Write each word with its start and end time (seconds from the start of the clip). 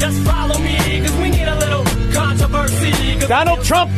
just 0.00 0.18
follow 0.22 0.58
me, 0.58 0.76
cause 1.02 1.16
we 1.18 1.30
need 1.30 1.46
a 1.46 1.58
little 1.58 1.84
controversy. 2.12 3.18
Donald 3.26 3.62
Trump 3.62 3.92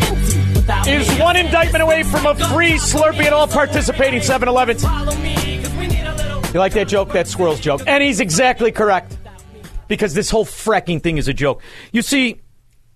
is 0.86 1.08
one 1.18 1.36
indictment 1.36 1.82
away 1.82 2.02
from 2.02 2.26
a 2.26 2.34
free 2.34 2.72
Slurpee 2.72 3.24
at 3.24 3.32
all 3.32 3.46
participating 3.46 4.20
7 4.20 4.48
Elevens. 4.48 4.82
You 6.52 6.58
like 6.58 6.72
that 6.74 6.88
joke? 6.88 7.12
That 7.12 7.28
squirrel's 7.28 7.60
joke. 7.60 7.82
And 7.86 8.02
he's 8.02 8.20
exactly 8.20 8.72
correct. 8.72 9.16
Because 9.88 10.12
this 10.12 10.28
whole 10.28 10.44
fracking 10.44 11.02
thing 11.02 11.18
is 11.18 11.28
a 11.28 11.34
joke. 11.34 11.62
You 11.92 12.02
see, 12.02 12.40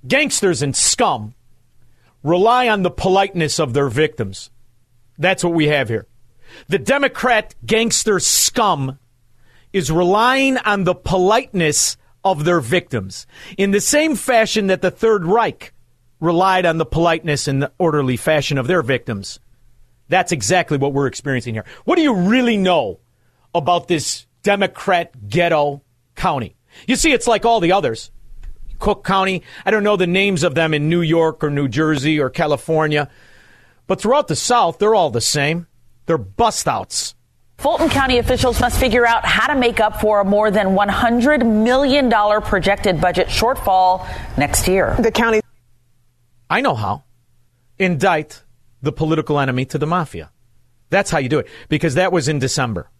gangsters 0.06 0.62
and 0.62 0.74
scum 0.74 1.34
rely 2.22 2.68
on 2.68 2.82
the 2.82 2.90
politeness 2.90 3.58
of 3.60 3.72
their 3.72 3.88
victims. 3.88 4.50
That's 5.16 5.44
what 5.44 5.54
we 5.54 5.68
have 5.68 5.88
here. 5.88 6.06
The 6.68 6.78
Democrat 6.78 7.54
gangster 7.64 8.18
scum 8.18 8.98
is 9.72 9.90
relying 9.90 10.58
on 10.58 10.84
the 10.84 10.94
politeness 10.94 11.96
of 12.32 12.44
their 12.44 12.60
victims 12.60 13.26
in 13.56 13.70
the 13.70 13.80
same 13.80 14.16
fashion 14.16 14.66
that 14.66 14.82
the 14.82 14.90
Third 14.90 15.24
Reich 15.24 15.72
relied 16.20 16.66
on 16.66 16.78
the 16.78 16.86
politeness 16.86 17.46
and 17.46 17.62
the 17.62 17.72
orderly 17.78 18.16
fashion 18.16 18.58
of 18.58 18.66
their 18.66 18.82
victims. 18.82 19.38
That's 20.08 20.32
exactly 20.32 20.78
what 20.78 20.92
we're 20.92 21.06
experiencing 21.06 21.54
here. 21.54 21.64
What 21.84 21.96
do 21.96 22.02
you 22.02 22.14
really 22.14 22.56
know 22.56 23.00
about 23.54 23.88
this 23.88 24.26
Democrat 24.42 25.28
ghetto 25.28 25.82
county? 26.14 26.56
You 26.86 26.96
see, 26.96 27.12
it's 27.12 27.26
like 27.26 27.44
all 27.44 27.60
the 27.60 27.72
others. 27.72 28.10
Cook 28.78 29.04
County, 29.04 29.42
I 29.64 29.70
don't 29.70 29.82
know 29.82 29.96
the 29.96 30.06
names 30.06 30.42
of 30.42 30.54
them 30.54 30.74
in 30.74 30.88
New 30.88 31.00
York 31.00 31.42
or 31.42 31.50
New 31.50 31.66
Jersey 31.66 32.20
or 32.20 32.28
California, 32.28 33.08
but 33.86 34.00
throughout 34.00 34.28
the 34.28 34.36
South, 34.36 34.78
they're 34.78 34.94
all 34.94 35.10
the 35.10 35.20
same. 35.20 35.66
They're 36.04 36.18
bust 36.18 36.68
outs. 36.68 37.15
Fulton 37.58 37.88
County 37.88 38.18
officials 38.18 38.60
must 38.60 38.78
figure 38.78 39.06
out 39.06 39.24
how 39.24 39.52
to 39.52 39.58
make 39.58 39.80
up 39.80 40.00
for 40.00 40.20
a 40.20 40.24
more 40.24 40.50
than 40.50 40.68
$100 40.68 41.64
million 41.64 42.10
projected 42.42 43.00
budget 43.00 43.28
shortfall 43.28 44.06
next 44.36 44.68
year. 44.68 44.94
The 44.98 45.10
county. 45.10 45.40
I 46.50 46.60
know 46.60 46.74
how. 46.74 47.04
Indict 47.78 48.44
the 48.82 48.92
political 48.92 49.40
enemy 49.40 49.64
to 49.66 49.78
the 49.78 49.86
mafia. 49.86 50.30
That's 50.90 51.10
how 51.10 51.18
you 51.18 51.28
do 51.28 51.40
it, 51.40 51.48
because 51.68 51.94
that 51.94 52.12
was 52.12 52.28
in 52.28 52.38
December. 52.38 52.90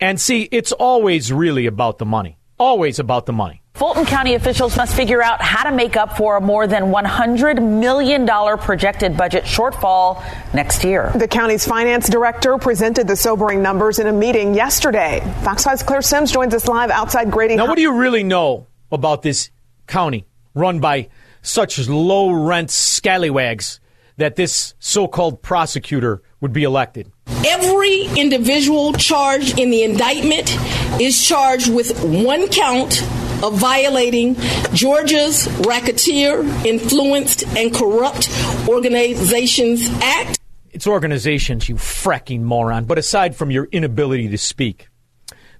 And 0.00 0.20
see, 0.20 0.42
it's 0.50 0.72
always 0.72 1.32
really 1.32 1.66
about 1.66 1.98
the 1.98 2.04
money. 2.04 2.38
Always 2.58 2.98
about 2.98 3.26
the 3.26 3.32
money. 3.32 3.61
Fulton 3.74 4.04
County 4.04 4.34
officials 4.34 4.76
must 4.76 4.94
figure 4.94 5.22
out 5.22 5.40
how 5.40 5.68
to 5.68 5.74
make 5.74 5.96
up 5.96 6.16
for 6.16 6.36
a 6.36 6.40
more 6.40 6.66
than 6.66 6.84
$100 6.84 7.62
million 7.80 8.26
projected 8.58 9.16
budget 9.16 9.44
shortfall 9.44 10.22
next 10.52 10.84
year. 10.84 11.10
The 11.14 11.26
county's 11.26 11.66
finance 11.66 12.08
director 12.08 12.58
presented 12.58 13.08
the 13.08 13.16
sobering 13.16 13.62
numbers 13.62 13.98
in 13.98 14.06
a 14.06 14.12
meeting 14.12 14.54
yesterday. 14.54 15.20
Fox 15.42 15.64
5's 15.64 15.82
Claire 15.82 16.02
Sims 16.02 16.30
joins 16.30 16.52
us 16.52 16.68
live 16.68 16.90
outside 16.90 17.30
Grady. 17.30 17.56
Now, 17.56 17.66
what 17.66 17.76
do 17.76 17.82
you 17.82 17.94
really 17.94 18.22
know 18.22 18.66
about 18.92 19.22
this 19.22 19.50
county 19.86 20.26
run 20.54 20.78
by 20.78 21.08
such 21.40 21.88
low 21.88 22.30
rent 22.30 22.70
scallywags 22.70 23.80
that 24.18 24.36
this 24.36 24.74
so 24.80 25.08
called 25.08 25.40
prosecutor 25.40 26.22
would 26.42 26.52
be 26.52 26.62
elected? 26.62 27.10
Every 27.46 28.04
individual 28.20 28.92
charged 28.92 29.58
in 29.58 29.70
the 29.70 29.82
indictment 29.82 30.56
is 31.00 31.26
charged 31.26 31.72
with 31.72 31.98
one 32.04 32.48
count 32.48 33.02
of 33.42 33.54
violating 33.54 34.36
Georgia's 34.72 35.48
Racketeer, 35.66 36.42
Influenced, 36.64 37.46
and 37.56 37.74
Corrupt 37.74 38.28
Organizations 38.68 39.88
Act. 40.02 40.38
It's 40.70 40.86
organizations, 40.86 41.68
you 41.68 41.74
fracking 41.74 42.40
moron. 42.42 42.84
But 42.84 42.98
aside 42.98 43.36
from 43.36 43.50
your 43.50 43.66
inability 43.66 44.28
to 44.28 44.38
speak, 44.38 44.88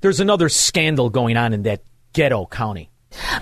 there's 0.01 0.21
another 0.21 0.49
scandal 0.49 1.11
going 1.11 1.37
on 1.37 1.53
in 1.53 1.63
that 1.65 1.83
ghetto 2.13 2.47
county. 2.47 2.91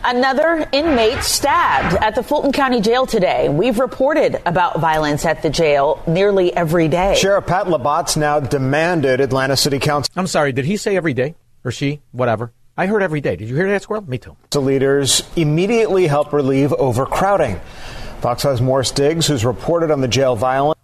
Another 0.05 0.69
inmate 0.73 1.23
stabbed 1.23 1.97
at 2.03 2.17
the 2.17 2.23
Fulton 2.23 2.51
County 2.51 2.81
Jail 2.81 3.07
today. 3.07 3.49
We've 3.49 3.79
reported 3.79 4.41
about 4.45 4.81
violence 4.81 5.25
at 5.25 5.43
the 5.43 5.51
jail 5.51 6.03
nearly 6.09 6.53
every 6.53 6.89
day. 6.89 7.15
Sheriff 7.15 7.47
Pat 7.47 7.67
Labat's 7.67 8.17
now 8.17 8.41
demanded 8.41 9.21
Atlanta 9.21 9.57
City 9.57 9.79
Council. 9.79 10.13
I'm 10.17 10.27
sorry, 10.27 10.53
did 10.53 10.65
he 10.65 10.77
say 10.77 10.97
every 10.97 11.15
day? 11.15 11.37
Or 11.65 11.71
she? 11.71 12.01
Whatever. 12.11 12.53
I 12.81 12.87
heard 12.87 13.03
every 13.03 13.21
day. 13.21 13.37
Did 13.37 13.51
you 13.51 13.57
hear 13.57 13.69
that, 13.69 13.83
Squirrel? 13.83 14.09
Me 14.09 14.17
too. 14.17 14.39
The 14.49 14.63
leaders 14.63 15.23
immediately 15.37 16.07
help 16.07 16.33
relieve 16.33 16.73
overcrowding. 16.73 17.61
Fox 18.23 18.43
has 18.45 18.63
Morse 18.63 18.91
Diggs, 18.91 19.27
who's 19.27 19.45
reported 19.45 19.91
on 19.91 20.01
the 20.01 20.09
jail 20.09 20.35
violence. 20.35 20.81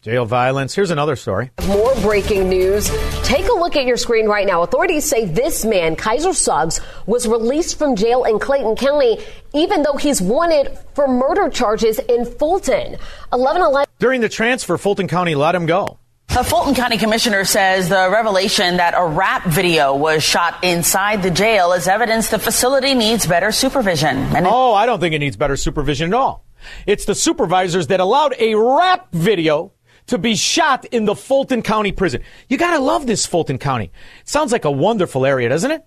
Jail 0.00 0.24
violence. 0.24 0.74
Here's 0.74 0.90
another 0.90 1.16
story. 1.16 1.50
More 1.66 1.94
breaking 1.96 2.48
news. 2.48 2.90
Take 3.24 3.46
a 3.46 3.52
look 3.52 3.76
at 3.76 3.84
your 3.84 3.98
screen 3.98 4.26
right 4.26 4.46
now. 4.46 4.62
Authorities 4.62 5.04
say 5.04 5.26
this 5.26 5.66
man, 5.66 5.96
Kaiser 5.96 6.32
Suggs, 6.32 6.80
was 7.04 7.28
released 7.28 7.76
from 7.76 7.94
jail 7.94 8.24
in 8.24 8.38
Clayton 8.38 8.76
County, 8.76 9.18
even 9.52 9.82
though 9.82 9.98
he's 9.98 10.22
wanted 10.22 10.78
for 10.94 11.06
murder 11.06 11.50
charges 11.50 11.98
in 11.98 12.24
Fulton. 12.24 12.92
1111. 13.32 13.86
During 13.98 14.22
the 14.22 14.30
transfer, 14.30 14.78
Fulton 14.78 15.08
County 15.08 15.34
let 15.34 15.54
him 15.54 15.66
go. 15.66 15.98
A 16.30 16.42
Fulton 16.42 16.74
County 16.74 16.98
commissioner 16.98 17.44
says 17.44 17.88
the 17.88 18.08
revelation 18.10 18.78
that 18.78 18.94
a 18.96 19.06
rap 19.06 19.44
video 19.44 19.94
was 19.94 20.24
shot 20.24 20.64
inside 20.64 21.22
the 21.22 21.30
jail 21.30 21.72
is 21.72 21.86
evidence 21.86 22.28
the 22.28 22.40
facility 22.40 22.94
needs 22.94 23.24
better 23.24 23.52
supervision. 23.52 24.16
And 24.16 24.44
oh, 24.44 24.74
I 24.74 24.84
don't 24.84 24.98
think 24.98 25.14
it 25.14 25.20
needs 25.20 25.36
better 25.36 25.56
supervision 25.56 26.12
at 26.12 26.14
all. 26.14 26.44
It's 26.86 27.04
the 27.04 27.14
supervisors 27.14 27.86
that 27.86 28.00
allowed 28.00 28.34
a 28.40 28.56
rap 28.56 29.12
video 29.12 29.72
to 30.06 30.18
be 30.18 30.34
shot 30.34 30.84
in 30.86 31.04
the 31.04 31.14
Fulton 31.14 31.62
County 31.62 31.92
prison. 31.92 32.22
You 32.48 32.58
gotta 32.58 32.82
love 32.82 33.06
this 33.06 33.26
Fulton 33.26 33.58
County. 33.58 33.92
It 34.20 34.28
sounds 34.28 34.50
like 34.50 34.64
a 34.64 34.70
wonderful 34.72 35.24
area, 35.24 35.48
doesn't 35.48 35.70
it? 35.70 35.84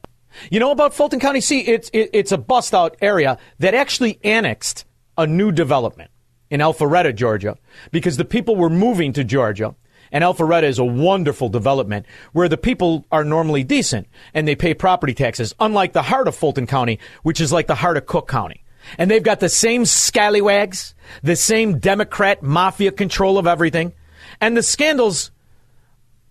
You 0.50 0.62
know 0.62 0.72
about 0.72 0.94
Fulton 0.94 1.19
County? 1.19 1.42
See, 1.42 1.59
it's, 1.59 1.90
it, 1.92 2.12
it's 2.14 2.31
a 2.31 2.38
bust 2.38 2.74
out 2.74 2.96
area 3.02 3.38
that 3.59 3.74
actually 3.74 4.18
annexed 4.24 4.86
a 5.18 5.28
new 5.28 5.52
development 5.52 6.09
in 6.50 6.62
Alpharetta, 6.62 7.14
Georgia, 7.14 7.58
because 7.92 8.16
the 8.16 8.25
people 8.25 8.56
were 8.56 8.69
moving 8.69 9.12
to 9.14 9.25
Georgia. 9.25 9.75
And 10.12 10.23
Alpharetta 10.23 10.63
is 10.63 10.79
a 10.79 10.85
wonderful 10.85 11.50
development 11.50 12.06
where 12.34 12.50
the 12.50 12.57
people 12.57 13.06
are 13.12 13.23
normally 13.23 13.63
decent 13.63 14.07
and 14.34 14.47
they 14.47 14.56
pay 14.56 14.73
property 14.73 15.13
taxes, 15.13 15.53
unlike 15.59 15.94
the 15.94 16.01
heart 16.01 16.28
of 16.28 16.35
Fulton 16.35 16.68
County, 16.68 17.00
which 17.23 17.41
is 17.41 17.51
like 17.51 17.68
the 17.68 17.75
heart 17.75 17.97
of 17.97 18.06
Cook 18.06 18.28
County. 18.28 18.63
And 18.98 19.12
they've 19.12 19.24
got 19.24 19.39
the 19.39 19.50
same 19.50 19.86
scallywags, 19.86 20.95
the 21.24 21.36
same 21.36 21.80
Democrat 21.80 22.42
mafia 22.42 22.92
control 22.92 23.38
of 23.38 23.48
everything. 23.48 23.94
And 24.39 24.56
the 24.56 24.63
scandals, 24.63 25.31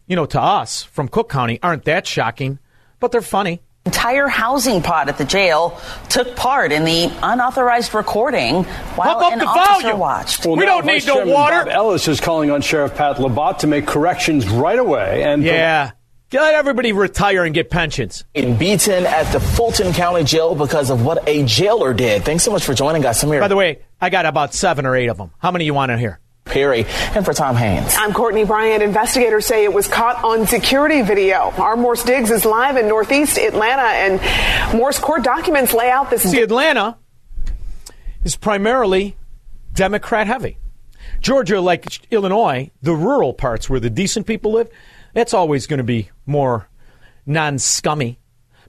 you 0.06 0.16
know, 0.16 0.26
to 0.26 0.40
us 0.40 0.82
from 0.82 1.08
Cook 1.08 1.28
County 1.28 1.58
aren't 1.62 1.84
that 1.84 2.06
shocking, 2.06 2.58
but 2.98 3.12
they're 3.12 3.20
funny. 3.20 3.62
Entire 3.86 4.26
housing 4.26 4.82
pod 4.82 5.08
at 5.08 5.16
the 5.16 5.24
jail 5.24 5.80
took 6.08 6.34
part 6.36 6.72
in 6.72 6.84
the 6.84 7.10
unauthorized 7.22 7.94
recording 7.94 8.64
while 8.64 9.18
up 9.18 9.32
an 9.32 9.38
the 9.38 9.46
officer 9.46 9.82
volume. 9.82 9.98
watched. 10.00 10.44
We 10.44 10.66
don't 10.66 10.84
Vice 10.84 11.04
need 11.04 11.08
no 11.08 11.14
Chairman 11.18 11.34
water. 11.34 11.64
Bob 11.64 11.68
Ellis 11.68 12.08
is 12.08 12.20
calling 12.20 12.50
on 12.50 12.60
Sheriff 12.62 12.96
Pat 12.96 13.16
Labat 13.16 13.58
to 13.58 13.66
make 13.68 13.86
corrections 13.86 14.48
right 14.48 14.78
away. 14.78 15.22
And 15.22 15.42
Yeah. 15.44 15.92
Let 16.32 16.54
everybody 16.54 16.92
retire 16.92 17.44
and 17.44 17.54
get 17.54 17.70
pensions. 17.70 18.24
In 18.34 18.56
beaten 18.58 19.06
at 19.06 19.30
the 19.32 19.38
Fulton 19.38 19.92
County 19.92 20.24
Jail 20.24 20.54
because 20.56 20.90
of 20.90 21.04
what 21.04 21.26
a 21.28 21.44
jailer 21.44 21.94
did. 21.94 22.24
Thanks 22.24 22.42
so 22.42 22.50
much 22.50 22.64
for 22.64 22.74
joining 22.74 23.06
us, 23.06 23.22
Samir. 23.22 23.38
By 23.40 23.48
the 23.48 23.56
way, 23.56 23.78
I 24.00 24.10
got 24.10 24.26
about 24.26 24.52
seven 24.52 24.84
or 24.84 24.96
eight 24.96 25.06
of 25.06 25.16
them. 25.16 25.30
How 25.38 25.52
many 25.52 25.64
you 25.64 25.72
want 25.72 25.90
to 25.90 25.96
hear? 25.98 26.18
Perry 26.46 26.86
and 27.14 27.24
for 27.24 27.34
Tom 27.34 27.56
Haines. 27.56 27.94
I'm 27.98 28.12
Courtney 28.14 28.44
Bryant. 28.44 28.82
Investigators 28.82 29.44
say 29.44 29.64
it 29.64 29.72
was 29.72 29.86
caught 29.88 30.24
on 30.24 30.46
security 30.46 31.02
video. 31.02 31.52
Our 31.58 31.76
Morse 31.76 32.04
Diggs 32.04 32.30
is 32.30 32.44
live 32.44 32.76
in 32.76 32.88
Northeast 32.88 33.36
Atlanta, 33.36 33.82
and 33.82 34.78
Morse 34.78 34.98
court 34.98 35.22
documents 35.22 35.74
lay 35.74 35.90
out 35.90 36.08
this. 36.08 36.22
See, 36.22 36.40
Atlanta 36.40 36.96
is 38.24 38.36
primarily 38.36 39.16
Democrat 39.74 40.26
heavy. 40.26 40.58
Georgia, 41.20 41.60
like 41.60 42.10
Illinois, 42.10 42.70
the 42.82 42.94
rural 42.94 43.34
parts 43.34 43.68
where 43.68 43.80
the 43.80 43.90
decent 43.90 44.26
people 44.26 44.52
live, 44.52 44.68
that's 45.12 45.34
always 45.34 45.66
going 45.66 45.78
to 45.78 45.84
be 45.84 46.10
more 46.24 46.68
non 47.26 47.58
scummy. 47.58 48.18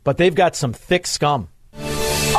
But 0.04 0.18
they've 0.18 0.34
got 0.34 0.56
some 0.56 0.74
thick 0.74 1.06
scum. 1.06 1.50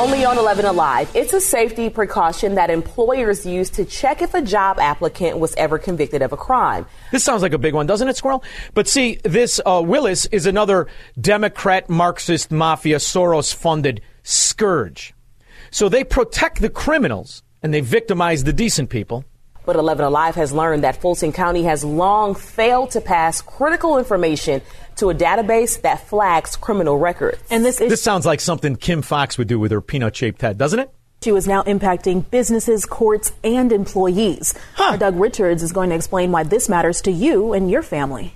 Only 0.09 0.25
on 0.25 0.39
11 0.39 0.65
Alive, 0.65 1.11
it's 1.15 1.35
a 1.35 1.41
safety 1.41 1.91
precaution 1.91 2.55
that 2.55 2.71
employers 2.71 3.45
use 3.45 3.69
to 3.69 3.85
check 3.85 4.23
if 4.23 4.33
a 4.33 4.41
job 4.41 4.79
applicant 4.79 5.39
was 5.39 5.55
ever 5.57 5.79
convicted 5.79 6.23
of 6.23 6.33
a 6.33 6.37
crime. 6.39 6.87
This 7.13 7.23
sounds 7.23 7.43
like 7.43 7.53
a 7.53 7.59
big 7.59 7.75
one, 7.75 7.87
doesn't 7.87 8.09
it, 8.09 8.17
Squirrel? 8.17 8.43
But 8.73 8.89
see, 8.89 9.21
this 9.23 9.61
uh, 9.67 9.83
Willis 9.85 10.25
is 10.25 10.47
another 10.47 10.87
Democrat, 11.21 11.91
Marxist, 11.91 12.51
mafia, 12.51 12.97
Soros 12.97 13.55
funded 13.55 14.01
scourge. 14.23 15.13
So 15.71 15.91
they 15.91 16.05
protect 16.05 16.63
the 16.63 16.71
criminals 16.71 17.43
and 17.63 17.75
they 17.75 17.83
victimize 17.83 18.45
the 18.45 18.55
decent 18.55 18.89
people. 18.89 19.27
But 19.67 19.77
11 19.77 20.07
Alive 20.07 20.37
has 20.37 20.55
learned 20.55 20.85
that 20.85 21.03
Fulton 21.03 21.33
County 21.33 21.65
has 21.65 21.85
long 21.85 22.35
failed 22.35 22.93
to 22.93 23.03
pass 23.03 23.43
critical 23.43 23.99
information 23.99 24.63
to 24.99 25.11
a 25.11 25.15
database 25.15 25.81
that 25.83 26.07
flags 26.07 26.57
criminal 26.57 26.99
records. 26.99 27.43
And 27.51 27.65
this 27.65 27.79
This 27.79 28.03
sounds 28.03 28.27
like 28.27 28.41
something 28.41 28.77
Kim 28.77 29.03
Foxx 29.03 29.39
would 29.39 29.49
do 29.49 29.59
with 29.59 29.73
her 29.73 29.81
peanut 29.81 30.15
shaped 30.15 30.43
head, 30.43 30.59
doesn't 30.59 30.79
it? 30.79 30.91
issue 31.21 31.37
is 31.37 31.49
now 31.49 31.63
impacting 31.65 32.31
businesses, 32.31 32.87
courts, 32.87 33.33
and 33.43 33.73
employees. 33.73 34.55
Our 34.79 34.97
Doug 34.97 35.17
Richards 35.17 35.63
is 35.63 35.73
going 35.73 35.91
to 35.91 35.97
explain 35.97 36.31
why 36.31 36.45
this 36.45 36.69
matters 36.69 37.03
to 37.03 37.11
you 37.11 37.53
and 37.53 37.71
your 37.71 37.83
family. 37.83 38.35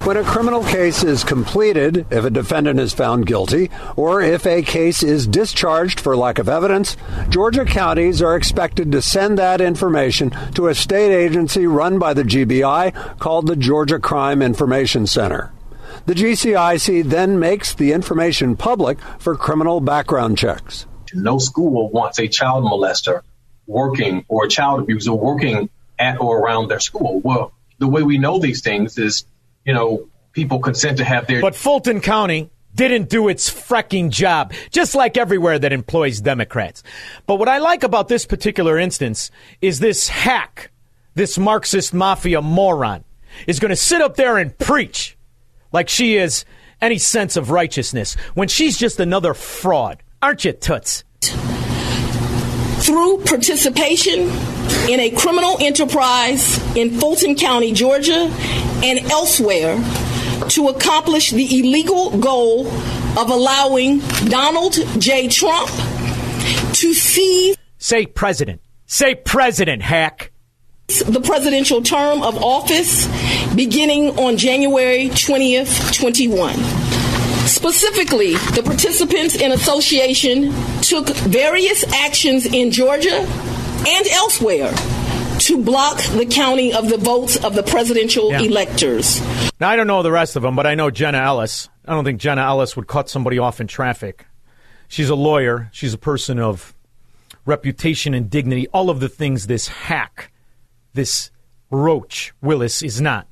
When 0.00 0.16
a 0.16 0.24
criminal 0.24 0.62
case 0.62 1.02
is 1.02 1.24
completed, 1.24 2.06
if 2.10 2.24
a 2.24 2.30
defendant 2.30 2.78
is 2.78 2.92
found 2.92 3.26
guilty, 3.26 3.70
or 3.96 4.20
if 4.20 4.46
a 4.46 4.62
case 4.62 5.02
is 5.02 5.26
discharged 5.26 5.98
for 5.98 6.16
lack 6.16 6.38
of 6.38 6.48
evidence, 6.48 6.96
Georgia 7.30 7.64
counties 7.64 8.20
are 8.20 8.36
expected 8.36 8.92
to 8.92 9.00
send 9.00 9.38
that 9.38 9.60
information 9.60 10.30
to 10.54 10.68
a 10.68 10.74
state 10.74 11.12
agency 11.12 11.66
run 11.66 11.98
by 11.98 12.12
the 12.12 12.24
GBI 12.24 13.18
called 13.18 13.46
the 13.46 13.56
Georgia 13.56 13.98
Crime 13.98 14.42
Information 14.42 15.06
Center. 15.06 15.52
The 16.06 16.14
GCIC 16.14 17.06
then 17.06 17.40
makes 17.40 17.74
the 17.74 17.92
information 17.92 18.56
public 18.56 19.00
for 19.18 19.34
criminal 19.34 19.80
background 19.80 20.38
checks. 20.38 20.86
No 21.12 21.38
school 21.38 21.90
wants 21.90 22.20
a 22.20 22.28
child 22.28 22.62
molester 22.62 23.22
working 23.66 24.24
or 24.28 24.44
a 24.44 24.48
child 24.48 24.82
abuser 24.82 25.12
working 25.12 25.68
at 25.98 26.20
or 26.20 26.38
around 26.38 26.68
their 26.68 26.78
school. 26.78 27.18
Well, 27.20 27.52
the 27.78 27.88
way 27.88 28.04
we 28.04 28.18
know 28.18 28.38
these 28.38 28.62
things 28.62 28.98
is, 28.98 29.24
you 29.64 29.74
know, 29.74 30.08
people 30.32 30.60
consent 30.60 30.98
to 30.98 31.04
have 31.04 31.26
their. 31.26 31.40
But 31.40 31.56
Fulton 31.56 32.00
County 32.00 32.50
didn't 32.72 33.08
do 33.08 33.26
its 33.26 33.48
frecking 33.48 34.10
job, 34.10 34.52
just 34.70 34.94
like 34.94 35.16
everywhere 35.16 35.58
that 35.58 35.72
employs 35.72 36.20
Democrats. 36.20 36.84
But 37.26 37.36
what 37.40 37.48
I 37.48 37.58
like 37.58 37.82
about 37.82 38.06
this 38.06 38.26
particular 38.26 38.78
instance 38.78 39.32
is 39.60 39.80
this 39.80 40.08
hack, 40.08 40.70
this 41.14 41.36
Marxist 41.36 41.92
mafia 41.92 42.40
moron, 42.42 43.02
is 43.48 43.58
going 43.58 43.70
to 43.70 43.76
sit 43.76 44.00
up 44.00 44.14
there 44.14 44.36
and 44.36 44.56
preach 44.56 45.15
like 45.76 45.90
she 45.90 46.16
is 46.16 46.46
any 46.80 46.96
sense 46.96 47.36
of 47.36 47.50
righteousness 47.50 48.14
when 48.34 48.48
she's 48.48 48.78
just 48.78 48.98
another 48.98 49.34
fraud. 49.34 50.02
Aren't 50.22 50.44
you, 50.44 50.52
Toots? 50.52 51.04
through 52.78 53.18
participation 53.24 54.20
in 54.88 55.00
a 55.00 55.10
criminal 55.10 55.56
enterprise 55.60 56.58
in 56.76 56.90
Fulton 57.00 57.34
County, 57.34 57.72
Georgia, 57.72 58.30
and 58.84 58.98
elsewhere 59.10 59.76
to 60.50 60.68
accomplish 60.68 61.30
the 61.30 61.58
illegal 61.58 62.16
goal 62.18 62.68
of 63.18 63.28
allowing 63.30 63.98
Donald 64.28 64.74
J. 64.98 65.28
Trump 65.28 65.68
to 66.74 66.94
seize 66.94 67.56
Say 67.78 68.06
president. 68.06 68.60
Say 68.86 69.14
president, 69.14 69.82
hack. 69.82 70.30
the 70.86 71.20
presidential 71.20 71.82
term 71.82 72.22
of 72.22 72.36
office 72.42 73.06
beginning 73.56 74.18
on 74.18 74.36
January 74.36 75.08
20th, 75.08 75.94
21. 75.98 76.54
Specifically, 77.46 78.34
the 78.54 78.62
participants 78.64 79.36
in 79.36 79.52
association 79.52 80.52
took 80.82 81.08
various 81.08 81.84
actions 81.94 82.44
in 82.44 82.70
Georgia 82.70 83.16
and 83.18 84.06
elsewhere 84.08 84.72
to 85.38 85.62
block 85.62 85.98
the 86.16 86.26
counting 86.26 86.74
of 86.74 86.88
the 86.88 86.96
votes 86.96 87.36
of 87.44 87.54
the 87.54 87.62
presidential 87.62 88.30
Yeah. 88.30 88.40
electors. 88.40 89.20
Now, 89.60 89.68
I 89.70 89.76
don't 89.76 89.86
know 89.86 90.02
the 90.02 90.10
rest 90.10 90.36
of 90.36 90.42
them, 90.42 90.56
but 90.56 90.66
I 90.66 90.74
know 90.74 90.90
Jenna 90.90 91.18
Ellis. 91.18 91.68
I 91.86 91.92
don't 91.92 92.04
think 92.04 92.20
Jenna 92.20 92.42
Ellis 92.42 92.76
would 92.76 92.88
cut 92.88 93.08
somebody 93.08 93.38
off 93.38 93.60
in 93.60 93.66
traffic. 93.68 94.26
She's 94.88 95.08
a 95.08 95.14
lawyer. 95.14 95.68
She's 95.72 95.94
a 95.94 95.98
person 95.98 96.38
of 96.38 96.74
reputation 97.44 98.12
and 98.12 98.28
dignity. 98.28 98.66
All 98.68 98.90
of 98.90 99.00
the 99.00 99.08
things 99.08 99.46
this 99.46 99.68
hack, 99.68 100.32
this 100.94 101.30
roach, 101.70 102.32
Willis, 102.42 102.82
is 102.82 103.00
not. 103.00 103.26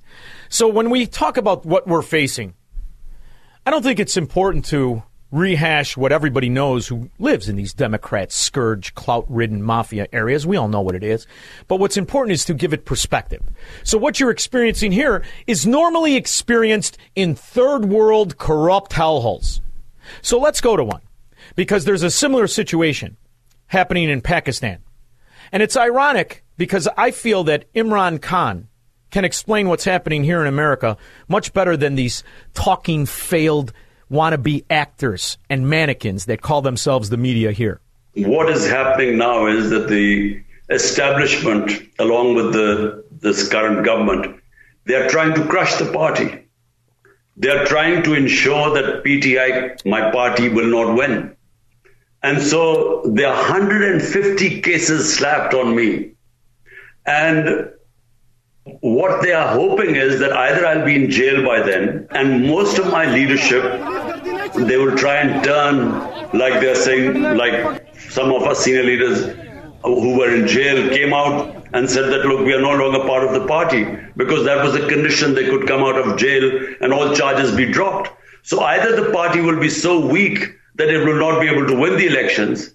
So 0.54 0.68
when 0.68 0.88
we 0.88 1.06
talk 1.06 1.36
about 1.36 1.66
what 1.66 1.88
we're 1.88 2.00
facing, 2.00 2.54
I 3.66 3.72
don't 3.72 3.82
think 3.82 3.98
it's 3.98 4.16
important 4.16 4.64
to 4.66 5.02
rehash 5.32 5.96
what 5.96 6.12
everybody 6.12 6.48
knows 6.48 6.86
who 6.86 7.10
lives 7.18 7.48
in 7.48 7.56
these 7.56 7.74
Democrat 7.74 8.30
scourge, 8.30 8.94
clout 8.94 9.26
ridden 9.28 9.64
mafia 9.64 10.06
areas. 10.12 10.46
We 10.46 10.56
all 10.56 10.68
know 10.68 10.80
what 10.80 10.94
it 10.94 11.02
is. 11.02 11.26
But 11.66 11.80
what's 11.80 11.96
important 11.96 12.34
is 12.34 12.44
to 12.44 12.54
give 12.54 12.72
it 12.72 12.84
perspective. 12.84 13.42
So 13.82 13.98
what 13.98 14.20
you're 14.20 14.30
experiencing 14.30 14.92
here 14.92 15.24
is 15.48 15.66
normally 15.66 16.14
experienced 16.14 16.98
in 17.16 17.34
third 17.34 17.86
world 17.86 18.38
corrupt 18.38 18.92
hellholes. 18.92 19.60
So 20.22 20.38
let's 20.38 20.60
go 20.60 20.76
to 20.76 20.84
one 20.84 21.02
because 21.56 21.84
there's 21.84 22.04
a 22.04 22.12
similar 22.12 22.46
situation 22.46 23.16
happening 23.66 24.08
in 24.08 24.20
Pakistan. 24.20 24.84
And 25.50 25.64
it's 25.64 25.76
ironic 25.76 26.44
because 26.56 26.86
I 26.96 27.10
feel 27.10 27.42
that 27.42 27.72
Imran 27.74 28.22
Khan 28.22 28.68
can 29.14 29.24
explain 29.24 29.68
what's 29.68 29.84
happening 29.84 30.24
here 30.24 30.40
in 30.40 30.48
America 30.48 30.96
much 31.28 31.52
better 31.52 31.76
than 31.76 31.94
these 31.94 32.24
talking 32.52 33.06
failed 33.06 33.72
wannabe 34.10 34.64
actors 34.68 35.38
and 35.48 35.70
mannequins 35.70 36.26
that 36.26 36.42
call 36.42 36.60
themselves 36.62 37.10
the 37.10 37.16
media 37.16 37.52
here. 37.52 37.80
what 38.16 38.50
is 38.50 38.68
happening 38.68 39.16
now 39.16 39.46
is 39.46 39.70
that 39.70 39.88
the 39.88 40.42
establishment, 40.68 41.70
along 42.00 42.34
with 42.34 42.52
the 42.52 43.04
this 43.20 43.48
current 43.48 43.84
government, 43.84 44.40
they 44.86 44.96
are 44.96 45.08
trying 45.08 45.32
to 45.34 45.46
crush 45.46 45.76
the 45.76 45.90
party. 45.92 46.28
They 47.36 47.50
are 47.50 47.64
trying 47.66 48.02
to 48.02 48.14
ensure 48.14 48.74
that 48.74 49.04
PTI, 49.04 49.84
my 49.84 50.10
party, 50.10 50.48
will 50.48 50.70
not 50.78 50.96
win. 50.96 51.36
And 52.22 52.42
so 52.42 53.02
there 53.14 53.28
are 53.28 53.36
150 53.36 54.60
cases 54.60 55.14
slapped 55.16 55.54
on 55.54 55.76
me. 55.76 56.14
And 57.06 57.70
what 58.80 59.22
they 59.22 59.32
are 59.32 59.52
hoping 59.54 59.96
is 59.96 60.18
that 60.20 60.32
either 60.32 60.66
I'll 60.66 60.84
be 60.84 60.94
in 60.94 61.10
jail 61.10 61.44
by 61.44 61.60
then, 61.60 62.06
and 62.10 62.46
most 62.46 62.78
of 62.78 62.86
my 62.86 63.04
leadership, 63.04 63.62
they 64.54 64.78
will 64.78 64.96
try 64.96 65.16
and 65.16 65.44
turn, 65.44 65.90
like 66.32 66.60
they're 66.60 66.74
saying, 66.74 67.22
like 67.36 67.86
some 68.10 68.32
of 68.32 68.42
our 68.44 68.54
senior 68.54 68.84
leaders 68.84 69.36
who 69.82 70.16
were 70.18 70.34
in 70.34 70.46
jail 70.46 70.88
came 70.94 71.12
out 71.12 71.66
and 71.74 71.90
said 71.90 72.10
that, 72.10 72.24
look, 72.24 72.46
we 72.46 72.54
are 72.54 72.60
no 72.60 72.72
longer 72.72 73.06
part 73.06 73.22
of 73.22 73.34
the 73.38 73.46
party, 73.46 73.84
because 74.16 74.44
that 74.46 74.64
was 74.64 74.74
a 74.74 74.88
condition 74.88 75.34
they 75.34 75.44
could 75.50 75.66
come 75.66 75.82
out 75.82 75.98
of 75.98 76.16
jail 76.16 76.74
and 76.80 76.92
all 76.92 77.14
charges 77.14 77.54
be 77.54 77.70
dropped. 77.70 78.10
So 78.44 78.60
either 78.60 78.96
the 78.96 79.12
party 79.12 79.40
will 79.40 79.60
be 79.60 79.68
so 79.68 80.06
weak 80.06 80.54
that 80.76 80.88
it 80.88 81.04
will 81.04 81.18
not 81.18 81.40
be 81.40 81.48
able 81.48 81.66
to 81.66 81.76
win 81.78 81.98
the 81.98 82.06
elections. 82.06 82.70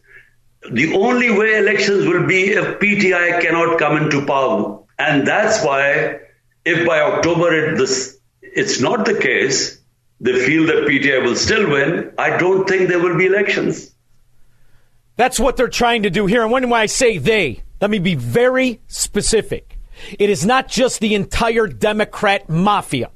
The 0.71 0.93
only 0.93 1.31
way 1.31 1.57
elections 1.57 2.05
will 2.05 2.27
be 2.27 2.51
if 2.51 2.79
PTI 2.79 3.41
cannot 3.41 3.79
come 3.79 3.97
into 3.97 4.25
power. 4.25 4.83
And 4.99 5.25
that's 5.25 5.63
why, 5.63 6.19
if 6.65 6.85
by 6.85 6.99
October 6.99 7.53
it, 7.53 7.77
this, 7.77 8.19
it's 8.41 8.81
not 8.81 9.05
the 9.05 9.17
case, 9.17 9.79
they 10.19 10.37
feel 10.45 10.65
that 10.67 10.85
PTI 10.87 11.23
will 11.23 11.37
still 11.37 11.69
win, 11.69 12.13
I 12.17 12.37
don't 12.37 12.67
think 12.67 12.89
there 12.89 12.99
will 12.99 13.17
be 13.17 13.25
elections. 13.25 13.95
That's 15.15 15.39
what 15.39 15.55
they're 15.55 15.69
trying 15.69 16.03
to 16.03 16.09
do 16.09 16.25
here. 16.25 16.43
And 16.43 16.51
when 16.51 16.71
I 16.71 16.85
say 16.85 17.17
they, 17.17 17.63
let 17.81 17.89
me 17.89 17.99
be 17.99 18.15
very 18.15 18.81
specific. 18.87 19.77
It 20.17 20.29
is 20.29 20.45
not 20.45 20.67
just 20.67 20.99
the 20.99 21.15
entire 21.15 21.67
Democrat 21.67 22.49
mafia 22.49 23.11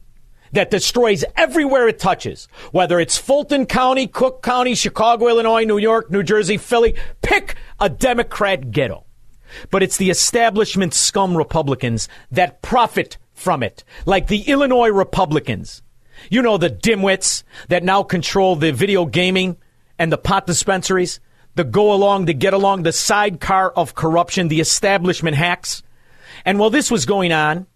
that 0.54 0.70
destroys 0.70 1.26
everywhere 1.36 1.88
it 1.88 2.00
touches, 2.00 2.48
whether 2.72 3.00
it's 3.00 3.18
Fulton 3.18 3.66
County, 3.66 4.08
Cook 4.08 4.42
County, 4.42 4.76
Chicago, 4.76 5.28
Illinois, 5.28 5.64
New 5.64 5.78
York, 5.78 6.12
New 6.12 6.24
Jersey, 6.24 6.58
Philly. 6.58 6.96
Pick 7.22 7.56
a 7.80 7.90
Democrat 7.90 8.72
ghetto. 8.72 9.06
But 9.70 9.84
it's 9.84 9.98
the 9.98 10.10
establishment 10.10 10.94
scum 10.94 11.36
Republicans 11.38 12.08
that 12.32 12.62
profit 12.62 13.18
from 13.34 13.64
it, 13.64 13.84
like 14.06 14.28
the 14.28 14.42
Illinois 14.42 14.90
Republicans. 14.90 15.82
You 16.30 16.42
know, 16.42 16.58
the 16.58 16.70
dimwits 16.70 17.44
that 17.68 17.84
now 17.84 18.04
control 18.04 18.56
the 18.56 18.72
video 18.72 19.06
gaming 19.06 19.58
and 20.00 20.12
the 20.12 20.18
pot 20.18 20.48
dispensaries, 20.48 21.20
the 21.56 21.64
go 21.64 21.94
along, 21.94 22.26
the 22.26 22.34
get 22.34 22.54
along, 22.54 22.84
the 22.84 22.92
sidecar 22.92 23.72
of 23.72 23.96
corruption, 23.96 24.48
the 24.48 24.60
establishment 24.60 25.36
hacks. 25.36 25.84
And 26.46 26.60
while 26.60 26.70
this 26.70 26.90
was 26.90 27.06
going 27.06 27.32
on, 27.32 27.68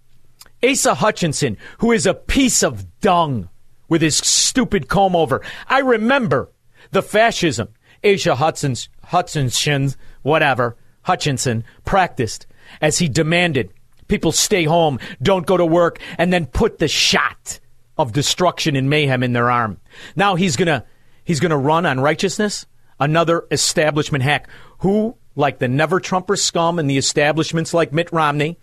Asa 0.64 0.96
Hutchinson, 0.96 1.58
who 1.80 1.92
is 1.92 2.06
a 2.06 2.14
piece 2.14 2.64
of 2.64 3.00
dung 3.00 3.50
with 3.88 4.02
his 4.02 4.18
stupid 4.18 4.88
comb 4.88 5.16
over. 5.16 5.42
I 5.68 5.80
remember 5.80 6.50
the 6.92 7.04
fascism 7.04 7.70
Asa 8.04 8.36
Hudson's, 8.36 8.90
Hutchinson, 9.04 9.94
whatever, 10.22 10.78
Hutchinson 11.08 11.64
practiced 11.86 12.46
as 12.82 13.00
he 13.00 13.08
demanded 13.08 13.72
people 14.10 14.34
stay 14.34 14.66
home, 14.66 15.00
don't 15.22 15.46
go 15.46 15.56
to 15.56 15.66
work, 15.66 16.00
and 16.18 16.34
then 16.34 16.46
put 16.46 16.80
the 16.80 16.90
shot 16.90 17.62
of 17.98 18.12
destruction 18.12 18.76
and 18.76 18.90
mayhem 18.90 19.24
in 19.24 19.32
their 19.32 19.50
arm. 19.50 19.80
Now 20.18 20.36
he's 20.36 20.58
gonna 20.58 20.84
he's 21.24 21.40
gonna 21.40 21.58
run 21.58 21.86
on 21.86 22.02
righteousness, 22.02 22.66
another 23.00 23.46
establishment 23.52 24.26
hack 24.26 24.50
who, 24.80 25.16
like 25.38 25.60
the 25.60 25.70
never 25.70 26.02
Trumper 26.02 26.36
scum 26.36 26.78
and 26.78 26.90
the 26.90 26.98
establishments 26.98 27.74
like 27.74 27.94
Mitt 27.94 28.12
Romney 28.12 28.58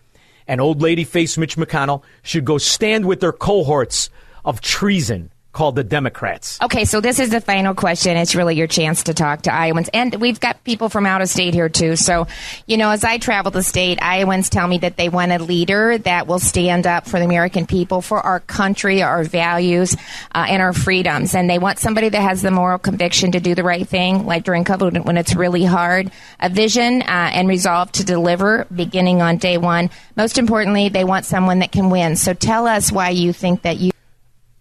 and 0.47 0.61
old 0.61 0.83
lady 0.83 1.05
face 1.05 1.39
Mitch 1.39 1.57
McConnell, 1.57 2.03
should 2.23 2.45
go 2.45 2.59
stand 2.59 3.07
with 3.07 3.21
their 3.21 3.33
cohorts 3.33 4.11
of 4.45 4.61
treason 4.61 5.33
called 5.55 5.77
the 5.77 5.85
Democrats. 5.85 6.59
Okay, 6.61 6.85
so 6.85 7.01
this 7.01 7.19
is 7.19 7.31
the 7.31 7.41
final 7.41 7.75
question. 7.75 8.17
It's 8.17 8.35
really 8.35 8.57
your 8.57 8.67
chance 8.67 9.05
to 9.05 9.15
talk 9.15 9.43
to 9.43 9.55
Iowans. 9.55 9.89
And 9.95 10.17
we've 10.17 10.39
got 10.39 10.63
people 10.65 10.89
from 10.91 11.07
out 11.07 11.23
of 11.23 11.29
state 11.29 11.55
here 11.55 11.69
too. 11.69 11.97
So, 11.97 12.27
you 12.67 12.77
know, 12.77 12.91
as 12.91 13.05
I 13.05 13.19
travel 13.19 13.51
the 13.51 13.63
state, 13.63 14.03
Iowans 14.03 14.51
tell 14.51 14.67
me 14.67 14.79
that 14.79 14.97
they 14.97 15.09
want 15.09 15.33
a 15.33 15.39
leader 15.39 15.97
that 15.99 16.27
will 16.27 16.39
stand 16.39 16.87
up 16.87 17.09
for 17.09 17.19
the 17.19 17.25
American 17.25 17.67
people, 17.67 18.03
for 18.03 18.21
our 18.21 18.41
country, 18.41 19.03
our 19.03 19.25
values, 19.25 19.97
uh, 20.35 20.47
and 20.49 20.61
our 20.61 20.73
freedoms. 20.73 21.35
And 21.35 21.49
they 21.49 21.59
want 21.59 21.79
somebody 21.79 22.09
that 22.09 22.21
has 22.21 22.43
the 22.43 22.51
moral 22.51 22.79
conviction 22.79 23.33
to 23.33 23.41
do 23.41 23.55
the 23.55 23.65
right 23.65 23.89
thing, 23.89 24.27
like 24.27 24.45
during 24.45 24.65
COVID 24.65 25.05
when 25.05 25.17
it's 25.17 25.35
really 25.35 25.65
hard, 25.65 26.11
a 26.41 26.51
vision 26.51 27.03
uh, 27.03 27.31
and 27.33 27.49
resolve 27.49 27.93
to 27.93 28.05
deliver 28.05 28.67
beginning 28.75 29.23
on 29.23 29.39
day 29.39 29.57
one. 29.57 29.89
Most 30.17 30.37
importantly, 30.37 30.89
they 30.89 31.05
want 31.05 31.25
someone 31.25 31.61
that 31.61 31.73
can 31.73 31.91
win. 31.91 32.17
So 32.17 32.35
tell 32.35 32.67
us 32.67 32.91
why 32.91 33.11
you 33.11 33.33
think 33.33 33.63
that 33.63 33.79
you 33.79 33.94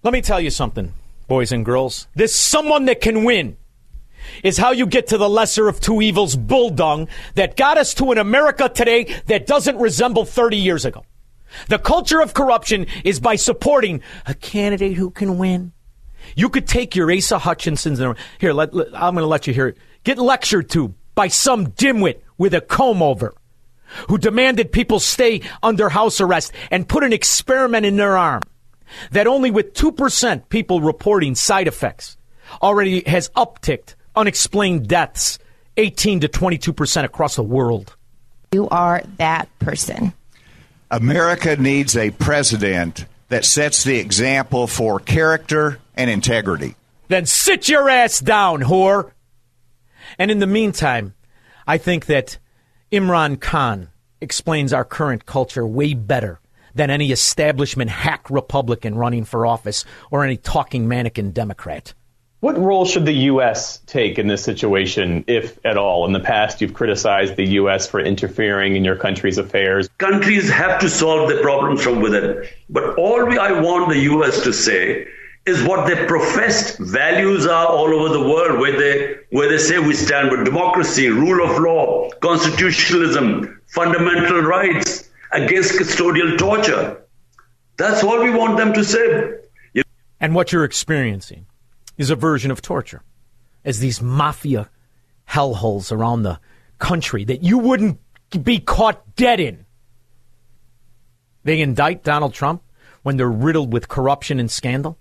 let 0.03 0.11
me 0.11 0.21
tell 0.21 0.39
you 0.39 0.49
something, 0.49 0.93
boys 1.27 1.51
and 1.51 1.65
girls. 1.65 2.07
This 2.13 2.35
someone 2.35 2.85
that 2.85 2.99
can 2.99 3.23
win 3.23 3.57
is 4.43 4.57
how 4.57 4.71
you 4.71 4.85
get 4.85 5.07
to 5.07 5.17
the 5.17 5.29
lesser 5.29 5.67
of 5.67 5.79
two 5.79 6.01
evils, 6.01 6.35
bulldung, 6.35 7.07
that 7.35 7.55
got 7.55 7.77
us 7.77 7.93
to 7.95 8.11
an 8.11 8.17
America 8.17 8.69
today 8.69 9.05
that 9.27 9.47
doesn't 9.47 9.77
resemble 9.77 10.25
30 10.25 10.57
years 10.57 10.85
ago. 10.85 11.05
The 11.69 11.79
culture 11.79 12.21
of 12.21 12.33
corruption 12.33 12.87
is 13.03 13.19
by 13.19 13.35
supporting 13.35 14.01
a 14.25 14.33
candidate 14.33 14.93
who 14.93 15.09
can 15.09 15.37
win. 15.37 15.71
You 16.35 16.49
could 16.49 16.67
take 16.67 16.95
your 16.95 17.11
Asa 17.11 17.37
Hutchinson's 17.37 17.99
and 17.99 18.15
here. 18.39 18.53
Let, 18.53 18.73
let, 18.73 18.87
I'm 18.93 19.13
going 19.13 19.23
to 19.23 19.27
let 19.27 19.47
you 19.47 19.53
hear 19.53 19.67
it. 19.67 19.77
Get 20.03 20.17
lectured 20.17 20.69
to 20.71 20.93
by 21.15 21.27
some 21.27 21.67
dimwit 21.67 22.21
with 22.37 22.53
a 22.53 22.61
comb 22.61 23.01
over, 23.03 23.35
who 24.09 24.17
demanded 24.17 24.71
people 24.71 24.99
stay 24.99 25.41
under 25.61 25.89
house 25.89 26.19
arrest 26.19 26.51
and 26.71 26.89
put 26.89 27.03
an 27.03 27.13
experiment 27.13 27.85
in 27.85 27.97
their 27.97 28.17
arm 28.17 28.43
that 29.11 29.27
only 29.27 29.51
with 29.51 29.73
2% 29.73 30.49
people 30.49 30.81
reporting 30.81 31.35
side 31.35 31.67
effects 31.67 32.17
already 32.61 33.03
has 33.05 33.29
upticked 33.29 33.95
unexplained 34.15 34.87
deaths 34.87 35.39
18 35.77 36.21
to 36.21 36.27
22% 36.27 37.03
across 37.03 37.35
the 37.35 37.43
world. 37.43 37.95
You 38.51 38.69
are 38.69 39.01
that 39.17 39.49
person. 39.59 40.13
America 40.91 41.55
needs 41.55 41.97
a 41.97 42.11
president 42.11 43.05
that 43.29 43.45
sets 43.45 43.83
the 43.83 43.97
example 43.97 44.67
for 44.67 44.99
character 44.99 45.79
and 45.95 46.09
integrity. 46.09 46.75
Then 47.07 47.25
sit 47.25 47.67
your 47.67 47.89
ass 47.89 48.19
down, 48.19 48.61
whore. 48.61 49.11
And 50.19 50.29
in 50.29 50.37
the 50.37 50.47
meantime, 50.47 51.15
I 51.65 51.79
think 51.79 52.05
that 52.05 52.37
Imran 52.91 53.41
Khan 53.41 53.89
explains 54.21 54.71
our 54.71 54.85
current 54.85 55.25
culture 55.25 55.65
way 55.65 55.95
better 55.95 56.39
than 56.75 56.89
any 56.89 57.11
establishment 57.11 57.89
hack 57.89 58.29
Republican 58.29 58.95
running 58.95 59.25
for 59.25 59.45
office 59.45 59.85
or 60.11 60.23
any 60.23 60.37
talking 60.37 60.87
mannequin 60.87 61.31
Democrat. 61.31 61.93
What 62.43 62.57
role 62.57 62.83
should 62.83 63.05
the 63.05 63.13
U.S. 63.31 63.77
take 63.85 64.19
in 64.19 64.27
this 64.27 64.43
situation, 64.43 65.23
if 65.27 65.65
at 65.65 65.77
all? 65.77 66.05
In 66.05 66.11
the 66.11 66.19
past, 66.19 66.59
you've 66.59 66.73
criticized 66.73 67.37
the 67.37 67.45
U.S. 67.61 67.87
for 67.87 68.01
interfering 68.01 68.75
in 68.75 68.83
your 68.83 68.97
country's 68.97 69.37
affairs. 69.37 69.87
Countries 69.97 70.49
have 70.49 70.81
to 70.81 70.89
solve 70.89 71.29
the 71.29 71.37
problems 71.41 71.81
from 71.81 72.01
within. 72.01 72.43
But 72.69 72.97
all 72.97 73.25
we, 73.25 73.37
I 73.37 73.61
want 73.61 73.87
the 73.87 73.99
U.S. 73.99 74.43
to 74.43 74.51
say 74.51 75.07
is 75.45 75.63
what 75.63 75.87
their 75.87 76.05
professed 76.05 76.79
values 76.79 77.47
are 77.47 77.67
all 77.67 77.93
over 77.93 78.09
the 78.09 78.27
world, 78.27 78.59
where 78.59 78.77
they, 78.77 79.15
where 79.29 79.47
they 79.47 79.57
say 79.57 79.79
we 79.79 79.93
stand 79.93 80.29
for 80.29 80.43
democracy, 80.43 81.07
rule 81.07 81.49
of 81.49 81.61
law, 81.61 82.09
constitutionalism, 82.19 83.61
fundamental 83.67 84.41
rights 84.41 85.09
against 85.33 85.73
custodial 85.73 86.37
torture. 86.37 87.05
That's 87.77 88.03
all 88.03 88.23
we 88.23 88.29
want 88.29 88.57
them 88.57 88.73
to 88.73 88.83
say. 88.83 89.39
And 90.19 90.35
what 90.35 90.51
you're 90.51 90.63
experiencing 90.63 91.47
is 91.97 92.09
a 92.09 92.15
version 92.15 92.51
of 92.51 92.61
torture, 92.61 93.03
as 93.65 93.79
these 93.79 94.01
mafia 94.01 94.69
hellholes 95.29 95.91
around 95.91 96.23
the 96.23 96.39
country 96.79 97.23
that 97.25 97.43
you 97.43 97.57
wouldn't 97.57 97.99
be 98.43 98.59
caught 98.59 99.15
dead 99.15 99.39
in. 99.39 99.65
They 101.43 101.61
indict 101.61 102.03
Donald 102.03 102.33
Trump 102.33 102.63
when 103.03 103.17
they're 103.17 103.29
riddled 103.29 103.73
with 103.73 103.89
corruption 103.89 104.39
and 104.39 104.49
scandal 104.49 104.97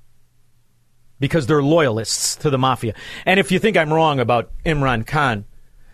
because 1.20 1.46
they're 1.46 1.62
loyalists 1.62 2.34
to 2.36 2.50
the 2.50 2.58
mafia. 2.58 2.94
And 3.24 3.38
if 3.38 3.52
you 3.52 3.60
think 3.60 3.76
I'm 3.76 3.92
wrong 3.92 4.18
about 4.18 4.50
Imran 4.66 5.06
Khan, 5.06 5.44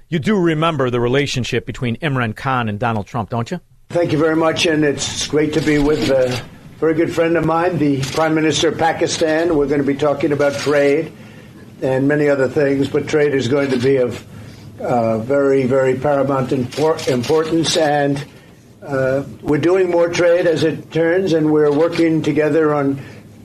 you 0.08 0.18
do 0.18 0.38
remember 0.40 0.88
the 0.88 1.00
relationship 1.00 1.66
between 1.66 1.96
Imran 1.96 2.34
Khan 2.34 2.68
and 2.68 2.80
Donald 2.80 3.06
Trump, 3.06 3.28
don't 3.28 3.50
you? 3.50 3.60
Thank 3.90 4.12
you 4.12 4.18
very 4.18 4.36
much, 4.36 4.66
and 4.66 4.84
it's 4.84 5.26
great 5.28 5.54
to 5.54 5.62
be 5.62 5.78
with 5.78 6.10
a 6.10 6.44
very 6.76 6.92
good 6.92 7.10
friend 7.10 7.38
of 7.38 7.46
mine, 7.46 7.78
the 7.78 8.02
Prime 8.02 8.34
Minister 8.34 8.68
of 8.68 8.76
Pakistan. 8.76 9.56
We're 9.56 9.66
going 9.66 9.80
to 9.80 9.86
be 9.86 9.94
talking 9.94 10.32
about 10.32 10.52
trade 10.60 11.10
and 11.80 12.06
many 12.06 12.28
other 12.28 12.48
things, 12.48 12.86
but 12.88 13.08
trade 13.08 13.32
is 13.32 13.48
going 13.48 13.70
to 13.70 13.78
be 13.78 13.96
of 13.96 14.22
uh, 14.78 15.20
very, 15.20 15.64
very 15.64 15.98
paramount 15.98 16.50
impor- 16.50 17.08
importance. 17.08 17.78
And 17.78 18.22
uh, 18.82 19.24
we're 19.40 19.56
doing 19.56 19.90
more 19.90 20.10
trade 20.10 20.46
as 20.46 20.64
it 20.64 20.92
turns, 20.92 21.32
and 21.32 21.50
we're 21.50 21.72
working 21.72 22.20
together 22.20 22.74
on 22.74 23.02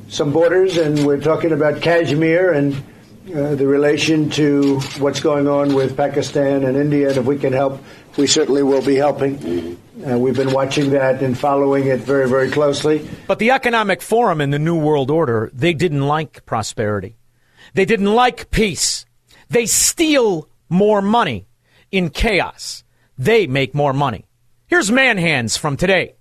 some 0.10 0.34
borders, 0.34 0.76
and 0.76 1.06
we're 1.06 1.22
talking 1.22 1.54
about 1.54 1.82
Kashmir 1.82 2.52
and 2.52 2.84
uh, 3.32 3.56
the 3.56 3.66
relation 3.66 4.30
to 4.32 4.80
what's 5.00 5.20
going 5.20 5.48
on 5.48 5.74
with 5.74 5.96
Pakistan 5.96 6.64
and 6.64 6.76
India. 6.76 7.10
And 7.10 7.18
if 7.18 7.26
we 7.26 7.38
can 7.38 7.54
help, 7.54 7.82
we 8.18 8.28
certainly 8.28 8.64
will 8.64 8.84
be 8.84 8.96
helping. 8.96 9.80
Uh, 10.06 10.18
we've 10.18 10.36
been 10.36 10.52
watching 10.52 10.90
that 10.92 11.22
and 11.24 11.38
following 11.38 11.88
it 11.88 12.02
very, 12.02 12.28
very 12.28 12.50
closely. 12.50 13.08
But 13.28 13.40
the 13.40 13.52
Economic 13.52 14.02
Forum 14.02 14.42
and 14.42 14.52
the 14.52 14.60
New 14.60 14.78
World 14.78 15.10
Order, 15.10 15.50
they 15.54 15.74
didn't 15.74 16.06
like 16.06 16.46
prosperity. 16.46 17.16
They 17.74 17.86
didn't 17.86 18.14
like 18.14 18.52
peace. 18.52 19.06
They 19.50 19.68
steal 19.68 20.50
more 20.70 21.02
money 21.02 21.48
in 21.92 22.10
chaos. 22.10 22.84
They 23.18 23.48
make 23.48 23.74
more 23.74 23.94
money. 23.94 24.26
Here's 24.68 24.90
Manhands 24.90 25.58
from 25.58 25.78
today. 25.78 26.16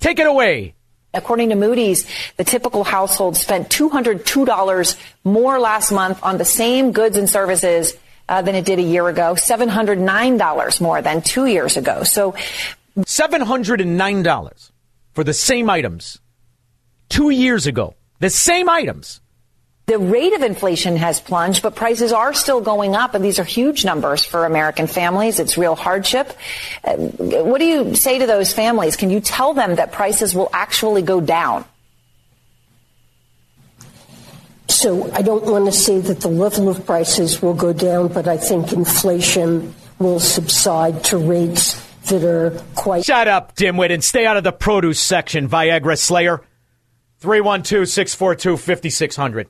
Take 0.00 0.18
it 0.18 0.26
away. 0.26 0.74
According 1.14 1.48
to 1.50 1.54
Moody's, 1.54 2.06
the 2.36 2.44
typical 2.44 2.84
household 2.84 3.36
spent 3.36 3.70
$202 3.70 4.96
more 5.24 5.58
last 5.58 5.90
month 5.90 6.22
on 6.22 6.38
the 6.38 6.44
same 6.44 6.92
goods 6.92 7.16
and 7.16 7.28
services 7.28 7.94
uh, 8.28 8.42
than 8.42 8.54
it 8.54 8.64
did 8.64 8.78
a 8.78 8.82
year 8.82 9.08
ago, 9.08 9.34
$709 9.34 10.80
more 10.80 11.00
than 11.00 11.22
two 11.22 11.46
years 11.46 11.76
ago. 11.76 12.02
So 12.02 12.34
$709 12.98 14.70
for 15.12 15.24
the 15.24 15.32
same 15.32 15.70
items 15.70 16.20
two 17.08 17.30
years 17.30 17.66
ago. 17.66 17.94
The 18.20 18.30
same 18.30 18.68
items. 18.68 19.20
The 19.88 19.98
rate 19.98 20.34
of 20.34 20.42
inflation 20.42 20.98
has 20.98 21.18
plunged, 21.18 21.62
but 21.62 21.74
prices 21.74 22.12
are 22.12 22.34
still 22.34 22.60
going 22.60 22.94
up, 22.94 23.14
and 23.14 23.24
these 23.24 23.38
are 23.38 23.44
huge 23.44 23.86
numbers 23.86 24.22
for 24.22 24.44
American 24.44 24.86
families. 24.86 25.40
It's 25.40 25.56
real 25.56 25.74
hardship. 25.74 26.36
Uh, 26.84 26.96
what 26.96 27.58
do 27.58 27.64
you 27.64 27.94
say 27.94 28.18
to 28.18 28.26
those 28.26 28.52
families? 28.52 28.96
Can 28.96 29.08
you 29.08 29.20
tell 29.20 29.54
them 29.54 29.76
that 29.76 29.90
prices 29.90 30.34
will 30.34 30.50
actually 30.52 31.00
go 31.00 31.22
down? 31.22 31.64
So 34.68 35.10
I 35.10 35.22
don't 35.22 35.46
want 35.46 35.64
to 35.64 35.72
say 35.72 36.00
that 36.00 36.20
the 36.20 36.28
level 36.28 36.68
of 36.68 36.84
prices 36.84 37.40
will 37.40 37.54
go 37.54 37.72
down, 37.72 38.08
but 38.08 38.28
I 38.28 38.36
think 38.36 38.74
inflation 38.74 39.74
will 39.98 40.20
subside 40.20 41.02
to 41.04 41.16
rates 41.16 41.82
that 42.10 42.24
are 42.24 42.62
quite. 42.74 43.06
Shut 43.06 43.26
up, 43.26 43.56
dimwit, 43.56 43.90
and 43.90 44.04
stay 44.04 44.26
out 44.26 44.36
of 44.36 44.44
the 44.44 44.52
produce 44.52 45.00
section, 45.00 45.48
Viagra 45.48 45.96
Slayer. 45.96 46.42
312 47.20 47.88
642 47.88 48.58
5600. 48.58 49.48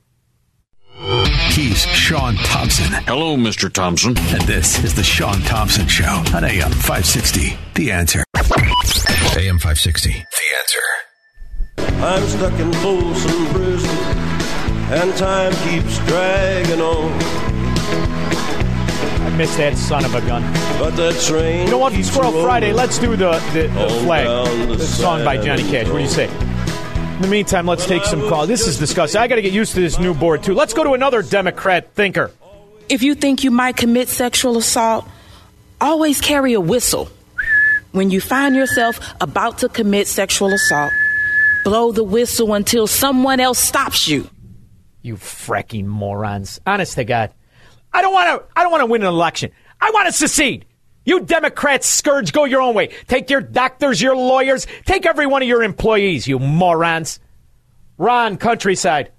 He's 0.99 1.78
Shaun 1.87 2.35
Thompson. 2.37 2.87
Hello, 3.07 3.37
Mr. 3.37 3.73
Thompson. 3.73 4.19
And 4.19 4.43
this 4.43 4.83
is 4.83 4.95
The 4.95 5.05
Sean 5.05 5.40
Thompson 5.43 5.87
Show 5.87 6.25
on 6.35 6.43
AM 6.45 6.73
560. 6.73 7.57
The 7.75 7.93
answer. 7.93 8.25
AM 8.37 9.59
560. 9.59 10.11
The 10.11 10.19
answer. 10.59 12.02
I'm 12.05 12.26
stuck 12.26 12.52
in 12.59 12.73
Folsom 12.75 13.47
Prison, 13.52 13.90
and 14.90 15.14
time 15.17 15.52
keeps 15.69 15.99
dragging 16.07 16.81
on. 16.81 17.12
I 19.23 19.35
missed 19.37 19.57
that 19.59 19.76
son 19.76 20.05
of 20.05 20.14
a 20.17 20.21
gun. 20.23 20.43
But 20.81 20.97
the 20.97 21.12
train. 21.26 21.67
You 21.67 21.71
know 21.73 21.78
what? 21.78 21.93
keeps 21.93 22.09
Squirrel 22.11 22.43
Friday. 22.43 22.73
Let's 22.73 22.99
do 22.99 23.11
the 23.14 23.33
the, 23.52 23.69
the 23.69 23.88
flag. 24.02 24.26
down 24.26 24.69
the 24.69 24.76
The 24.76 24.85
song 24.85 25.25
by 25.25 25.37
Johnny 25.37 25.62
Cash. 25.62 25.87
What 25.88 25.99
do 25.99 26.02
you 26.02 26.09
say? 26.09 26.26
In 27.19 27.23
the 27.23 27.29
meantime, 27.29 27.67
let's 27.67 27.85
take 27.85 28.05
some 28.05 28.21
calls. 28.29 28.47
This 28.47 28.69
is 28.69 28.79
disgusting. 28.79 29.21
I 29.21 29.27
got 29.27 29.35
to 29.35 29.43
get 29.43 29.53
used 29.53 29.75
to 29.75 29.81
this 29.81 29.99
new 29.99 30.15
board 30.15 30.45
too. 30.45 30.55
Let's 30.55 30.73
go 30.73 30.85
to 30.85 30.93
another 30.93 31.21
Democrat 31.21 31.93
thinker. 31.95 32.31
If 32.89 33.03
you 33.03 33.17
think 33.17 33.43
you 33.43 33.51
might 33.51 33.77
commit 33.77 34.09
sexual 34.09 34.57
assault, 34.57 35.05
always 35.81 36.21
carry 36.21 36.53
a 36.53 36.61
whistle. 36.61 37.09
When 37.91 38.11
you 38.11 38.21
find 38.21 38.55
yourself 38.55 39.01
about 39.21 39.59
to 39.59 39.69
commit 39.69 40.07
sexual 40.07 40.53
assault, 40.53 40.93
blow 41.65 41.91
the 41.91 42.05
whistle 42.05 42.55
until 42.55 42.87
someone 42.87 43.41
else 43.41 43.59
stops 43.59 44.07
you. 44.07 44.31
You 45.03 45.17
fracking 45.17 45.87
morons! 45.87 46.61
Honest 46.69 46.95
to 46.95 47.05
God, 47.05 47.35
I 47.93 48.01
don't 48.01 48.15
want 48.15 48.29
to. 48.29 48.49
I 48.55 48.63
don't 48.63 48.71
want 48.71 48.83
to 48.83 48.87
win 48.87 49.03
an 49.03 49.09
election. 49.09 49.51
I 49.81 49.91
want 49.93 50.07
to 50.07 50.13
secede. 50.13 50.67
You 51.09 51.21
Democrats, 51.21 51.87
scourge, 51.87 52.35
go 52.35 52.45
your 52.45 52.61
own 52.61 52.75
way. 52.75 52.91
Take 53.07 53.31
your 53.31 53.41
doctors, 53.41 54.03
your 54.03 54.15
lawyers, 54.15 54.67
take 54.85 55.07
every 55.07 55.27
one 55.27 55.41
of 55.41 55.49
your 55.49 55.62
employees. 55.62 56.29
You 56.29 56.38
morons. 56.38 57.19
Ron, 57.97 58.37
countryside. 58.37 59.11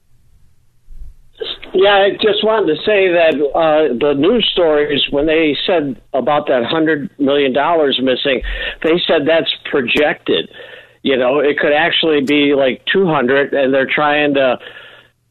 Yeah, 1.74 1.90
I 1.90 2.12
just 2.12 2.44
wanted 2.44 2.76
to 2.76 2.82
say 2.84 3.08
that 3.10 3.34
uh, 3.56 3.98
the 3.98 4.14
news 4.14 4.48
stories, 4.54 5.02
when 5.10 5.26
they 5.26 5.58
said 5.66 6.00
about 6.14 6.46
that 6.46 6.62
$100 6.62 7.10
million 7.18 7.54
missing, 7.54 8.44
they 8.84 9.02
said 9.08 9.26
that's 9.26 9.52
projected. 9.72 10.48
You 11.02 11.18
know, 11.18 11.40
it 11.40 11.58
could 11.58 11.74
actually 11.74 12.22
be 12.22 12.54
like 12.54 12.86
200 12.94 13.52
and 13.56 13.74
they're 13.74 13.90
trying 13.92 14.36
to, 14.36 14.60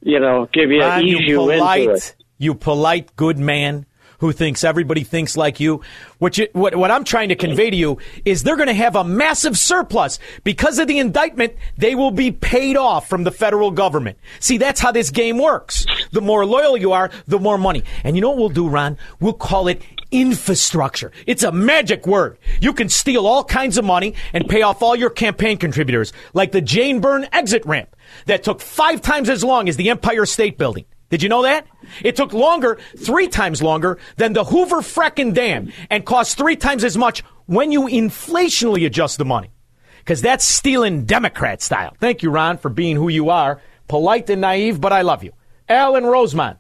you 0.01 0.19
know, 0.19 0.49
give 0.53 0.73
you, 0.73 0.81
Ron, 0.81 1.05
ease 1.05 1.21
you, 1.21 1.37
polite, 1.37 1.81
into 1.83 1.93
it. 1.93 2.15
you 2.39 2.55
polite, 2.57 3.15
good 3.15 3.39
man 3.39 3.87
who 4.19 4.33
thinks 4.33 4.65
everybody 4.65 5.05
thinks 5.05 5.37
like 5.37 5.61
you. 5.61 5.81
What, 6.19 6.39
you, 6.39 6.49
what, 6.53 6.75
what 6.77 6.91
I'm 6.91 7.05
trying 7.05 7.29
to 7.31 7.37
convey 7.37 7.71
to 7.71 7.77
you 7.77 7.99
is 8.25 8.43
they're 8.43 8.57
going 8.57 8.69
to 8.69 8.75
have 8.75 8.97
a 8.97 9.05
massive 9.05 9.57
surplus. 9.57 10.19
Because 10.45 10.79
of 10.79 10.89
the 10.89 10.99
indictment, 10.99 11.55
they 11.77 11.95
will 11.95 12.11
be 12.11 12.31
paid 12.31 12.77
off 12.77 13.09
from 13.09 13.25
the 13.25 13.31
federal 13.31 13.71
government. 13.71 14.19
See, 14.41 14.59
that's 14.59 14.81
how 14.81 14.93
this 14.93 15.11
game 15.11 15.39
works. 15.39 15.87
The 16.13 16.21
more 16.21 16.45
loyal 16.45 16.77
you 16.77 16.93
are, 16.93 17.11
the 17.27 17.39
more 17.39 17.59
money. 17.59 17.85
And 18.05 18.17
you 18.17 18.21
know 18.21 18.31
what 18.31 18.39
we'll 18.39 18.49
do, 18.49 18.69
Ron? 18.69 18.99
We'll 19.21 19.33
call 19.33 19.69
it 19.69 19.83
infrastructure. 20.11 21.13
It's 21.27 21.43
a 21.43 21.53
magic 21.53 22.07
word. 22.07 22.39
You 22.61 22.73
can 22.73 22.89
steal 22.89 23.27
all 23.27 23.45
kinds 23.45 23.79
of 23.79 23.85
money 23.85 24.15
and 24.33 24.49
pay 24.49 24.63
off 24.63 24.83
all 24.83 24.97
your 24.97 25.11
campaign 25.11 25.59
contributors, 25.59 26.13
like 26.35 26.53
the 26.53 26.61
Jane 26.61 27.01
Byrne 27.01 27.29
exit 27.33 27.65
ramp 27.67 27.95
that 28.27 28.43
took 28.43 28.61
five 28.61 29.03
times 29.03 29.29
as 29.29 29.45
long 29.45 29.69
as 29.69 29.77
the 29.77 29.91
Empire 29.91 30.27
State 30.27 30.59
Building. 30.59 30.87
Did 31.11 31.23
you 31.23 31.29
know 31.29 31.43
that? 31.43 31.67
It 32.03 32.17
took 32.17 32.33
longer, 32.33 32.79
three 32.97 33.29
times 33.29 33.63
longer 33.63 33.99
than 34.17 34.35
the 34.35 34.45
Hoover 34.45 34.83
Freckin 34.83 35.33
Dam 35.33 35.73
and 35.89 36.05
cost 36.05 36.37
three 36.37 36.57
times 36.57 36.85
as 36.85 36.97
much 36.97 37.23
when 37.47 37.73
you 37.73 37.83
inflationally 37.83 38.85
adjust 38.85 39.17
the 39.17 39.25
money. 39.25 39.51
Because 39.99 40.21
that's 40.21 40.45
stealing 40.45 41.05
Democrat 41.05 41.63
style. 41.63 41.95
Thank 41.99 42.23
you, 42.23 42.31
Ron, 42.31 42.59
for 42.59 42.69
being 42.69 42.97
who 42.97 43.09
you 43.09 43.31
are. 43.31 43.61
Polite 43.89 44.29
and 44.29 44.41
naive, 44.41 44.81
but 44.81 44.93
I 44.93 45.03
love 45.03 45.25
you. 45.25 45.33
Alan 45.69 46.05
Rosemont. 46.05 46.59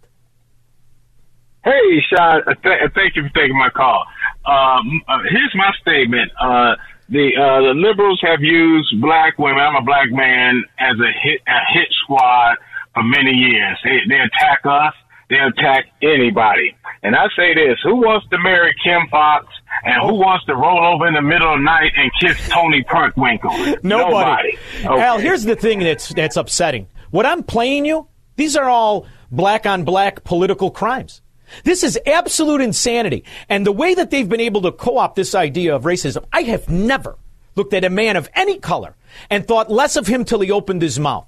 Hey, 1.64 2.00
Shaun. 2.08 2.42
Uh, 2.46 2.54
th- 2.62 2.80
uh, 2.84 2.88
thank 2.94 3.16
you 3.16 3.22
for 3.22 3.28
taking 3.34 3.58
my 3.58 3.68
call. 3.68 4.04
Um, 4.46 5.02
uh, 5.08 5.18
here's 5.28 5.54
my 5.54 5.70
statement. 5.80 6.30
Uh, 6.40 6.76
the 7.10 7.30
uh, 7.36 7.60
the 7.62 7.74
liberals 7.74 8.20
have 8.22 8.40
used 8.40 9.00
black 9.00 9.38
women. 9.38 9.60
I'm 9.60 9.76
a 9.76 9.82
black 9.82 10.10
man 10.10 10.62
as 10.78 10.96
a 11.00 11.12
hit 11.22 11.40
a 11.46 11.60
hit 11.72 11.88
squad 12.04 12.56
for 12.98 13.04
many 13.04 13.30
years. 13.30 13.78
They 13.84 13.98
they 14.08 14.20
attack 14.20 14.60
us. 14.64 14.94
They 15.30 15.36
attack 15.36 15.84
anybody. 16.02 16.74
And 17.02 17.14
I 17.14 17.26
say 17.36 17.54
this: 17.54 17.78
Who 17.84 17.96
wants 17.96 18.26
to 18.30 18.38
marry 18.38 18.74
Kim 18.82 19.06
Foxx? 19.10 19.46
And 19.84 20.02
who 20.02 20.16
wants 20.16 20.44
to 20.46 20.56
roll 20.56 20.84
over 20.84 21.06
in 21.06 21.14
the 21.14 21.22
middle 21.22 21.52
of 21.52 21.60
the 21.60 21.64
night 21.64 21.92
and 21.96 22.10
kiss 22.20 22.48
Toni 22.48 22.82
Preckwinkle? 22.82 23.78
Nobody. 23.84 24.58
Okay. 24.84 25.00
Al, 25.00 25.18
here's 25.18 25.44
the 25.44 25.54
thing 25.54 25.78
that's 25.80 26.08
that's 26.14 26.36
upsetting. 26.36 26.88
What 27.10 27.26
I'm 27.26 27.42
playing 27.42 27.84
you, 27.84 28.08
these 28.36 28.56
are 28.56 28.68
all 28.68 29.06
black 29.30 29.66
on 29.66 29.84
black 29.84 30.24
political 30.24 30.70
crimes. 30.70 31.20
This 31.64 31.84
is 31.84 31.98
absolute 32.06 32.60
insanity. 32.60 33.24
And 33.48 33.64
the 33.64 33.72
way 33.72 33.94
that 33.94 34.10
they've 34.10 34.28
been 34.28 34.40
able 34.40 34.62
to 34.62 34.72
co-opt 34.72 35.16
this 35.16 35.34
idea 35.34 35.74
of 35.74 35.84
racism, 35.84 36.24
I 36.32 36.42
have 36.42 36.68
never 36.68 37.16
looked 37.54 37.72
at 37.72 37.84
a 37.84 37.90
man 37.90 38.16
of 38.16 38.28
any 38.34 38.58
color 38.58 38.96
and 39.30 39.46
thought 39.46 39.70
less 39.70 39.96
of 39.96 40.06
him 40.06 40.24
till 40.24 40.40
he 40.40 40.50
opened 40.50 40.82
his 40.82 40.98
mouth. 40.98 41.27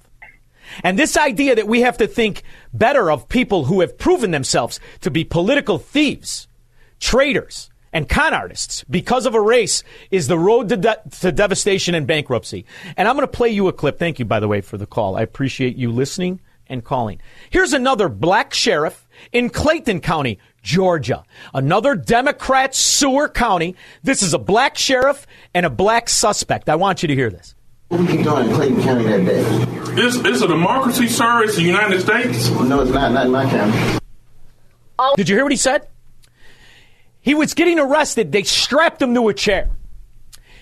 And 0.83 0.98
this 0.98 1.16
idea 1.16 1.54
that 1.54 1.68
we 1.68 1.80
have 1.83 1.98
to 1.98 2.06
think 2.06 2.42
better 2.72 3.11
of 3.11 3.28
people 3.28 3.64
who 3.64 3.80
have 3.80 3.98
proven 3.98 4.30
themselves 4.30 4.80
to 5.00 5.11
be 5.11 5.24
political 5.24 5.78
thieves, 5.78 6.48
traitors, 6.98 7.70
and 7.92 8.09
con 8.09 8.33
artists 8.35 8.85
because 8.88 9.26
of 9.26 9.35
a 9.35 9.40
race 9.40 9.83
is 10.11 10.28
the 10.28 10.38
road 10.38 10.68
to, 10.68 10.76
de- 10.76 11.02
to 11.20 11.33
devastation 11.33 11.94
and 11.94 12.06
bankruptcy. 12.06 12.64
And 12.96 13.09
I'm 13.09 13.16
going 13.16 13.26
to 13.26 13.33
play 13.33 13.50
you 13.50 13.68
a 13.68 13.72
clip. 13.72 13.98
Thank 13.98 14.18
you, 14.18 14.24
by 14.24 14.40
the 14.40 14.48
way, 14.48 14.61
for 14.61 14.76
the 14.76 14.87
call. 14.87 15.16
I 15.16 15.22
appreciate 15.22 15.76
you 15.76 15.90
listening 15.90 16.40
and 16.68 16.85
calling. 16.85 17.20
Here's 17.50 17.72
another 17.72 18.09
black 18.09 18.54
sheriff 18.54 19.09
in 19.33 19.50
Clayton 19.50 20.00
County, 20.00 20.38
Georgia. 20.62 21.24
Another 21.52 21.96
Democrat 21.96 22.74
sewer 22.74 23.28
county. 23.28 23.74
This 24.02 24.22
is 24.22 24.35
a 24.35 24.38
black 24.38 24.78
sheriff 24.78 25.26
and 25.52 25.66
a 25.66 25.70
black 25.70 26.09
suspect. 26.09 26.68
I 26.68 26.76
want 26.76 27.02
you 27.02 27.09
to 27.09 27.14
hear 27.14 27.30
this. 27.30 27.54
What 27.90 28.03
were 28.03 28.11
you 28.12 28.22
doing 28.22 28.48
in 28.48 28.55
Clayton 28.55 28.83
County 28.83 29.03
that 29.03 29.24
day? 29.24 30.00
It's, 30.00 30.14
it's 30.14 30.42
a 30.42 30.46
democracy, 30.46 31.09
sir. 31.09 31.42
It's 31.42 31.57
the 31.57 31.62
United 31.62 32.00
States. 32.00 32.48
No, 32.48 32.83
it's 32.83 32.92
not. 32.92 33.11
Not 33.11 33.26
in 33.26 33.33
my 33.33 33.50
county. 33.50 33.98
Oh. 34.96 35.14
Did 35.16 35.29
you 35.29 35.35
hear 35.35 35.44
what 35.44 35.50
he 35.50 35.59
said? 35.59 35.88
He 37.20 37.35
was 37.35 37.53
getting 37.53 37.81
arrested. 37.81 38.31
They 38.31 38.44
strapped 38.44 39.03
him 39.03 39.12
to 39.14 39.29
a 39.29 39.35
chair. 39.35 39.70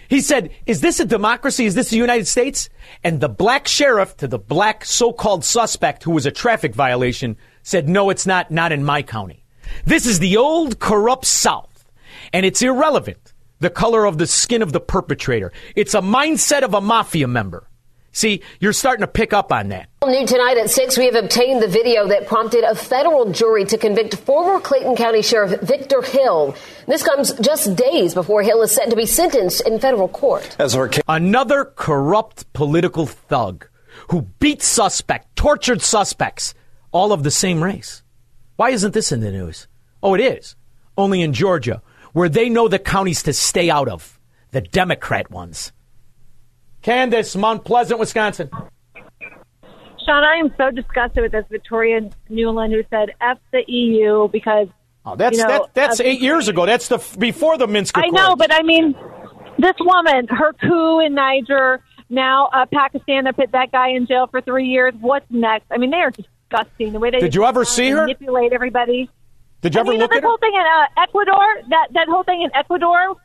He 0.08 0.22
said, 0.22 0.52
Is 0.64 0.80
this 0.80 1.00
a 1.00 1.04
democracy? 1.04 1.66
Is 1.66 1.74
this 1.74 1.90
the 1.90 1.98
United 1.98 2.26
States? 2.26 2.70
And 3.04 3.20
the 3.20 3.28
black 3.28 3.68
sheriff 3.68 4.16
to 4.16 4.26
the 4.26 4.38
black 4.38 4.86
so 4.86 5.12
called 5.12 5.44
suspect 5.44 6.04
who 6.04 6.12
was 6.12 6.24
a 6.24 6.30
traffic 6.30 6.74
violation 6.74 7.36
said, 7.62 7.90
No, 7.90 8.08
it's 8.08 8.26
not, 8.26 8.50
not 8.50 8.72
in 8.72 8.84
my 8.84 9.02
county. 9.02 9.44
This 9.84 10.06
is 10.06 10.18
the 10.18 10.38
old 10.38 10.78
corrupt 10.78 11.26
South. 11.26 11.84
And 12.32 12.46
it's 12.46 12.62
irrelevant, 12.62 13.34
the 13.60 13.70
color 13.70 14.04
of 14.04 14.18
the 14.18 14.26
skin 14.26 14.62
of 14.62 14.72
the 14.72 14.80
perpetrator. 14.80 15.52
It's 15.74 15.94
a 15.94 16.00
mindset 16.00 16.62
of 16.62 16.74
a 16.74 16.80
mafia 16.80 17.28
member. 17.28 17.68
See, 18.12 18.42
you're 18.58 18.72
starting 18.72 19.02
to 19.02 19.06
pick 19.06 19.32
up 19.32 19.52
on 19.52 19.68
that. 19.68 19.88
New 20.04 20.26
tonight 20.26 20.56
at 20.58 20.70
6, 20.70 20.98
we 20.98 21.04
have 21.04 21.14
obtained 21.14 21.62
the 21.62 21.68
video 21.68 22.08
that 22.08 22.26
prompted 22.26 22.64
a 22.64 22.74
federal 22.74 23.30
jury 23.30 23.64
to 23.66 23.78
convict 23.78 24.16
former 24.16 24.60
Clayton 24.60 24.96
County 24.96 25.22
Sheriff 25.22 25.60
Victor 25.60 26.02
Hill. 26.02 26.56
This 26.86 27.04
comes 27.04 27.32
just 27.34 27.76
days 27.76 28.14
before 28.14 28.42
Hill 28.42 28.62
is 28.62 28.72
set 28.72 28.90
to 28.90 28.96
be 28.96 29.06
sentenced 29.06 29.64
in 29.66 29.78
federal 29.78 30.08
court. 30.08 30.56
As 30.58 30.76
Another 31.06 31.66
corrupt 31.76 32.52
political 32.54 33.06
thug 33.06 33.68
who 34.10 34.22
beat 34.40 34.62
suspect, 34.62 35.36
tortured 35.36 35.82
suspects, 35.82 36.54
all 36.90 37.12
of 37.12 37.22
the 37.22 37.30
same 37.30 37.62
race. 37.62 38.02
Why 38.56 38.70
isn't 38.70 38.94
this 38.94 39.12
in 39.12 39.20
the 39.20 39.30
news? 39.30 39.68
Oh, 40.02 40.14
it 40.14 40.20
is. 40.20 40.56
Only 40.96 41.22
in 41.22 41.32
Georgia, 41.32 41.82
where 42.12 42.28
they 42.28 42.48
know 42.48 42.68
the 42.68 42.78
counties 42.78 43.22
to 43.24 43.32
stay 43.32 43.70
out 43.70 43.88
of, 43.88 44.18
the 44.50 44.60
Democrat 44.60 45.30
ones. 45.30 45.72
Candace, 46.82 47.36
Mount 47.36 47.64
Pleasant, 47.64 47.98
Wisconsin. 48.00 48.50
Shaun, 50.08 50.24
I 50.24 50.36
am 50.36 50.54
so 50.56 50.70
disgusted 50.70 51.22
with 51.22 51.32
this 51.32 51.44
Victoria 51.50 52.08
Nuland 52.30 52.72
who 52.72 52.82
said 52.90 53.10
F 53.20 53.38
the 53.52 53.62
EU 53.66 54.28
because. 54.28 54.68
Oh, 55.04 55.16
that's 55.16 55.36
you 55.36 55.42
know, 55.42 55.48
that, 55.48 55.74
that's 55.74 56.00
eight 56.00 56.20
years 56.20 56.48
ago. 56.48 56.66
That's 56.66 56.88
the 56.88 56.98
before 57.18 57.58
the 57.58 57.66
Minsk 57.66 57.96
I 57.96 58.08
know, 58.08 58.36
but 58.36 58.52
I 58.52 58.62
mean, 58.62 58.94
this 59.58 59.74
woman, 59.80 60.26
her 60.28 60.52
coup 60.54 61.00
in 61.00 61.14
Niger, 61.14 61.82
now 62.08 62.48
uh, 62.52 62.66
Pakistan, 62.72 63.24
they 63.24 63.32
put 63.32 63.52
that 63.52 63.72
guy 63.72 63.90
in 63.90 64.06
jail 64.06 64.26
for 64.26 64.40
three 64.40 64.66
years. 64.66 64.94
What's 65.00 65.26
next? 65.30 65.66
I 65.70 65.78
mean, 65.78 65.90
they 65.90 65.98
are 65.98 66.10
disgusting. 66.10 66.92
The 66.92 66.98
way 66.98 67.10
they 67.10 67.20
Did 67.20 67.34
you 67.34 67.44
ever 67.44 67.64
see 67.64 67.90
her? 67.90 68.02
manipulate 68.02 68.52
everybody. 68.52 69.10
Did 69.60 69.74
you 69.74 69.80
I 69.80 69.82
ever 69.82 69.90
mean, 69.90 70.00
look 70.00 70.10
this 70.10 70.18
at 70.18 70.22
her? 70.22 70.28
whole 70.28 70.38
thing 70.38 70.52
in 70.54 70.60
uh, 70.60 71.02
Ecuador, 71.02 71.62
that 71.70 71.88
that 71.92 72.08
whole 72.08 72.22
thing 72.22 72.42
in 72.42 72.50
Ecuador, 72.54 73.16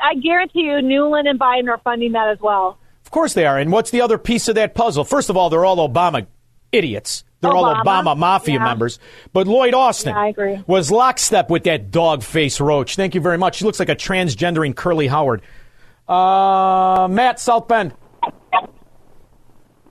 I 0.00 0.14
guarantee 0.14 0.60
you, 0.62 0.72
Nuland 0.72 1.28
and 1.28 1.38
Biden 1.38 1.68
are 1.68 1.78
funding 1.84 2.12
that 2.12 2.28
as 2.28 2.38
well. 2.40 2.78
Of 3.04 3.10
course 3.10 3.34
they 3.34 3.44
are. 3.44 3.58
And 3.58 3.70
what's 3.72 3.90
the 3.90 4.00
other 4.00 4.16
piece 4.18 4.48
of 4.48 4.54
that 4.54 4.74
puzzle? 4.74 5.04
First 5.04 5.28
of 5.28 5.36
all, 5.36 5.50
they're 5.50 5.64
all 5.64 5.76
Obama 5.86 6.26
idiots. 6.70 7.24
They're 7.40 7.50
all 7.52 7.64
Obama, 7.64 8.04
Obama 8.04 8.16
mafia 8.16 8.54
yeah. 8.54 8.64
members. 8.64 8.98
But 9.32 9.46
Lloyd 9.48 9.74
Austin 9.74 10.14
Yeah, 10.14 10.62
was 10.66 10.90
lockstep 10.92 11.50
with 11.50 11.64
that 11.64 11.90
dog 11.90 12.22
face 12.22 12.60
roach. 12.60 12.94
Thank 12.96 13.14
you 13.16 13.20
very 13.20 13.36
much. 13.36 13.58
He 13.58 13.64
looks 13.64 13.80
like 13.80 13.88
a 13.88 13.96
transgendering 13.96 14.74
Curly 14.76 15.08
Howard. 15.08 15.42
Uh, 16.08 17.08
Matt 17.10 17.40
South 17.40 17.66
Bend. 17.68 17.94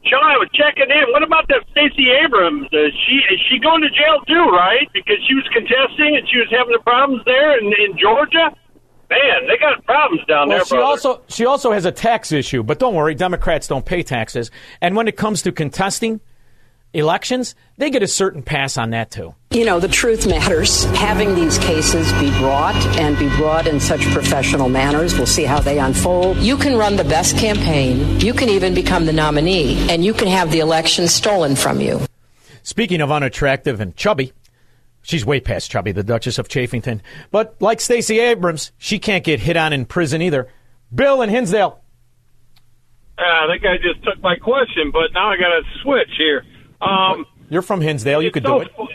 Shaun, 0.04 0.24
I 0.24 0.38
was 0.38 0.50
checking 0.54 0.90
in. 0.90 1.12
What 1.12 1.22
about 1.24 1.48
that 1.50 1.64
Stacey 1.72 2.10
Abrams? 2.10 2.66
Uh, 2.74 2.90
she 3.06 3.22
is 3.34 3.40
she 3.50 3.60
going 3.60 3.82
to 3.82 3.90
jail 3.90 4.20
too, 4.28 4.50
right? 4.50 4.90
Because 4.94 5.18
she 5.28 5.36
was 5.36 5.48
contesting 5.54 6.18
and 6.18 6.28
she 6.28 6.38
was 6.40 6.48
having 6.50 6.74
the 6.74 6.80
problems 6.84 7.22
there 7.26 7.58
in, 7.60 7.68
in 7.68 7.98
Georgia. 7.98 8.50
Man, 9.10 9.48
they 9.48 9.58
got 9.58 9.84
problems 9.86 10.26
down 10.26 10.48
Well, 10.48 10.58
there, 10.60 10.66
she 10.66 10.70
brother. 10.76 10.84
also 10.86 11.22
she 11.28 11.46
also 11.46 11.72
has 11.72 11.86
a 11.86 11.92
tax 11.92 12.32
issue, 12.32 12.64
but 12.64 12.80
don't 12.80 12.96
worry, 12.96 13.14
Democrats 13.14 13.68
don't 13.68 13.86
pay 13.86 14.02
taxes. 14.04 14.50
And 14.82 14.96
when 14.96 15.08
it 15.08 15.18
comes 15.18 15.42
to 15.44 15.52
contesting, 15.52 16.22
elections, 16.94 17.56
they 17.78 17.90
get 17.90 18.04
a 18.04 18.08
certain 18.08 18.44
pass 18.44 18.78
on 18.78 18.92
that 18.92 19.12
too. 19.12 19.34
You 19.52 19.66
know, 19.66 19.80
the 19.80 19.88
truth 19.88 20.28
matters. 20.28 20.86
Having 20.86 21.36
these 21.36 21.58
cases 21.60 22.12
be 22.14 22.30
brought 22.40 22.76
and 22.98 23.18
be 23.18 23.30
brought 23.38 23.68
in 23.68 23.80
such 23.80 24.02
professional 24.08 24.70
manners, 24.70 25.16
we'll 25.18 25.26
see 25.26 25.44
how 25.44 25.60
they 25.60 25.80
unfold. 25.80 26.38
You 26.38 26.58
can 26.58 26.78
run 26.78 26.96
the 26.96 27.04
best 27.04 27.38
campaign, 27.38 28.20
you 28.20 28.34
can 28.34 28.50
even 28.50 28.74
become 28.74 29.06
the 29.06 29.14
nominee, 29.14 29.90
and 29.90 30.04
you 30.04 30.14
can 30.14 30.28
have 30.28 30.52
the 30.52 30.60
election 30.60 31.08
stolen 31.08 31.56
from 31.56 31.80
you. 31.80 32.02
Speaking 32.64 33.02
of 33.02 33.12
unattractive 33.12 33.80
and 33.80 33.96
chubby, 33.96 34.34
she's 35.02 35.26
way 35.26 35.40
past 35.40 35.72
chubby, 35.72 35.92
the 35.92 36.04
Duchess 36.04 36.38
of 36.38 36.48
Chafington. 36.48 37.02
But 37.32 37.56
like 37.60 37.82
Stacey 37.82 38.20
Abrams, 38.20 38.72
she 38.78 39.00
can't 39.00 39.24
get 39.24 39.40
hit 39.40 39.58
on 39.58 39.74
in 39.74 39.86
prison 39.86 40.22
either. 40.22 40.48
Bill 40.94 41.22
and 41.22 41.32
Hinsdale. 41.32 41.80
Uh, 43.18 43.48
that 43.48 43.60
guy 43.62 43.78
just 43.78 44.04
took 44.04 44.22
my 44.22 44.36
question, 44.36 44.92
but 44.92 45.14
now 45.14 45.30
I 45.30 45.38
got 45.38 45.50
to 45.50 45.62
switch 45.82 46.10
here. 46.18 46.44
Um, 46.82 47.26
You're 47.50 47.62
from 47.62 47.82
Hinsdale. 47.82 48.22
You 48.22 48.32
could 48.32 48.44
so 48.44 48.60
do 48.60 48.62
it. 48.66 48.72
fu- 48.76 48.88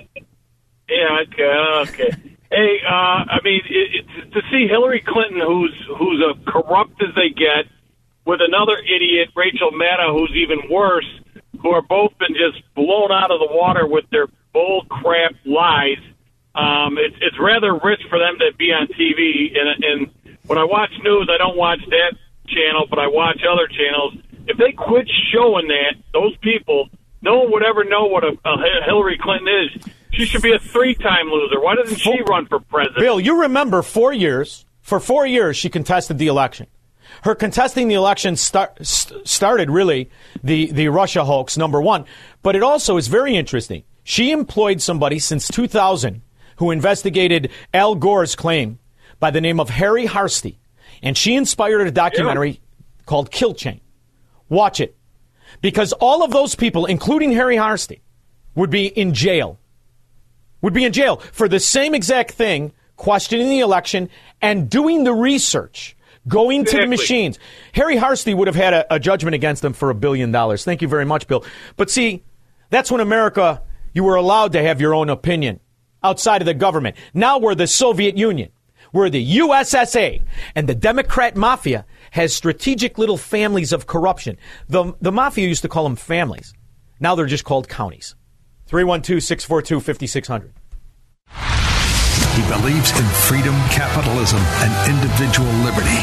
Yeah, 0.88 1.20
okay, 1.22 1.90
okay. 1.90 2.10
hey, 2.50 2.78
uh, 2.88 3.24
I 3.28 3.38
mean, 3.44 3.60
it, 3.68 4.04
it, 4.06 4.32
to 4.32 4.40
see 4.50 4.66
Hillary 4.68 5.02
Clinton, 5.06 5.40
who's 5.40 5.74
who's 5.98 6.22
as 6.30 6.42
corrupt 6.46 7.00
as 7.02 7.14
they 7.14 7.28
get, 7.30 7.66
with 8.24 8.40
another 8.42 8.78
idiot, 8.78 9.28
Rachel 9.36 9.70
Maddow, 9.72 10.12
who's 10.18 10.32
even 10.36 10.70
worse, 10.70 11.06
who 11.62 11.70
are 11.70 11.82
both 11.82 12.12
been 12.18 12.34
just 12.34 12.62
blown 12.74 13.12
out 13.12 13.30
of 13.30 13.38
the 13.40 13.48
water 13.50 13.86
with 13.86 14.04
their 14.10 14.26
bull 14.52 14.84
crap 14.88 15.32
lies. 15.44 15.98
Um, 16.54 16.96
it's 16.98 17.16
it's 17.20 17.36
rather 17.38 17.74
rich 17.74 18.00
for 18.08 18.18
them 18.18 18.38
to 18.38 18.56
be 18.56 18.72
on 18.72 18.86
TV. 18.88 19.52
And, 19.58 19.84
and 19.84 20.36
when 20.46 20.58
I 20.58 20.64
watch 20.64 20.90
news, 21.02 21.28
I 21.32 21.36
don't 21.38 21.56
watch 21.56 21.80
that 21.90 22.16
channel, 22.48 22.86
but 22.88 22.98
I 22.98 23.06
watch 23.08 23.40
other 23.48 23.66
channels. 23.68 24.14
If 24.48 24.56
they 24.58 24.72
quit 24.72 25.08
showing 25.32 25.66
that, 25.68 25.96
those 26.12 26.36
people, 26.38 26.88
no 27.22 27.38
one 27.38 27.52
would 27.52 27.64
ever 27.64 27.84
know 27.84 28.06
what 28.06 28.24
a, 28.24 28.36
a 28.44 28.84
Hillary 28.84 29.18
Clinton 29.20 29.48
is. 29.48 29.92
She 30.12 30.24
should 30.24 30.42
be 30.42 30.52
a 30.52 30.58
three-time 30.58 31.28
loser. 31.28 31.60
Why 31.60 31.74
doesn't 31.74 31.98
she 31.98 32.22
run 32.28 32.46
for 32.46 32.60
president? 32.60 33.00
Bill, 33.00 33.20
you 33.20 33.42
remember 33.42 33.82
four 33.82 34.12
years. 34.12 34.64
For 34.80 35.00
four 35.00 35.26
years, 35.26 35.56
she 35.56 35.68
contested 35.68 36.18
the 36.18 36.28
election. 36.28 36.68
Her 37.22 37.34
contesting 37.34 37.88
the 37.88 37.94
election 37.94 38.36
start, 38.36 38.78
st- 38.86 39.26
started 39.26 39.70
really 39.70 40.10
the, 40.44 40.70
the 40.70 40.88
Russia 40.88 41.24
hoax, 41.24 41.56
number 41.56 41.80
one. 41.80 42.04
But 42.42 42.56
it 42.56 42.62
also 42.62 42.96
is 42.96 43.08
very 43.08 43.36
interesting. 43.36 43.82
She 44.04 44.30
employed 44.30 44.80
somebody 44.80 45.18
since 45.18 45.48
2000 45.48 46.22
who 46.56 46.70
investigated 46.70 47.50
Al 47.74 47.94
Gore's 47.96 48.36
claim 48.36 48.78
by 49.18 49.30
the 49.30 49.40
name 49.40 49.60
of 49.60 49.70
Harri 49.70 50.06
Hursti. 50.06 50.56
And 51.02 51.16
she 51.16 51.34
inspired 51.34 51.86
a 51.86 51.90
documentary 51.90 52.60
called 53.04 53.30
Kill 53.30 53.54
Chain. 53.54 53.80
Watch 54.48 54.80
it. 54.80 54.96
Because 55.60 55.92
all 55.94 56.22
of 56.22 56.30
those 56.30 56.54
people, 56.54 56.86
including 56.86 57.30
Harri 57.30 57.56
Hursti, 57.56 58.00
would 58.54 58.70
be 58.70 58.86
in 58.86 59.14
jail. 59.14 59.58
Would 60.62 60.72
be 60.72 60.84
in 60.84 60.92
jail 60.92 61.16
for 61.16 61.48
the 61.48 61.60
same 61.60 61.94
exact 61.94 62.32
thing, 62.32 62.72
questioning 62.96 63.48
the 63.48 63.60
election 63.60 64.08
and 64.40 64.68
doing 64.68 65.04
the 65.04 65.12
research, 65.12 65.96
going 66.26 66.64
to 66.64 66.78
the 66.78 66.86
machines. 66.86 67.38
Harri 67.74 68.00
Hursti 68.00 68.34
would 68.34 68.48
have 68.48 68.56
had 68.56 68.74
a, 68.74 68.94
a 68.94 68.98
judgment 68.98 69.34
against 69.34 69.64
him 69.64 69.72
for 69.72 69.90
a 69.90 69.94
billion 69.94 70.32
dollars. 70.32 70.64
Thank 70.64 70.82
you 70.82 70.88
very 70.88 71.04
much, 71.04 71.26
Bill. 71.26 71.44
But 71.76 71.90
see, 71.90 72.24
that's 72.70 72.90
when 72.90 73.00
America, 73.00 73.62
you 73.92 74.04
were 74.04 74.16
allowed 74.16 74.52
to 74.52 74.62
have 74.62 74.80
your 74.80 74.94
own 74.94 75.08
opinion 75.08 75.60
outside 76.02 76.42
of 76.42 76.46
the 76.46 76.54
government. 76.54 76.96
Now 77.14 77.38
we're 77.38 77.54
the 77.54 77.66
Soviet 77.66 78.16
Union. 78.16 78.50
We're 78.92 79.10
the 79.10 79.38
USSA. 79.38 80.22
And 80.54 80.68
the 80.68 80.74
Democrat 80.74 81.36
mafia 81.36 81.84
has 82.16 82.34
strategic 82.34 82.96
little 82.96 83.18
families 83.18 83.72
of 83.72 83.86
corruption. 83.86 84.38
The, 84.68 84.94
the 85.02 85.12
mafia 85.12 85.46
used 85.46 85.62
to 85.62 85.68
call 85.68 85.84
them 85.84 85.96
families. 85.96 86.54
Now 86.98 87.14
they're 87.14 87.26
just 87.26 87.44
called 87.44 87.68
counties. 87.68 88.14
312 88.66 89.22
642 89.22 89.80
5600. 89.80 90.52
He 92.34 92.42
believes 92.48 92.90
in 92.98 93.04
freedom, 93.28 93.54
capitalism, 93.68 94.40
and 94.40 94.96
individual 94.96 95.50
liberty. 95.64 96.02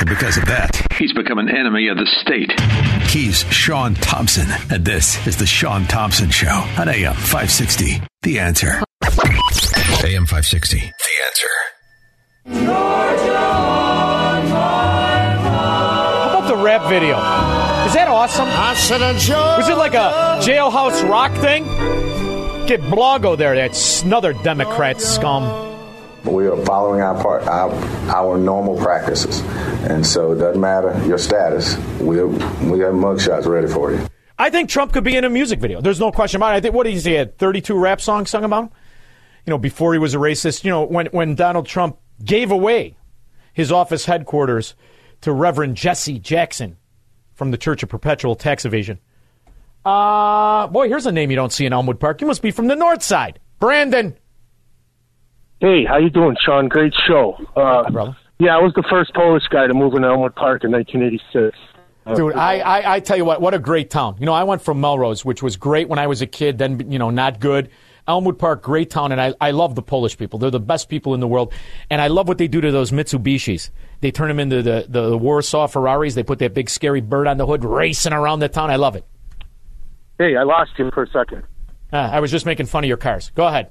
And 0.00 0.08
because 0.08 0.36
of 0.36 0.44
that, 0.46 0.86
he's 0.98 1.12
become 1.14 1.38
an 1.38 1.48
enemy 1.48 1.88
of 1.88 1.96
the 1.96 2.06
state. 2.20 2.52
He's 3.10 3.44
Shaun 3.52 3.94
Thompson, 3.94 4.46
and 4.70 4.84
this 4.84 5.26
is 5.26 5.36
The 5.38 5.46
Shaun 5.46 5.86
Thompson 5.86 6.30
Show 6.30 6.64
on 6.78 6.88
AM 6.88 7.14
560. 7.14 8.02
The 8.22 8.38
answer. 8.38 8.82
AM 10.04 10.26
560. 10.26 10.78
The 10.78 11.14
answer. 11.26 11.48
How 12.44 12.72
about 12.72 13.68
the 13.68 13.73
rap 16.64 16.88
video? 16.88 17.18
Is 17.86 17.92
that 17.92 18.08
awesome? 18.08 18.48
Was 18.48 19.68
it 19.68 19.76
like 19.76 19.92
a 19.92 20.40
jailhouse 20.40 21.06
rock 21.08 21.32
thing? 21.32 21.64
Get 22.66 22.80
Blago 22.80 23.36
there, 23.36 23.54
that's 23.54 24.02
another 24.02 24.32
Democrat 24.32 25.00
scum. 25.00 25.42
We 26.24 26.46
are 26.46 26.56
following 26.64 27.02
our 27.02 27.22
part, 27.22 27.42
our, 27.46 27.70
our 28.08 28.38
normal 28.38 28.78
practices, 28.78 29.40
and 29.90 30.06
so 30.06 30.32
it 30.32 30.36
doesn't 30.36 30.58
matter 30.58 30.98
your 31.06 31.18
status. 31.18 31.76
We 32.00 32.24
we 32.24 32.78
have 32.80 32.94
mugshots 32.94 33.44
ready 33.46 33.68
for 33.68 33.92
you. 33.92 34.06
I 34.38 34.48
think 34.48 34.70
Trump 34.70 34.94
could 34.94 35.04
be 35.04 35.16
in 35.16 35.24
a 35.24 35.30
music 35.30 35.60
video. 35.60 35.82
There's 35.82 36.00
no 36.00 36.10
question 36.10 36.38
about 36.38 36.54
it. 36.54 36.56
I 36.56 36.60
think 36.60 36.74
what 36.74 36.86
he 36.86 36.98
had 37.12 37.36
32 37.36 37.78
rap 37.78 38.00
songs 38.00 38.30
sung 38.30 38.44
about 38.44 38.64
him. 38.64 38.70
You 39.44 39.50
know, 39.50 39.58
before 39.58 39.92
he 39.92 39.98
was 39.98 40.14
a 40.14 40.18
racist. 40.18 40.64
You 40.64 40.70
know, 40.70 40.84
when 40.84 41.06
when 41.06 41.34
Donald 41.34 41.66
Trump 41.66 41.98
gave 42.24 42.50
away 42.50 42.96
his 43.52 43.70
office 43.70 44.06
headquarters 44.06 44.74
to 45.24 45.32
Reverend 45.32 45.76
Jesse 45.76 46.18
Jackson 46.18 46.76
from 47.34 47.50
the 47.50 47.56
Church 47.56 47.82
of 47.82 47.88
Perpetual 47.88 48.36
Tax 48.36 48.64
Evasion. 48.64 48.98
Uh 49.84 50.66
boy, 50.68 50.88
here's 50.88 51.06
a 51.06 51.12
name 51.12 51.30
you 51.30 51.36
don't 51.36 51.52
see 51.52 51.66
in 51.66 51.72
Elmwood 51.72 52.00
Park. 52.00 52.20
You 52.20 52.26
must 52.26 52.42
be 52.42 52.50
from 52.50 52.68
the 52.68 52.76
North 52.76 53.02
Side, 53.02 53.40
Brandon. 53.58 54.16
Hey, 55.60 55.84
how 55.84 55.98
you 55.98 56.10
doing, 56.10 56.36
Shaun? 56.44 56.68
Great 56.68 56.92
show. 57.06 57.36
Uh, 57.56 57.90
brother. 57.90 58.16
Yeah, 58.38 58.56
I 58.56 58.60
was 58.60 58.72
the 58.74 58.84
first 58.90 59.14
Polish 59.14 59.44
guy 59.48 59.66
to 59.66 59.72
move 59.74 59.94
in 59.94 60.04
Elmwood 60.04 60.34
Park 60.34 60.64
in 60.64 60.72
1986. 60.72 61.56
Uh, 62.04 62.14
Dude, 62.14 62.34
I, 62.34 62.58
I, 62.58 62.94
I 62.96 63.00
tell 63.00 63.16
you 63.16 63.24
what, 63.24 63.40
what 63.40 63.54
a 63.54 63.58
great 63.58 63.88
town. 63.88 64.16
You 64.18 64.26
know, 64.26 64.34
I 64.34 64.44
went 64.44 64.60
from 64.60 64.80
Melrose, 64.80 65.24
which 65.24 65.42
was 65.42 65.56
great 65.56 65.88
when 65.88 65.98
I 65.98 66.06
was 66.06 66.20
a 66.20 66.26
kid, 66.26 66.58
then, 66.58 66.90
you 66.92 66.98
know, 66.98 67.08
not 67.08 67.40
good. 67.40 67.70
Elmwood 68.06 68.38
Park, 68.38 68.62
great 68.62 68.90
town, 68.90 69.12
and 69.12 69.20
I, 69.20 69.34
I 69.40 69.52
love 69.52 69.74
the 69.74 69.82
Polish 69.82 70.18
people. 70.18 70.38
They're 70.38 70.50
the 70.50 70.60
best 70.60 70.88
people 70.88 71.14
in 71.14 71.20
the 71.20 71.28
world. 71.28 71.52
And 71.90 72.00
I 72.00 72.08
love 72.08 72.28
what 72.28 72.38
they 72.38 72.48
do 72.48 72.60
to 72.60 72.70
those 72.70 72.90
Mitsubishis. 72.90 73.70
They 74.00 74.10
turn 74.10 74.28
them 74.28 74.38
into 74.38 74.62
the, 74.62 74.86
the, 74.88 75.10
the 75.10 75.18
Warsaw 75.18 75.66
Ferraris. 75.66 76.14
They 76.14 76.22
put 76.22 76.38
that 76.40 76.52
big 76.52 76.68
scary 76.68 77.00
bird 77.00 77.26
on 77.26 77.38
the 77.38 77.46
hood 77.46 77.64
racing 77.64 78.12
around 78.12 78.40
the 78.40 78.48
town. 78.48 78.70
I 78.70 78.76
love 78.76 78.96
it. 78.96 79.06
Hey, 80.18 80.36
I 80.36 80.42
lost 80.42 80.72
you 80.78 80.90
for 80.92 81.04
a 81.04 81.10
second. 81.10 81.44
Ah, 81.92 82.10
I 82.10 82.20
was 82.20 82.30
just 82.30 82.46
making 82.46 82.66
fun 82.66 82.84
of 82.84 82.88
your 82.88 82.96
cars. 82.96 83.32
Go 83.34 83.46
ahead. 83.46 83.70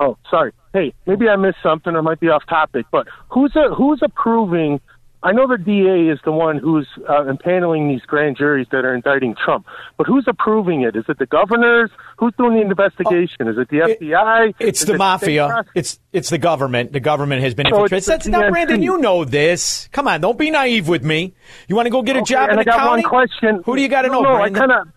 Oh, 0.00 0.18
sorry. 0.30 0.52
Hey, 0.72 0.92
maybe 1.06 1.28
I 1.28 1.36
missed 1.36 1.58
something 1.62 1.94
or 1.94 2.02
might 2.02 2.18
be 2.18 2.28
off 2.28 2.44
topic, 2.48 2.86
but 2.90 3.06
who's 3.30 3.54
a, 3.54 3.72
who's 3.72 4.00
approving? 4.02 4.80
I 5.24 5.32
know 5.32 5.48
the 5.48 5.56
DA 5.58 6.12
is 6.12 6.20
the 6.24 6.30
one 6.32 6.58
who's 6.58 6.86
uh, 7.08 7.22
impaneling 7.22 7.88
these 7.88 8.02
grand 8.02 8.36
juries 8.36 8.66
that 8.70 8.84
are 8.84 8.94
indicting 8.94 9.34
Trump, 9.42 9.66
but 9.96 10.06
who's 10.06 10.24
approving 10.28 10.82
it? 10.82 10.94
Is 10.94 11.04
it 11.08 11.18
the 11.18 11.24
governors? 11.26 11.90
Who's 12.18 12.34
doing 12.36 12.54
the 12.54 12.60
investigation? 12.60 13.48
is 13.48 13.56
it 13.58 13.68
the 13.70 13.78
FBI? 13.78 14.50
Oh, 14.50 14.52
It's 14.60 14.82
Is 14.82 14.86
the 14.86 14.94
it 14.94 14.98
mafia. 14.98 15.64
It's 15.74 15.98
it's 16.12 16.28
the 16.30 16.38
government. 16.38 16.92
The 16.92 17.00
government 17.00 17.42
has 17.42 17.54
been 17.54 17.66
So 17.70 17.84
infiltrated. 17.84 18.06
That's 18.08 18.26
not 18.28 18.50
Brandon. 18.52 18.82
You 18.82 18.98
know 18.98 19.24
this. 19.24 19.88
Come 19.92 20.06
on, 20.08 20.20
don't 20.20 20.38
be 20.38 20.50
naive 20.50 20.88
with 20.88 21.02
me. 21.02 21.34
You 21.68 21.74
want 21.74 21.86
to 21.86 21.90
go 21.90 22.02
get 22.02 22.16
a 22.16 22.20
Okay, 22.20 22.34
job 22.34 22.50
and 22.50 22.52
in 22.52 22.58
I 22.58 22.62
the 22.62 22.70
got 22.70 22.78
county? 22.78 23.02
one 23.02 23.10
question. 23.10 23.62
Who 23.64 23.76
do 23.76 23.82
you 23.82 23.88
got 23.88 24.02
to 24.02 24.08
No, 24.08 24.20
know, 24.20 24.36
no, 24.36 24.42
I 24.42 24.50
kind 24.50 24.70
of. 24.72 24.88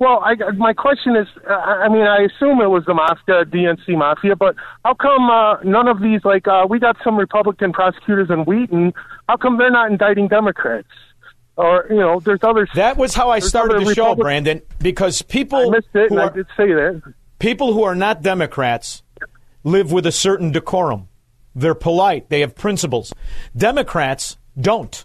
Well, 0.00 0.20
I, 0.24 0.34
my 0.56 0.72
question 0.72 1.14
is, 1.14 1.28
uh, 1.48 1.52
I 1.54 1.88
mean, 1.88 2.02
I 2.02 2.24
assume 2.24 2.60
it 2.60 2.66
was 2.68 2.84
the 2.84 2.94
mafia, 2.94 3.44
DNC 3.44 3.96
mafia, 3.96 4.34
but 4.34 4.56
how 4.84 4.92
come 4.94 5.30
uh, 5.30 5.62
none 5.62 5.86
of 5.86 6.00
these, 6.02 6.20
like, 6.24 6.48
uh, 6.48 6.66
we 6.68 6.80
got 6.80 6.96
some 7.04 7.16
Republican 7.16 7.72
prosecutors 7.72 8.28
in 8.28 8.40
Wheaton, 8.44 8.92
how 9.28 9.36
come 9.36 9.58
they're 9.58 9.70
not 9.70 9.90
indicting 9.90 10.28
Democrats? 10.28 10.88
Or, 11.56 11.86
you 11.88 11.96
know, 11.96 12.18
there's 12.20 12.40
other. 12.42 12.66
That 12.74 12.96
was 12.96 13.14
how 13.14 13.30
I 13.30 13.38
started 13.38 13.86
the 13.86 13.94
show, 13.94 14.14
Brandon, 14.16 14.60
because 14.80 15.22
people 15.22 15.58
I 15.58 15.68
missed 15.76 15.88
it, 15.94 16.08
who 16.08 16.16
and 16.16 16.20
I 16.20 16.24
are, 16.24 16.30
did 16.30 16.46
say 16.56 16.66
that. 16.66 17.14
people 17.38 17.72
who 17.72 17.84
are 17.84 17.94
not 17.94 18.22
Democrats 18.22 19.02
live 19.62 19.92
with 19.92 20.04
a 20.06 20.12
certain 20.12 20.50
decorum. 20.50 21.08
They're 21.54 21.76
polite. 21.76 22.28
They 22.28 22.40
have 22.40 22.56
principles. 22.56 23.12
Democrats 23.56 24.36
don't. 24.60 25.04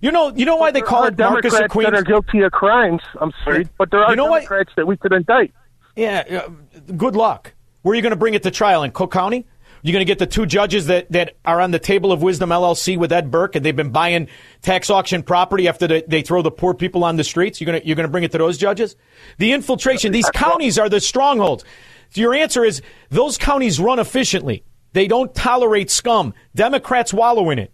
You 0.00 0.10
know, 0.10 0.32
you 0.34 0.46
know 0.46 0.56
why 0.56 0.70
they 0.70 0.80
call 0.80 1.04
it 1.04 1.18
Marcus 1.18 1.52
Democrats 1.52 1.64
of 1.64 1.70
Queens? 1.70 1.90
that 1.90 1.98
are 1.98 2.02
guilty 2.02 2.40
of 2.40 2.52
crimes. 2.52 3.02
I'm 3.20 3.32
sorry, 3.44 3.68
but 3.78 3.90
there 3.90 4.02
are 4.02 4.10
You 4.10 4.16
know 4.16 4.26
what? 4.26 4.40
Democrats 4.40 4.72
that 4.76 4.86
we 4.86 4.96
could 4.96 5.12
indict. 5.12 5.52
Yeah, 5.96 6.42
uh, 6.46 6.92
good 6.92 7.14
luck. 7.14 7.52
Where 7.82 7.92
are 7.92 7.96
you 7.96 8.02
going 8.02 8.10
to 8.10 8.16
bring 8.16 8.32
it 8.34 8.42
to 8.44 8.50
trial 8.50 8.82
in 8.82 8.90
Cook 8.90 9.12
County? 9.12 9.46
You're 9.84 9.92
going 9.92 10.00
to 10.00 10.10
get 10.10 10.18
the 10.18 10.26
two 10.26 10.46
judges 10.46 10.86
that, 10.86 11.12
that 11.12 11.36
are 11.44 11.60
on 11.60 11.70
the 11.70 11.78
table 11.78 12.10
of 12.10 12.22
wisdom 12.22 12.48
LLC 12.48 12.96
with 12.96 13.12
Ed 13.12 13.30
Burke, 13.30 13.54
and 13.54 13.62
they've 13.62 13.76
been 13.76 13.90
buying 13.90 14.28
tax 14.62 14.88
auction 14.88 15.22
property 15.22 15.68
after 15.68 15.86
they, 15.86 16.00
they 16.08 16.22
throw 16.22 16.40
the 16.40 16.50
poor 16.50 16.72
people 16.72 17.04
on 17.04 17.16
the 17.16 17.22
streets. 17.22 17.60
You're 17.60 17.66
going 17.66 17.82
to 17.82 17.86
you're 17.86 17.94
going 17.94 18.08
to 18.08 18.10
bring 18.10 18.24
it 18.24 18.32
to 18.32 18.38
those 18.38 18.56
judges. 18.56 18.96
The 19.36 19.52
infiltration. 19.52 20.10
These 20.10 20.30
counties 20.30 20.78
are 20.78 20.88
the 20.88 21.00
strongholds. 21.00 21.64
So 22.08 22.22
your 22.22 22.32
answer 22.32 22.64
is 22.64 22.80
those 23.10 23.36
counties 23.36 23.78
run 23.78 23.98
efficiently. 23.98 24.64
They 24.94 25.06
don't 25.06 25.34
tolerate 25.34 25.90
scum. 25.90 26.32
Democrats 26.54 27.12
wallow 27.12 27.50
in 27.50 27.58
it. 27.58 27.70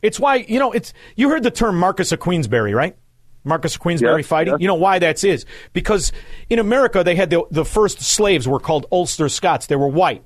It's 0.00 0.18
why 0.18 0.36
you 0.36 0.58
know 0.58 0.72
it's. 0.72 0.94
You 1.14 1.28
heard 1.28 1.42
the 1.42 1.50
term 1.50 1.78
Marquess 1.78 2.10
of 2.10 2.20
Queensberry, 2.20 2.72
right? 2.72 2.96
Marquess 3.44 3.74
of 3.74 3.82
Queensberry 3.82 4.22
fighting. 4.22 4.56
You 4.60 4.66
know 4.66 4.76
why 4.76 4.98
that 4.98 5.16
is? 5.16 5.24
Is 5.24 5.46
because 5.74 6.10
in 6.48 6.58
America, 6.58 7.04
they 7.04 7.16
had 7.16 7.28
the, 7.28 7.44
the 7.50 7.66
first 7.66 8.00
slaves 8.00 8.48
were 8.48 8.60
called 8.60 8.86
Ulster 8.90 9.28
Scots. 9.28 9.66
They 9.66 9.76
were 9.76 9.88
white. 9.88 10.24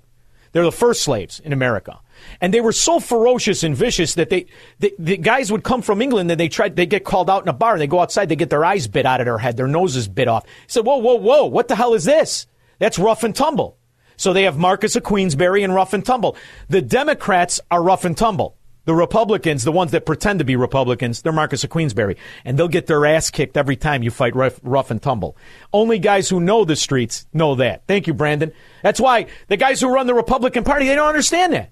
They're 0.53 0.65
the 0.65 0.73
first 0.73 1.03
slaves 1.03 1.41
in 1.41 1.53
America. 1.53 2.01
And 2.41 2.53
they 2.53 2.61
were 2.61 2.73
so 2.73 3.01
ferocious 3.01 3.63
and 3.63 3.77
vicious 3.77 4.15
that 4.15 4.31
they, 4.31 4.47
the 4.79 5.17
guys 5.17 5.53
would 5.53 5.63
come 5.63 5.83
from 5.83 6.03
England 6.03 6.31
and 6.31 6.39
they 6.39 6.49
tried 6.49 6.77
they 6.77 6.87
get 6.87 7.05
called 7.05 7.31
out 7.31 7.43
in 7.43 7.49
a 7.49 7.53
bar 7.53 7.73
and 7.73 7.81
they 7.81 7.87
go 7.87 8.01
outside, 8.01 8.29
they 8.29 8.37
get 8.37 8.51
their 8.51 8.65
eyes 8.65 8.89
bit 8.89 9.07
out 9.07 9.21
of 9.21 9.27
their 9.27 9.39
head, 9.39 9.57
their 9.57 9.69
noses 9.69 10.09
bit 10.09 10.29
off. 10.29 10.45
He 10.45 10.51
said, 10.67 10.85
Whoa, 10.85 10.99
whoa, 10.99 11.15
whoa, 11.15 11.47
what 11.47 11.69
the 11.69 11.77
hell 11.77 11.95
is 11.95 12.05
this? 12.05 12.47
That's 12.79 12.99
rough 12.99 13.25
and 13.25 13.35
tumble. 13.35 13.79
So 14.17 14.33
they 14.33 14.43
have 14.43 14.59
Marquess 14.59 14.97
of 14.97 15.05
Queensberry 15.05 15.63
and 15.63 15.75
rough 15.75 15.93
and 15.93 16.05
tumble. 16.05 16.37
The 16.69 16.83
Democrats 16.83 17.61
are 17.71 17.83
rough 17.83 18.05
and 18.05 18.17
tumble. 18.17 18.58
The 18.89 18.95
Republicans, 18.95 19.65
the 19.65 19.71
ones 19.71 19.91
that 19.91 20.07
pretend 20.07 20.39
to 20.39 20.47
be 20.47 20.57
Republicans, 20.57 21.21
they're 21.21 21.31
Marquess 21.31 21.63
of 21.63 21.69
Queensberry. 21.69 22.17
And 22.47 22.59
they'll 22.59 22.69
get 22.69 22.87
their 22.87 23.05
ass 23.05 23.29
kicked 23.29 23.59
every 23.59 23.77
time 23.77 24.03
you 24.03 24.11
fight 24.11 24.35
rough, 24.35 24.59
rough, 24.63 24.91
and 24.91 25.03
tumble. 25.03 25.37
Only 25.75 25.99
guys 25.99 26.31
who 26.31 26.41
know 26.41 26.65
the 26.65 26.75
streets 26.75 27.27
know 27.35 27.55
that. 27.57 27.87
Thank 27.87 28.07
you, 28.07 28.15
Brandon. 28.15 28.51
That's 28.83 28.99
why 28.99 29.27
the 29.49 29.59
guys 29.59 29.79
who 29.79 29.93
run 29.93 30.07
the 30.07 30.15
Republican 30.15 30.65
Party, 30.65 30.87
they 30.87 30.95
don't 30.95 31.07
understand 31.07 31.53
that. 31.53 31.71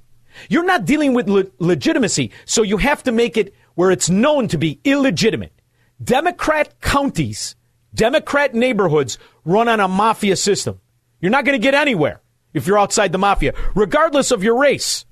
You're 0.51 0.67
not 0.67 0.85
dealing 0.85 1.15
with 1.15 1.27
le- 1.27 1.47
legitimacy, 1.59 2.33
so 2.45 2.61
you 2.61 2.77
have 2.77 3.03
to 3.05 3.13
make 3.13 3.39
it 3.39 3.55
where 3.77 3.91
it's 3.91 4.11
known 4.11 4.47
to 4.49 4.59
be 4.59 4.79
illegitimate. 4.85 5.59
Democrat 6.05 6.83
counties, 6.83 7.57
Democrat 7.95 8.55
neighborhoods 8.55 9.17
run 9.47 9.71
on 9.71 9.81
a 9.81 9.89
mafia 9.89 10.37
system. 10.37 10.81
You're 11.23 11.31
not 11.31 11.47
going 11.47 11.59
to 11.59 11.65
get 11.65 11.73
anywhere 11.73 12.21
if 12.53 12.67
you're 12.67 12.79
outside 12.79 13.11
the 13.11 13.17
mafia, 13.17 13.55
regardless 13.75 14.33
of 14.33 14.45
your 14.45 14.61
race. 14.61 15.07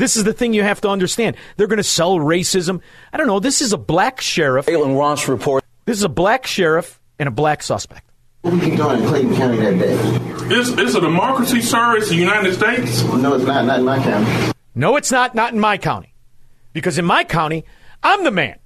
This 0.00 0.16
is 0.16 0.24
the 0.24 0.32
thing 0.32 0.54
you 0.54 0.62
have 0.62 0.80
to 0.80 0.88
understand. 0.88 1.36
They're 1.58 1.66
going 1.66 1.76
to 1.76 1.82
sell 1.82 2.16
racism. 2.16 2.80
I 3.12 3.18
don't 3.18 3.26
know. 3.26 3.38
This 3.38 3.60
is 3.60 3.74
a 3.74 3.76
black 3.76 4.22
sheriff. 4.22 4.64
Caitlin 4.64 4.98
Ross 4.98 5.28
report. 5.28 5.62
This 5.84 5.98
is 5.98 6.04
a 6.04 6.08
black 6.08 6.46
sheriff 6.46 6.98
and 7.18 7.28
a 7.28 7.30
black 7.30 7.62
suspect. 7.62 8.10
What 8.40 8.54
were 8.54 8.64
you 8.64 8.78
doing 8.78 9.02
in 9.02 9.08
Clayton 9.08 9.36
County 9.36 9.58
that 9.58 9.78
day? 9.78 10.56
Is, 10.56 10.70
is 10.78 10.94
a 10.94 11.02
democracy, 11.02 11.60
sir? 11.60 11.98
It's 11.98 12.08
the 12.08 12.14
United 12.14 12.54
States? 12.54 13.02
No, 13.02 13.34
it's 13.34 13.44
not. 13.44 13.66
Not 13.66 13.80
in 13.80 13.84
my 13.84 14.02
county. 14.02 14.52
No, 14.74 14.96
it's 14.96 15.12
not. 15.12 15.34
Not 15.34 15.52
in 15.52 15.60
my 15.60 15.76
county. 15.76 16.14
Because 16.72 16.96
in 16.96 17.04
my 17.04 17.22
county, 17.22 17.66
I'm 18.02 18.24
the 18.24 18.30
man. 18.30 18.58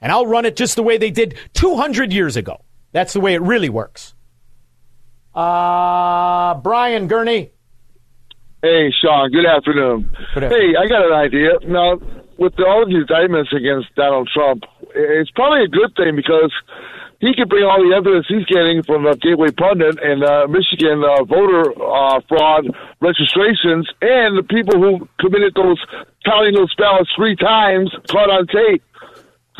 And 0.00 0.10
I'll 0.10 0.26
run 0.26 0.46
it 0.46 0.56
just 0.56 0.76
the 0.76 0.82
way 0.82 0.96
they 0.96 1.10
did 1.10 1.34
200 1.52 2.10
years 2.10 2.38
ago. 2.38 2.64
That's 2.92 3.12
the 3.12 3.20
way 3.20 3.34
it 3.34 3.42
really 3.42 3.68
works. 3.68 4.14
Uh, 5.34 6.54
Brian 6.54 7.06
Gurnee. 7.06 7.50
Hey, 8.64 8.88
Shaun. 8.96 9.30
Good 9.30 9.44
afternoon. 9.44 10.08
Good 10.32 10.44
Hey, 10.44 10.72
I 10.72 10.88
got 10.88 11.04
an 11.04 11.12
idea. 11.12 11.60
Now, 11.68 12.00
with 12.38 12.54
all 12.64 12.82
of 12.82 12.88
these 12.88 13.04
indictments 13.04 13.52
against 13.52 13.94
Donald 13.94 14.26
Trump, 14.32 14.64
it's 14.94 15.30
probably 15.32 15.64
a 15.64 15.68
good 15.68 15.92
thing 16.00 16.16
because 16.16 16.50
he 17.20 17.34
can 17.34 17.46
bring 17.46 17.64
all 17.64 17.76
the 17.76 17.94
evidence 17.94 18.24
he's 18.26 18.46
getting 18.46 18.82
from 18.82 19.04
the 19.04 19.20
Gateway 19.20 19.50
Pundit 19.52 20.00
and 20.00 20.24
uh, 20.24 20.48
Michigan 20.48 21.04
uh, 21.04 21.24
voter 21.24 21.76
uh, 21.76 22.24
fraud 22.24 22.64
registrations 23.04 23.84
and 24.00 24.38
the 24.40 24.46
people 24.48 24.80
who 24.80 25.06
committed 25.20 25.52
those 25.54 25.76
counting 26.24 26.54
those 26.54 26.74
ballots 26.76 27.12
three 27.14 27.36
times 27.36 27.92
caught 28.08 28.30
on 28.32 28.46
tape. 28.46 28.82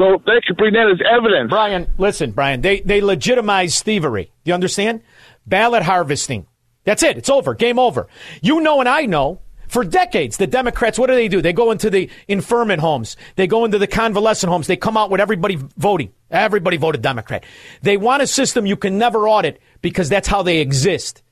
So 0.00 0.16
they 0.24 0.40
could 0.46 0.56
bring 0.56 0.72
that 0.72 0.88
as 0.88 1.04
evidence. 1.04 1.50
Brian, 1.50 1.92
listen, 1.98 2.32
Brian, 2.32 2.62
they, 2.62 2.80
they 2.80 3.02
legitimize 3.02 3.82
thievery. 3.82 4.32
Do 4.44 4.48
you 4.48 4.54
understand? 4.54 5.02
Ballot 5.46 5.82
harvesting. 5.82 6.46
That's 6.84 7.02
it. 7.02 7.16
It's 7.18 7.30
over. 7.30 7.54
Game 7.54 7.78
over. 7.78 8.06
You 8.42 8.60
know, 8.60 8.80
and 8.80 8.88
I 8.88 9.06
know. 9.06 9.40
For 9.66 9.82
decades, 9.82 10.36
the 10.36 10.46
Democrats, 10.46 10.98
what 10.98 11.08
do 11.08 11.14
they 11.14 11.26
do? 11.26 11.40
They 11.42 11.54
go 11.54 11.72
into 11.72 11.90
the 11.90 12.08
infirmant 12.28 12.80
homes. 12.80 13.16
They 13.34 13.46
go 13.48 13.64
into 13.64 13.78
the 13.78 13.86
convalescent 13.88 14.48
homes. 14.52 14.66
They 14.68 14.76
come 14.76 14.96
out 14.96 15.10
with 15.10 15.20
everybody 15.20 15.56
voting. 15.76 16.12
Everybody 16.30 16.76
voted 16.76 17.02
Democrat. 17.02 17.44
They 17.82 17.96
want 17.96 18.22
a 18.22 18.26
system 18.26 18.66
you 18.66 18.76
can 18.76 18.98
never 18.98 19.26
audit 19.26 19.60
because 19.80 20.08
that's 20.08 20.28
how 20.28 20.42
they 20.42 20.58
exist. 20.60 21.22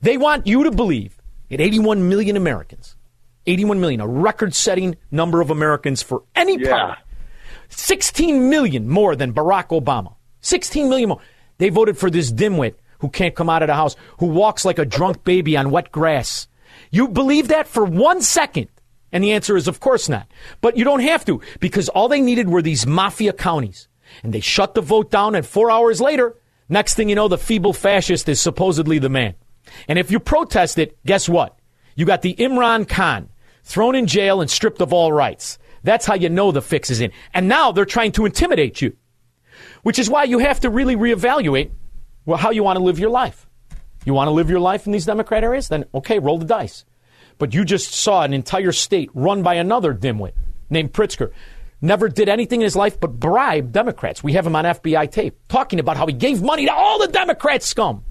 They 0.00 0.16
want 0.16 0.46
you 0.46 0.64
to 0.64 0.70
believe 0.70 1.20
that 1.50 1.60
81 1.60 2.08
million 2.08 2.36
Americans, 2.36 2.96
81 3.46 3.80
million, 3.80 4.00
a 4.00 4.06
record 4.06 4.54
setting 4.54 4.96
number 5.10 5.42
of 5.42 5.50
Americans 5.50 6.00
for 6.00 6.22
any 6.34 6.58
Yeah. 6.58 6.70
party, 6.70 7.02
16 7.68 8.48
million 8.48 8.88
more 8.88 9.16
than 9.16 9.34
Barack 9.34 9.68
Obama. 9.78 10.14
16 10.40 10.88
million 10.88 11.08
more. 11.10 11.20
They 11.58 11.68
voted 11.68 11.98
for 11.98 12.08
this 12.08 12.32
dimwit 12.32 12.74
who 13.00 13.08
can't 13.08 13.34
come 13.34 13.50
out 13.50 13.62
of 13.62 13.66
the 13.66 13.74
house, 13.74 13.96
who 14.18 14.26
walks 14.26 14.64
like 14.64 14.78
a 14.78 14.84
drunk 14.84 15.24
baby 15.24 15.56
on 15.56 15.70
wet 15.70 15.90
grass. 15.92 16.48
You 16.90 17.08
believe 17.08 17.48
that 17.48 17.66
for 17.66 17.84
one 17.84 18.22
second? 18.22 18.68
And 19.12 19.24
the 19.24 19.32
answer 19.32 19.56
is, 19.56 19.68
of 19.68 19.80
course 19.80 20.08
not. 20.08 20.30
But 20.60 20.76
you 20.76 20.84
don't 20.84 21.00
have 21.00 21.24
to, 21.26 21.40
because 21.58 21.88
all 21.88 22.08
they 22.08 22.20
needed 22.20 22.48
were 22.48 22.62
these 22.62 22.86
mafia 22.86 23.32
counties. 23.32 23.88
And 24.22 24.32
they 24.32 24.40
shut 24.40 24.74
the 24.74 24.80
vote 24.80 25.10
down, 25.10 25.34
and 25.34 25.46
four 25.46 25.70
hours 25.70 26.00
later, 26.00 26.36
next 26.68 26.94
thing 26.94 27.08
you 27.08 27.14
know, 27.14 27.28
the 27.28 27.38
feeble 27.38 27.72
fascist 27.72 28.28
is 28.28 28.40
supposedly 28.40 28.98
the 28.98 29.08
man. 29.08 29.34
And 29.88 29.98
if 29.98 30.10
you 30.10 30.20
protest 30.20 30.78
it, 30.78 30.96
guess 31.04 31.28
what? 31.28 31.58
You 31.94 32.06
got 32.06 32.22
the 32.22 32.34
Imran 32.34 32.88
Khan 32.88 33.28
thrown 33.64 33.94
in 33.94 34.06
jail 34.06 34.40
and 34.40 34.50
stripped 34.50 34.80
of 34.80 34.92
all 34.92 35.12
rights. 35.12 35.58
That's 35.82 36.06
how 36.06 36.14
you 36.14 36.28
know 36.28 36.52
the 36.52 36.62
fix 36.62 36.90
is 36.90 37.00
in. 37.00 37.12
And 37.34 37.48
now 37.48 37.72
they're 37.72 37.84
trying 37.84 38.12
to 38.12 38.26
intimidate 38.26 38.82
you, 38.82 38.96
which 39.82 39.98
is 39.98 40.10
why 40.10 40.24
you 40.24 40.38
have 40.38 40.60
to 40.60 40.70
really 40.70 40.96
reevaluate 40.96 41.70
well, 42.26 42.38
how 42.38 42.50
you 42.50 42.62
want 42.62 42.76
to 42.76 42.82
live 42.82 42.98
your 42.98 43.10
life. 43.10 43.48
You 44.04 44.14
want 44.14 44.28
to 44.28 44.32
live 44.32 44.50
your 44.50 44.60
life 44.60 44.86
in 44.86 44.92
these 44.92 45.06
Democrat 45.06 45.44
areas? 45.44 45.68
Then, 45.68 45.84
okay, 45.94 46.18
roll 46.18 46.38
the 46.38 46.44
dice. 46.44 46.84
But 47.38 47.54
you 47.54 47.64
just 47.64 47.92
saw 47.92 48.22
an 48.22 48.32
entire 48.32 48.72
state 48.72 49.10
run 49.14 49.42
by 49.42 49.54
another 49.54 49.94
dimwit 49.94 50.32
named 50.68 50.92
Pritzker. 50.92 51.32
Never 51.82 52.08
did 52.08 52.28
anything 52.28 52.60
in 52.60 52.64
his 52.64 52.76
life 52.76 53.00
but 53.00 53.18
bribe 53.18 53.72
Democrats. 53.72 54.22
We 54.22 54.34
have 54.34 54.46
him 54.46 54.56
on 54.56 54.64
FBI 54.64 55.10
tape 55.10 55.38
talking 55.48 55.80
about 55.80 55.96
how 55.96 56.06
he 56.06 56.12
gave 56.12 56.42
money 56.42 56.66
to 56.66 56.72
all 56.72 56.98
the 56.98 57.08
Democrat 57.08 57.62
scum. 57.62 58.04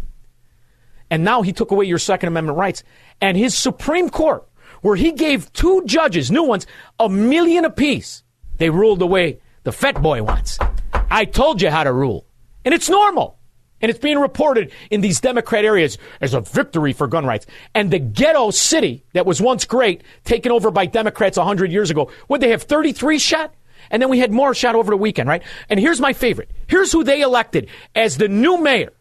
And 1.11 1.23
now 1.23 1.41
he 1.41 1.53
took 1.53 1.71
away 1.71 1.85
your 1.85 1.97
Second 1.99 2.27
Amendment 2.27 2.57
rights. 2.57 2.83
And 3.21 3.37
his 3.37 3.57
Supreme 3.57 4.09
Court, 4.09 4.47
where 4.81 4.95
he 4.95 5.11
gave 5.11 5.51
two 5.53 5.83
judges, 5.85 6.31
new 6.31 6.43
ones, 6.43 6.67
a 6.99 7.09
million 7.09 7.65
apiece, 7.65 8.23
they 8.57 8.69
ruled 8.69 8.99
the 8.99 9.07
way 9.07 9.39
the 9.63 9.71
fat 9.71 10.01
boy 10.01 10.23
wants. 10.23 10.59
I 10.93 11.25
told 11.25 11.61
you 11.61 11.69
how 11.69 11.83
to 11.83 11.93
rule. 11.93 12.25
And 12.65 12.73
it's 12.73 12.89
normal. 12.89 13.38
And 13.81 13.89
it's 13.89 13.99
being 13.99 14.19
reported 14.19 14.71
in 14.89 15.01
these 15.01 15.19
Democrat 15.19 15.65
areas 15.65 15.97
as 16.21 16.33
a 16.33 16.41
victory 16.41 16.93
for 16.93 17.07
gun 17.07 17.25
rights. 17.25 17.45
And 17.73 17.91
the 17.91 17.99
ghetto 17.99 18.51
city 18.51 19.03
that 19.13 19.25
was 19.25 19.41
once 19.41 19.65
great, 19.65 20.03
taken 20.25 20.51
over 20.51 20.71
by 20.71 20.85
Democrats 20.85 21.37
100 21.37 21.71
years 21.71 21.89
ago, 21.89 22.11
would 22.27 22.41
they 22.41 22.49
have 22.49 22.63
33 22.63 23.19
shot? 23.19 23.53
And 23.91 24.01
then 24.01 24.09
we 24.09 24.19
had 24.19 24.31
more 24.31 24.53
shot 24.53 24.75
over 24.75 24.91
the 24.91 24.97
weekend, 24.97 25.29
right? 25.29 25.41
And 25.69 25.79
here's 25.79 25.99
my 25.99 26.13
favorite. 26.13 26.51
Here's 26.67 26.91
who 26.91 27.03
they 27.03 27.21
elected 27.21 27.69
as 27.95 28.17
the 28.17 28.27
new 28.27 28.57
mayor. 28.61 28.93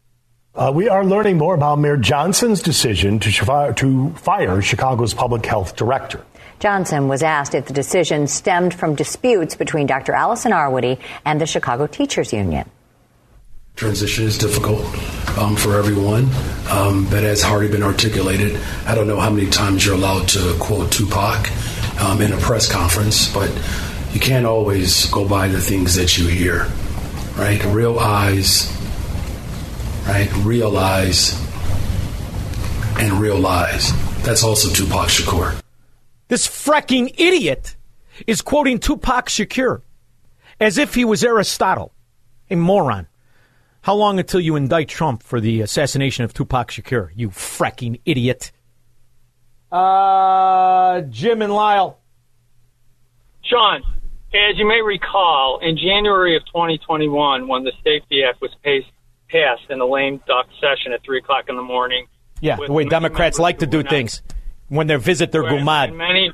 Uh, 0.55 0.73
we 0.75 0.89
are 0.89 1.05
learning 1.05 1.39
more 1.39 1.55
about 1.55 1.79
Mayor 1.79 1.97
Johnson's 1.97 2.63
decision 2.63 3.19
to, 3.21 3.31
fi- 3.31 3.73
to 3.73 4.11
fire 4.15 4.61
Chicago's 4.61 5.15
public 5.15 5.47
health 5.47 5.77
director. 5.77 6.25
Johnson 6.59 7.07
was 7.07 7.23
asked 7.23 7.55
if 7.55 7.67
the 7.67 7.73
decision 7.73 8.27
stemmed 8.27 8.75
from 8.75 8.97
disputes 8.97 9.55
between 9.55 9.87
Dr. 9.87 10.13
Allison 10.13 10.51
Arwady 10.51 10.99
and 11.25 11.41
the 11.41 11.47
Chicago 11.47 11.87
Teachers 11.87 12.33
Union. 12.33 12.69
Transition 13.79 14.25
is 14.25 14.37
difficult 14.37 14.85
um, 15.39 15.55
for 15.55 15.79
everyone, 15.79 16.29
um, 16.69 17.07
but 17.11 17.23
as 17.23 17.45
already 17.45 17.71
been 17.71 17.85
articulated, 17.85 18.61
I 18.85 18.97
don't 18.97 19.07
know 19.07 19.21
how 19.21 19.31
many 19.31 19.49
times 19.49 19.87
you're 19.87 19.95
allowed 19.95 20.27
to 20.31 20.57
quote 20.59 20.91
Tupac 20.91 21.49
um, 22.03 22.21
in 22.21 22.33
a 22.33 22.37
press 22.39 22.69
conference, 22.69 23.33
but 23.33 23.49
you 24.13 24.19
can't 24.19 24.47
always 24.47 25.07
go 25.13 25.29
by 25.29 25.47
the 25.47 25.61
things 25.61 25.95
that 25.95 26.19
you 26.19 26.27
hear, 26.27 26.67
right? 27.37 27.65
Real 27.67 28.01
eyes, 28.01 28.69
right? 30.09 30.29
Realize 30.39 31.41
and 32.99 33.13
real 33.13 33.39
lies. 33.39 33.93
That's 34.25 34.43
also 34.43 34.71
Tupac 34.71 35.07
Shakur. 35.07 35.63
This 36.27 36.49
fracking 36.49 37.15
idiot 37.17 37.77
is 38.27 38.43
quoting 38.43 38.81
Tupac 38.81 39.27
Shakur 39.27 39.83
as 40.59 40.79
if 40.79 40.95
he 40.95 41.05
was 41.05 41.23
Aristotle, 41.23 41.93
a 42.51 42.57
moron. 42.57 43.08
How 43.83 43.95
long 43.95 44.19
until 44.19 44.41
you 44.41 44.57
indict 44.57 44.89
Trump 44.89 45.23
for 45.23 45.41
the 45.41 45.61
assassination 45.61 46.25
of 46.25 46.35
Tupac 46.35 46.71
Shakur, 46.71 47.11
you 47.15 47.31
fracking 47.31 48.01
idiot? 48.05 48.51
Uh, 49.71 51.03
Jim 51.03 51.43
and 51.43 51.53
Lisle. 51.53 51.99
Shaun, 53.45 53.83
as 54.35 54.59
you 54.59 54.67
may 54.67 54.83
recall, 54.83 55.59
in 55.63 55.77
January 55.77 56.37
of 56.37 56.45
2021, 56.47 57.49
when 57.49 57.65
the 57.65 57.73
Safety 57.85 58.23
Act 58.25 58.41
was 58.41 58.51
pas- 58.65 58.85
passed 59.31 59.71
in 59.71 59.79
the 59.79 59.87
lame 59.87 60.21
duck 60.27 60.47
session 60.61 60.93
at 60.93 61.03
3 61.03 61.19
o'clock 61.19 61.45
in 61.49 61.57
the 61.57 61.63
morning, 61.63 62.07
Yeah, 62.41 62.57
the 62.57 62.73
way 62.73 62.85
Democrats 62.85 63.39
like 63.39 63.59
to 63.61 63.67
do 63.67 63.79
were 63.79 63.83
not- 63.85 63.91
things 63.91 64.23
when 64.69 64.87
they 64.87 64.97
visit 64.97 65.33
their 65.33 65.43
when, 65.45 65.65
gumad. 65.65 65.89
when 65.91 65.97
many 65.99 66.33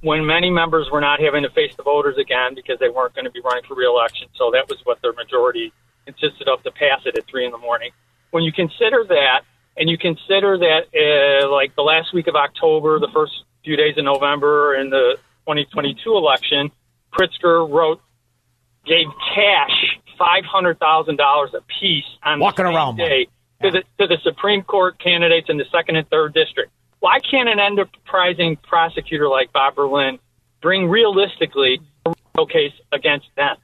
when 0.00 0.26
many 0.26 0.50
members 0.50 0.90
were 0.90 1.00
not 1.00 1.20
having 1.20 1.44
to 1.44 1.50
face 1.50 1.72
the 1.76 1.82
voters 1.84 2.18
again 2.18 2.56
because 2.56 2.76
they 2.80 2.88
weren't 2.88 3.14
going 3.14 3.24
to 3.24 3.30
be 3.30 3.40
running 3.40 3.62
for 3.68 3.74
reelection. 3.76 4.26
So 4.34 4.50
that 4.50 4.68
was 4.68 4.78
what 4.84 5.00
their 5.00 5.12
majority 5.12 5.72
consisted 6.06 6.48
of 6.48 6.62
to 6.62 6.70
pass 6.70 7.00
it 7.06 7.16
at 7.16 7.26
three 7.26 7.44
in 7.44 7.52
the 7.52 7.58
morning. 7.58 7.90
When 8.30 8.42
you 8.42 8.52
consider 8.52 9.04
that, 9.08 9.42
and 9.76 9.88
you 9.88 9.96
consider 9.96 10.58
that 10.58 10.82
uh, 10.92 11.50
like 11.50 11.74
the 11.76 11.82
last 11.82 12.12
week 12.12 12.26
of 12.26 12.34
October, 12.34 12.98
the 12.98 13.08
first 13.12 13.32
few 13.64 13.76
days 13.76 13.96
of 13.96 14.04
November, 14.04 14.74
and 14.74 14.92
the 14.92 15.16
2022 15.46 16.16
election, 16.16 16.70
Pritzker 17.12 17.68
wrote 17.68 18.00
gave 18.86 19.06
cash 19.34 19.98
five 20.18 20.44
hundred 20.44 20.78
thousand 20.78 21.16
dollars 21.16 21.50
a 21.54 21.60
piece 21.80 22.04
on 22.22 22.40
Walking 22.40 22.66
around, 22.66 22.96
day 22.96 23.26
to 23.62 23.70
the 23.70 23.82
to 23.98 24.06
the 24.06 24.18
Supreme 24.22 24.62
Court 24.62 24.98
candidates 24.98 25.48
in 25.48 25.56
the 25.56 25.64
second 25.72 25.96
and 25.96 26.08
third 26.08 26.34
district. 26.34 26.70
Why 27.00 27.18
can't 27.18 27.48
an 27.48 27.58
enterprising 27.58 28.56
prosecutor 28.56 29.28
like 29.28 29.52
Bob 29.52 29.74
Berlin 29.74 30.18
bring 30.60 30.88
realistically 30.88 31.80
a 32.06 32.12
real 32.36 32.46
case 32.46 32.72
against 32.92 33.26
them? 33.36 33.56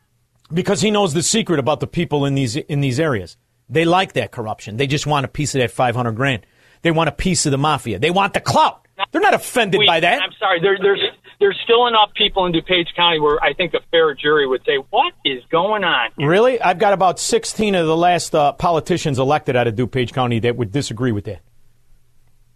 Because 0.52 0.80
he 0.80 0.90
knows 0.90 1.12
the 1.14 1.22
secret 1.22 1.58
about 1.58 1.80
the 1.80 1.87
people 1.87 2.24
in 2.24 2.34
these 2.34 2.56
in 2.56 2.80
these 2.80 2.98
areas. 2.98 3.37
They 3.68 3.84
like 3.84 4.14
that 4.14 4.30
corruption. 4.30 4.78
They 4.78 4.87
just 4.87 5.06
want 5.06 5.26
a 5.26 5.28
piece 5.28 5.54
of 5.54 5.61
that 5.61 5.70
500 5.70 6.12
grand. 6.12 6.46
They 6.82 6.90
want 6.90 7.08
a 7.08 7.12
piece 7.12 7.44
of 7.44 7.52
the 7.52 7.58
mafia. 7.58 7.98
They 7.98 8.11
want 8.11 8.32
the 8.32 8.40
clout. 8.40 8.87
They're 9.12 9.20
not 9.20 9.34
offended 9.34 9.82
by 9.87 10.00
that. 10.00 10.22
I'm 10.22 10.32
sorry. 10.38 10.61
There, 10.61 10.78
there's 10.80 11.00
there's 11.38 11.58
still 11.62 11.87
enough 11.87 12.11
people 12.14 12.46
in 12.46 12.52
DuPage 12.52 12.94
County 12.96 13.20
where 13.20 13.42
I 13.42 13.52
think 13.52 13.74
a 13.74 13.80
fair 13.90 14.14
jury 14.14 14.46
would 14.46 14.62
say, 14.64 14.76
"What 14.90 15.12
is 15.24 15.42
going 15.50 15.84
on?" 15.84 16.11
Really? 16.18 16.61
I've 16.61 16.78
got 16.78 16.92
about 16.92 17.20
16 17.20 17.74
of 17.74 17.87
the 17.87 17.96
last 17.96 18.34
uh, 18.34 18.52
politicians 18.52 19.18
elected 19.18 19.54
out 19.54 19.66
of 19.68 19.74
DuPage 19.74 20.12
County 20.12 20.40
that 20.40 20.56
would 20.56 20.72
disagree 20.72 21.12
with 21.12 21.24
that. 21.24 21.40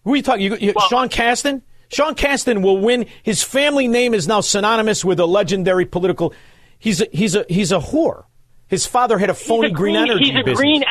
Who 0.05 0.15
are 0.15 0.17
you 0.17 0.23
talking? 0.23 0.43
You, 0.43 0.57
you, 0.57 0.75
Sean 0.89 1.09
Casten? 1.09 1.63
Sean 1.91 2.15
Casten 2.15 2.63
will 2.63 2.79
win. 2.79 3.07
His 3.23 3.43
family 3.43 3.87
name 3.87 4.15
is 4.15 4.27
now 4.27 4.41
synonymous 4.41 5.05
with 5.05 5.21
a 5.21 5.27
legendary 5.27 5.85
political. 5.85 6.35
He's 6.83 7.01
a, 7.01 7.07
he's 7.13 7.37
a 7.37 7.47
he's 7.49 7.71
a 7.71 7.79
whore. 7.79 8.25
His 8.67 8.87
father 8.87 9.17
had 9.19 9.31
a 9.31 9.35
phony 9.35 9.69
a 9.69 9.71
green, 9.71 9.95
energy 9.95 10.25
He's 10.25 10.31
a 10.35 10.43
business. 10.45 10.59
green. 10.59 10.83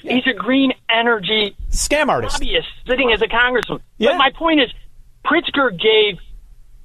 He's 0.00 0.26
a 0.26 0.32
green 0.32 0.72
energy 0.88 1.54
scam 1.70 2.08
artist. 2.08 2.36
lobbyist 2.40 2.66
sitting 2.86 3.12
as 3.12 3.20
a 3.20 3.28
congressman. 3.28 3.80
Yeah. 3.98 4.12
But 4.12 4.16
my 4.18 4.30
point 4.30 4.60
is, 4.62 4.70
Pritzker 5.26 5.70
gave 5.78 6.18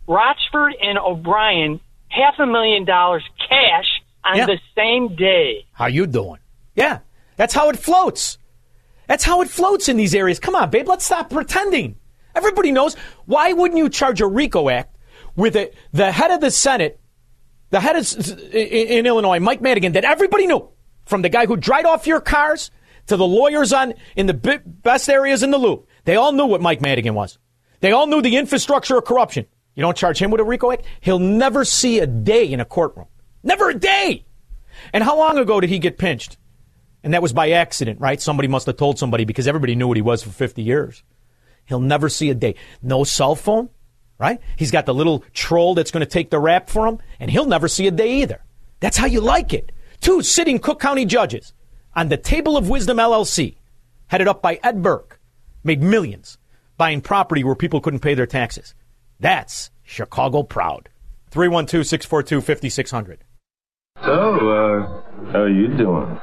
Rochford 0.08 0.76
and 0.82 0.98
O'Brien 1.00 1.80
half 2.10 2.36
a 2.40 2.46
million 2.46 2.84
dollars 2.84 3.24
cash 3.48 3.86
on 4.26 4.36
Yeah. 4.38 4.46
the 4.48 4.60
same 4.76 5.16
day. 5.16 5.66
How 5.72 5.88
you 5.88 6.06
doing? 6.06 6.40
Yeah, 6.76 7.00
that's 7.38 7.54
how 7.54 7.70
it 7.70 7.78
floats. 7.80 8.38
That's 9.08 9.24
how 9.24 9.42
it 9.42 9.50
floats 9.50 9.88
in 9.90 9.96
these 9.98 10.14
areas. 10.16 10.40
Come 10.40 10.56
on, 10.56 10.70
babe, 10.70 10.88
let's 10.88 11.06
stop 11.06 11.30
pretending. 11.30 11.96
Everybody 12.36 12.72
knows. 12.72 12.96
Why 13.26 13.54
wouldn't 13.54 13.78
you 13.78 13.90
charge 13.90 14.22
a 14.22 14.28
RICO 14.28 14.70
Act 14.70 14.96
with 15.36 15.56
a, 15.56 15.72
the 15.92 16.12
head 16.12 16.32
of 16.32 16.40
the 16.42 16.52
Senate, 16.52 17.00
the 17.72 17.80
head 17.80 17.96
of, 17.96 18.30
in, 18.54 18.88
in 18.88 19.06
Illinois, 19.06 19.40
Mike 19.40 19.62
Madigan, 19.62 19.94
that 19.94 20.06
everybody 20.06 20.46
knew, 20.46 20.70
from 21.06 21.24
the 21.24 21.30
guy 21.30 21.46
who 21.48 21.58
dried 21.58 21.86
off 21.86 22.06
your 22.06 22.22
cars 22.22 22.70
to 23.08 23.18
the 23.18 23.26
lawyers 23.26 23.74
on 23.74 23.94
in 24.16 24.28
the 24.28 24.62
best 24.66 25.10
areas 25.10 25.42
in 25.42 25.52
the 25.52 25.58
loop. 25.58 25.88
They 26.06 26.16
all 26.16 26.32
knew 26.32 26.46
what 26.46 26.62
Mike 26.62 26.82
Madigan 26.82 27.16
was. 27.16 27.40
They 27.80 27.92
all 27.92 28.08
knew 28.08 28.22
the 28.22 28.38
infrastructure 28.38 28.98
of 28.98 29.06
corruption. 29.06 29.48
You 29.76 29.82
don't 29.82 29.98
charge 29.98 30.22
him 30.22 30.32
with 30.32 30.42
a 30.42 30.44
RICO 30.44 30.72
Act, 30.72 30.86
he'll 31.00 31.20
never 31.20 31.66
see 31.66 32.00
a 32.00 32.08
day 32.08 32.46
in 32.46 32.60
a 32.60 32.66
courtroom. 32.66 33.08
Never 33.44 33.70
a 33.70 33.80
day. 33.80 34.26
And 34.94 35.04
how 35.04 35.18
long 35.18 35.38
ago 35.38 35.60
did 35.60 35.70
he 35.70 35.80
get 35.80 35.98
pinched? 35.98 36.38
And 37.04 37.14
that 37.14 37.22
was 37.22 37.34
by 37.34 37.52
accident, 37.52 38.00
right? 38.00 38.22
Somebody 38.22 38.48
must 38.48 38.68
have 38.68 38.78
told 38.78 39.00
somebody 39.00 39.26
because 39.26 39.48
everybody 39.48 39.76
knew 39.76 39.88
what 39.88 39.98
he 39.98 40.02
was 40.02 40.22
for 40.22 40.30
50 40.30 40.62
years. 40.62 41.04
He'll 41.66 41.80
never 41.80 42.10
see 42.10 42.30
a 42.30 42.36
day. 42.36 42.56
No 42.82 43.04
cell 43.04 43.36
phone, 43.36 43.70
right? 44.22 44.40
He's 44.56 44.70
got 44.70 44.86
the 44.86 44.94
little 44.94 45.26
troll 45.34 45.74
that's 45.74 45.90
going 45.90 46.06
to 46.06 46.10
take 46.10 46.30
the 46.30 46.40
rap 46.40 46.70
for 46.70 46.88
him, 46.88 47.00
and 47.20 47.32
he'll 47.32 47.48
never 47.48 47.68
see 47.68 47.88
a 47.88 47.92
day 47.92 48.22
either. 48.22 48.44
That's 48.80 48.98
how 48.98 49.08
you 49.08 49.20
like 49.20 49.52
it. 49.52 49.72
Two 50.00 50.22
sitting 50.22 50.60
Cook 50.60 50.80
County 50.80 51.06
judges 51.06 51.54
on 51.96 52.10
the 52.10 52.18
Table 52.18 52.56
of 52.56 52.70
Wisdom 52.70 52.98
LLC, 52.98 53.58
headed 54.08 54.28
up 54.28 54.44
by 54.44 54.60
Ed 54.64 54.84
Burke, 54.84 55.20
made 55.64 55.82
millions 55.82 56.38
buying 56.78 57.02
property 57.02 57.44
where 57.44 57.56
people 57.56 57.82
couldn't 57.82 58.00
pay 58.00 58.14
their 58.14 58.28
taxes. 58.28 58.76
That's 59.20 59.72
Chicago 59.84 60.44
proud. 60.44 60.90
312 61.32 61.86
642 61.86 62.42
5600. 62.42 63.24
So, 64.04 64.12
uh, 64.12 65.32
how 65.32 65.42
are 65.42 65.50
you 65.50 65.68
doing? 65.68 66.20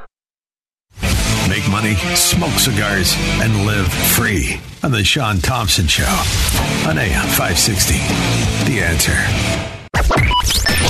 Make 1.49 1.67
money, 1.71 1.95
smoke 2.13 2.59
cigars, 2.59 3.15
and 3.41 3.65
live 3.65 3.91
free 3.91 4.61
on 4.83 4.91
the 4.91 5.03
Shaun 5.03 5.39
Thompson 5.39 5.87
Show 5.87 6.03
on 6.87 6.99
AM 6.99 7.25
560. 7.25 7.95
The 8.71 8.83
answer. 8.83 9.13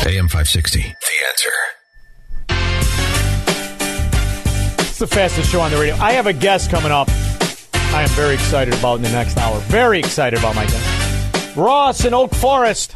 AM 0.09 0.27
560. 0.27 0.81
The 0.81 0.85
answer. 1.29 1.51
It's 4.79 4.99
the 4.99 5.07
fastest 5.07 5.49
show 5.49 5.61
on 5.61 5.71
the 5.71 5.77
radio. 5.77 5.95
I 5.95 6.11
have 6.11 6.27
a 6.27 6.33
guest 6.33 6.69
coming 6.69 6.91
up. 6.91 7.07
I 7.73 8.03
am 8.03 8.09
very 8.09 8.33
excited 8.33 8.73
about 8.73 8.95
in 8.95 9.03
the 9.03 9.11
next 9.11 9.37
hour. 9.37 9.57
Very 9.61 9.99
excited 9.99 10.37
about 10.39 10.55
my 10.55 10.65
guest. 10.65 11.55
Ross 11.55 12.03
in 12.03 12.13
Oak 12.13 12.35
Forest. 12.35 12.95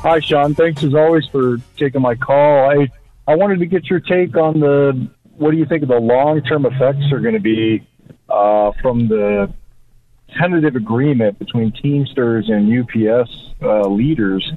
Hi, 0.00 0.20
Shaun. 0.20 0.54
Thanks 0.54 0.82
as 0.82 0.94
always 0.94 1.26
for 1.26 1.58
taking 1.76 2.00
my 2.00 2.14
call. 2.14 2.70
I 2.70 2.88
I 3.28 3.34
wanted 3.34 3.58
to 3.58 3.66
get 3.66 3.90
your 3.90 4.00
take 4.00 4.38
on 4.38 4.58
the 4.58 5.06
what 5.38 5.52
do 5.52 5.56
you 5.56 5.66
think 5.66 5.86
the 5.86 5.98
long 5.98 6.42
term 6.42 6.66
effects 6.66 7.12
are 7.12 7.20
going 7.20 7.34
to 7.34 7.40
be 7.40 7.86
uh, 8.28 8.72
from 8.82 9.08
the 9.08 9.52
tentative 10.36 10.76
agreement 10.76 11.38
between 11.38 11.72
Teamsters 11.72 12.48
and 12.48 12.68
UPS 12.80 13.54
uh, 13.62 13.88
leaders. 13.88 14.50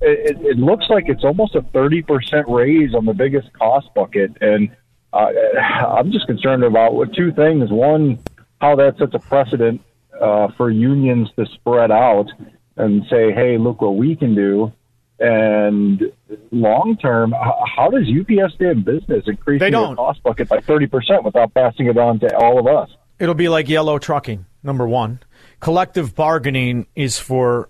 It, 0.00 0.40
it, 0.40 0.58
looks 0.58 0.86
like 0.88 1.08
it's 1.08 1.24
almost 1.24 1.54
a 1.54 1.62
thirty 1.62 2.02
percent 2.02 2.48
raise 2.48 2.94
on 2.94 3.04
the 3.04 3.14
biggest 3.14 3.52
cost 3.52 3.92
bucket, 3.94 4.32
and 4.40 4.70
uh, 5.12 5.30
I'm 5.58 6.12
just 6.12 6.26
concerned 6.26 6.64
about 6.64 7.12
two 7.14 7.32
things. 7.32 7.70
One, 7.70 8.18
how 8.60 8.76
that 8.76 8.98
sets 8.98 9.14
a 9.14 9.18
precedent 9.18 9.82
uh, 10.20 10.48
for 10.56 10.70
unions 10.70 11.28
to 11.36 11.46
spread 11.46 11.90
out 11.90 12.30
and 12.76 13.04
say, 13.10 13.32
"Hey, 13.32 13.58
look 13.58 13.82
what 13.82 13.96
we 13.96 14.16
can 14.16 14.34
do." 14.34 14.72
And 15.20 16.02
long 16.50 16.96
term, 16.96 17.32
how 17.32 17.90
does 17.90 18.08
UPS 18.08 18.54
stay 18.54 18.70
in 18.70 18.82
business, 18.82 19.24
increasing 19.26 19.70
their 19.70 19.94
cost 19.94 20.22
bucket 20.22 20.48
by 20.48 20.60
thirty 20.60 20.86
percent 20.86 21.24
without 21.24 21.52
passing 21.52 21.86
it 21.86 21.98
on 21.98 22.18
to 22.20 22.36
all 22.36 22.58
of 22.58 22.66
us? 22.66 22.88
It'll 23.18 23.34
be 23.34 23.50
like 23.50 23.68
yellow 23.68 23.98
trucking, 23.98 24.46
number 24.62 24.88
one. 24.88 25.20
Collective 25.60 26.14
bargaining 26.14 26.86
is 26.96 27.18
for 27.18 27.68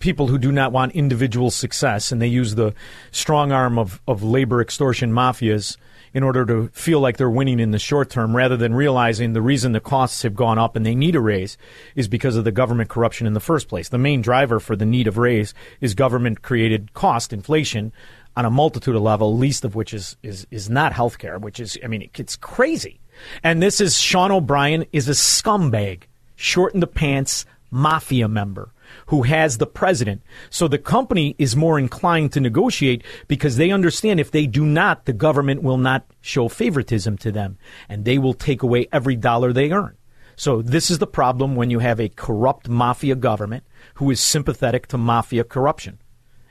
people 0.00 0.26
who 0.26 0.36
do 0.36 0.50
not 0.50 0.72
want 0.72 0.92
individual 0.92 1.52
success, 1.52 2.10
and 2.10 2.20
they 2.20 2.26
use 2.26 2.56
the 2.56 2.74
strong 3.12 3.52
arm 3.52 3.78
of, 3.78 4.02
of 4.08 4.24
labor 4.24 4.60
extortion 4.60 5.12
mafias 5.12 5.76
in 6.14 6.22
order 6.22 6.46
to 6.46 6.68
feel 6.68 7.00
like 7.00 7.16
they're 7.16 7.28
winning 7.28 7.58
in 7.58 7.72
the 7.72 7.78
short 7.78 8.08
term 8.08 8.34
rather 8.34 8.56
than 8.56 8.72
realizing 8.72 9.32
the 9.32 9.42
reason 9.42 9.72
the 9.72 9.80
costs 9.80 10.22
have 10.22 10.34
gone 10.34 10.58
up 10.58 10.76
and 10.76 10.86
they 10.86 10.94
need 10.94 11.16
a 11.16 11.20
raise 11.20 11.58
is 11.96 12.08
because 12.08 12.36
of 12.36 12.44
the 12.44 12.52
government 12.52 12.88
corruption 12.88 13.26
in 13.26 13.34
the 13.34 13.40
first 13.40 13.68
place. 13.68 13.88
The 13.88 13.98
main 13.98 14.22
driver 14.22 14.60
for 14.60 14.76
the 14.76 14.86
need 14.86 15.08
of 15.08 15.18
raise 15.18 15.52
is 15.80 15.94
government 15.94 16.40
created 16.40 16.94
cost 16.94 17.32
inflation 17.32 17.92
on 18.36 18.44
a 18.44 18.50
multitude 18.50 18.94
of 18.94 19.02
level, 19.02 19.36
least 19.36 19.64
of 19.64 19.74
which 19.74 19.92
is, 19.92 20.16
is, 20.22 20.46
is 20.50 20.70
not 20.70 20.92
healthcare, 20.92 21.40
which 21.40 21.58
is, 21.58 21.76
I 21.82 21.88
mean, 21.88 22.08
it's 22.14 22.36
crazy. 22.36 23.00
And 23.42 23.62
this 23.62 23.80
is 23.80 23.98
Sean 23.98 24.30
O'Brien 24.30 24.86
is 24.92 25.08
a 25.08 25.12
scumbag, 25.12 26.04
short 26.36 26.74
in 26.74 26.80
the 26.80 26.86
pants 26.86 27.44
mafia 27.70 28.28
member 28.28 28.70
who 29.06 29.22
has 29.22 29.58
the 29.58 29.66
president. 29.66 30.22
So 30.50 30.68
the 30.68 30.78
company 30.78 31.34
is 31.38 31.56
more 31.56 31.78
inclined 31.78 32.32
to 32.32 32.40
negotiate 32.40 33.04
because 33.28 33.56
they 33.56 33.70
understand 33.70 34.20
if 34.20 34.30
they 34.30 34.46
do 34.46 34.64
not, 34.64 35.04
the 35.04 35.12
government 35.12 35.62
will 35.62 35.78
not 35.78 36.06
show 36.20 36.48
favoritism 36.48 37.18
to 37.18 37.32
them 37.32 37.58
and 37.88 38.04
they 38.04 38.18
will 38.18 38.34
take 38.34 38.62
away 38.62 38.88
every 38.92 39.16
dollar 39.16 39.52
they 39.52 39.70
earn. 39.70 39.96
So 40.36 40.62
this 40.62 40.90
is 40.90 40.98
the 40.98 41.06
problem 41.06 41.54
when 41.54 41.70
you 41.70 41.78
have 41.78 42.00
a 42.00 42.08
corrupt 42.08 42.68
mafia 42.68 43.14
government 43.14 43.64
who 43.94 44.10
is 44.10 44.20
sympathetic 44.20 44.88
to 44.88 44.98
mafia 44.98 45.44
corruption. 45.44 45.98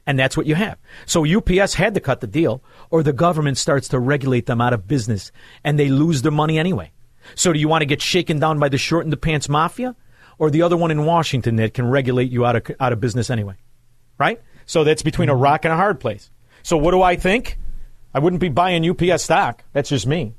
And 0.06 0.20
that's 0.20 0.36
what 0.36 0.46
you 0.46 0.56
have. 0.56 0.78
So 1.06 1.26
UPS 1.26 1.76
had 1.76 1.94
to 1.94 2.02
cut 2.02 2.20
the 2.20 2.28
deal, 2.28 2.62
or 2.90 3.04
the 3.04 3.14
government 3.14 3.58
starts 3.58 3.88
to 3.90 4.00
regulate 4.00 4.48
them 4.48 4.60
out 4.60 4.74
of 4.74 4.88
business 4.88 5.32
and 5.64 5.80
they 5.80 5.90
lose 5.90 6.22
their 6.22 6.32
money 6.32 6.60
anyway. 6.60 6.92
So 7.36 7.54
do 7.54 7.60
you 7.60 7.70
want 7.70 7.82
to 7.82 7.88
get 7.88 8.02
shaken 8.02 8.40
down 8.40 8.60
by 8.60 8.70
the 8.70 8.78
short 8.78 9.06
in 9.06 9.12
the 9.12 9.18
pants 9.18 9.48
mafia 9.48 9.96
or 10.38 10.50
the 10.50 10.62
other 10.62 10.78
one 10.78 10.92
in 10.92 11.06
Washington 11.06 11.56
that 11.58 11.74
can 11.74 11.90
regulate 11.90 12.32
you 12.32 12.46
out 12.46 12.56
of, 12.56 12.76
out 12.80 12.94
of 12.94 13.00
business 13.00 13.30
anyway? 13.30 13.56
Right? 14.18 14.42
So 14.66 14.84
that's 14.84 15.04
between 15.04 15.30
a 15.30 15.34
mm-hmm. 15.34 15.42
rock 15.42 15.66
and 15.66 15.74
a 15.74 15.78
hard 15.78 16.00
place. 16.00 16.30
So 16.62 16.78
what 16.78 16.92
do 16.92 17.02
I 17.02 17.16
think? 17.16 17.58
I 18.14 18.20
wouldn't 18.20 18.40
be 18.40 18.50
buying 18.50 18.88
UPS 18.88 19.24
stock. 19.24 19.64
That's 19.74 19.90
just 19.90 20.08
me. 20.08 20.36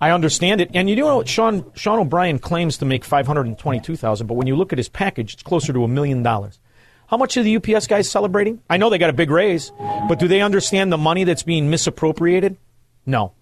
I 0.00 0.10
understand 0.10 0.60
it. 0.60 0.70
And 0.74 0.90
you 0.90 0.96
know 0.96 1.16
what? 1.16 1.28
Sean, 1.28 1.64
Sean 1.74 1.98
O'Brien 1.98 2.38
claims 2.38 2.78
to 2.78 2.84
make 2.84 3.04
522000 3.04 4.26
but 4.26 4.34
when 4.34 4.46
you 4.46 4.56
look 4.56 4.72
at 4.72 4.78
his 4.78 4.88
package, 4.88 5.34
it's 5.34 5.42
closer 5.42 5.72
to 5.72 5.84
a 5.84 5.88
million 5.88 6.22
dollars. 6.22 6.58
How 7.06 7.16
much 7.16 7.36
are 7.36 7.42
the 7.42 7.56
UPS 7.56 7.86
guys 7.86 8.10
celebrating? 8.10 8.60
I 8.68 8.76
know 8.76 8.90
they 8.90 8.98
got 8.98 9.10
a 9.10 9.14
big 9.14 9.30
raise, 9.30 9.70
but 10.08 10.18
do 10.18 10.26
they 10.26 10.40
understand 10.40 10.92
the 10.92 10.98
money 10.98 11.24
that's 11.24 11.44
being 11.44 11.70
misappropriated? 11.70 12.56
No. 13.06 13.32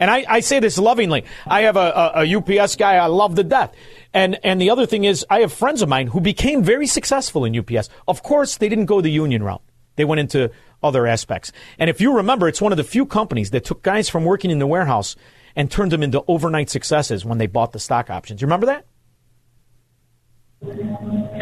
And 0.00 0.10
I, 0.10 0.24
I 0.28 0.40
say 0.40 0.58
this 0.58 0.78
lovingly. 0.78 1.24
I 1.46 1.62
have 1.62 1.76
a, 1.76 2.12
a, 2.14 2.24
a 2.24 2.36
UPS 2.36 2.76
guy 2.76 2.96
I 2.96 3.06
love 3.06 3.34
to 3.36 3.44
death. 3.44 3.74
And, 4.14 4.38
and 4.44 4.60
the 4.60 4.70
other 4.70 4.86
thing 4.86 5.04
is, 5.04 5.26
I 5.28 5.40
have 5.40 5.52
friends 5.52 5.82
of 5.82 5.88
mine 5.88 6.06
who 6.06 6.20
became 6.20 6.62
very 6.62 6.86
successful 6.86 7.44
in 7.44 7.58
UPS. 7.58 7.88
Of 8.06 8.22
course, 8.22 8.56
they 8.56 8.68
didn't 8.68 8.86
go 8.86 9.00
the 9.00 9.10
union 9.10 9.42
route. 9.42 9.62
They 9.96 10.04
went 10.04 10.20
into 10.20 10.50
other 10.82 11.06
aspects. 11.06 11.50
And 11.78 11.90
if 11.90 12.00
you 12.00 12.16
remember, 12.16 12.46
it's 12.46 12.62
one 12.62 12.72
of 12.72 12.78
the 12.78 12.84
few 12.84 13.06
companies 13.06 13.50
that 13.50 13.64
took 13.64 13.82
guys 13.82 14.08
from 14.08 14.24
working 14.24 14.50
in 14.50 14.60
the 14.60 14.66
warehouse 14.66 15.16
and 15.56 15.70
turned 15.70 15.92
them 15.92 16.02
into 16.02 16.22
overnight 16.28 16.70
successes 16.70 17.24
when 17.24 17.38
they 17.38 17.46
bought 17.46 17.72
the 17.72 17.78
stock 17.80 18.08
options. 18.08 18.40
You 18.40 18.46
remember 18.46 18.66
that? 18.66 18.86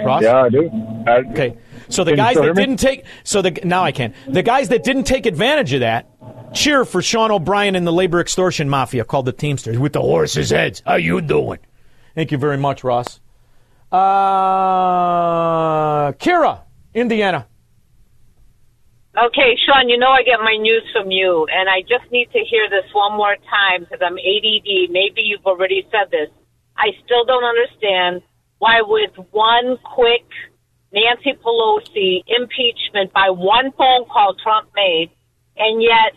Ross? 0.05 0.23
Yeah, 0.23 0.43
I 0.43 0.49
do. 0.49 0.71
I, 1.07 1.17
Okay. 1.31 1.59
So 1.89 2.05
the 2.05 2.17
guys 2.17 2.37
that 2.37 2.55
didn't 2.55 2.79
take 2.79 3.05
so 3.23 3.43
the 3.43 3.51
now 3.65 3.85
I 3.85 3.93
can. 3.93 4.15
The 4.27 4.43
guys 4.43 4.71
that 4.71 4.83
didn't 4.83 5.05
take 5.05 5.27
advantage 5.27 5.73
of 5.75 5.81
that 5.81 6.09
cheer 6.55 6.85
for 6.85 7.03
Sean 7.03 7.31
O'Brien 7.31 7.77
and 7.77 7.87
the 7.87 7.93
labor 7.93 8.21
extortion 8.21 8.69
mafia 8.69 9.05
called 9.05 9.27
the 9.27 9.33
Teamsters 9.33 9.79
with 9.79 9.93
the 9.93 10.01
horses' 10.01 10.51
heads. 10.51 10.83
How 10.87 10.97
you 10.97 11.21
doing? 11.21 11.59
Thank 12.15 12.31
you 12.31 12.39
very 12.39 12.59
much, 12.59 12.85
Ross. 12.85 13.21
Uh, 13.91 14.03
Kira, 16.13 16.61
Indiana. 16.95 17.47
Okay, 19.17 19.57
Shaun, 19.67 19.91
you 19.91 19.99
know 19.99 20.09
I 20.09 20.23
get 20.23 20.41
my 20.41 20.57
news 20.57 20.85
from 20.93 21.11
you, 21.11 21.47
and 21.53 21.69
I 21.69 21.83
just 21.83 22.11
need 22.11 22.33
to 22.33 22.39
hear 22.49 22.71
this 22.71 22.85
one 22.95 23.13
more 23.13 23.37
time 23.37 23.81
because 23.81 24.01
I'm 24.01 24.17
ADD. 24.17 24.91
Maybe 24.91 25.21
you've 25.21 25.45
already 25.45 25.87
said 25.91 26.11
this. 26.11 26.31
I 26.79 26.93
still 27.05 27.27
don't 27.27 27.45
understand 27.45 28.23
why, 28.59 28.81
with 28.81 29.11
one 29.33 29.77
quick 29.85 30.25
Nancy 30.93 31.33
Pelosi 31.45 32.23
impeachment 32.27 33.13
by 33.13 33.29
one 33.29 33.73
phone 33.73 34.07
call 34.07 34.35
Trump 34.43 34.71
made, 34.75 35.11
and 35.59 35.83
yet 35.83 36.15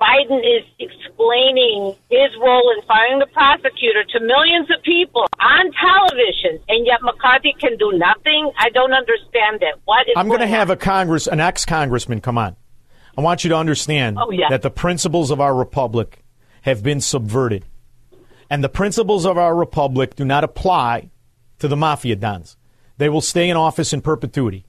Biden 0.00 0.38
is 0.38 0.64
explaining 0.78 1.94
his 2.08 2.30
role 2.40 2.72
in 2.76 2.86
firing 2.86 3.18
the 3.18 3.26
prosecutor 3.32 4.04
to 4.12 4.20
millions 4.20 4.68
of 4.70 4.82
people 4.84 5.26
on 5.40 5.72
television, 5.72 6.62
and 6.68 6.86
yet 6.86 7.00
McCarthy 7.02 7.52
can 7.58 7.76
do 7.78 7.92
nothing. 7.98 8.50
I 8.56 8.70
don't 8.70 8.92
understand 8.92 9.62
it. 9.62 9.74
What 9.86 10.06
is 10.08 10.14
I'm 10.16 10.28
going 10.28 10.40
to 10.40 10.46
have 10.46 10.70
a 10.70 10.76
Congress, 10.76 11.26
an 11.26 11.40
ex-congressman, 11.40 12.20
come 12.20 12.38
on. 12.38 12.54
I 13.16 13.20
want 13.22 13.42
you 13.42 13.50
to 13.50 13.56
understand 13.56 14.18
Oh, 14.20 14.30
yeah. 14.30 14.46
that 14.50 14.62
the 14.62 14.70
principles 14.70 15.32
of 15.32 15.40
our 15.40 15.54
republic 15.54 16.22
have 16.62 16.82
been 16.84 17.00
subverted, 17.00 17.64
and 18.48 18.62
the 18.62 18.68
principles 18.68 19.26
of 19.26 19.36
our 19.36 19.54
republic 19.56 20.14
do 20.14 20.24
not 20.24 20.44
apply 20.44 21.10
to 21.58 21.66
the 21.66 21.76
mafia 21.76 22.14
dons. 22.14 22.56
They 22.98 23.08
will 23.08 23.20
stay 23.20 23.50
in 23.50 23.56
office 23.56 23.92
in 23.92 24.00
perpetuity. 24.00 24.64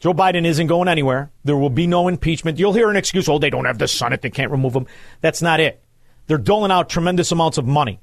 Joe 0.00 0.12
Biden 0.12 0.44
isn't 0.44 0.66
going 0.66 0.88
anywhere. 0.88 1.30
There 1.44 1.56
will 1.56 1.70
be 1.70 1.86
no 1.86 2.08
impeachment. 2.08 2.58
You'll 2.58 2.72
hear 2.72 2.90
an 2.90 2.96
excuse, 2.96 3.28
oh, 3.28 3.38
they 3.38 3.50
don't 3.50 3.64
have 3.64 3.78
the 3.78 3.88
Senate, 3.88 4.22
they 4.22 4.30
can't 4.30 4.50
remove 4.50 4.74
him. 4.74 4.86
That's 5.20 5.42
not 5.42 5.60
it. 5.60 5.82
They're 6.26 6.38
doling 6.38 6.70
out 6.70 6.88
tremendous 6.88 7.32
amounts 7.32 7.58
of 7.58 7.66
money. 7.66 8.00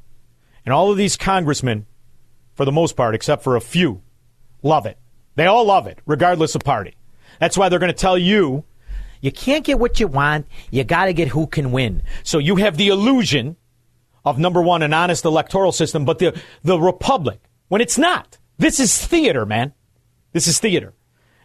And 0.65 0.73
all 0.73 0.91
of 0.91 0.97
these 0.97 1.17
congressmen, 1.17 1.85
for 2.55 2.65
the 2.65 2.71
most 2.71 2.95
part, 2.95 3.15
except 3.15 3.43
for 3.43 3.55
a 3.55 3.61
few, 3.61 4.01
love 4.61 4.85
it. 4.85 4.97
They 5.35 5.45
all 5.45 5.65
love 5.65 5.87
it, 5.87 5.99
regardless 6.05 6.55
of 6.55 6.63
party. 6.63 6.95
That's 7.39 7.57
why 7.57 7.69
they're 7.69 7.79
going 7.79 7.91
to 7.91 7.97
tell 7.97 8.17
you 8.17 8.63
you 9.23 9.31
can't 9.31 9.63
get 9.63 9.79
what 9.79 10.01
you 10.01 10.07
want. 10.07 10.47
You 10.69 10.83
got 10.83 11.05
to 11.05 11.13
get 11.13 11.29
who 11.29 11.47
can 11.47 11.71
win. 11.71 12.03
So 12.23 12.39
you 12.39 12.57
have 12.57 12.75
the 12.75 12.89
illusion 12.89 13.55
of 14.25 14.37
number 14.37 14.61
one, 14.61 14.81
an 14.81 14.93
honest 14.93 15.23
electoral 15.23 15.71
system, 15.71 16.03
but 16.03 16.19
the, 16.19 16.39
the 16.63 16.77
republic, 16.77 17.39
when 17.69 17.79
it's 17.79 17.97
not. 17.97 18.37
This 18.57 18.81
is 18.81 19.05
theater, 19.05 19.45
man. 19.45 19.73
This 20.33 20.47
is 20.47 20.59
theater. 20.59 20.93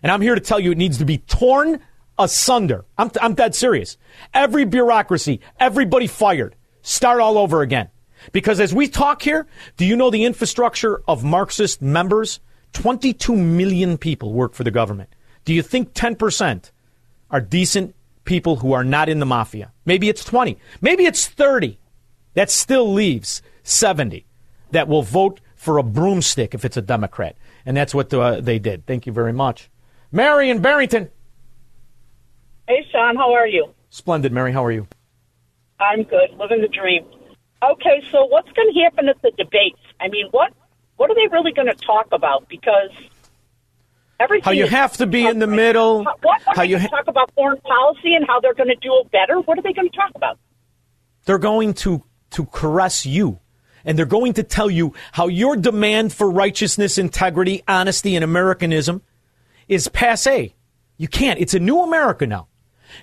And 0.02 0.12
I'm 0.12 0.20
here 0.20 0.34
to 0.34 0.40
tell 0.40 0.60
you 0.60 0.72
it 0.72 0.78
needs 0.78 0.98
to 0.98 1.04
be 1.04 1.18
torn 1.18 1.80
asunder. 2.18 2.84
I'm, 2.96 3.10
I'm 3.20 3.34
dead 3.34 3.54
serious. 3.54 3.96
Every 4.34 4.64
bureaucracy, 4.64 5.40
everybody 5.58 6.06
fired. 6.06 6.56
Start 6.82 7.20
all 7.20 7.38
over 7.38 7.62
again. 7.62 7.88
Because 8.32 8.60
as 8.60 8.74
we 8.74 8.88
talk 8.88 9.22
here, 9.22 9.46
do 9.76 9.84
you 9.84 9.96
know 9.96 10.10
the 10.10 10.24
infrastructure 10.24 11.02
of 11.06 11.24
Marxist 11.24 11.80
members? 11.80 12.40
22 12.72 13.34
million 13.34 13.96
people 13.96 14.32
work 14.32 14.54
for 14.54 14.64
the 14.64 14.70
government. 14.70 15.14
Do 15.44 15.54
you 15.54 15.62
think 15.62 15.94
10% 15.94 16.70
are 17.30 17.40
decent 17.40 17.94
people 18.24 18.56
who 18.56 18.72
are 18.72 18.84
not 18.84 19.08
in 19.08 19.20
the 19.20 19.26
mafia? 19.26 19.72
Maybe 19.86 20.08
it's 20.08 20.24
20. 20.24 20.58
Maybe 20.80 21.06
it's 21.06 21.26
30. 21.26 21.78
That 22.34 22.50
still 22.50 22.92
leaves 22.92 23.42
70 23.62 24.26
that 24.70 24.88
will 24.88 25.02
vote 25.02 25.40
for 25.56 25.78
a 25.78 25.82
broomstick 25.82 26.54
if 26.54 26.64
it's 26.64 26.76
a 26.76 26.82
Democrat. 26.82 27.36
And 27.64 27.76
that's 27.76 27.94
what 27.94 28.12
uh, 28.12 28.40
they 28.40 28.58
did. 28.58 28.86
Thank 28.86 29.06
you 29.06 29.12
very 29.12 29.32
much. 29.32 29.70
Mary 30.10 30.50
in 30.50 30.60
Barrington. 30.60 31.10
Hey, 32.66 32.86
Shaun, 32.90 33.16
how 33.16 33.32
are 33.32 33.46
you? 33.46 33.74
Splendid, 33.90 34.32
Mary. 34.32 34.52
How 34.52 34.64
are 34.64 34.72
you? 34.72 34.86
I'm 35.80 36.02
good, 36.02 36.30
living 36.38 36.60
the 36.60 36.68
dream. 36.68 37.04
Okay, 37.62 38.02
so 38.10 38.24
what's 38.26 38.50
going 38.52 38.72
to 38.72 38.80
happen 38.80 39.08
at 39.08 39.20
the 39.22 39.30
debates? 39.36 39.80
I 40.00 40.08
mean, 40.08 40.28
what 40.30 40.52
what 40.96 41.10
are 41.10 41.14
they 41.14 41.28
really 41.30 41.52
going 41.52 41.68
to 41.68 41.74
talk 41.74 42.08
about? 42.12 42.48
Because 42.48 42.90
everything 44.18 44.44
How 44.44 44.50
you 44.50 44.66
have 44.66 44.96
to 44.96 45.06
be 45.06 45.26
in 45.26 45.38
the 45.38 45.46
middle. 45.46 46.04
What, 46.04 46.18
what 46.22 46.42
How 46.56 46.62
you 46.62 46.78
ha- 46.78 46.88
talk 46.88 47.06
about 47.06 47.32
foreign 47.34 47.60
policy 47.60 48.14
and 48.14 48.26
how 48.26 48.40
they're 48.40 48.54
going 48.54 48.68
to 48.68 48.76
do 48.76 49.00
it 49.00 49.10
better? 49.10 49.40
What 49.40 49.58
are 49.58 49.62
they 49.62 49.72
going 49.72 49.88
to 49.88 49.96
talk 49.96 50.10
about? 50.14 50.38
They're 51.24 51.38
going 51.38 51.74
to, 51.74 52.02
to 52.30 52.46
caress 52.46 53.06
you. 53.06 53.38
And 53.84 53.96
they're 53.96 54.06
going 54.06 54.34
to 54.34 54.42
tell 54.42 54.68
you 54.68 54.94
how 55.12 55.28
your 55.28 55.56
demand 55.56 56.12
for 56.12 56.30
righteousness, 56.30 56.98
integrity, 56.98 57.62
honesty, 57.68 58.16
and 58.16 58.24
Americanism 58.24 59.02
is 59.68 59.88
passe. 59.88 60.54
You 60.96 61.08
can't. 61.08 61.38
It's 61.40 61.54
a 61.54 61.60
new 61.60 61.80
America 61.80 62.26
now. 62.26 62.48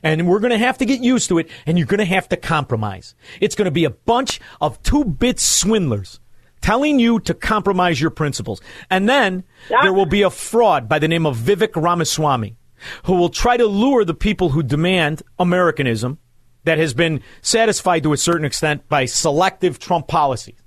And 0.02 0.28
we're 0.28 0.40
going 0.40 0.52
to 0.52 0.58
have 0.58 0.80
to 0.80 0.86
get 0.86 1.02
used 1.02 1.30
to 1.30 1.38
it, 1.38 1.50
and 1.66 1.78
you're 1.78 1.88
going 1.88 2.00
to 2.00 2.06
have 2.06 2.28
to 2.30 2.38
compromise. 2.38 3.14
It's 3.40 3.56
going 3.56 3.66
to 3.66 3.72
be 3.72 3.86
a 3.86 3.92
bunch 3.92 4.40
of 4.60 4.82
two 4.82 5.06
bit 5.06 5.40
swindlers 5.40 6.20
telling 6.62 7.00
you 7.00 7.20
to 7.20 7.34
compromise 7.34 8.02
your 8.02 8.10
principles. 8.10 8.62
And 8.90 9.08
then 9.08 9.44
there 9.70 9.94
will 9.94 10.08
be 10.08 10.24
a 10.24 10.32
fraud 10.32 10.90
by 10.90 10.98
the 10.98 11.08
name 11.08 11.26
of 11.26 11.38
Vivek 11.38 11.80
Ramaswamy 11.82 12.58
who 13.06 13.14
will 13.14 13.30
try 13.30 13.58
to 13.58 13.66
lure 13.66 14.04
the 14.04 14.14
people 14.14 14.50
who 14.50 14.64
demand 14.64 15.22
Americanism 15.40 16.20
that 16.64 16.78
has 16.78 16.94
been 16.94 17.22
satisfied 17.42 18.04
to 18.04 18.14
a 18.14 18.18
certain 18.18 18.46
extent 18.46 18.88
by 18.90 19.06
selective 19.06 19.80
Trump 19.80 20.08
policies. 20.08 20.60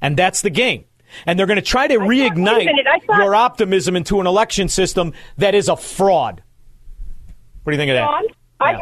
And 0.00 0.16
that's 0.16 0.42
the 0.42 0.50
game. 0.50 0.84
And 1.26 1.38
they're 1.38 1.46
going 1.46 1.56
to 1.56 1.62
try 1.62 1.86
to 1.86 1.96
reignite 1.98 3.04
thought- 3.06 3.18
your 3.18 3.34
optimism 3.34 3.96
into 3.96 4.20
an 4.20 4.26
election 4.26 4.68
system 4.68 5.12
that 5.38 5.54
is 5.54 5.68
a 5.68 5.76
fraud. 5.76 6.42
What 7.62 7.72
do 7.72 7.76
you 7.76 7.80
think 7.80 7.90
of 7.90 7.96
that? 7.96 8.06
Shaun, 8.06 8.24
I, 8.60 8.72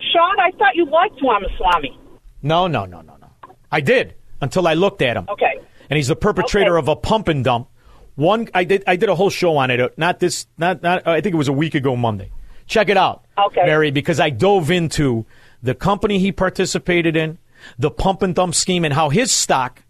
Shaun, 0.00 0.40
I 0.40 0.50
thought 0.58 0.74
you 0.74 0.86
liked 0.86 1.20
Ramaswamy. 1.22 1.98
No, 2.42 2.66
no, 2.66 2.84
no, 2.86 3.00
no, 3.02 3.16
no. 3.20 3.28
I 3.70 3.80
did 3.80 4.14
until 4.40 4.66
I 4.66 4.74
looked 4.74 5.02
at 5.02 5.16
him. 5.16 5.26
Okay. 5.28 5.60
And 5.90 5.96
he's 5.96 6.08
the 6.08 6.16
perpetrator 6.16 6.76
of 6.76 6.88
a 6.88 6.96
pump 6.96 7.28
and 7.28 7.44
dump. 7.44 7.68
One, 8.14 8.48
I 8.54 8.64
did, 8.64 8.84
I 8.86 8.96
did 8.96 9.08
a 9.08 9.14
whole 9.14 9.30
show 9.30 9.56
on 9.56 9.70
it. 9.70 9.80
uh, 9.80 9.88
Not 9.96 10.18
this, 10.18 10.46
not, 10.58 10.82
not. 10.82 11.06
I 11.06 11.20
think 11.20 11.34
it 11.34 11.38
was 11.38 11.48
a 11.48 11.52
week 11.52 11.74
ago 11.74 11.96
Monday. 11.96 12.30
Check 12.66 12.88
it 12.88 12.96
out, 12.96 13.24
Okay. 13.38 13.62
Mary, 13.66 13.90
because 13.90 14.20
I 14.20 14.30
dove 14.30 14.70
into 14.70 15.26
the 15.62 15.74
company 15.74 16.18
he 16.18 16.32
participated 16.32 17.16
in, 17.16 17.38
the 17.78 17.90
pump 17.90 18.22
and 18.22 18.34
dump 18.34 18.54
scheme, 18.54 18.84
and 18.84 18.94
how 18.94 19.08
his 19.10 19.30
stock 19.30 19.81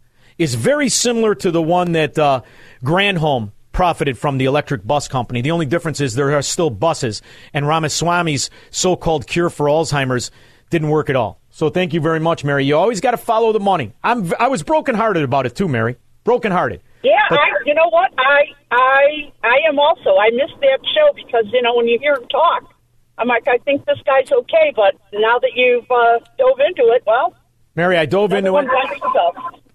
is 0.43 0.55
very 0.55 0.89
similar 0.89 1.35
to 1.37 1.51
the 1.51 1.63
one 1.63 1.93
that 1.93 2.19
uh, 2.19 2.43
Granholm 2.85 3.53
profited 3.73 4.19
from 4.19 4.39
the 4.39 4.45
electric 4.45 4.87
bus 4.87 5.09
company. 5.09 5.41
The 5.41 5.51
only 5.53 5.67
difference 5.67 6.01
is 6.01 6.15
there 6.15 6.37
are 6.37 6.43
still 6.43 6.69
buses, 6.71 7.23
and 7.55 7.67
Ramaswamy's 7.67 8.51
so-called 8.71 9.27
cure 9.27 9.49
for 9.51 9.67
Alzheimer's 9.67 10.31
didn't 10.71 10.89
work 10.89 11.09
at 11.11 11.17
all. 11.17 11.39
So 11.51 11.69
thank 11.71 11.93
you 11.93 12.01
very 12.01 12.21
much, 12.21 12.45
Mary. 12.45 12.65
You 12.65 12.77
always 12.77 13.01
got 13.01 13.13
to 13.13 13.17
follow 13.19 13.53
the 13.53 13.61
money. 13.61 13.93
I'm, 14.03 14.33
I 14.39 14.49
was 14.49 14.63
brokenhearted 14.63 15.23
about 15.23 15.47
it 15.47 15.55
too, 15.55 15.69
Mary. 15.69 15.97
Brokenhearted. 16.25 16.81
Yeah, 17.03 17.19
But- 17.29 17.41
I, 17.41 17.49
you 17.67 17.75
know 17.75 17.89
what? 17.91 18.11
I, 18.19 18.45
I, 18.71 19.33
I 19.43 19.59
am 19.69 19.79
also. 19.79 20.17
I 20.17 20.31
missed 20.31 20.59
that 20.61 20.79
show 20.95 21.13
because 21.15 21.45
you 21.53 21.61
know 21.63 21.75
when 21.77 21.89
you 21.89 21.99
hear 21.99 22.15
him 22.15 22.27
talk, 22.29 22.73
I'm 23.19 23.29
like, 23.29 23.47
I 23.49 23.59
think 23.59 23.85
this 23.87 23.99
guy's 24.07 24.31
okay. 24.33 24.73
But 24.75 24.95
now 25.13 25.39
that 25.39 25.51
you've 25.55 25.91
uh, 25.91 26.19
dove 26.39 26.61
into 26.61 26.91
it, 26.93 27.03
well, 27.07 27.35
Mary, 27.75 27.97
I 27.99 28.07
dove 28.07 28.33
into 28.33 28.57
it. 28.57 28.67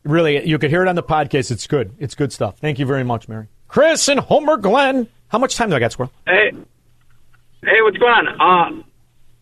Really, 0.08 0.47
you 0.47 0.58
could 0.58 0.70
hear 0.70 0.82
it 0.82 0.88
on 0.88 0.95
the 0.95 1.03
podcast. 1.03 1.51
It's 1.51 1.68
good. 1.68 1.93
It's 1.99 2.16
good 2.16 2.32
stuff. 2.32 2.58
Thank 2.60 2.80
you 2.80 2.86
very 2.86 3.03
much, 3.03 3.28
Mary. 3.28 3.47
Chris 3.68 4.08
and 4.08 4.20
Homer 4.20 4.58
Glen. 4.58 5.08
How 5.28 5.38
much 5.38 5.55
time 5.55 5.70
do 5.70 5.76
I 5.76 5.80
got, 5.80 5.91
Squirrel? 5.91 6.12
Hey, 6.26 6.51
hey, 7.62 7.82
what's 7.84 7.97
going 7.97 8.14
on? 8.14 8.28
Uh, 8.28 8.84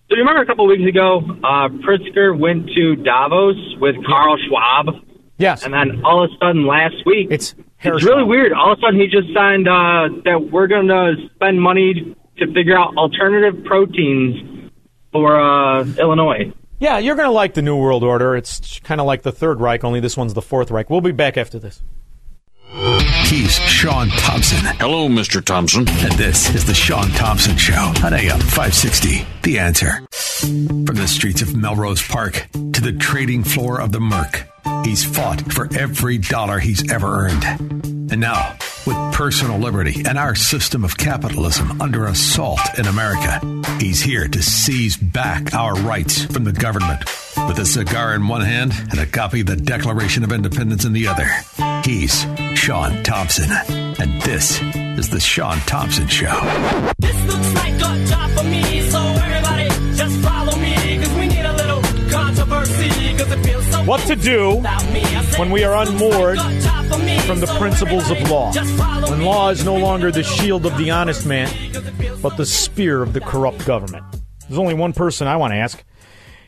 so 0.09 0.15
you 0.15 0.17
remember 0.17 0.41
a 0.41 0.45
couple 0.45 0.65
of 0.65 0.77
weeks 0.77 0.89
ago, 0.89 1.19
uh, 1.43 1.69
Pritzker 1.85 2.37
went 2.37 2.67
to 2.75 2.95
Davos 2.95 3.55
with 3.79 3.95
Carl 4.05 4.37
Schwab. 4.47 4.95
Yes. 5.37 5.63
And 5.63 5.73
then 5.73 6.01
all 6.03 6.23
of 6.23 6.31
a 6.31 6.33
sudden 6.39 6.65
last 6.65 6.95
week, 7.05 7.27
it's 7.29 7.53
it's 7.81 8.03
really 8.03 8.23
weird. 8.23 8.53
All 8.53 8.71
of 8.71 8.79
a 8.79 8.81
sudden 8.81 8.99
he 8.99 9.07
just 9.07 9.33
signed 9.33 9.67
uh, 9.67 10.09
that 10.23 10.49
we're 10.51 10.67
going 10.67 10.87
to 10.87 11.15
spend 11.35 11.61
money 11.61 12.15
to 12.37 12.53
figure 12.53 12.77
out 12.77 12.95
alternative 12.97 13.63
proteins 13.65 14.71
for 15.11 15.39
uh, 15.39 15.85
Illinois. 15.99 16.51
Yeah, 16.79 16.97
you're 16.97 17.15
going 17.15 17.27
to 17.27 17.31
like 17.31 17.53
the 17.53 17.61
New 17.61 17.77
World 17.77 18.03
Order. 18.03 18.35
It's 18.35 18.79
kind 18.79 18.99
of 18.99 19.07
like 19.07 19.21
the 19.21 19.31
Third 19.31 19.59
Reich, 19.61 19.83
only 19.83 19.99
this 19.99 20.17
one's 20.17 20.33
the 20.33 20.41
Fourth 20.41 20.71
Reich. 20.71 20.89
We'll 20.89 21.01
be 21.01 21.11
back 21.11 21.37
after 21.37 21.57
this. 21.57 21.81
He's 23.25 23.55
Shaun 23.55 24.09
Thompson. 24.09 24.59
Hello, 24.77 25.07
Mr. 25.07 25.43
Thompson. 25.43 25.87
And 25.87 26.11
this 26.13 26.53
is 26.53 26.65
the 26.65 26.73
Shaun 26.73 27.09
Thompson 27.11 27.57
Show 27.57 27.93
on 28.03 28.13
AM 28.13 28.39
560. 28.39 29.25
The 29.43 29.57
answer. 29.57 30.05
From 30.41 30.95
the 30.95 31.07
streets 31.07 31.41
of 31.41 31.55
Melrose 31.55 32.05
Park 32.05 32.47
to 32.51 32.81
the 32.81 32.93
trading 32.93 33.43
floor 33.43 33.79
of 33.81 33.91
the 33.91 33.99
Merc, 33.99 34.47
he's 34.83 35.03
fought 35.03 35.41
for 35.53 35.67
every 35.77 36.17
dollar 36.17 36.59
he's 36.59 36.91
ever 36.91 37.07
earned. 37.07 37.43
And 38.11 38.19
now, 38.19 38.55
with 38.85 39.13
personal 39.13 39.57
liberty 39.57 40.03
and 40.05 40.17
our 40.17 40.35
system 40.35 40.83
of 40.83 40.97
capitalism 40.97 41.81
under 41.81 42.05
assault 42.05 42.59
in 42.77 42.85
America, 42.85 43.39
he's 43.79 44.01
here 44.01 44.27
to 44.27 44.41
seize 44.41 44.97
back 44.97 45.53
our 45.53 45.73
rights 45.75 46.25
from 46.25 46.43
the 46.43 46.51
government. 46.51 47.03
With 47.47 47.59
a 47.59 47.65
cigar 47.65 48.15
in 48.15 48.27
one 48.27 48.41
hand 48.41 48.73
and 48.91 48.99
a 48.99 49.05
copy 49.05 49.41
of 49.41 49.47
the 49.47 49.55
Declaration 49.55 50.23
of 50.23 50.31
Independence 50.31 50.85
in 50.85 50.93
the 50.93 51.07
other, 51.07 51.27
he's 51.83 52.25
Shaun 52.57 53.03
Thompson. 53.03 53.51
And 53.99 54.21
this 54.21 54.61
is 54.61 55.09
The 55.09 55.19
Shaun 55.19 55.57
Thompson 55.59 56.07
Show. 56.07 56.39
This 56.99 57.25
looks 57.25 57.53
like 57.55 57.73
a 57.73 58.05
job 58.07 58.31
for 58.31 58.43
me, 58.43 58.81
so 58.89 58.99
everybody 58.99 59.95
just 59.95 60.19
follow 60.19 60.55
me, 60.57 60.97
What 63.85 64.01
to 64.07 64.15
do 64.15 64.63
when 65.37 65.51
we 65.51 65.63
are 65.63 65.75
unmoored 65.85 66.39
from 67.23 67.39
the 67.39 67.55
principles 67.59 68.09
of 68.09 68.19
law. 68.29 68.51
When 69.09 69.21
law 69.21 69.49
is 69.49 69.63
no 69.63 69.75
longer 69.75 70.11
the 70.11 70.23
shield 70.23 70.65
of 70.65 70.77
the 70.77 70.91
honest 70.91 71.25
man, 71.25 71.49
but 72.21 72.37
the 72.37 72.45
spear 72.45 73.03
of 73.03 73.13
the 73.13 73.21
corrupt 73.21 73.65
government. 73.65 74.05
There's 74.47 74.59
only 74.59 74.73
one 74.73 74.93
person 74.93 75.27
I 75.27 75.37
want 75.37 75.53
to 75.53 75.57
ask. 75.57 75.83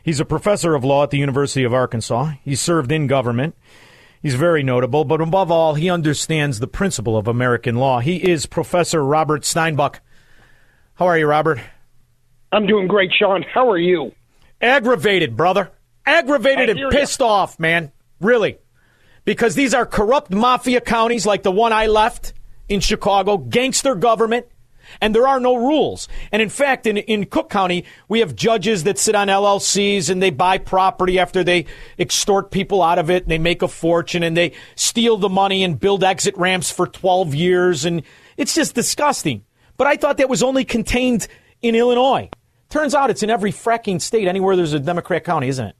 He's 0.02 0.20
a 0.20 0.24
professor 0.24 0.74
of 0.74 0.84
law 0.84 1.04
at 1.04 1.10
the 1.10 1.18
University 1.18 1.64
of 1.64 1.74
Arkansas. 1.74 2.32
He 2.42 2.54
served 2.54 2.90
in 2.90 3.06
government. 3.06 3.54
He's 4.22 4.34
very 4.34 4.62
notable, 4.62 5.04
but 5.04 5.20
above 5.20 5.50
all, 5.50 5.74
he 5.74 5.90
understands 5.90 6.58
the 6.58 6.66
principle 6.66 7.16
of 7.16 7.28
American 7.28 7.76
law. 7.76 8.00
He 8.00 8.16
is 8.16 8.46
Professor 8.46 9.04
Robert 9.04 9.42
Steinbuch. 9.42 10.00
How 10.94 11.06
are 11.06 11.18
you, 11.18 11.26
Robert? 11.26 11.60
I'm 12.50 12.66
doing 12.66 12.88
great, 12.88 13.12
Shaun. 13.16 13.44
How 13.54 13.70
are 13.70 13.78
you? 13.78 14.12
Aggravated, 14.60 15.36
brother. 15.36 15.70
Aggravated 16.08 16.70
and 16.70 16.90
pissed 16.90 17.22
off, 17.22 17.58
man. 17.58 17.92
Really. 18.20 18.58
Because 19.24 19.54
these 19.54 19.74
are 19.74 19.84
corrupt 19.84 20.30
mafia 20.30 20.80
counties 20.80 21.26
like 21.26 21.42
the 21.42 21.52
one 21.52 21.72
I 21.72 21.86
left 21.86 22.32
in 22.68 22.80
Chicago, 22.80 23.36
gangster 23.36 23.94
government, 23.94 24.46
and 25.00 25.14
there 25.14 25.28
are 25.28 25.40
no 25.40 25.56
rules. 25.56 26.08
And 26.32 26.40
in 26.40 26.48
fact, 26.48 26.86
in, 26.86 26.96
in 26.96 27.26
Cook 27.26 27.50
County, 27.50 27.84
we 28.08 28.20
have 28.20 28.34
judges 28.34 28.84
that 28.84 28.98
sit 28.98 29.14
on 29.14 29.28
LLCs 29.28 30.10
and 30.10 30.22
they 30.22 30.30
buy 30.30 30.58
property 30.58 31.18
after 31.18 31.44
they 31.44 31.66
extort 31.98 32.50
people 32.50 32.82
out 32.82 32.98
of 32.98 33.10
it 33.10 33.24
and 33.24 33.30
they 33.30 33.38
make 33.38 33.62
a 33.62 33.68
fortune 33.68 34.22
and 34.22 34.36
they 34.36 34.52
steal 34.76 35.16
the 35.16 35.28
money 35.28 35.62
and 35.62 35.78
build 35.78 36.04
exit 36.04 36.36
ramps 36.36 36.70
for 36.70 36.86
12 36.86 37.34
years. 37.34 37.84
And 37.84 38.02
it's 38.36 38.54
just 38.54 38.74
disgusting. 38.74 39.44
But 39.76 39.86
I 39.86 39.96
thought 39.96 40.16
that 40.16 40.28
was 40.28 40.42
only 40.42 40.64
contained 40.64 41.28
in 41.62 41.74
Illinois. 41.74 42.30
Turns 42.70 42.94
out 42.94 43.10
it's 43.10 43.22
in 43.22 43.30
every 43.30 43.52
fracking 43.52 44.00
state 44.00 44.28
anywhere 44.28 44.56
there's 44.56 44.72
a 44.72 44.80
Democrat 44.80 45.24
county, 45.24 45.48
isn't 45.48 45.66
it? 45.66 45.76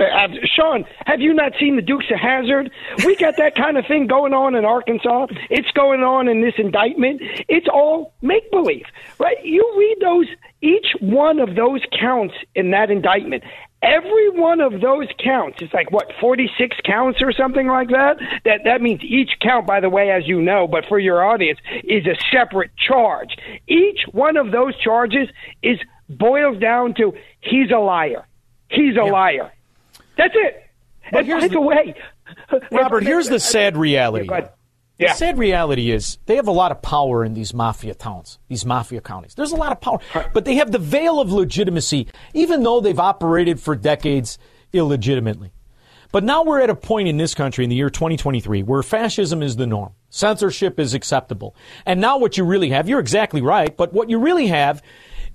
Uh, 0.00 0.28
Shaun, 0.56 0.84
have 1.04 1.20
you 1.20 1.34
not 1.34 1.52
seen 1.60 1.76
the 1.76 1.82
Dukes 1.82 2.06
of 2.10 2.18
Hazzard? 2.18 2.70
We 3.04 3.16
got 3.16 3.36
that 3.36 3.54
kind 3.54 3.76
of 3.76 3.86
thing 3.86 4.06
going 4.06 4.32
on 4.32 4.54
in 4.54 4.64
Arkansas. 4.64 5.26
It's 5.50 5.70
going 5.72 6.00
on 6.00 6.26
in 6.26 6.40
this 6.40 6.54
indictment. 6.56 7.20
It's 7.48 7.66
all 7.70 8.14
make 8.22 8.50
believe, 8.50 8.86
right? 9.18 9.36
You 9.44 9.74
read 9.76 9.98
those, 10.00 10.26
each 10.62 10.96
one 11.00 11.38
of 11.38 11.54
those 11.54 11.82
counts 11.98 12.34
in 12.54 12.70
that 12.70 12.90
indictment. 12.90 13.44
Every 13.82 14.30
one 14.30 14.60
of 14.60 14.80
those 14.80 15.08
counts 15.22 15.60
is 15.62 15.70
like 15.72 15.90
what, 15.90 16.10
46 16.18 16.76
counts 16.84 17.20
or 17.22 17.32
something 17.32 17.66
like 17.66 17.88
that? 17.88 18.16
That 18.44 18.60
that 18.64 18.82
means 18.82 19.02
each 19.02 19.30
count, 19.40 19.66
by 19.66 19.80
the 19.80 19.88
way, 19.88 20.10
as 20.10 20.26
you 20.26 20.40
know, 20.40 20.66
but 20.66 20.84
for 20.86 20.98
your 20.98 21.24
audience, 21.24 21.58
is 21.84 22.06
a 22.06 22.16
separate 22.30 22.70
charge. 22.76 23.36
Each 23.66 24.00
one 24.12 24.36
of 24.36 24.50
those 24.50 24.76
charges 24.78 25.28
is 25.62 25.78
boils 26.10 26.58
down 26.58 26.94
to 26.94 27.14
he's 27.40 27.70
a 27.70 27.78
liar. 27.78 28.26
He's 28.68 28.96
a 28.96 29.04
liar. 29.04 29.50
That's 30.20 30.34
it. 30.36 30.62
But 31.10 31.18
and 31.20 31.26
here's 31.26 31.42
the- 31.44 31.48
the 31.48 31.60
way, 31.60 31.94
Robert, 32.70 33.02
here's 33.02 33.28
the 33.28 33.40
sad 33.40 33.76
reality. 33.76 34.26
Yeah, 34.28 34.36
ahead. 34.38 34.52
The 34.98 35.08
sad 35.14 35.38
reality 35.38 35.90
is 35.90 36.18
they 36.26 36.36
have 36.36 36.46
a 36.46 36.52
lot 36.52 36.70
of 36.72 36.82
power 36.82 37.24
in 37.24 37.32
these 37.32 37.54
mafia 37.54 37.94
towns, 37.94 38.38
these 38.48 38.66
mafia 38.66 39.00
counties. 39.00 39.34
There's 39.34 39.52
a 39.52 39.56
lot 39.56 39.72
of 39.72 39.80
power, 39.80 39.98
but 40.34 40.44
they 40.44 40.56
have 40.56 40.72
the 40.72 40.78
veil 40.78 41.20
of 41.20 41.32
legitimacy, 41.32 42.06
even 42.34 42.62
though 42.62 42.80
they've 42.80 43.00
operated 43.00 43.58
for 43.58 43.74
decades 43.74 44.38
illegitimately. 44.74 45.52
But 46.12 46.24
now 46.24 46.42
we're 46.44 46.60
at 46.60 46.68
a 46.68 46.74
point 46.74 47.08
in 47.08 47.16
this 47.16 47.34
country 47.34 47.64
in 47.64 47.70
the 47.70 47.76
year 47.76 47.88
2023 47.88 48.62
where 48.64 48.82
fascism 48.82 49.42
is 49.42 49.56
the 49.56 49.66
norm. 49.66 49.92
Censorship 50.10 50.78
is 50.78 50.92
acceptable. 50.92 51.54
And 51.86 52.00
now 52.00 52.18
what 52.18 52.36
you 52.36 52.44
really 52.44 52.68
have, 52.70 52.86
you're 52.88 53.00
exactly 53.00 53.40
right, 53.40 53.74
but 53.74 53.92
what 53.94 54.10
you 54.10 54.18
really 54.18 54.48
have 54.48 54.82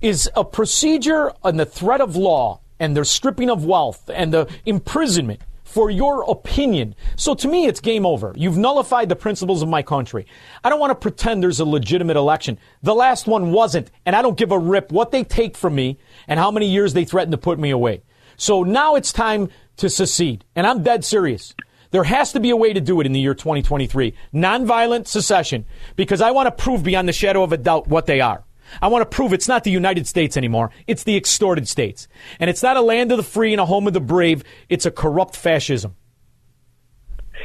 is 0.00 0.30
a 0.36 0.44
procedure 0.44 1.32
and 1.42 1.58
the 1.58 1.64
threat 1.66 2.00
of 2.00 2.14
law 2.14 2.60
and 2.78 2.96
the 2.96 3.04
stripping 3.04 3.50
of 3.50 3.64
wealth 3.64 4.10
and 4.12 4.32
the 4.32 4.48
imprisonment 4.64 5.40
for 5.76 5.90
your 5.90 6.22
opinion. 6.30 6.94
So 7.16 7.34
to 7.34 7.48
me, 7.48 7.66
it's 7.66 7.80
game 7.80 8.06
over. 8.06 8.32
You've 8.34 8.56
nullified 8.56 9.10
the 9.10 9.16
principles 9.16 9.60
of 9.60 9.68
my 9.68 9.82
country. 9.82 10.26
I 10.64 10.70
don't 10.70 10.80
want 10.80 10.92
to 10.92 10.94
pretend 10.94 11.42
there's 11.42 11.60
a 11.60 11.66
legitimate 11.66 12.16
election. 12.16 12.58
The 12.82 12.94
last 12.94 13.26
one 13.26 13.52
wasn't, 13.52 13.90
and 14.06 14.16
I 14.16 14.22
don't 14.22 14.38
give 14.38 14.52
a 14.52 14.58
rip 14.58 14.90
what 14.90 15.10
they 15.10 15.22
take 15.22 15.54
from 15.54 15.74
me 15.74 15.98
and 16.28 16.40
how 16.40 16.50
many 16.50 16.66
years 16.66 16.94
they 16.94 17.04
threaten 17.04 17.32
to 17.32 17.36
put 17.36 17.58
me 17.58 17.70
away. 17.70 18.02
So 18.38 18.62
now 18.62 18.94
it's 18.94 19.12
time 19.12 19.50
to 19.76 19.90
secede, 19.90 20.46
and 20.54 20.66
I'm 20.66 20.82
dead 20.82 21.04
serious. 21.04 21.54
There 21.90 22.04
has 22.04 22.32
to 22.32 22.40
be 22.40 22.50
a 22.50 22.56
way 22.56 22.72
to 22.72 22.80
do 22.80 23.00
it 23.00 23.06
in 23.06 23.12
the 23.12 23.20
year 23.20 23.34
2023. 23.34 24.14
Nonviolent 24.32 25.06
secession, 25.06 25.66
because 25.94 26.22
I 26.22 26.30
want 26.30 26.46
to 26.46 26.62
prove 26.62 26.84
beyond 26.84 27.06
the 27.06 27.12
shadow 27.12 27.42
of 27.42 27.52
a 27.52 27.58
doubt 27.58 27.86
what 27.86 28.06
they 28.06 28.22
are. 28.22 28.45
I 28.80 28.88
want 28.88 29.02
to 29.02 29.14
prove 29.14 29.32
it's 29.32 29.48
not 29.48 29.64
the 29.64 29.70
United 29.70 30.06
States 30.06 30.36
anymore. 30.36 30.70
It's 30.86 31.04
the 31.04 31.16
extorted 31.16 31.68
states. 31.68 32.08
And 32.40 32.50
it's 32.50 32.62
not 32.62 32.76
a 32.76 32.80
land 32.80 33.12
of 33.12 33.16
the 33.16 33.22
free 33.22 33.52
and 33.52 33.60
a 33.60 33.66
home 33.66 33.86
of 33.86 33.92
the 33.92 34.00
brave. 34.00 34.44
It's 34.68 34.86
a 34.86 34.90
corrupt 34.90 35.36
fascism. 35.36 35.96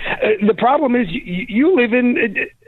Uh, 0.09 0.28
the 0.47 0.53
problem 0.53 0.95
is 0.95 1.07
you, 1.09 1.45
you 1.47 1.76
live 1.76 1.93
in 1.93 2.17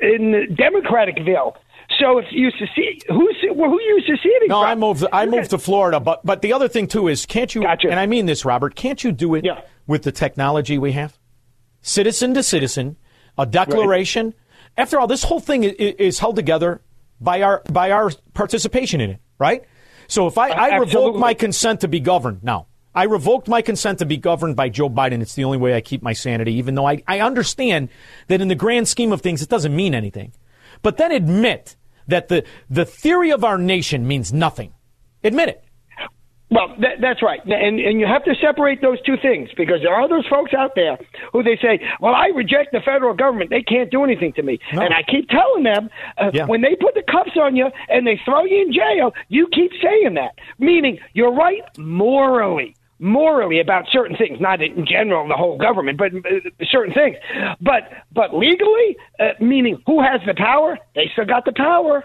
in 0.01 0.55
Democraticville. 0.55 1.55
So 1.99 2.17
if 2.17 2.25
you 2.31 2.49
secede, 2.51 3.03
who's 3.07 3.35
well, 3.55 3.69
who 3.69 3.81
you 3.81 4.01
seceding 4.01 4.47
No, 4.47 4.61
from? 4.61 4.69
I 4.69 4.75
moved. 4.75 5.05
I 5.11 5.25
moved 5.25 5.51
to 5.51 5.57
Florida, 5.57 5.99
but 5.99 6.25
but 6.25 6.41
the 6.41 6.53
other 6.53 6.67
thing 6.67 6.87
too 6.87 7.07
is, 7.07 7.25
can't 7.25 7.53
you? 7.53 7.65
And 7.65 7.99
I 7.99 8.05
mean 8.05 8.25
this, 8.25 8.45
Robert. 8.45 8.75
Can't 8.75 9.03
you 9.03 9.11
do 9.11 9.35
it 9.35 9.45
yeah. 9.45 9.61
with 9.87 10.03
the 10.03 10.11
technology 10.11 10.77
we 10.77 10.93
have? 10.93 11.17
Citizen 11.81 12.33
to 12.33 12.43
citizen, 12.43 12.97
a 13.37 13.45
declaration. 13.45 14.33
After 14.77 14.99
all, 14.99 15.07
this 15.07 15.23
whole 15.23 15.39
thing 15.39 15.63
is 15.63 16.19
held 16.19 16.35
together 16.35 16.81
by 17.19 17.41
our 17.41 17.61
by 17.71 17.91
our 17.91 18.11
participation 18.33 19.01
in 19.01 19.11
it, 19.11 19.19
right? 19.39 19.63
So 20.07 20.27
if 20.27 20.37
I, 20.37 20.49
I 20.49 20.77
revoke 20.77 21.15
my 21.15 21.33
consent 21.33 21.81
to 21.81 21.87
be 21.87 21.99
governed 21.99 22.43
now, 22.43 22.67
I 22.95 23.05
revoked 23.05 23.47
my 23.47 23.61
consent 23.61 23.99
to 23.99 24.05
be 24.05 24.17
governed 24.17 24.55
by 24.55 24.69
Joe 24.69 24.89
Biden. 24.89 25.21
It's 25.21 25.33
the 25.33 25.45
only 25.45 25.57
way 25.57 25.73
I 25.73 25.81
keep 25.81 26.03
my 26.03 26.13
sanity, 26.13 26.53
even 26.55 26.75
though 26.75 26.85
I, 26.85 27.01
I 27.07 27.21
understand 27.21 27.89
that 28.27 28.41
in 28.41 28.49
the 28.49 28.55
grand 28.55 28.87
scheme 28.87 29.11
of 29.11 29.21
things, 29.21 29.41
it 29.41 29.49
doesn't 29.49 29.75
mean 29.75 29.95
anything. 29.95 30.33
But 30.81 30.97
then 30.97 31.11
admit 31.11 31.75
that 32.07 32.27
the, 32.27 32.43
the 32.69 32.85
theory 32.85 33.31
of 33.31 33.43
our 33.43 33.57
nation 33.57 34.07
means 34.07 34.31
nothing. 34.31 34.73
Admit 35.23 35.49
it. 35.49 35.62
Well, 36.53 36.75
that, 36.81 37.01
that's 37.01 37.23
right, 37.23 37.43
and 37.45 37.79
and 37.79 37.99
you 37.99 38.05
have 38.05 38.23
to 38.25 38.35
separate 38.39 38.79
those 38.79 39.01
two 39.01 39.17
things 39.19 39.49
because 39.57 39.81
there 39.81 39.93
are 39.93 40.07
those 40.07 40.27
folks 40.27 40.53
out 40.53 40.73
there 40.75 40.99
who 41.31 41.41
they 41.41 41.57
say, 41.59 41.79
"Well, 41.99 42.13
I 42.13 42.27
reject 42.27 42.73
the 42.73 42.79
federal 42.85 43.15
government; 43.15 43.49
they 43.49 43.63
can't 43.63 43.89
do 43.89 44.03
anything 44.03 44.33
to 44.33 44.43
me." 44.43 44.59
And 44.71 44.93
I 44.93 45.01
keep 45.01 45.29
telling 45.29 45.63
them, 45.63 45.89
uh, 46.19 46.29
Yeah. 46.31 46.45
when 46.45 46.61
they 46.61 46.75
put 46.75 46.93
the 46.93 47.01
cuffs 47.01 47.35
on 47.41 47.55
you 47.55 47.71
and 47.89 48.05
they 48.05 48.21
throw 48.23 48.43
you 48.45 48.61
in 48.61 48.71
jail, 48.71 49.15
you 49.29 49.47
keep 49.51 49.71
saying 49.81 50.13
that, 50.13 50.33
meaning 50.59 50.99
you're 51.13 51.33
right 51.33 51.61
morally. 51.79 52.75
Morally 52.99 53.59
about 53.59 53.85
certain 53.91 54.15
things, 54.15 54.39
not 54.39 54.61
in 54.61 54.85
general 54.85 55.27
the 55.27 55.33
whole 55.33 55.57
government, 55.57 55.97
but 55.97 56.13
uh, 56.13 56.49
certain 56.69 56.93
things. 56.93 57.17
But 57.61 57.89
but 58.13 58.33
legally, 58.35 58.95
uh, 59.19 59.31
meaning 59.41 59.81
who 59.87 60.01
has 60.03 60.21
the 60.27 60.35
power? 60.35 60.77
They 60.93 61.09
still 61.13 61.25
got 61.25 61.45
the 61.45 61.51
power. 61.51 62.03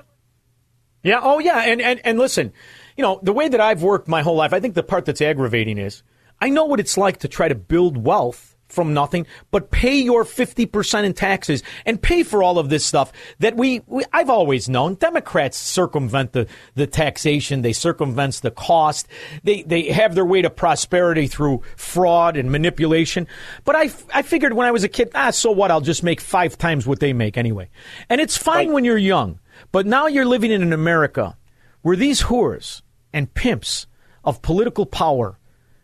Yeah. 1.04 1.20
Oh, 1.22 1.38
yeah. 1.38 1.60
And, 1.60 1.80
and, 1.80 2.00
and 2.04 2.18
listen, 2.18 2.52
you 2.98 3.02
know, 3.02 3.20
the 3.22 3.32
way 3.32 3.48
that 3.48 3.60
I've 3.60 3.82
worked 3.82 4.08
my 4.08 4.22
whole 4.22 4.34
life, 4.34 4.52
I 4.52 4.58
think 4.58 4.74
the 4.74 4.82
part 4.82 5.04
that's 5.04 5.22
aggravating 5.22 5.78
is 5.78 6.02
I 6.40 6.50
know 6.50 6.64
what 6.64 6.80
it's 6.80 6.98
like 6.98 7.18
to 7.18 7.28
try 7.28 7.46
to 7.46 7.54
build 7.54 7.96
wealth 7.96 8.56
from 8.66 8.92
nothing, 8.92 9.24
but 9.52 9.70
pay 9.70 10.00
your 10.00 10.24
50% 10.24 11.04
in 11.04 11.14
taxes 11.14 11.62
and 11.86 12.02
pay 12.02 12.24
for 12.24 12.42
all 12.42 12.58
of 12.58 12.68
this 12.68 12.84
stuff 12.84 13.12
that 13.38 13.56
we, 13.56 13.82
we 13.86 14.04
I've 14.12 14.28
always 14.28 14.68
known. 14.68 14.96
Democrats 14.96 15.56
circumvent 15.56 16.32
the, 16.32 16.48
the 16.74 16.88
taxation. 16.88 17.62
They 17.62 17.72
circumvent 17.72 18.42
the 18.42 18.50
cost. 18.50 19.06
They, 19.44 19.62
they 19.62 19.84
have 19.84 20.16
their 20.16 20.26
way 20.26 20.42
to 20.42 20.50
prosperity 20.50 21.28
through 21.28 21.62
fraud 21.76 22.36
and 22.36 22.50
manipulation. 22.50 23.28
But 23.64 23.76
I, 23.76 23.90
I 24.12 24.22
figured 24.22 24.54
when 24.54 24.66
I 24.66 24.72
was 24.72 24.82
a 24.82 24.88
kid, 24.88 25.12
ah, 25.14 25.30
so 25.30 25.52
what? 25.52 25.70
I'll 25.70 25.80
just 25.80 26.02
make 26.02 26.20
five 26.20 26.58
times 26.58 26.84
what 26.84 26.98
they 26.98 27.12
make 27.12 27.38
anyway. 27.38 27.70
And 28.10 28.20
it's 28.20 28.36
fine 28.36 28.72
when 28.72 28.84
you're 28.84 28.98
young, 28.98 29.38
but 29.70 29.86
now 29.86 30.08
you're 30.08 30.26
living 30.26 30.50
in 30.50 30.62
an 30.62 30.72
America 30.72 31.36
where 31.82 31.96
these 31.96 32.24
whores 32.24 32.82
and 33.12 33.32
pimps 33.34 33.86
of 34.24 34.42
political 34.42 34.86
power 34.86 35.38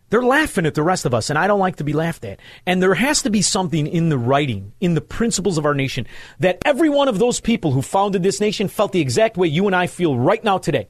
they're 0.09 0.23
laughing 0.23 0.65
at 0.65 0.75
the 0.75 0.83
rest 0.83 1.05
of 1.05 1.13
us, 1.13 1.29
and 1.29 1.39
I 1.39 1.47
don't 1.47 1.59
like 1.59 1.77
to 1.77 1.83
be 1.83 1.93
laughed 1.93 2.25
at. 2.25 2.39
And 2.65 2.81
there 2.81 2.93
has 2.93 3.23
to 3.23 3.29
be 3.29 3.41
something 3.41 3.87
in 3.87 4.09
the 4.09 4.17
writing, 4.17 4.73
in 4.79 4.93
the 4.93 5.01
principles 5.01 5.57
of 5.57 5.65
our 5.65 5.73
nation, 5.73 6.05
that 6.39 6.59
every 6.63 6.89
one 6.89 7.07
of 7.07 7.17
those 7.17 7.39
people 7.39 7.71
who 7.71 7.81
founded 7.81 8.21
this 8.21 8.39
nation 8.39 8.67
felt 8.67 8.91
the 8.91 9.01
exact 9.01 9.35
way 9.35 9.47
you 9.47 9.65
and 9.67 9.75
I 9.75 9.87
feel 9.87 10.17
right 10.17 10.43
now 10.43 10.57
today. 10.57 10.89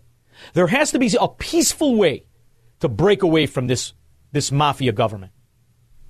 There 0.54 0.68
has 0.68 0.92
to 0.92 1.00
be 1.00 1.10
a 1.20 1.30
peaceful 1.30 1.96
way 1.96 2.26
to 2.82 2.90
break 2.90 3.24
away 3.24 3.46
from 3.46 3.68
this, 3.68 3.94
this 4.34 4.52
mafia 4.52 4.92
government. 4.92 5.32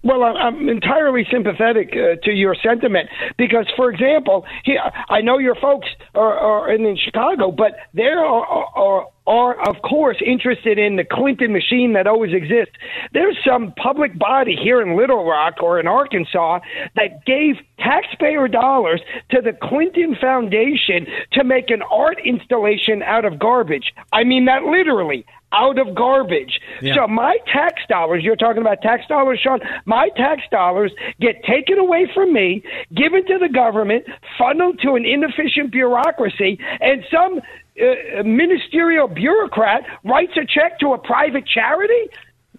Well, 0.04 0.24
I'm- 0.24 0.68
entirely 0.70 1.26
sympathetic 1.32 1.90
uh, 1.94 2.16
to 2.24 2.32
your 2.32 2.56
sentiment 2.64 3.10
because, 3.38 3.66
for 3.76 3.90
example, 3.90 4.46
here 4.64 4.80
I 5.10 5.22
know 5.22 5.40
your 5.40 5.56
folks 5.56 5.88
are, 6.14 6.38
are 6.38 6.72
in, 6.72 6.96
Chicago, 6.98 7.52
but 7.52 7.72
they 7.94 8.04
are, 8.04 8.26
are, 8.26 9.08
are, 9.28 9.56
of 9.68 9.82
course, 9.82 10.18
interested 10.26 10.78
in 10.78 10.96
the 10.96 11.04
Clinton 11.04 11.52
machine 11.52 11.94
that 11.94 12.08
always 12.08 12.34
exists. 12.34 12.76
There's 13.14 13.38
some 13.46 13.74
public 13.82 14.18
body 14.18 14.56
here 14.56 14.82
in 14.82 14.98
Little 14.98 15.26
Rock 15.26 15.62
or 15.62 15.80
in 15.80 15.88
Arkansas 15.88 16.60
that 16.96 17.26
gave 17.26 17.56
taxpayer 17.80 18.48
dollars 18.48 19.02
to 19.32 19.42
the 19.42 19.54
Clinton 19.54 20.16
Foundation 20.20 21.08
to 21.34 21.44
make 21.44 21.70
an 21.70 21.82
art 21.92 22.18
installation 22.24 23.04
out 23.04 23.26
of 23.26 23.40
garbage. 23.40 23.94
I 24.14 24.24
mean 24.24 24.46
that 24.46 24.64
literally 24.64 25.26
out 25.56 25.80
of 25.80 25.96
garbage. 25.96 26.60
Yeah. 26.82 26.96
So 26.96 27.08
my 27.08 27.38
tax 27.52 27.82
dollars, 27.88 28.24
you're 28.24 28.36
talking 28.36 28.62
about 28.62 28.82
tax 28.82 29.08
dollars, 29.08 29.40
Shaun, 29.42 29.60
my 29.86 30.10
tax 30.16 30.42
dollars 30.52 30.92
get 31.20 31.44
taken 31.44 31.78
away 31.78 32.10
from 32.14 32.34
me, 32.34 32.64
given 32.94 33.26
to 33.28 33.38
the 33.40 33.50
government, 33.50 34.06
funneled 34.38 34.80
to 34.82 34.96
an 34.96 35.06
inefficient 35.06 35.72
bureaucracy, 35.72 36.60
and 36.82 37.04
some 37.12 37.42
uh, 37.82 38.24
ministerial 38.24 39.08
bureaucrat 39.08 39.84
writes 40.04 40.34
a 40.38 40.46
check 40.46 40.80
to 40.80 40.94
a 40.94 40.98
private 40.98 41.46
charity 41.48 42.10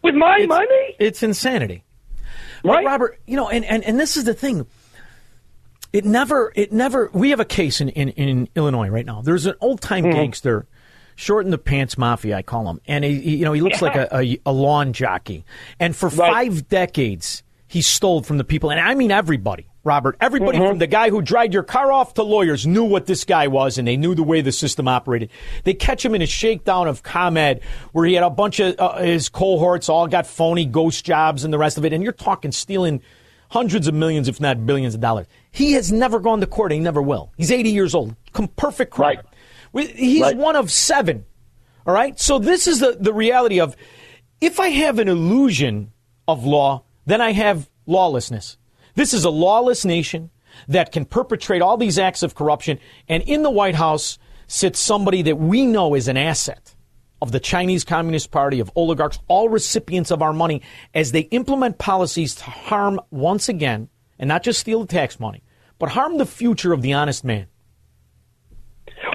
with 0.02 0.14
my 0.14 0.36
It's- 0.36 0.48
money? 0.48 0.96
It's 0.98 1.22
insanity. 1.22 1.82
Right? 2.64 2.84
Robert, 2.84 3.20
you 3.26 3.36
know, 3.36 3.48
and, 3.48 3.64
and, 3.64 3.84
and 3.84 3.98
this 4.00 4.16
is 4.16 4.24
the 4.24 4.34
thing. 4.34 4.66
It 5.92 6.04
never, 6.04 6.52
it 6.56 6.72
never, 6.72 7.10
we 7.12 7.30
have 7.30 7.40
a 7.40 7.44
case 7.44 7.80
in, 7.80 7.90
in, 7.90 8.08
in 8.10 8.48
Illinois 8.56 8.88
right 8.88 9.06
now. 9.06 9.22
There's 9.22 9.46
an 9.46 9.54
old 9.60 9.80
time 9.80 10.04
Mm-hmm. 10.04 10.12
gangster, 10.14 10.66
short 11.14 11.44
in 11.44 11.50
the 11.50 11.58
pants 11.58 11.96
mafia, 11.96 12.36
I 12.36 12.42
call 12.42 12.68
him. 12.68 12.80
And 12.86 13.04
he, 13.04 13.20
he- 13.20 13.36
you 13.36 13.44
know, 13.44 13.52
he 13.52 13.60
looks 13.60 13.80
like 13.80 13.94
a, 13.94 14.08
a, 14.14 14.38
a 14.46 14.52
lawn 14.52 14.92
jockey. 14.92 15.44
And 15.78 15.94
for 15.94 16.10
five 16.10 16.68
decades, 16.68 17.42
he 17.68 17.82
stole 17.82 18.22
from 18.22 18.36
the 18.38 18.44
people. 18.44 18.70
And 18.70 18.80
I 18.80 18.94
mean 18.94 19.10
everybody, 19.12 19.66
Robert. 19.86 20.16
Everybody 20.20 20.58
Mm-hmm. 20.58 20.68
from 20.68 20.78
the 20.78 20.86
guy 20.86 21.08
who 21.10 21.22
dried 21.22 21.54
your 21.54 21.62
car 21.62 21.90
off 21.92 22.14
to 22.14 22.22
lawyers 22.22 22.66
knew 22.66 22.84
what 22.84 23.06
this 23.06 23.24
guy 23.24 23.46
was 23.46 23.78
and 23.78 23.86
they 23.88 23.96
knew 23.96 24.14
the 24.14 24.22
way 24.22 24.40
the 24.40 24.52
system 24.52 24.88
operated. 24.88 25.30
They 25.64 25.72
catch 25.74 26.04
him 26.04 26.14
in 26.14 26.20
a 26.22 26.26
shakedown 26.26 26.88
of 26.88 27.02
ComEd 27.02 27.60
where 27.92 28.04
he 28.06 28.14
had 28.14 28.24
a 28.24 28.30
bunch 28.30 28.60
of 28.60 28.74
uh, 28.78 28.98
his 28.98 29.28
cohorts 29.28 29.88
all 29.88 30.06
got 30.08 30.26
phony 30.26 30.66
ghost 30.66 31.04
jobs 31.06 31.44
and 31.44 31.52
the 31.54 31.58
rest 31.58 31.78
of 31.78 31.84
it. 31.84 31.92
And 31.92 32.02
you're 32.02 32.12
talking 32.12 32.52
stealing 32.52 33.00
hundreds 33.48 33.86
of 33.86 33.94
millions, 33.94 34.26
if 34.28 34.40
not 34.40 34.66
billions 34.66 34.94
of 34.94 35.00
dollars. 35.00 35.26
He 35.52 35.72
has 35.72 35.92
never 35.92 36.18
gone 36.18 36.40
to 36.40 36.46
court 36.46 36.72
and 36.72 36.80
he 36.80 36.84
never 36.84 37.00
will. 37.00 37.32
He's 37.36 37.52
80 37.52 37.70
years 37.70 37.94
old. 37.94 38.16
Perfect 38.56 38.90
crime. 38.92 39.20
We- 39.72 39.86
He's 39.86 40.34
one 40.34 40.56
of 40.56 40.70
seven. 40.72 41.24
All 41.86 41.94
right? 41.94 42.18
So 42.18 42.38
this 42.40 42.66
is 42.66 42.80
the, 42.80 42.96
the 42.98 43.12
reality 43.14 43.60
of 43.60 43.76
if 44.40 44.58
I 44.58 44.68
have 44.68 44.98
an 44.98 45.06
illusion 45.08 45.92
of 46.26 46.44
law, 46.44 46.82
then 47.06 47.20
I 47.20 47.30
have 47.32 47.70
lawlessness. 47.86 48.56
This 48.96 49.14
is 49.14 49.24
a 49.24 49.30
lawless 49.30 49.84
nation 49.84 50.30
that 50.68 50.90
can 50.90 51.04
perpetrate 51.04 51.62
all 51.62 51.76
these 51.76 51.98
acts 51.98 52.22
of 52.22 52.34
corruption. 52.34 52.78
And 53.08 53.22
in 53.22 53.42
the 53.42 53.50
White 53.50 53.74
House 53.74 54.18
sits 54.46 54.80
somebody 54.80 55.22
that 55.22 55.36
we 55.36 55.66
know 55.66 55.94
is 55.94 56.08
an 56.08 56.16
asset 56.16 56.74
of 57.20 57.30
the 57.30 57.40
Chinese 57.40 57.84
Communist 57.84 58.30
Party, 58.30 58.58
of 58.58 58.70
oligarchs, 58.74 59.18
all 59.28 59.48
recipients 59.48 60.10
of 60.10 60.22
our 60.22 60.32
money, 60.32 60.62
as 60.94 61.12
they 61.12 61.20
implement 61.20 61.78
policies 61.78 62.34
to 62.36 62.44
harm 62.44 62.98
once 63.10 63.48
again, 63.48 63.88
and 64.18 64.28
not 64.28 64.42
just 64.42 64.60
steal 64.60 64.80
the 64.80 64.86
tax 64.86 65.20
money, 65.20 65.42
but 65.78 65.90
harm 65.90 66.18
the 66.18 66.26
future 66.26 66.72
of 66.72 66.82
the 66.82 66.92
honest 66.92 67.24
man. 67.24 67.46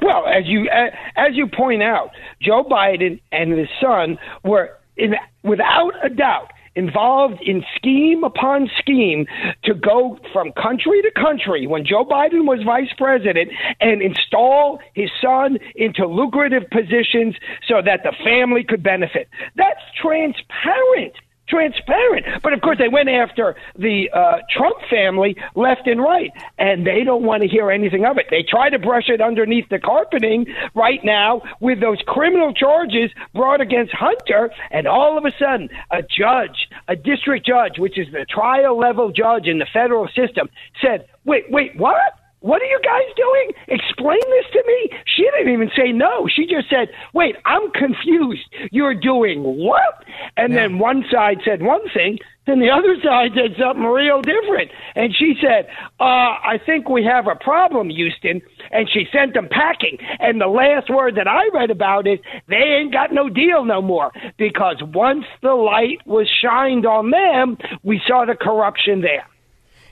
Well, 0.03 0.25
as 0.27 0.45
you 0.45 0.67
as 1.15 1.33
you 1.33 1.47
point 1.47 1.81
out, 1.81 2.11
Joe 2.41 2.63
Biden 2.63 3.19
and 3.31 3.51
his 3.51 3.67
son 3.79 4.17
were, 4.43 4.77
in, 4.95 5.15
without 5.43 5.93
a 6.03 6.09
doubt, 6.09 6.50
involved 6.75 7.41
in 7.41 7.63
scheme 7.75 8.23
upon 8.23 8.69
scheme 8.77 9.25
to 9.63 9.73
go 9.73 10.17
from 10.31 10.51
country 10.53 11.01
to 11.01 11.11
country 11.11 11.67
when 11.67 11.85
Joe 11.85 12.05
Biden 12.05 12.45
was 12.45 12.59
vice 12.65 12.93
president 12.97 13.51
and 13.79 14.01
install 14.01 14.79
his 14.93 15.09
son 15.21 15.57
into 15.75 16.05
lucrative 16.05 16.63
positions 16.71 17.35
so 17.67 17.81
that 17.83 18.01
the 18.03 18.13
family 18.23 18.63
could 18.63 18.83
benefit. 18.83 19.29
That's 19.55 19.81
transparent. 20.01 21.15
Transparent, 21.51 22.25
but 22.41 22.53
of 22.53 22.61
course 22.61 22.77
they 22.77 22.87
went 22.87 23.09
after 23.09 23.57
the 23.77 24.09
uh, 24.13 24.37
Trump 24.49 24.77
family 24.89 25.35
left 25.53 25.85
and 25.85 26.01
right, 26.01 26.31
and 26.57 26.87
they 26.87 27.03
don't 27.03 27.23
want 27.23 27.41
to 27.41 27.47
hear 27.49 27.69
anything 27.69 28.05
of 28.05 28.17
it. 28.17 28.27
They 28.29 28.41
try 28.41 28.69
to 28.69 28.79
brush 28.79 29.09
it 29.09 29.19
underneath 29.19 29.67
the 29.67 29.77
carpeting 29.77 30.45
right 30.75 31.03
now 31.03 31.41
with 31.59 31.81
those 31.81 31.97
criminal 32.07 32.53
charges 32.53 33.11
brought 33.33 33.59
against 33.59 33.93
Hunter, 33.93 34.49
and 34.71 34.87
all 34.87 35.17
of 35.17 35.25
a 35.25 35.31
sudden, 35.37 35.69
a 35.91 36.01
judge, 36.01 36.69
a 36.87 36.95
district 36.95 37.45
judge, 37.45 37.77
which 37.77 37.99
is 37.99 38.07
the 38.13 38.25
trial 38.25 38.77
level 38.77 39.11
judge 39.11 39.45
in 39.47 39.59
the 39.59 39.67
federal 39.73 40.07
system, 40.07 40.47
said, 40.81 41.05
"Wait, 41.25 41.51
wait, 41.51 41.75
what?" 41.75 42.20
What 42.41 42.61
are 42.61 42.65
you 42.65 42.79
guys 42.83 43.15
doing? 43.15 43.51
Explain 43.67 44.19
this 44.19 44.45
to 44.53 44.63
me. 44.65 44.99
She 45.05 45.23
didn't 45.23 45.53
even 45.53 45.71
say 45.77 45.91
no. 45.91 46.27
She 46.27 46.45
just 46.45 46.69
said, 46.69 46.89
Wait, 47.13 47.35
I'm 47.45 47.71
confused. 47.71 48.43
You're 48.71 48.95
doing 48.95 49.43
what? 49.43 50.03
And 50.37 50.55
then 50.55 50.79
one 50.79 51.05
side 51.11 51.37
said 51.45 51.61
one 51.61 51.87
thing, 51.93 52.17
then 52.47 52.59
the 52.59 52.71
other 52.71 52.95
side 53.03 53.31
said 53.35 53.55
something 53.59 53.83
real 53.83 54.21
different. 54.21 54.71
And 54.95 55.15
she 55.15 55.35
said, 55.39 55.67
uh, 55.99 56.03
I 56.41 56.59
think 56.65 56.89
we 56.89 57.03
have 57.03 57.27
a 57.27 57.35
problem, 57.35 57.89
Houston. 57.89 58.41
And 58.71 58.89
she 58.89 59.05
sent 59.13 59.35
them 59.35 59.47
packing. 59.49 59.99
And 60.19 60.41
the 60.41 60.47
last 60.47 60.89
word 60.89 61.15
that 61.15 61.27
I 61.27 61.47
read 61.53 61.69
about 61.69 62.07
is 62.07 62.19
they 62.47 62.55
ain't 62.55 62.91
got 62.91 63.13
no 63.13 63.29
deal 63.29 63.63
no 63.63 63.81
more. 63.81 64.11
Because 64.37 64.81
once 64.81 65.25
the 65.43 65.53
light 65.53 65.99
was 66.07 66.27
shined 66.41 66.85
on 66.85 67.11
them, 67.11 67.57
we 67.83 68.01
saw 68.07 68.25
the 68.25 68.35
corruption 68.35 69.01
there. 69.01 69.27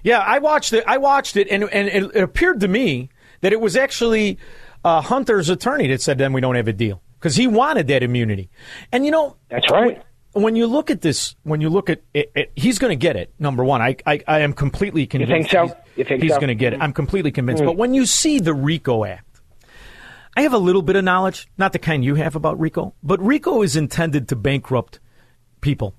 Yeah, 0.03 0.19
I 0.19 0.39
watched 0.39 0.73
it. 0.73 0.83
I 0.87 0.97
watched 0.97 1.35
it, 1.37 1.47
and 1.49 1.63
and 1.71 1.87
it, 1.87 2.11
it 2.15 2.23
appeared 2.23 2.59
to 2.61 2.67
me 2.67 3.09
that 3.41 3.53
it 3.53 3.59
was 3.61 3.75
actually 3.75 4.37
uh, 4.83 5.01
Hunter's 5.01 5.49
attorney 5.49 5.87
that 5.87 6.01
said, 6.01 6.17
"Then 6.17 6.33
we 6.33 6.41
don't 6.41 6.55
have 6.55 6.67
a 6.67 6.73
deal," 6.73 7.01
because 7.19 7.35
he 7.35 7.47
wanted 7.47 7.87
that 7.87 8.03
immunity. 8.03 8.49
And 8.91 9.05
you 9.05 9.11
know, 9.11 9.35
that's 9.49 9.69
right. 9.71 10.01
When, 10.33 10.43
when 10.43 10.55
you 10.55 10.67
look 10.67 10.89
at 10.89 11.01
this, 11.01 11.35
when 11.43 11.59
you 11.61 11.69
look 11.69 11.89
at 11.89 12.01
it, 12.13 12.31
it 12.35 12.51
he's 12.55 12.79
going 12.79 12.91
to 12.91 12.95
get 12.95 13.15
it. 13.15 13.33
Number 13.39 13.63
one, 13.63 13.81
I, 13.81 13.95
I 14.05 14.21
I 14.27 14.39
am 14.39 14.53
completely 14.53 15.05
convinced. 15.07 15.51
You 15.51 15.59
think 15.59 15.71
so? 15.71 15.75
He's, 15.85 15.97
You 15.97 16.03
think 16.05 16.21
he's 16.23 16.31
so? 16.33 16.37
going 16.39 16.49
to 16.49 16.55
get 16.55 16.73
it? 16.73 16.81
I'm 16.81 16.93
completely 16.93 17.31
convinced. 17.31 17.63
Mm. 17.63 17.67
But 17.67 17.77
when 17.77 17.93
you 17.93 18.05
see 18.05 18.39
the 18.39 18.53
RICO 18.53 19.03
Act, 19.05 19.41
I 20.37 20.43
have 20.43 20.53
a 20.53 20.57
little 20.59 20.81
bit 20.81 20.95
of 20.95 21.03
knowledge, 21.03 21.49
not 21.57 21.73
the 21.73 21.79
kind 21.79 22.05
you 22.05 22.15
have 22.15 22.35
about 22.35 22.57
RICO, 22.59 22.93
but 23.03 23.19
RICO 23.21 23.61
is 23.63 23.75
intended 23.75 24.29
to 24.29 24.35
bankrupt 24.37 24.99
people. 25.59 25.95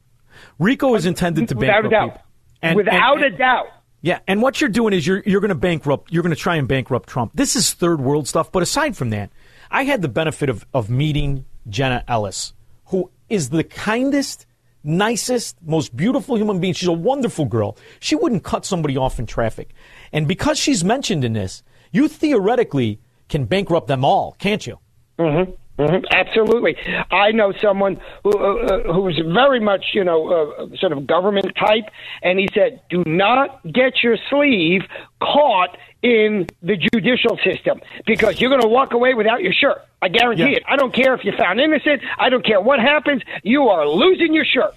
RICO 0.59 0.95
is 0.95 1.05
intended 1.05 1.49
to 1.49 1.55
Without 1.55 1.85
a 1.85 1.89
bankrupt 1.91 1.93
doubt. 1.93 2.23
people. 2.63 2.77
Without 2.77 3.23
a 3.23 3.31
doubt. 3.31 3.67
Yeah, 4.03 4.21
and 4.27 4.41
what 4.41 4.61
you're 4.61 4.71
doing 4.71 4.95
is 4.95 5.07
you're 5.07 5.23
you're 5.27 5.41
going 5.41 5.51
to 5.51 5.55
bankrupt. 5.55 6.13
You're 6.13 6.23
going 6.23 6.35
to 6.35 6.41
try 6.41 6.57
and 6.57 6.67
bankrupt 6.67 7.09
Trump. 7.09 7.33
This 7.35 7.55
is 7.55 7.73
third 7.73 8.01
world 8.01 8.27
stuff. 8.27 8.51
But 8.51 8.63
aside 8.63 8.97
from 8.97 9.11
that, 9.11 9.31
I 9.71 9.85
had 9.85 10.03
the 10.03 10.09
benefit 10.09 10.49
of 10.49 10.67
of 10.73 10.89
meeting 10.89 11.45
Jenna 11.69 12.03
Ellis, 12.09 12.55
who 12.87 13.11
is 13.29 13.51
the 13.51 13.63
kindest, 13.63 14.47
nicest, 14.83 15.57
most 15.63 15.95
beautiful 15.95 16.37
human 16.37 16.61
being. 16.61 16.73
She's 16.73 16.89
a 16.89 16.93
wonderful 16.93 17.45
girl. 17.45 17.77
She 18.01 18.17
wouldn't 18.17 18.43
cut 18.43 18.65
somebody 18.65 18.97
off 18.97 19.19
in 19.19 19.27
traffic, 19.27 19.75
and 20.13 20.27
because 20.27 20.59
she's 20.59 20.83
mentioned 20.83 21.25
in 21.25 21.35
this, 21.35 21.63
you 21.93 22.09
theoretically 22.09 23.01
can 23.29 23.45
bankrupt 23.45 23.87
them 23.87 24.05
all, 24.05 24.35
can't 24.39 24.67
you? 24.67 24.79
hmm 25.19 25.43
hmm 25.89 26.05
Absolutely. 26.11 26.77
I 27.11 27.33
know 27.33 27.53
someone 27.61 28.01
who 28.23 28.31
uh, 28.31 28.93
who's 28.93 29.21
very 29.33 29.61
much, 29.61 29.87
you 29.95 30.05
know, 30.05 30.29
uh, 30.29 30.77
sort 30.77 30.93
of 30.93 31.07
government 31.07 31.53
type, 31.59 31.85
and 32.23 32.39
he 32.39 32.49
said, 32.55 32.81
"Do 32.91 33.03
not 33.07 33.63
get 33.65 34.03
your 34.03 34.17
sleeve 34.29 34.83
caught 35.23 35.77
in 36.03 36.47
the 36.63 36.77
judicial 36.77 37.39
system 37.45 37.81
because 38.07 38.41
you're 38.41 38.51
going 38.51 38.63
to 38.63 38.69
walk 38.69 38.93
away 38.93 39.15
without 39.15 39.43
your 39.43 39.53
shirt. 39.53 39.79
I 40.03 40.09
guarantee 40.09 40.43
Yeah. 40.53 40.57
it. 40.59 40.63
I 40.67 40.77
don't 40.77 40.95
care 40.95 41.15
if 41.15 41.25
you're 41.25 41.37
found 41.37 41.61
innocent. 41.61 42.03
I 42.19 42.29
don't 42.31 42.45
care 42.45 42.61
what 42.61 42.81
happens. 42.81 43.23
You 43.43 43.69
are 43.69 43.87
losing 43.87 44.33
your 44.35 44.45
shirt." 44.45 44.75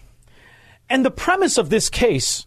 And 0.90 1.06
the 1.06 1.12
premise 1.12 1.58
of 1.58 1.70
this 1.70 1.90
case, 1.90 2.46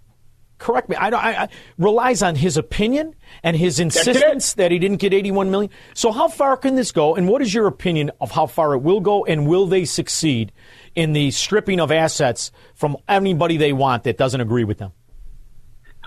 correct 0.59 0.89
me, 0.89 0.97
I, 0.97 1.11
don't- 1.11 1.23
I, 1.25 1.43
I 1.45 1.49
relies 1.79 2.23
on 2.23 2.35
his 2.37 2.57
opinion 2.57 3.15
and 3.43 3.57
his 3.57 3.79
insistence 3.81 4.55
that 4.55 4.71
he 4.71 4.79
didn't 4.79 4.99
get 4.99 5.13
81 5.13 5.51
million. 5.51 5.71
So 5.95 6.13
how 6.13 6.29
far 6.29 6.57
can 6.57 6.75
this 6.75 6.93
go? 6.93 7.15
And 7.15 7.29
what 7.29 7.43
is 7.43 7.53
your 7.53 7.67
opinion 7.67 8.11
of 8.21 8.31
how 8.31 8.47
far 8.47 8.75
it 8.75 8.79
will 8.79 9.01
go? 9.01 9.25
And 9.25 9.47
will 9.47 9.67
they 9.67 9.85
succeed 9.85 10.53
in 10.95 11.13
the 11.13 11.31
stripping 11.31 11.81
of 11.81 11.93
assets 11.93 12.51
from 12.75 12.97
anybody 13.09 13.57
they 13.57 13.73
want 13.73 14.05
that 14.05 14.17
doesn't 14.17 14.41
agree 14.41 14.65
with 14.65 14.79
them? 14.79 14.93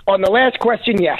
On 0.06 0.20
the 0.20 0.30
last 0.30 0.58
question, 0.58 1.00
yes. 1.00 1.18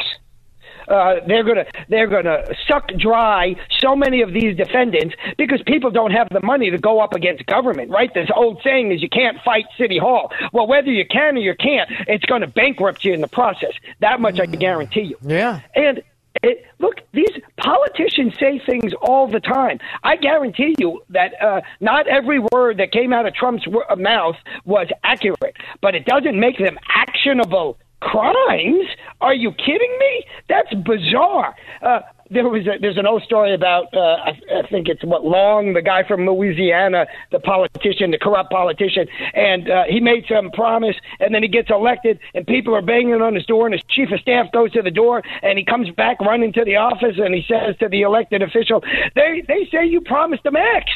Uh, 0.90 1.20
they're 1.26 1.44
gonna 1.44 1.64
they're 1.88 2.08
gonna 2.08 2.44
suck 2.68 2.88
dry 2.98 3.54
so 3.78 3.94
many 3.94 4.22
of 4.22 4.32
these 4.32 4.56
defendants 4.56 5.14
because 5.38 5.62
people 5.66 5.90
don't 5.90 6.10
have 6.10 6.28
the 6.30 6.40
money 6.42 6.70
to 6.70 6.78
go 6.78 7.00
up 7.00 7.14
against 7.14 7.46
government, 7.46 7.90
right? 7.90 8.12
This 8.12 8.28
old 8.34 8.60
saying 8.64 8.92
is 8.92 9.00
you 9.00 9.08
can't 9.08 9.38
fight 9.44 9.66
City 9.78 9.98
Hall. 9.98 10.32
Well, 10.52 10.66
whether 10.66 10.90
you 10.90 11.04
can 11.06 11.36
or 11.36 11.40
you 11.40 11.54
can't, 11.54 11.88
it's 12.08 12.24
going 12.24 12.40
to 12.40 12.48
bankrupt 12.48 13.04
you 13.04 13.12
in 13.12 13.20
the 13.20 13.28
process. 13.28 13.72
That 14.00 14.20
much 14.20 14.40
I 14.40 14.46
can 14.46 14.58
guarantee 14.58 15.02
you. 15.02 15.16
Yeah. 15.22 15.60
And 15.74 16.02
it, 16.42 16.64
look, 16.78 16.96
these 17.12 17.30
politicians 17.56 18.34
say 18.38 18.60
things 18.64 18.92
all 19.02 19.26
the 19.26 19.40
time. 19.40 19.78
I 20.02 20.16
guarantee 20.16 20.74
you 20.78 21.02
that 21.10 21.40
uh, 21.42 21.60
not 21.80 22.06
every 22.06 22.38
word 22.52 22.78
that 22.78 22.92
came 22.92 23.12
out 23.12 23.26
of 23.26 23.34
Trump's 23.34 23.64
w- 23.64 23.84
mouth 23.96 24.36
was 24.64 24.88
accurate, 25.04 25.56
but 25.80 25.94
it 25.94 26.06
doesn't 26.06 26.38
make 26.38 26.58
them 26.58 26.78
actionable 26.88 27.78
crimes. 28.00 28.86
Are 29.20 29.34
you 29.34 29.52
kidding 29.52 29.96
me? 29.98 30.24
That's 30.48 30.72
bizarre. 30.84 31.54
Uh, 31.82 32.00
there 32.30 32.48
was 32.48 32.62
a, 32.66 32.78
there's 32.80 32.96
an 32.96 33.06
old 33.06 33.22
story 33.22 33.54
about 33.54 33.92
uh, 33.92 33.98
I, 33.98 34.30
I 34.62 34.68
think 34.70 34.88
it's 34.88 35.02
what 35.04 35.24
Long, 35.24 35.74
the 35.74 35.82
guy 35.82 36.06
from 36.06 36.24
Louisiana, 36.26 37.06
the 37.32 37.40
politician, 37.40 38.12
the 38.12 38.18
corrupt 38.18 38.50
politician, 38.50 39.06
and 39.34 39.68
uh, 39.68 39.82
he 39.88 40.00
made 40.00 40.24
some 40.28 40.50
promise, 40.52 40.94
and 41.18 41.34
then 41.34 41.42
he 41.42 41.48
gets 41.48 41.70
elected, 41.70 42.20
and 42.34 42.46
people 42.46 42.74
are 42.74 42.82
banging 42.82 43.20
on 43.20 43.34
his 43.34 43.44
door, 43.46 43.66
and 43.66 43.74
his 43.74 43.82
chief 43.90 44.10
of 44.12 44.20
staff 44.20 44.46
goes 44.52 44.70
to 44.72 44.82
the 44.82 44.92
door, 44.92 45.22
and 45.42 45.58
he 45.58 45.64
comes 45.64 45.90
back 45.90 46.20
running 46.20 46.52
to 46.52 46.64
the 46.64 46.76
office, 46.76 47.18
and 47.18 47.34
he 47.34 47.44
says 47.48 47.76
to 47.80 47.88
the 47.88 48.02
elected 48.02 48.42
official, 48.42 48.80
"They 49.16 49.42
they 49.46 49.68
say 49.72 49.84
you 49.86 50.00
promised 50.00 50.44
them 50.44 50.56
X," 50.56 50.86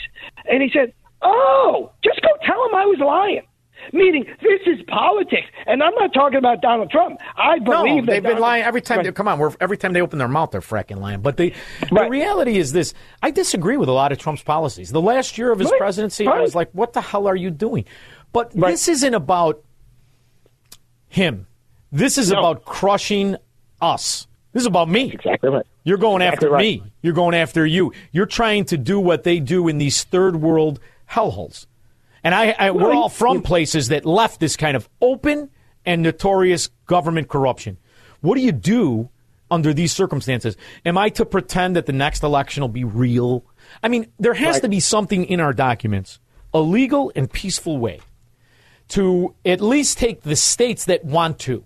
and 0.49 0.63
he 0.63 0.71
said, 0.71 0.93
"Oh, 1.21 1.91
just 2.05 2.23
go 2.23 2.29
tell 2.47 2.65
him 2.67 2.75
I 2.77 2.87
was 2.87 2.99
lying." 3.01 3.43
Meaning, 3.93 4.25
this 4.41 4.61
is 4.67 4.83
politics, 4.89 5.47
and 5.67 5.83
I'm 5.83 5.95
not 5.95 6.13
talking 6.15 6.39
about 6.39 6.61
Donald 6.63 6.91
Trump. 6.91 7.21
I 7.37 7.59
believe 7.59 8.05
no, 8.05 8.13
they've 8.13 8.23
been 8.23 8.33
Donald- 8.33 8.41
lying 8.41 8.65
every 8.65 8.81
time. 8.81 9.03
They, 9.03 9.13
come 9.13 9.29
on, 9.29 9.39
we're, 9.39 9.53
every 9.61 9.77
time 9.77 9.93
they 9.93 10.01
open 10.01 10.19
their 10.19 10.29
mouth, 10.29 10.51
they're 10.51 10.61
fracking 10.61 10.99
lying. 10.99 11.21
But 11.21 11.37
the 11.37 11.53
the 11.91 12.09
reality 12.09 12.57
is 12.59 12.73
this: 12.73 12.95
I 13.23 13.31
disagree 13.31 13.77
with 13.77 13.89
a 13.89 13.93
lot 13.93 14.13
of 14.13 14.19
Trump's 14.19 14.43
policies. 14.43 14.91
The 14.91 15.01
last 15.03 15.37
year 15.39 15.53
of 15.53 15.59
his 15.59 15.71
Right. 15.71 15.79
presidency, 15.79 16.27
I 16.27 16.41
was 16.41 16.55
like, 16.55 16.71
"What 16.73 16.93
the 16.93 17.01
hell 17.01 17.27
are 17.27 17.37
you 17.37 17.51
doing?" 17.51 17.85
But 18.33 18.51
this 18.53 18.89
isn't 18.89 19.15
about 19.15 19.63
him. 21.09 21.47
This 21.93 22.19
is 22.19 22.31
about 22.31 22.65
crushing 22.65 23.37
us. 23.81 24.27
This 24.53 24.63
is 24.63 24.67
about 24.67 24.89
me. 24.89 25.13
Exactly 25.13 25.51
right. 25.51 25.67
You're 25.85 25.99
going 25.99 26.23
Exactly 26.23 26.47
after 26.49 26.51
right. 26.55 26.61
me. 26.61 26.83
You're 27.03 27.13
going 27.13 27.35
after 27.35 27.67
you. 27.67 27.93
You're 28.13 28.27
trying 28.27 28.65
to 28.67 28.77
do 28.79 28.99
what 28.99 29.23
they 29.25 29.39
do 29.41 29.69
in 29.69 29.79
these 29.79 30.03
third 30.05 30.37
world 30.37 30.81
hellholes. 31.11 31.67
And 32.25 32.35
I, 32.35 32.55
I 32.59 32.71
we're 32.71 32.95
all 32.95 33.11
from 33.11 33.43
places 33.43 33.89
that 33.89 34.05
left 34.05 34.41
this 34.41 34.57
kind 34.57 34.77
of 34.77 34.89
open 35.01 35.51
and 35.85 36.03
notorious 36.03 36.69
government 36.87 37.29
corruption. 37.29 37.77
What 38.23 38.37
do 38.37 38.41
you 38.41 38.53
do 38.53 39.11
under 39.51 39.75
these 39.75 39.93
circumstances? 39.93 40.57
Am 40.87 40.97
I 40.97 41.11
to 41.11 41.27
pretend 41.27 41.77
that 41.77 41.85
the 41.85 41.93
next 41.93 42.23
election 42.23 42.63
will 42.63 42.69
be 42.69 42.85
real? 42.85 43.45
I 43.83 43.89
mean, 43.89 44.11
there 44.19 44.35
has 44.35 44.57
Right. 44.57 44.63
to 44.63 44.69
be 44.71 44.81
something 44.81 45.27
in 45.27 45.41
our 45.41 45.53
documents, 45.53 46.19
a 46.55 46.61
legal 46.61 47.13
and 47.15 47.31
peaceful 47.31 47.77
way 47.77 48.01
to 48.89 49.35
at 49.45 49.61
least 49.61 49.99
take 49.99 50.23
the 50.23 50.37
states 50.37 50.87
that 50.87 51.05
want 51.05 51.39
to 51.41 51.65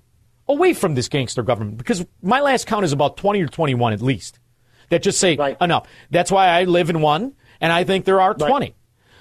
away 0.48 0.72
from 0.72 0.94
this 0.94 1.08
gangster 1.08 1.42
government. 1.42 1.78
Because 1.78 2.04
my 2.22 2.40
last 2.40 2.66
count 2.66 2.84
is 2.84 2.92
about 2.92 3.16
20 3.16 3.40
or 3.42 3.46
21 3.46 3.92
at 3.92 4.02
least 4.02 4.40
that 4.88 5.02
just 5.02 5.18
say 5.18 5.36
right. 5.36 5.56
enough. 5.60 5.86
That's 6.10 6.32
why 6.32 6.48
I 6.48 6.64
live 6.64 6.90
in 6.90 7.00
one, 7.00 7.34
and 7.60 7.72
I 7.72 7.84
think 7.84 8.04
there 8.04 8.20
are 8.20 8.34
20. 8.34 8.74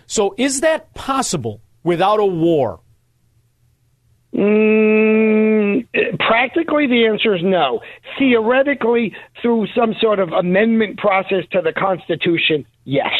So 0.07 0.33
is 0.37 0.61
that 0.61 0.93
possible 0.93 1.61
without 1.83 2.19
a 2.19 2.25
war? 2.25 2.79
Mm, 4.33 5.87
practically, 6.19 6.87
the 6.87 7.05
answer 7.07 7.35
is 7.35 7.41
no. 7.43 7.81
Theoretically, 8.17 9.15
through 9.41 9.67
some 9.75 9.93
sort 9.99 10.19
of 10.19 10.31
amendment 10.31 10.97
process 10.97 11.43
to 11.51 11.61
the 11.61 11.73
Constitution, 11.73 12.65
yes. 12.83 13.13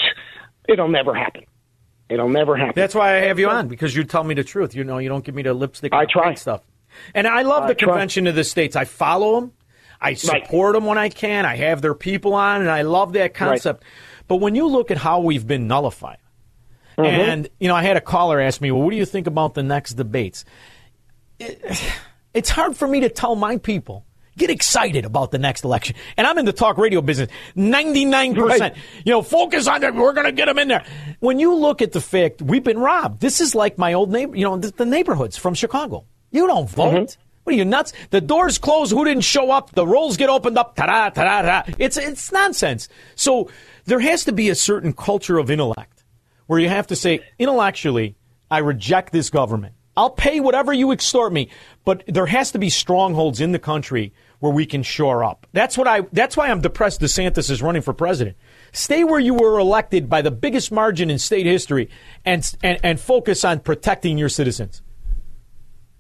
It'll 0.68 0.90
never 0.90 1.14
happen. 1.14 1.44
It'll 2.10 2.30
never 2.30 2.56
happen. 2.56 2.74
That's 2.76 2.96
why 2.96 3.16
I 3.18 3.22
have 3.22 3.40
you 3.40 3.50
on 3.50 3.68
because 3.68 3.96
you 3.96 4.04
tell 4.04 4.24
me 4.24 4.34
the 4.36 4.44
truth. 4.44 4.76
You 4.76 4.84
know, 4.84 4.98
you 4.98 5.10
don't 5.10 5.24
give 5.24 5.36
me 5.36 5.44
the 5.44 5.54
lipstick. 5.54 5.94
I 5.94 6.06
try 6.06 6.34
stuff. 6.36 6.62
And 7.14 7.28
I 7.28 7.42
love 7.42 7.64
I 7.64 7.68
the 7.70 7.76
try. 7.76 7.90
convention 7.90 8.28
of 8.28 8.36
the 8.36 8.44
states. 8.44 8.76
I 8.76 8.86
follow 8.86 9.40
them. 9.40 9.54
I 10.00 10.14
support 10.14 10.74
them 10.74 10.86
when 10.86 10.98
I 10.98 11.10
can. 11.10 11.46
I 11.46 11.56
have 11.56 11.82
their 11.82 11.96
people 11.96 12.34
on, 12.34 12.62
and 12.62 12.70
I 12.70 12.84
love 12.84 13.14
that 13.14 13.34
concept. 13.34 13.84
But 14.28 14.38
when 14.38 14.56
you 14.56 14.68
look 14.68 14.92
at 14.92 14.98
how 14.98 15.22
we've 15.22 15.46
been 15.48 15.68
nullified, 15.68 16.18
Mhm. 16.98 17.06
and 17.30 17.50
you 17.60 17.68
know, 17.68 17.76
I 17.76 17.84
had 17.84 17.98
a 17.98 18.02
caller 18.02 18.40
ask 18.42 18.60
me, 18.62 18.72
"Well, 18.72 18.82
what 18.84 18.92
do 18.92 18.98
you 18.98 19.06
think 19.06 19.28
about 19.28 19.54
the 19.54 19.64
next 19.64 19.94
debates?" 19.94 20.46
It- 21.40 21.62
it's 22.34 22.50
hard 22.50 22.76
for 22.78 22.88
me 22.88 23.02
to 23.02 23.10
tell 23.10 23.36
my 23.36 23.58
people 23.58 24.04
get 24.38 24.50
excited 24.52 25.04
about 25.06 25.32
the 25.32 25.40
next 25.40 25.64
election. 25.64 25.96
And 26.16 26.28
I'm 26.28 26.38
in 26.38 26.46
the 26.46 26.54
talk 26.54 26.78
radio 26.78 27.02
business. 27.02 27.30
99%. 27.56 28.76
You 29.04 29.12
know, 29.12 29.22
focus 29.24 29.68
on 29.68 29.84
it. 29.84 29.96
We're 29.96 30.14
going 30.14 30.26
to 30.28 30.32
get 30.32 30.46
them 30.46 30.60
in 30.60 30.68
there. 30.68 30.84
When 31.20 31.40
you 31.40 31.56
look 31.56 31.82
at 31.82 31.92
the 31.92 32.02
fact 32.02 32.42
we've 32.44 32.64
been 32.64 32.78
robbed, 32.78 33.20
this 33.20 33.42
is 33.42 33.56
like 33.56 33.78
my 33.80 33.94
old 33.94 34.12
neighbor, 34.12 34.36
you 34.38 34.44
know, 34.44 34.56
the, 34.58 34.72
the 34.72 34.86
neighborhoods 34.86 35.38
from 35.38 35.56
Chicago. 35.56 36.06
You 36.32 36.46
don't 36.46 36.70
vote. 36.70 37.18
What 37.46 37.54
are 37.54 37.58
you 37.58 37.66
nuts? 37.66 37.94
The 38.12 38.22
doors 38.22 38.58
close. 38.58 38.92
Who 38.92 39.06
didn't 39.06 39.24
show 39.24 39.50
up? 39.52 39.72
The 39.72 39.88
rolls 39.88 40.18
get 40.18 40.30
opened 40.30 40.58
up. 40.58 40.76
Ta-da, 40.76 41.10
ta-da, 41.10 41.42
ta. 41.42 41.64
It's 41.80 41.96
it's 41.98 42.32
nonsense. 42.32 42.90
So 43.16 43.50
there 43.86 44.02
has 44.02 44.26
to 44.26 44.34
be 44.34 44.50
a 44.50 44.56
certain 44.56 44.92
culture 44.94 45.38
of 45.40 45.50
intellect 45.50 45.97
where 46.48 46.60
you 46.60 46.70
have 46.70 46.88
to 46.88 46.96
say 46.96 47.22
intellectually, 47.38 48.16
I 48.50 48.60
reject 48.60 49.14
this 49.14 49.30
government. 49.30 49.76
I'll 49.96 50.12
pay 50.12 50.40
whatever 50.40 50.72
you 50.72 50.92
extort 50.92 51.34
me, 51.34 51.50
but 51.84 52.04
there 52.08 52.28
has 52.28 52.52
to 52.52 52.60
be 52.60 52.70
strongholds 52.70 53.42
in 53.42 53.52
the 53.52 53.60
country 53.60 54.14
where 54.40 54.52
we 54.52 54.68
can 54.68 54.84
shore 54.84 55.24
up. 55.24 55.48
That's 55.54 55.76
what 55.76 55.88
I. 55.88 56.02
That's 56.14 56.38
why 56.38 56.50
I'm 56.50 56.62
depressed. 56.62 57.02
DeSantis 57.02 57.50
is 57.50 57.64
running 57.64 57.82
for 57.82 57.94
president. 57.94 58.38
Stay 58.72 59.04
where 59.04 59.20
you 59.20 59.34
were 59.34 59.58
elected 59.58 60.08
by 60.08 60.22
the 60.22 60.30
biggest 60.30 60.72
margin 60.72 61.10
in 61.10 61.18
state 61.18 61.48
history, 61.48 61.90
and 62.24 62.56
and, 62.62 62.80
and 62.84 63.00
focus 63.00 63.44
on 63.44 63.60
protecting 63.60 64.20
your 64.20 64.30
citizens. 64.30 64.84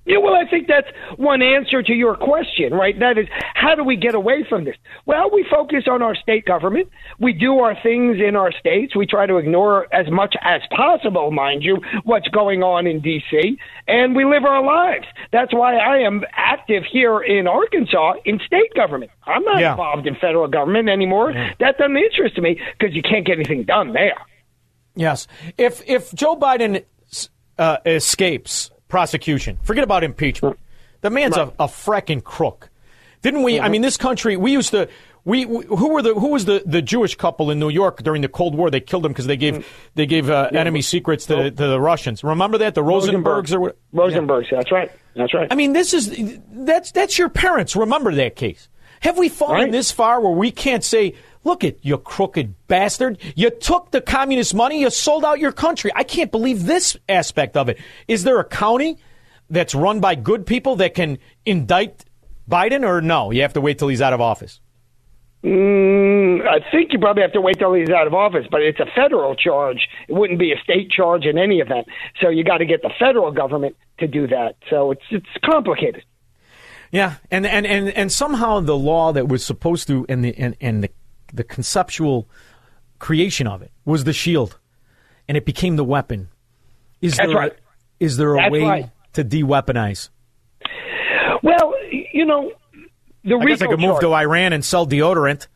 Yeah, 0.08 0.20
well, 0.20 0.36
I 0.36 0.49
think 0.49 0.68
that's 0.68 0.88
one 1.18 1.41
answer 1.41 1.84
to 1.84 1.93
your 1.93 2.16
question, 2.16 2.74
right? 2.74 2.97
That 2.97 3.18
is, 3.18 3.28
how 3.55 3.76
do 3.76 3.84
we 3.84 3.97
get 3.97 4.16
away 4.16 4.45
from 4.47 4.64
this? 4.64 4.76
Well, 5.05 5.30
we 5.32 5.45
focus 5.51 5.84
on 5.91 6.01
our 6.01 6.16
state 6.16 6.45
government. 6.45 6.89
We 7.20 7.34
do 7.34 7.60
our 7.60 7.76
things 7.84 8.18
in 8.26 8.36
our 8.38 8.53
states. 8.53 8.95
We 8.95 9.05
try 9.05 9.26
to 9.26 9.36
ignore 9.36 9.93
as 9.93 10.10
much 10.10 10.34
as 10.41 10.62
possible, 10.74 11.30
mind 11.32 11.62
you, 11.64 11.78
what's 12.05 12.28
going 12.30 12.64
on 12.64 12.88
in 12.88 13.01
D.C., 13.01 13.58
and 13.88 14.16
we 14.16 14.24
live 14.26 14.45
our 14.45 14.64
lives. 14.64 15.05
That's 15.34 15.53
why 15.53 15.76
I 15.76 15.97
am 15.99 16.24
active 16.32 16.84
here 16.89 17.20
in 17.20 17.45
Arkansas 17.47 18.14
in 18.24 18.39
state 18.45 18.74
government. 18.76 19.12
I'm 19.26 19.43
not 19.43 19.60
Yeah. 19.60 19.72
involved 19.72 20.08
in 20.08 20.16
federal 20.16 20.47
government 20.47 20.88
anymore. 20.89 21.34
That 21.34 21.78
doesn't 21.78 21.97
interest 21.97 22.38
me 22.38 22.60
because 22.80 22.95
you 22.95 23.01
can't 23.01 23.26
get 23.26 23.36
anything 23.36 23.64
done 23.64 23.91
there. 23.91 24.16
Yes. 24.95 25.28
If 25.58 25.82
if 25.88 26.14
Joe 26.14 26.36
Biden 26.38 26.86
uh, 27.58 27.78
escapes 27.86 28.72
prosecution, 28.88 29.57
forget 29.63 29.83
about 29.83 30.03
impeachment. 30.03 30.59
The 31.01 31.09
man's 31.09 31.38
a, 31.38 31.53
a 31.59 31.67
fracking 31.67 32.23
crook. 32.23 32.69
Didn't 33.21 33.43
we? 33.43 33.59
I 33.59 33.69
mean, 33.69 33.81
this 33.81 33.97
country. 33.97 34.38
We 34.38 34.51
used 34.51 34.71
to. 34.71 34.89
We, 35.25 35.43
who 35.43 35.89
were 35.89 36.01
the 36.01 36.13
who 36.13 36.29
was 36.29 36.45
the, 36.45 36.63
the 36.65 36.81
Jewish 36.81 37.15
couple 37.15 37.51
in 37.51 37.59
New 37.59 37.67
York 37.67 38.01
during 38.01 38.21
the 38.21 38.29
Cold 38.29 38.55
War? 38.55 38.69
They 38.69 38.79
killed 38.79 39.03
them 39.03 39.11
because 39.11 39.27
they 39.27 39.35
gave 39.35 39.67
they 39.95 40.05
gave 40.05 40.29
uh, 40.29 40.49
enemy 40.53 40.81
secrets 40.81 41.25
to, 41.25 41.51
to 41.51 41.67
the 41.67 41.81
Russians. 41.81 42.23
Remember 42.23 42.57
that 42.59 42.75
the 42.75 42.83
Rosenbergs 42.83 43.53
or 43.53 43.59
what? 43.59 43.77
Rosenbergs. 43.93 44.49
That's 44.49 44.71
right. 44.71 44.89
That's 45.15 45.33
right. 45.33 45.47
I 45.51 45.55
mean, 45.55 45.73
this 45.73 45.93
is 45.93 46.39
that's 46.51 46.91
that's 46.91 47.17
your 47.17 47.27
parents. 47.27 47.75
Remember 47.75 48.15
that 48.15 48.38
case. 48.38 48.69
Have 49.01 49.17
we 49.17 49.29
fallen 49.29 49.71
this 49.71 49.91
far 49.91 50.21
where 50.21 50.31
we 50.31 50.49
can't 50.49 50.83
say, 50.83 51.13
"Look 51.47 51.63
at 51.63 51.77
you 51.81 51.97
crooked 51.97 52.53
bastard! 52.67 53.17
You 53.35 53.49
took 53.49 53.91
the 53.91 54.01
communist 54.01 54.53
money. 54.53 54.81
You 54.81 54.89
sold 54.89 55.25
out 55.25 55.39
your 55.39 55.51
country." 55.51 55.89
I 55.95 56.03
can't 56.03 56.31
believe 56.31 56.65
this 56.65 56.95
aspect 57.09 57.57
of 57.57 57.69
it. 57.69 57.79
Is 58.07 58.23
there 58.23 58.39
a 58.39 58.45
county 58.45 58.97
that's 59.49 59.73
run 59.73 59.99
by 59.99 60.15
good 60.15 60.45
people 60.45 60.75
that 60.75 60.93
can 60.93 61.17
indict 61.45 62.05
Biden, 62.49 62.85
or 62.85 63.01
no? 63.01 63.31
You 63.31 63.41
have 63.41 63.53
to 63.53 63.61
wait 63.61 63.79
till 63.79 63.87
he's 63.87 64.01
out 64.01 64.13
of 64.13 64.21
office. 64.21 64.59
Mm, 65.43 66.47
I 66.47 66.59
think 66.71 66.91
you 66.91 66.99
probably 66.99 67.21
have 67.21 67.31
to 67.33 67.41
wait 67.41 67.59
till 67.59 67.73
he's 67.73 67.89
out 67.89 68.07
of 68.07 68.13
office, 68.13 68.45
but 68.49 68.61
it's 68.61 68.79
a 68.79 68.87
federal 68.95 69.35
charge. 69.35 69.87
It 70.07 70.13
wouldn't 70.13 70.39
be 70.39 70.51
a 70.51 70.59
state 70.63 70.89
charge 70.91 71.25
in 71.25 71.37
any 71.37 71.59
event. 71.59 71.87
So 72.21 72.29
you 72.29 72.43
got 72.43 72.57
to 72.57 72.65
get 72.65 72.81
the 72.81 72.91
federal 72.99 73.31
government 73.31 73.77
to 73.99 74.07
do 74.07 74.27
that. 74.27 74.55
So 74.69 74.91
it's 74.91 75.03
it's 75.11 75.27
complicated. 75.45 76.03
Yeah, 76.91 77.15
and 77.29 77.45
and 77.45 77.65
and, 77.65 77.89
and 77.89 78.11
somehow 78.11 78.59
the 78.61 78.77
law 78.77 79.11
that 79.13 79.27
was 79.27 79.45
supposed 79.45 79.87
to 79.87 80.05
and 80.09 80.23
the 80.23 80.35
and, 80.37 80.55
and 80.59 80.83
the 80.83 80.89
the 81.34 81.43
conceptual 81.43 82.30
creation 82.99 83.47
of 83.47 83.61
it 83.61 83.71
was 83.86 84.03
the 84.03 84.13
shield, 84.13 84.57
and 85.28 85.38
it 85.38 85.45
became 85.45 85.75
the 85.75 85.84
weapon. 85.84 86.30
Is 87.01 87.15
That's 87.15 87.30
there 87.30 87.38
right. 87.38 87.51
a, 87.51 88.03
is 88.03 88.17
there 88.17 88.36
a 88.36 88.38
That's 88.38 88.51
way 88.51 88.61
right. 88.61 88.89
to 89.13 89.23
de-weaponize? 89.23 90.09
Well, 91.43 91.73
you 92.11 92.25
know, 92.25 92.51
the 93.23 93.36
I 93.36 93.45
guess 93.45 93.61
I 93.61 93.67
could 93.67 93.80
move 93.80 93.99
to 93.99 94.13
Iran 94.13 94.53
and 94.53 94.63
sell 94.63 94.88
deodorant. 94.88 95.47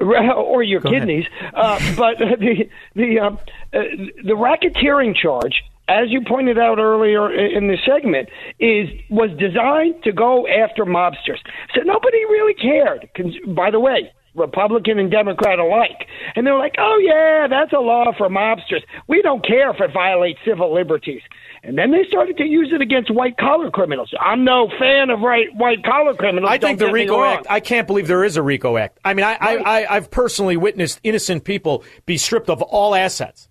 or 0.00 0.62
your 0.62 0.80
Go 0.80 0.90
kidneys. 0.90 1.24
Uh, 1.54 1.78
but 1.96 2.18
the 2.18 2.68
the 2.94 3.18
um, 3.18 3.38
uh, 3.72 3.78
the 4.22 4.34
racketeering 4.34 5.16
charge, 5.16 5.54
as 5.88 6.04
you 6.08 6.20
pointed 6.26 6.58
out 6.58 6.78
earlier 6.78 7.32
in 7.34 7.66
the 7.66 7.76
segment, 7.84 8.28
is 8.60 8.88
was 9.10 9.30
designed 9.38 10.04
to 10.04 10.12
go 10.12 10.46
after 10.46 10.84
mobsters. 10.84 11.40
So 11.74 11.80
nobody 11.84 12.24
really 12.26 12.54
cared. 12.54 13.08
By 13.56 13.70
the 13.70 13.80
way. 13.80 14.12
Republican 14.34 14.98
and 14.98 15.10
Democrat 15.10 15.58
alike. 15.58 16.06
And 16.36 16.46
they're 16.46 16.58
like, 16.58 16.74
oh, 16.78 16.98
yeah, 17.02 17.46
that's 17.48 17.72
a 17.72 17.80
law 17.80 18.12
for 18.16 18.28
mobsters. 18.28 18.82
We 19.08 19.22
don't 19.22 19.44
care 19.46 19.70
if 19.70 19.80
it 19.80 19.92
violates 19.92 20.38
civil 20.46 20.72
liberties. 20.74 21.22
And 21.62 21.76
then 21.76 21.90
they 21.90 22.04
started 22.08 22.36
to 22.36 22.44
use 22.44 22.70
it 22.72 22.80
against 22.80 23.12
white 23.12 23.36
collar 23.36 23.70
criminals. 23.70 24.12
I'm 24.20 24.44
no 24.44 24.68
fan 24.78 25.10
of 25.10 25.20
right, 25.20 25.48
white 25.54 25.82
collar 25.84 26.14
criminals. 26.14 26.50
I 26.50 26.58
think 26.58 26.78
the 26.78 26.90
RICO. 26.90 27.22
Act. 27.22 27.46
I 27.50 27.60
can't 27.60 27.86
believe 27.86 28.06
there 28.06 28.24
is 28.24 28.36
a 28.36 28.42
RICO 28.42 28.76
Act. 28.76 28.98
I 29.04 29.14
mean, 29.14 29.24
I, 29.24 29.36
I, 29.40 29.56
I 29.56 29.96
I've 29.96 30.10
personally 30.10 30.56
witnessed 30.56 31.00
innocent 31.02 31.44
people 31.44 31.84
be 32.06 32.16
stripped 32.16 32.48
of 32.48 32.62
all 32.62 32.94
assets. 32.94 33.48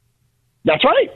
That's 0.64 0.84
right. 0.86 1.10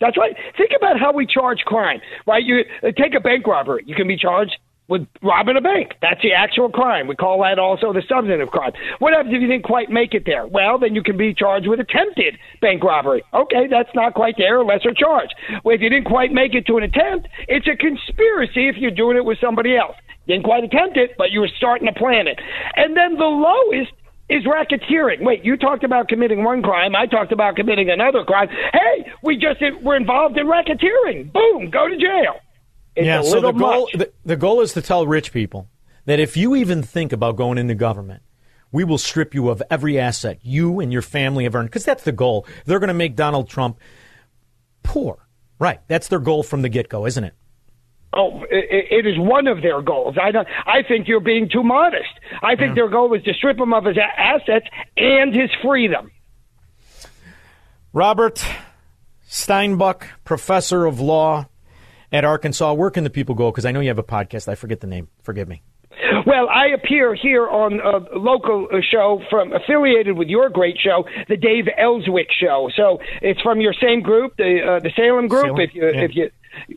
That's 0.00 0.18
right. 0.18 0.36
Think 0.56 0.70
about 0.76 0.98
how 0.98 1.12
we 1.12 1.26
charge 1.26 1.60
crime, 1.60 2.00
right? 2.26 2.42
You 2.44 2.64
uh, 2.82 2.90
take 2.98 3.14
a 3.16 3.20
bank 3.20 3.46
robbery. 3.46 3.84
You 3.86 3.94
can 3.94 4.08
be 4.08 4.16
charged 4.16 4.56
with 4.88 5.06
robbing 5.22 5.56
a 5.56 5.60
bank. 5.60 5.94
That's 6.02 6.20
the 6.22 6.32
actual 6.32 6.68
crime. 6.68 7.08
We 7.08 7.16
call 7.16 7.42
that 7.42 7.58
also 7.58 7.92
the 7.92 8.02
substantive 8.08 8.50
crime. 8.50 8.72
What 8.98 9.14
happens 9.14 9.34
if 9.34 9.40
you 9.40 9.48
didn't 9.48 9.64
quite 9.64 9.90
make 9.90 10.14
it 10.14 10.24
there? 10.26 10.46
Well, 10.46 10.78
then 10.78 10.94
you 10.94 11.02
can 11.02 11.16
be 11.16 11.32
charged 11.32 11.66
with 11.66 11.80
attempted 11.80 12.36
bank 12.60 12.84
robbery. 12.84 13.22
Okay, 13.32 13.66
that's 13.70 13.88
not 13.94 14.14
quite 14.14 14.34
there, 14.36 14.58
a 14.58 14.64
lesser 14.64 14.92
charge. 14.92 15.30
Well, 15.64 15.74
if 15.74 15.80
you 15.80 15.88
didn't 15.88 16.06
quite 16.06 16.32
make 16.32 16.54
it 16.54 16.66
to 16.66 16.76
an 16.76 16.84
attempt, 16.84 17.28
it's 17.48 17.66
a 17.66 17.76
conspiracy 17.76 18.68
if 18.68 18.76
you're 18.76 18.90
doing 18.90 19.16
it 19.16 19.24
with 19.24 19.38
somebody 19.40 19.76
else. 19.76 19.96
Didn't 20.26 20.44
quite 20.44 20.64
attempt 20.64 20.96
it, 20.96 21.16
but 21.16 21.30
you 21.30 21.40
were 21.40 21.50
starting 21.56 21.86
to 21.86 21.92
plan 21.92 22.26
it. 22.26 22.38
And 22.76 22.96
then 22.96 23.16
the 23.16 23.24
lowest 23.24 23.92
is 24.28 24.44
racketeering. 24.44 25.22
Wait, 25.22 25.44
you 25.44 25.56
talked 25.56 25.84
about 25.84 26.08
committing 26.08 26.44
one 26.44 26.62
crime. 26.62 26.96
I 26.96 27.06
talked 27.06 27.32
about 27.32 27.56
committing 27.56 27.90
another 27.90 28.24
crime. 28.24 28.48
Hey, 28.48 29.12
we 29.22 29.36
just 29.36 29.60
were 29.82 29.96
involved 29.96 30.38
in 30.38 30.46
racketeering. 30.46 31.32
Boom, 31.32 31.70
go 31.70 31.88
to 31.88 31.96
jail. 31.96 32.40
It's 32.96 33.06
yeah, 33.06 33.22
so 33.22 33.40
the 33.40 33.52
goal 33.52 33.88
the, 33.92 34.12
the 34.24 34.36
goal 34.36 34.60
is 34.60 34.72
to 34.74 34.82
tell 34.82 35.06
rich 35.06 35.32
people 35.32 35.68
that 36.04 36.20
if 36.20 36.36
you 36.36 36.54
even 36.54 36.82
think 36.82 37.12
about 37.12 37.36
going 37.36 37.58
into 37.58 37.74
government, 37.74 38.22
we 38.70 38.84
will 38.84 38.98
strip 38.98 39.34
you 39.34 39.48
of 39.48 39.62
every 39.70 39.98
asset 39.98 40.38
you 40.42 40.80
and 40.80 40.92
your 40.92 41.02
family 41.02 41.44
have 41.44 41.54
earned 41.54 41.68
because 41.68 41.84
that's 41.84 42.04
the 42.04 42.12
goal. 42.12 42.46
They're 42.66 42.78
going 42.78 42.88
to 42.88 42.94
make 42.94 43.16
Donald 43.16 43.48
Trump 43.48 43.78
poor. 44.82 45.26
Right. 45.58 45.80
That's 45.88 46.08
their 46.08 46.18
goal 46.18 46.42
from 46.42 46.62
the 46.62 46.68
get-go, 46.68 47.06
isn't 47.06 47.24
it? 47.24 47.34
Oh, 48.12 48.42
it, 48.50 49.04
it 49.04 49.06
is 49.06 49.18
one 49.18 49.48
of 49.48 49.60
their 49.62 49.82
goals. 49.82 50.16
I 50.20 50.30
don't. 50.30 50.46
I 50.66 50.82
think 50.86 51.08
you're 51.08 51.18
being 51.18 51.48
too 51.48 51.64
modest. 51.64 52.10
I 52.42 52.54
think 52.54 52.76
their 52.76 52.88
goal 52.88 53.12
is 53.14 53.24
to 53.24 53.34
strip 53.34 53.58
him 53.58 53.72
of 53.72 53.84
his 53.84 53.96
assets 53.98 54.66
and 54.96 55.34
his 55.34 55.50
freedom. 55.62 56.12
Robert 57.92 58.44
Steinbuch, 59.28 60.04
professor 60.24 60.86
of 60.86 61.00
law 61.00 61.48
at 62.14 62.24
Arkansas. 62.24 62.72
Where 62.72 62.90
can 62.90 63.04
the 63.04 63.10
people 63.10 63.34
go? 63.34 63.50
Because 63.50 63.66
I 63.66 63.72
know 63.72 63.80
you 63.80 63.88
have 63.88 63.98
a 63.98 64.04
podcast. 64.04 64.48
I 64.48 64.54
forget 64.54 64.80
the 64.80 64.86
name. 64.86 65.08
Forgive 65.22 65.48
me. 65.48 65.62
Well, 66.26 66.48
I 66.48 66.68
appear 66.68 67.14
here 67.14 67.48
on 67.48 67.80
a 67.80 68.18
local 68.18 68.68
uh, 68.72 68.78
show 68.88 69.20
from 69.30 69.52
affiliated 69.52 70.16
with 70.16 70.28
your 70.28 70.48
great 70.48 70.76
show, 70.82 71.04
the 71.28 71.36
Dave 71.36 71.66
Elswick 71.76 72.28
Show. 72.40 72.70
So 72.76 72.98
it's 73.20 73.40
from 73.40 73.60
your 73.60 73.74
same 73.80 74.00
group, 74.00 74.36
the 74.36 74.76
uh, 74.76 74.80
the 74.80 74.90
Salem 74.96 75.28
Group. 75.28 75.46
Salem, 75.46 75.60
If 75.60 75.74
you 75.74 75.82
yeah. 75.82 76.00
if 76.02 76.14
you 76.14 76.30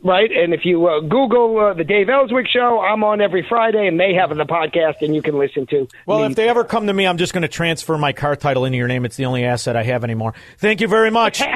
right, 0.04 0.30
and 0.30 0.54
if 0.54 0.64
you 0.64 0.86
uh, 0.86 1.00
Google 1.00 1.58
uh, 1.58 1.74
the 1.74 1.84
Dave 1.84 2.08
Elswick 2.08 2.46
Show, 2.48 2.80
I'm 2.80 3.04
on 3.04 3.20
every 3.20 3.44
Friday, 3.48 3.86
and 3.86 3.98
they 3.98 4.14
have 4.14 4.30
the 4.30 4.44
podcast, 4.44 5.02
and 5.02 5.14
you 5.14 5.22
can 5.22 5.38
listen 5.38 5.66
to. 5.66 5.88
Well, 6.06 6.20
me. 6.20 6.26
if 6.26 6.36
they 6.36 6.48
ever 6.48 6.64
come 6.64 6.86
to 6.86 6.92
me, 6.92 7.06
I'm 7.06 7.18
just 7.18 7.32
going 7.32 7.42
to 7.42 7.48
transfer 7.48 7.96
my 7.96 8.12
car 8.12 8.36
title 8.36 8.64
into 8.64 8.78
your 8.78 8.88
name. 8.88 9.04
It's 9.04 9.16
the 9.16 9.26
only 9.26 9.44
asset 9.44 9.76
I 9.76 9.82
have 9.84 10.04
anymore. 10.04 10.34
Thank 10.58 10.80
you 10.80 10.88
very 10.88 11.10
much. 11.10 11.42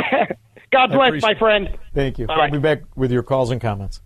God 0.73 0.91
I 0.91 1.11
bless, 1.11 1.23
my 1.23 1.35
friend. 1.35 1.79
Thank 1.95 2.19
you. 2.19 2.27
Bye. 2.27 2.35
I'll 2.35 2.51
be 2.51 2.59
back 2.59 2.83
with 2.97 3.13
your 3.13 3.23
calls 3.23 3.51
and 3.51 3.61
comments. 3.61 4.01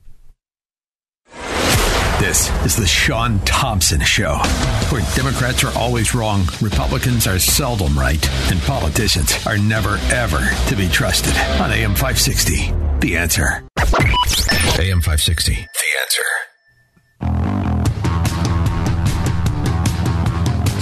This 2.18 2.50
is 2.64 2.74
the 2.76 2.86
Shaun 2.86 3.38
Thompson 3.40 4.00
Show, 4.00 4.38
where 4.88 5.02
Democrats 5.14 5.62
are 5.64 5.78
always 5.78 6.14
wrong, 6.14 6.44
Republicans 6.62 7.26
are 7.26 7.38
seldom 7.38 7.96
right, 7.96 8.26
and 8.50 8.58
politicians 8.62 9.46
are 9.46 9.58
never, 9.58 9.98
ever 10.10 10.48
to 10.68 10.76
be 10.76 10.88
trusted. 10.88 11.36
On 11.60 11.70
AM 11.70 11.94
560, 11.94 12.72
The 13.00 13.16
Answer. 13.18 13.62
AM 14.80 15.02
560, 15.02 15.54
The 15.54 15.60
Answer. 16.00 16.22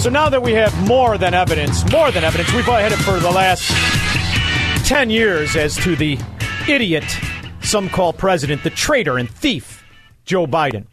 So 0.01 0.09
now 0.09 0.29
that 0.29 0.41
we 0.41 0.53
have 0.53 0.87
more 0.87 1.17
than 1.17 1.33
evidence, 1.33 1.83
more 1.91 2.11
than 2.11 2.23
evidence, 2.23 2.53
we've 2.53 2.63
had 2.63 2.93
it 2.93 2.97
for 2.97 3.19
the 3.19 3.31
last 3.31 3.69
10 4.85 5.09
years 5.09 5.55
as 5.55 5.75
to 5.77 5.95
the 5.95 6.17
idiot, 6.69 7.03
some 7.61 7.89
call 7.89 8.13
president, 8.13 8.63
the 8.63 8.69
traitor 8.69 9.17
and 9.17 9.29
thief, 9.29 9.83
Joe 10.25 10.45
Biden. 10.45 10.85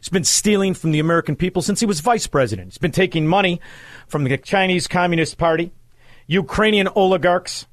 He's 0.00 0.08
been 0.08 0.24
stealing 0.24 0.72
from 0.72 0.92
the 0.92 0.98
American 0.98 1.36
people 1.36 1.60
since 1.60 1.78
he 1.78 1.86
was 1.86 2.00
vice 2.00 2.26
president. 2.26 2.68
He's 2.68 2.78
been 2.78 2.90
taking 2.90 3.26
money 3.26 3.60
from 4.06 4.24
the 4.24 4.38
Chinese 4.38 4.86
Communist 4.86 5.36
Party, 5.36 5.72
Ukrainian 6.26 6.88
oligarchs, 6.88 7.66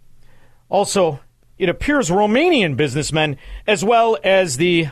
also, 0.67 1.21
it 1.57 1.69
appears 1.69 2.09
Romanian 2.09 2.75
businessmen, 2.75 3.37
as 3.67 3.83
well 3.83 4.17
as 4.23 4.57
the 4.57 4.87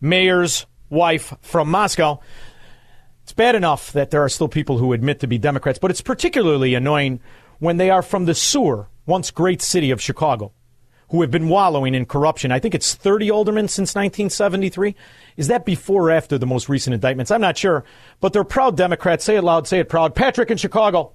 mayor's 0.00 0.66
wife 0.88 1.34
from 1.40 1.68
Moscow. 1.68 2.20
It's 3.24 3.32
bad 3.32 3.56
enough 3.56 3.92
that 3.92 4.12
there 4.12 4.22
are 4.22 4.28
still 4.28 4.48
people 4.48 4.78
who 4.78 4.92
admit 4.92 5.20
to 5.20 5.26
be 5.26 5.38
Democrats, 5.38 5.80
but 5.80 5.90
it's 5.90 6.00
particularly 6.00 6.74
annoying 6.74 7.18
when 7.58 7.78
they 7.78 7.90
are 7.90 8.02
from 8.02 8.26
the 8.26 8.34
sewer, 8.34 8.88
once 9.06 9.30
great 9.30 9.62
city 9.62 9.90
of 9.90 10.00
Chicago, 10.02 10.52
who 11.10 11.20
have 11.22 11.30
been 11.30 11.48
wallowing 11.48 11.94
in 11.94 12.04
corruption. 12.04 12.50
I 12.52 12.58
think 12.58 12.74
it's 12.74 12.94
30 12.94 13.30
aldermen 13.30 13.68
since 13.68 13.94
1973. 13.94 14.94
Is 15.36 15.48
that 15.48 15.64
before 15.64 16.08
or 16.08 16.10
after 16.10 16.36
the 16.38 16.46
most 16.46 16.68
recent 16.68 16.94
indictments? 16.94 17.30
I'm 17.30 17.40
not 17.40 17.56
sure, 17.56 17.84
but 18.20 18.32
they're 18.32 18.44
proud 18.44 18.76
Democrats. 18.76 19.24
Say 19.24 19.36
it 19.36 19.42
loud, 19.42 19.66
say 19.66 19.78
it 19.78 19.88
proud. 19.88 20.14
Patrick 20.14 20.50
in 20.50 20.56
Chicago. 20.56 21.12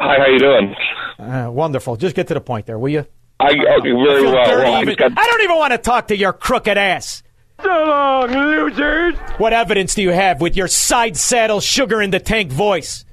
Hi, 0.00 0.16
how 0.18 0.26
you 0.26 0.38
doing? 0.38 0.74
Uh, 1.18 1.50
wonderful. 1.50 1.96
Just 1.96 2.14
get 2.14 2.28
to 2.28 2.34
the 2.34 2.40
point 2.40 2.66
there, 2.66 2.78
will 2.78 2.90
you? 2.90 3.06
I 3.40 3.50
oh, 3.50 3.80
very 3.82 3.82
feel 3.82 3.96
well. 3.96 4.34
well 4.44 4.74
I 4.74 4.82
even- 4.82 4.94
got, 4.94 5.12
I 5.16 5.26
don't 5.26 5.42
even 5.42 5.56
want 5.56 5.72
to 5.72 5.78
talk 5.78 6.08
to 6.08 6.16
your 6.16 6.32
crooked 6.32 6.76
ass. 6.76 7.22
so 7.62 7.68
long, 7.68 8.30
losers. 8.30 9.14
What 9.38 9.52
evidence 9.52 9.94
do 9.94 10.02
you 10.02 10.10
have 10.10 10.40
with 10.40 10.56
your 10.56 10.68
side 10.68 11.16
saddle 11.16 11.60
sugar 11.60 12.00
in 12.02 12.10
the 12.10 12.20
tank 12.20 12.52
voice? 12.52 13.04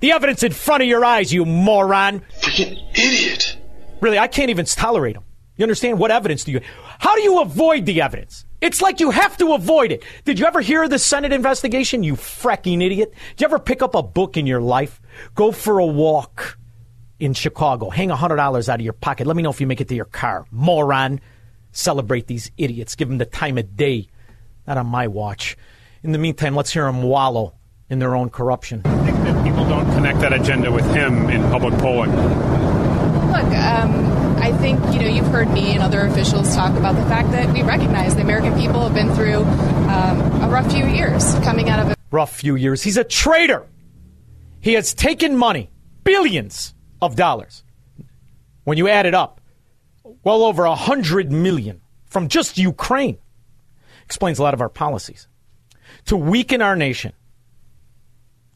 The 0.00 0.12
evidence 0.12 0.42
in 0.42 0.52
front 0.52 0.82
of 0.82 0.88
your 0.88 1.04
eyes, 1.04 1.32
you 1.32 1.44
moron. 1.44 2.22
Freaking 2.40 2.78
idiot. 2.92 3.56
Really, 4.00 4.18
I 4.18 4.28
can't 4.28 4.50
even 4.50 4.66
tolerate 4.66 5.16
him. 5.16 5.22
You 5.56 5.62
understand? 5.62 5.98
What 5.98 6.10
evidence 6.10 6.44
do 6.44 6.52
you 6.52 6.60
How 6.98 7.14
do 7.14 7.22
you 7.22 7.40
avoid 7.40 7.86
the 7.86 8.02
evidence? 8.02 8.44
It's 8.60 8.82
like 8.82 8.98
you 8.98 9.10
have 9.10 9.36
to 9.38 9.52
avoid 9.52 9.92
it. 9.92 10.02
Did 10.24 10.38
you 10.38 10.46
ever 10.46 10.60
hear 10.60 10.84
of 10.84 10.90
the 10.90 10.98
Senate 10.98 11.32
investigation, 11.32 12.02
you 12.02 12.14
fracking 12.14 12.84
idiot? 12.84 13.12
Did 13.30 13.40
you 13.42 13.44
ever 13.44 13.58
pick 13.58 13.82
up 13.82 13.94
a 13.94 14.02
book 14.02 14.36
in 14.36 14.46
your 14.46 14.60
life? 14.60 15.00
Go 15.34 15.52
for 15.52 15.78
a 15.78 15.86
walk 15.86 16.58
in 17.20 17.34
Chicago. 17.34 17.90
Hang 17.90 18.08
$100 18.08 18.68
out 18.68 18.80
of 18.80 18.80
your 18.80 18.94
pocket. 18.94 19.26
Let 19.26 19.36
me 19.36 19.42
know 19.42 19.50
if 19.50 19.60
you 19.60 19.66
make 19.66 19.80
it 19.80 19.88
to 19.88 19.94
your 19.94 20.06
car. 20.06 20.46
Moron. 20.50 21.20
Celebrate 21.72 22.26
these 22.26 22.50
idiots. 22.56 22.94
Give 22.94 23.08
them 23.08 23.18
the 23.18 23.26
time 23.26 23.58
of 23.58 23.76
day. 23.76 24.08
Not 24.66 24.78
on 24.78 24.86
my 24.86 25.08
watch. 25.08 25.56
In 26.02 26.12
the 26.12 26.18
meantime, 26.18 26.54
let's 26.54 26.72
hear 26.72 26.84
them 26.84 27.02
wallow 27.02 27.54
in 27.90 27.98
their 27.98 28.14
own 28.14 28.30
corruption. 28.30 28.82
That 30.04 30.12
connect 30.12 30.20
that 30.20 30.32
agenda 30.32 30.70
with 30.70 30.84
him 30.94 31.30
in 31.30 31.42
public 31.50 31.74
polling. 31.78 32.10
Look, 32.10 33.46
um, 33.56 34.36
I 34.36 34.52
think 34.60 34.78
you 34.92 35.00
know 35.00 35.08
you've 35.08 35.26
heard 35.28 35.50
me 35.50 35.72
and 35.72 35.82
other 35.82 36.02
officials 36.02 36.54
talk 36.54 36.76
about 36.76 36.94
the 36.96 37.04
fact 37.06 37.30
that 37.32 37.52
we 37.54 37.62
recognize 37.62 38.14
the 38.14 38.20
American 38.20 38.54
people 38.54 38.82
have 38.82 38.94
been 38.94 39.14
through 39.14 39.44
um, 39.44 40.20
a 40.42 40.48
rough 40.48 40.70
few 40.70 40.86
years 40.86 41.34
coming 41.36 41.68
out 41.70 41.78
of 41.78 41.90
a 41.90 41.96
rough 42.10 42.36
few 42.36 42.54
years. 42.54 42.82
He's 42.82 42.98
a 42.98 43.04
traitor. 43.04 43.66
He 44.60 44.74
has 44.74 44.94
taken 44.94 45.36
money, 45.36 45.70
billions 46.04 46.74
of 47.00 47.16
dollars. 47.16 47.64
When 48.64 48.78
you 48.78 48.88
add 48.88 49.06
it 49.06 49.14
up, 49.14 49.40
well 50.22 50.44
over 50.44 50.64
a 50.64 50.74
hundred 50.74 51.32
million 51.32 51.80
from 52.06 52.28
just 52.28 52.58
Ukraine. 52.58 53.18
Explains 54.04 54.38
a 54.38 54.42
lot 54.42 54.54
of 54.54 54.60
our 54.60 54.68
policies. 54.68 55.28
To 56.06 56.16
weaken 56.16 56.60
our 56.60 56.76
nation, 56.76 57.14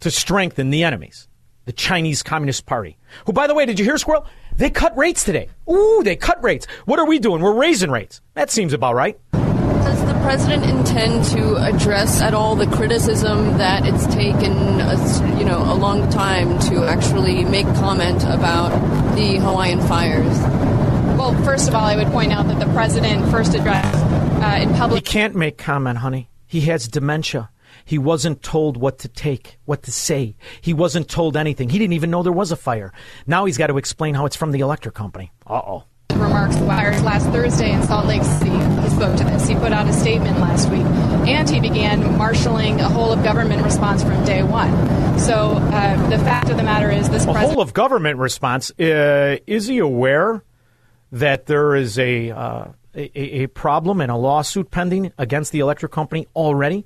to 0.00 0.10
strengthen 0.10 0.70
the 0.70 0.84
enemies, 0.84 1.27
the 1.68 1.72
Chinese 1.74 2.22
Communist 2.22 2.64
Party. 2.64 2.96
Who, 3.26 3.34
by 3.34 3.46
the 3.46 3.54
way, 3.54 3.66
did 3.66 3.78
you 3.78 3.84
hear, 3.84 3.98
Squirrel? 3.98 4.24
They 4.56 4.70
cut 4.70 4.96
rates 4.96 5.22
today. 5.22 5.50
Ooh, 5.70 6.00
they 6.02 6.16
cut 6.16 6.42
rates. 6.42 6.66
What 6.86 6.98
are 6.98 7.06
we 7.06 7.18
doing? 7.18 7.42
We're 7.42 7.52
raising 7.52 7.90
rates. 7.90 8.22
That 8.32 8.50
seems 8.50 8.72
about 8.72 8.94
right. 8.94 9.18
Does 9.32 10.00
the 10.06 10.18
president 10.22 10.64
intend 10.64 11.24
to 11.26 11.56
address 11.56 12.22
at 12.22 12.32
all 12.32 12.56
the 12.56 12.66
criticism 12.68 13.58
that 13.58 13.84
it's 13.84 14.06
taken, 14.06 14.80
a, 14.80 15.38
you 15.38 15.44
know, 15.44 15.58
a 15.58 15.76
long 15.76 16.08
time 16.08 16.58
to 16.70 16.86
actually 16.86 17.44
make 17.44 17.66
comment 17.74 18.22
about 18.24 18.70
the 19.14 19.36
Hawaiian 19.36 19.80
fires? 19.86 20.38
well. 21.18 21.34
First 21.44 21.68
of 21.68 21.74
all, 21.74 21.84
I 21.84 21.96
would 21.96 22.06
point 22.08 22.32
out 22.32 22.48
that 22.48 22.60
the 22.60 22.72
president 22.72 23.30
first 23.30 23.54
addressed 23.54 24.04
uh, 24.42 24.58
in 24.62 24.72
public. 24.74 25.06
He 25.06 25.12
can't 25.12 25.34
make 25.34 25.58
comment, 25.58 25.98
honey. 25.98 26.30
He 26.46 26.62
has 26.62 26.88
dementia. 26.88 27.50
He 27.88 27.96
wasn't 27.96 28.42
told 28.42 28.76
what 28.76 28.98
to 28.98 29.08
take, 29.08 29.58
what 29.64 29.82
to 29.84 29.90
say. 29.90 30.36
He 30.60 30.74
wasn't 30.74 31.08
told 31.08 31.38
anything. 31.38 31.70
He 31.70 31.78
didn't 31.78 31.94
even 31.94 32.10
know 32.10 32.22
there 32.22 32.30
was 32.30 32.52
a 32.52 32.56
fire. 32.56 32.92
Now 33.26 33.46
he's 33.46 33.56
got 33.56 33.68
to 33.68 33.78
explain 33.78 34.14
how 34.14 34.26
it's 34.26 34.36
from 34.36 34.52
the 34.52 34.60
electric 34.60 34.94
company. 34.94 35.32
Uh 35.46 35.54
oh. 35.66 35.84
remarks 36.12 36.56
fires 36.58 37.02
last 37.02 37.26
Thursday 37.30 37.72
in 37.72 37.82
Salt 37.84 38.04
Lake 38.06 38.22
City. 38.22 38.50
He 38.50 38.88
spoke 38.90 39.16
to 39.16 39.24
this. 39.24 39.48
He 39.48 39.54
put 39.54 39.72
out 39.72 39.88
a 39.88 39.92
statement 39.94 40.38
last 40.38 40.68
week, 40.68 40.84
and 41.26 41.48
he 41.48 41.60
began 41.60 42.18
marshaling 42.18 42.78
a 42.80 42.88
whole 42.90 43.10
of 43.10 43.24
government 43.24 43.62
response 43.62 44.02
from 44.02 44.22
day 44.26 44.42
one. 44.42 44.70
So 45.18 45.52
uh, 45.52 46.10
the 46.10 46.18
fact 46.18 46.50
of 46.50 46.58
the 46.58 46.62
matter 46.64 46.90
is, 46.90 47.08
this 47.08 47.22
A 47.22 47.32
president. 47.32 47.52
whole 47.54 47.62
of 47.62 47.72
government 47.72 48.18
response. 48.18 48.70
Uh, 48.78 49.38
is 49.46 49.66
he 49.66 49.78
aware 49.78 50.42
that 51.12 51.46
there 51.46 51.74
is 51.74 51.98
a, 51.98 52.30
uh, 52.32 52.64
a 52.94 53.42
a 53.44 53.46
problem 53.46 54.02
and 54.02 54.10
a 54.10 54.16
lawsuit 54.16 54.70
pending 54.70 55.10
against 55.16 55.52
the 55.52 55.60
electric 55.60 55.90
company 55.92 56.26
already? 56.36 56.84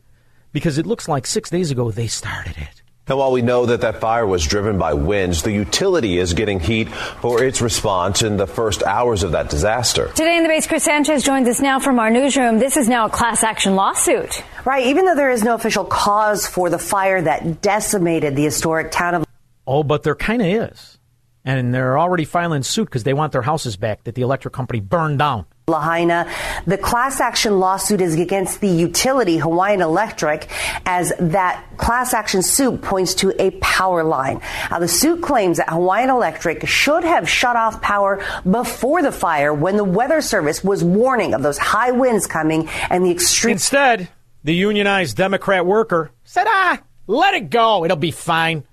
Because 0.53 0.77
it 0.79 0.87
looks 0.87 1.09
like 1.09 1.27
six 1.27 1.51
days 1.51 1.71
ago 1.71 1.91
they 1.91 2.07
started 2.07 2.57
it. 2.59 2.83
And 3.09 3.19
while 3.19 3.33
we 3.33 3.43
know 3.43 3.67
that 3.67 3.81
that 3.81 4.01
fire 4.01 4.27
was 4.27 4.47
driven 4.47 4.79
by 4.79 4.95
winds, 4.95 5.43
the 5.43 5.51
utility 5.51 6.19
is 6.19 6.35
getting 6.35 6.61
heat 6.61 6.89
for 6.89 7.43
its 7.43 7.61
response 7.61 8.23
in 8.23 8.37
the 8.37 8.47
first 8.47 8.83
hours 8.85 9.25
of 9.25 9.33
that 9.33 9.51
disaster. 9.51 10.09
Today 10.15 10.37
in 10.37 10.45
the 10.45 10.49
base, 10.49 10.69
Chris 10.69 10.85
Sanchez 10.85 11.25
joins 11.25 11.49
us 11.49 11.61
now 11.61 11.81
from 11.81 11.99
our 11.99 12.11
newsroom. 12.11 12.59
This 12.59 12.77
is 12.77 12.89
now 12.89 13.07
a 13.07 13.11
class 13.11 13.43
action 13.43 13.75
lawsuit. 13.75 14.45
Right, 14.65 14.87
even 14.87 15.05
though 15.05 15.17
there 15.17 15.33
is 15.33 15.43
no 15.43 15.55
official 15.55 15.85
cause 15.85 16.47
for 16.47 16.71
the 16.71 16.79
fire 16.79 17.21
that 17.21 17.61
decimated 17.61 18.37
the 18.37 18.45
historic 18.45 18.93
town 18.93 19.17
of. 19.17 19.27
Oh, 19.67 19.83
but 19.83 20.05
there 20.05 20.15
kind 20.15 20.41
of 20.41 20.49
is. 20.49 20.99
And 21.45 21.75
they're 21.75 21.99
already 21.99 22.25
filing 22.25 22.63
suit 22.63 22.85
because 22.85 23.03
they 23.03 23.15
want 23.15 23.33
their 23.33 23.43
houses 23.43 23.77
back 23.77 24.05
that 24.05 24.15
the 24.15 24.23
electric 24.23 24.55
company 24.55 24.79
burned 24.79 25.19
down. 25.19 25.47
Lahaina. 25.69 26.29
The 26.67 26.77
class 26.77 27.21
action 27.21 27.61
lawsuit 27.61 28.01
is 28.01 28.19
against 28.19 28.61
the 28.61 28.69
utility 28.69 29.37
Hawaiian 29.37 29.81
Electric 29.81 30.49
as 30.85 31.13
that 31.21 31.65
class 31.77 32.13
action 32.15 32.43
suit 32.43 32.83
points 32.83 33.15
to 33.17 33.33
a 33.41 33.53
power 33.61 34.03
line. 34.03 34.41
Now, 34.73 34.81
the 34.81 34.89
suit 34.89 35.23
claims 35.23 35.59
that 35.59 35.71
Hawaiian 35.71 36.11
Electric 36.11 36.67
should 36.67 37.05
have 37.05 37.29
shut 37.29 37.55
off 37.55 37.81
power 37.81 38.25
before 38.49 39.03
the 39.03 39.13
fire 39.13 39.55
when 39.55 39.77
the 39.77 39.85
weather 39.85 40.21
service 40.21 40.65
was 40.65 40.83
warning 40.83 41.33
of 41.33 41.43
those 41.43 41.59
high 41.59 41.93
winds 41.93 42.27
coming 42.27 42.69
and 42.91 43.05
the 43.05 43.13
extreme. 43.13 43.53
Instead, 43.53 44.09
the 44.43 44.55
unionized 44.55 45.17
Democrat 45.17 45.65
worker 45.65 46.11
said, 46.25 46.47
ah, 46.49 46.81
let 47.07 47.35
it 47.35 47.51
go. 47.51 47.85
It'll 47.85 47.97
be 47.97 48.11
fine. 48.11 48.65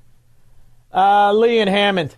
Uh, 0.92 1.34
Lee 1.34 1.60
and 1.60 1.70
Hammond. 1.70 2.16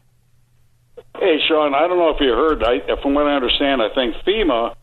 Hey, 1.22 1.38
Shaun, 1.48 1.76
I 1.76 1.88
don't 1.88 2.00
know 2.00 2.10
if 2.10 2.20
you 2.20 2.34
heard. 2.34 2.64
I, 2.64 2.82
from 3.04 3.14
what 3.14 3.28
I 3.28 3.36
understand, 3.36 3.80
I 3.80 3.94
think 3.94 4.16
FEMA 4.26 4.74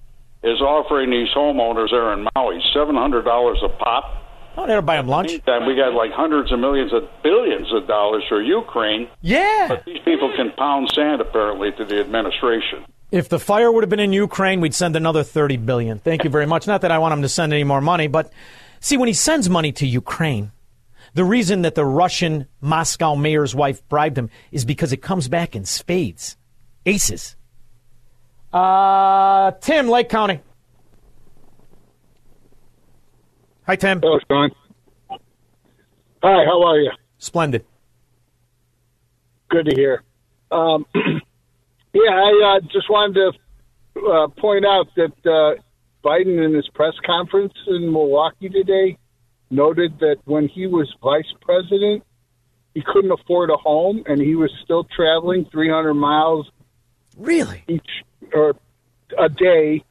is 0.44 0.60
offering 0.60 1.10
these 1.10 1.26
homeowners 1.34 1.90
there 1.90 2.12
in 2.12 2.28
Maui 2.36 2.62
seven 2.72 2.94
hundred 2.94 3.24
dollars 3.24 3.58
a 3.64 3.68
pop. 3.68 4.04
Oh, 4.56 4.64
they'll 4.64 4.80
buy 4.80 4.98
them 4.98 5.08
lunch. 5.08 5.30
Meantime, 5.30 5.66
we 5.66 5.74
got 5.74 5.94
like 5.94 6.12
hundreds 6.12 6.52
of 6.52 6.60
millions 6.60 6.92
of 6.92 7.08
billions 7.24 7.72
of 7.74 7.88
dollars 7.88 8.22
for 8.28 8.40
Ukraine. 8.40 9.08
Yeah. 9.20 9.66
But 9.68 9.84
these 9.84 9.98
people 10.04 10.32
can 10.36 10.52
pound 10.52 10.92
sand 10.94 11.20
apparently 11.20 11.72
to 11.72 11.84
the 11.84 11.98
administration. 11.98 12.84
If 13.10 13.28
the 13.28 13.40
fire 13.40 13.72
would 13.72 13.82
have 13.82 13.90
been 13.90 13.98
in 13.98 14.12
Ukraine, 14.12 14.60
we'd 14.60 14.74
send 14.74 14.94
another 14.94 15.24
30 15.24 15.56
billion. 15.56 15.98
Thank 15.98 16.22
you 16.22 16.30
very 16.30 16.46
much. 16.46 16.68
Not 16.68 16.82
that 16.82 16.92
I 16.92 16.98
want 16.98 17.14
him 17.14 17.22
to 17.22 17.28
send 17.28 17.52
any 17.52 17.64
more 17.64 17.80
money, 17.80 18.06
but 18.06 18.32
see 18.78 18.96
when 18.96 19.08
he 19.08 19.14
sends 19.14 19.50
money 19.50 19.72
to 19.72 19.86
Ukraine, 19.88 20.52
the 21.14 21.24
reason 21.24 21.62
that 21.62 21.74
the 21.74 21.84
Russian 21.84 22.46
Moscow 22.60 23.14
mayor's 23.14 23.54
wife 23.54 23.86
bribed 23.88 24.18
him 24.18 24.30
is 24.52 24.64
because 24.64 24.92
it 24.92 24.98
comes 24.98 25.28
back 25.28 25.56
in 25.56 25.64
spades, 25.64 26.36
aces. 26.86 27.36
Uh, 28.52 29.52
Tim, 29.60 29.88
Lake 29.88 30.08
County. 30.08 30.40
Hi, 33.66 33.76
Tim. 33.76 34.00
Hello, 34.00 34.18
Shaun. 34.30 34.50
Hi, 36.22 36.44
how 36.44 36.62
are 36.62 36.78
you? 36.78 36.90
Splendid. 37.18 37.64
Good 39.50 39.66
to 39.66 39.74
hear. 39.74 40.02
Um, 40.50 40.86
yeah, 40.94 42.10
I 42.10 42.56
uh, 42.56 42.60
just 42.72 42.88
wanted 42.90 43.14
to 43.14 44.00
uh, 44.00 44.28
point 44.28 44.64
out 44.64 44.86
that 44.96 45.12
uh, 45.26 45.60
Biden, 46.04 46.44
in 46.44 46.54
his 46.54 46.68
press 46.74 46.94
conference 47.04 47.52
in 47.66 47.92
Milwaukee 47.92 48.48
today, 48.48 48.96
noted 49.50 49.98
that 50.00 50.16
when 50.24 50.48
he 50.48 50.66
was 50.66 50.92
vice 51.02 51.32
president, 51.40 52.04
he 52.74 52.82
couldn't 52.82 53.10
afford 53.10 53.50
a 53.50 53.56
home, 53.56 54.02
and 54.06 54.20
he 54.20 54.34
was 54.34 54.50
still 54.62 54.84
traveling 54.84 55.46
300 55.50 55.94
miles. 55.94 56.50
Really? 57.16 57.64
Each 57.66 58.04
or 58.32 58.54
a 59.18 59.28
day, 59.28 59.82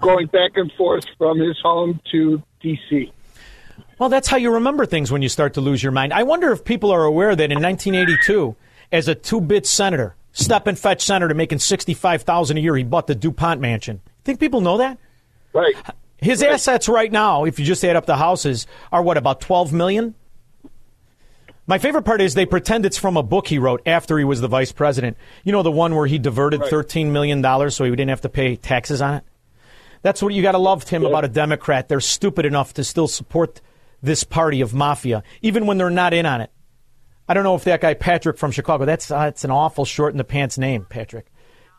going 0.00 0.26
back 0.26 0.52
and 0.56 0.70
forth 0.72 1.04
from 1.16 1.40
his 1.40 1.58
home 1.62 2.00
to 2.12 2.42
D.C. 2.60 3.12
Well, 3.98 4.08
that's 4.08 4.28
how 4.28 4.36
you 4.36 4.52
remember 4.52 4.86
things 4.86 5.10
when 5.10 5.22
you 5.22 5.28
start 5.28 5.54
to 5.54 5.60
lose 5.60 5.82
your 5.82 5.92
mind. 5.92 6.12
I 6.12 6.22
wonder 6.22 6.52
if 6.52 6.64
people 6.64 6.92
are 6.92 7.04
aware 7.04 7.34
that 7.34 7.50
in 7.50 7.60
1982, 7.60 8.54
as 8.92 9.08
a 9.08 9.14
two-bit 9.14 9.66
senator, 9.66 10.14
step 10.32 10.66
and 10.66 10.78
fetch 10.78 11.02
senator 11.02 11.34
making 11.34 11.58
65000 11.58 12.56
a 12.56 12.60
year, 12.60 12.76
he 12.76 12.84
bought 12.84 13.08
the 13.08 13.14
DuPont 13.14 13.60
mansion. 13.60 14.00
Think 14.24 14.38
people 14.38 14.60
know 14.60 14.78
that? 14.78 14.98
Right. 15.52 15.74
His 16.20 16.42
right. 16.42 16.52
assets 16.52 16.88
right 16.88 17.10
now, 17.10 17.44
if 17.44 17.58
you 17.58 17.64
just 17.64 17.84
add 17.84 17.96
up 17.96 18.06
the 18.06 18.16
houses, 18.16 18.66
are 18.90 19.02
what, 19.02 19.16
about 19.16 19.40
12 19.40 19.72
million? 19.72 20.14
My 21.66 21.78
favorite 21.78 22.02
part 22.02 22.20
is 22.20 22.34
they 22.34 22.46
pretend 22.46 22.86
it's 22.86 22.96
from 22.96 23.16
a 23.16 23.22
book 23.22 23.46
he 23.46 23.58
wrote 23.58 23.82
after 23.84 24.18
he 24.18 24.24
was 24.24 24.40
the 24.40 24.48
vice 24.48 24.72
president. 24.72 25.18
You 25.44 25.52
know, 25.52 25.62
the 25.62 25.70
one 25.70 25.94
where 25.94 26.06
he 26.06 26.18
diverted 26.18 26.60
right. 26.60 26.72
$13 26.72 27.10
million 27.10 27.70
so 27.70 27.84
he 27.84 27.90
didn't 27.90 28.08
have 28.08 28.22
to 28.22 28.30
pay 28.30 28.56
taxes 28.56 29.02
on 29.02 29.14
it? 29.14 29.24
That's 30.02 30.22
what 30.22 30.32
you 30.32 30.42
got 30.42 30.52
to 30.52 30.58
love, 30.58 30.84
Tim, 30.84 31.02
yeah. 31.02 31.08
about 31.08 31.24
a 31.24 31.28
Democrat. 31.28 31.88
They're 31.88 32.00
stupid 32.00 32.46
enough 32.46 32.74
to 32.74 32.84
still 32.84 33.06
support 33.08 33.60
this 34.02 34.24
party 34.24 34.60
of 34.60 34.72
mafia, 34.72 35.22
even 35.42 35.66
when 35.66 35.76
they're 35.76 35.90
not 35.90 36.14
in 36.14 36.24
on 36.24 36.40
it. 36.40 36.50
I 37.28 37.34
don't 37.34 37.44
know 37.44 37.54
if 37.54 37.64
that 37.64 37.80
guy 37.80 37.94
Patrick 37.94 38.38
from 38.38 38.50
Chicago. 38.50 38.86
That's 38.86 39.10
uh, 39.10 39.24
that's 39.24 39.44
an 39.44 39.50
awful 39.50 39.84
short 39.84 40.14
in 40.14 40.18
the 40.18 40.24
pants 40.24 40.56
name, 40.56 40.86
Patrick. 40.88 41.26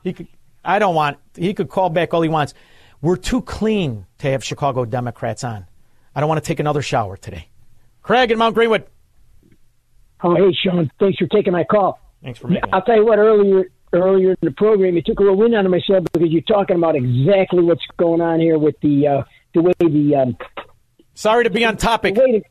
He 0.03 0.13
could. 0.13 0.27
I 0.63 0.77
don't 0.77 0.93
want. 0.93 1.17
He 1.35 1.53
could 1.55 1.69
call 1.69 1.89
back 1.89 2.13
all 2.13 2.21
he 2.21 2.29
wants. 2.29 2.53
We're 3.01 3.15
too 3.15 3.41
clean 3.41 4.05
to 4.19 4.29
have 4.29 4.43
Chicago 4.43 4.85
Democrats 4.85 5.43
on. 5.43 5.65
I 6.13 6.19
don't 6.19 6.27
want 6.27 6.43
to 6.43 6.47
take 6.47 6.59
another 6.59 6.81
shower 6.81 7.15
today. 7.15 7.49
Craig 8.01 8.31
in 8.31 8.37
Mount 8.37 8.55
Greenwood. 8.55 8.85
Oh, 10.21 10.35
hey, 10.35 10.53
Shaun. 10.53 10.91
Thanks 10.99 11.17
for 11.17 11.27
taking 11.27 11.53
my 11.53 11.63
call. 11.63 11.99
Thanks 12.21 12.39
for 12.39 12.49
making. 12.49 12.73
I'll 12.73 12.81
tell 12.81 12.97
you 12.97 13.05
what. 13.05 13.19
Earlier, 13.19 13.71
earlier 13.93 14.31
in 14.31 14.37
the 14.41 14.51
program, 14.51 14.95
you 14.95 15.01
took 15.01 15.19
a 15.19 15.23
real 15.23 15.35
wind 15.35 15.55
out 15.55 15.65
of 15.65 15.71
my 15.71 15.77
myself 15.77 16.05
because 16.11 16.29
you're 16.29 16.41
talking 16.41 16.75
about 16.75 16.95
exactly 16.95 17.63
what's 17.63 17.85
going 17.97 18.19
on 18.19 18.39
here 18.39 18.57
with 18.57 18.75
the 18.81 19.07
uh, 19.07 19.23
the 19.53 19.61
way 19.61 19.73
the 19.79 20.15
um, 20.15 20.37
Sorry 21.13 21.43
to 21.45 21.49
be 21.49 21.65
on 21.65 21.77
topic. 21.77 22.15
To, 22.15 22.41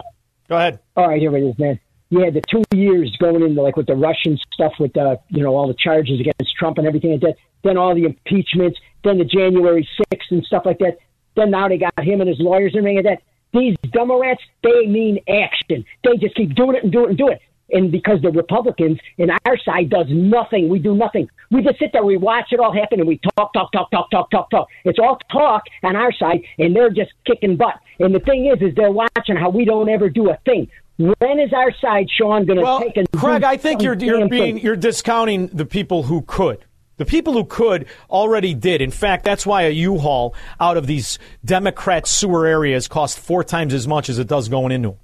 Go 0.48 0.56
ahead. 0.56 0.80
All 0.96 1.08
right, 1.08 1.20
here 1.20 1.34
it 1.36 1.42
is, 1.42 1.58
man. 1.58 1.78
Yeah, 2.10 2.30
the 2.30 2.42
two 2.50 2.64
years 2.74 3.14
going 3.20 3.42
into 3.42 3.60
like 3.60 3.76
with 3.76 3.86
the 3.86 3.96
Russian 3.96 4.38
stuff, 4.52 4.72
with 4.80 4.96
uh, 4.96 5.16
you 5.28 5.42
know 5.42 5.54
all 5.54 5.68
the 5.68 5.74
charges 5.74 6.20
against 6.20 6.56
Trump 6.58 6.78
and 6.78 6.86
everything 6.86 7.12
like 7.12 7.20
that. 7.20 7.36
Then 7.62 7.76
all 7.76 7.94
the 7.94 8.04
impeachments. 8.04 8.78
Then 9.04 9.18
the 9.18 9.24
January 9.24 9.86
and 10.30 10.44
stuff 10.44 10.62
like 10.64 10.78
that. 10.78 10.98
Then 11.36 11.50
now 11.50 11.68
they 11.68 11.78
got 11.78 11.92
him 12.00 12.20
and 12.20 12.28
his 12.28 12.40
lawyers 12.40 12.72
and 12.74 12.80
everything 12.80 12.96
like 12.96 13.04
that. 13.04 13.22
These 13.52 13.76
dumber 13.92 14.18
they 14.62 14.86
mean 14.86 15.20
action. 15.28 15.84
They 16.04 16.16
just 16.18 16.34
keep 16.34 16.54
doing 16.54 16.76
it 16.76 16.82
and 16.82 16.92
doing 16.92 17.06
it 17.06 17.08
and 17.10 17.18
doing 17.18 17.32
it. 17.34 17.42
And 17.70 17.92
because 17.92 18.22
the 18.22 18.30
Republicans 18.30 18.98
in 19.18 19.28
our 19.30 19.58
side 19.58 19.90
does 19.90 20.06
nothing, 20.08 20.68
we 20.68 20.78
do 20.78 20.94
nothing. 20.94 21.28
We 21.50 21.62
just 21.62 21.78
sit 21.78 21.90
there, 21.92 22.04
we 22.04 22.16
watch 22.16 22.46
it 22.50 22.60
all 22.60 22.72
happen, 22.72 22.98
and 22.98 23.06
we 23.06 23.20
talk, 23.36 23.52
talk, 23.52 23.72
talk, 23.72 23.90
talk, 23.90 24.10
talk, 24.10 24.30
talk, 24.30 24.50
talk. 24.50 24.68
It's 24.84 24.98
all 24.98 25.18
talk 25.30 25.64
on 25.82 25.94
our 25.94 26.12
side, 26.12 26.40
and 26.58 26.74
they're 26.74 26.90
just 26.90 27.12
kicking 27.26 27.56
butt. 27.56 27.74
And 27.98 28.14
the 28.14 28.20
thing 28.20 28.46
is, 28.46 28.66
is 28.66 28.74
they're 28.74 28.90
watching 28.90 29.36
how 29.36 29.50
we 29.50 29.64
don't 29.66 29.88
ever 29.88 30.08
do 30.08 30.30
a 30.30 30.38
thing. 30.46 30.68
When 30.96 31.38
is 31.38 31.52
our 31.52 31.72
side, 31.80 32.08
Shaun, 32.10 32.44
going 32.46 32.58
to 32.58 32.64
well, 32.64 32.80
take 32.80 32.96
and 32.96 33.10
Craig? 33.12 33.44
I 33.44 33.56
think 33.56 33.82
you're 33.82 33.94
you're 33.94 34.28
being 34.28 34.56
thing? 34.56 34.64
you're 34.64 34.74
discounting 34.74 35.48
the 35.48 35.64
people 35.64 36.04
who 36.04 36.22
could. 36.22 36.64
The 36.98 37.06
people 37.06 37.32
who 37.32 37.44
could 37.44 37.86
already 38.10 38.54
did. 38.54 38.82
In 38.82 38.90
fact, 38.90 39.24
that's 39.24 39.46
why 39.46 39.62
a 39.62 39.70
U-Haul 39.70 40.34
out 40.60 40.76
of 40.76 40.86
these 40.86 41.18
Democrat 41.44 42.06
sewer 42.06 42.46
areas 42.46 42.86
costs 42.86 43.18
four 43.18 43.42
times 43.42 43.72
as 43.72 43.88
much 43.88 44.08
as 44.08 44.18
it 44.18 44.26
does 44.26 44.48
going 44.48 44.72
into 44.72 44.90
them. 44.90 44.98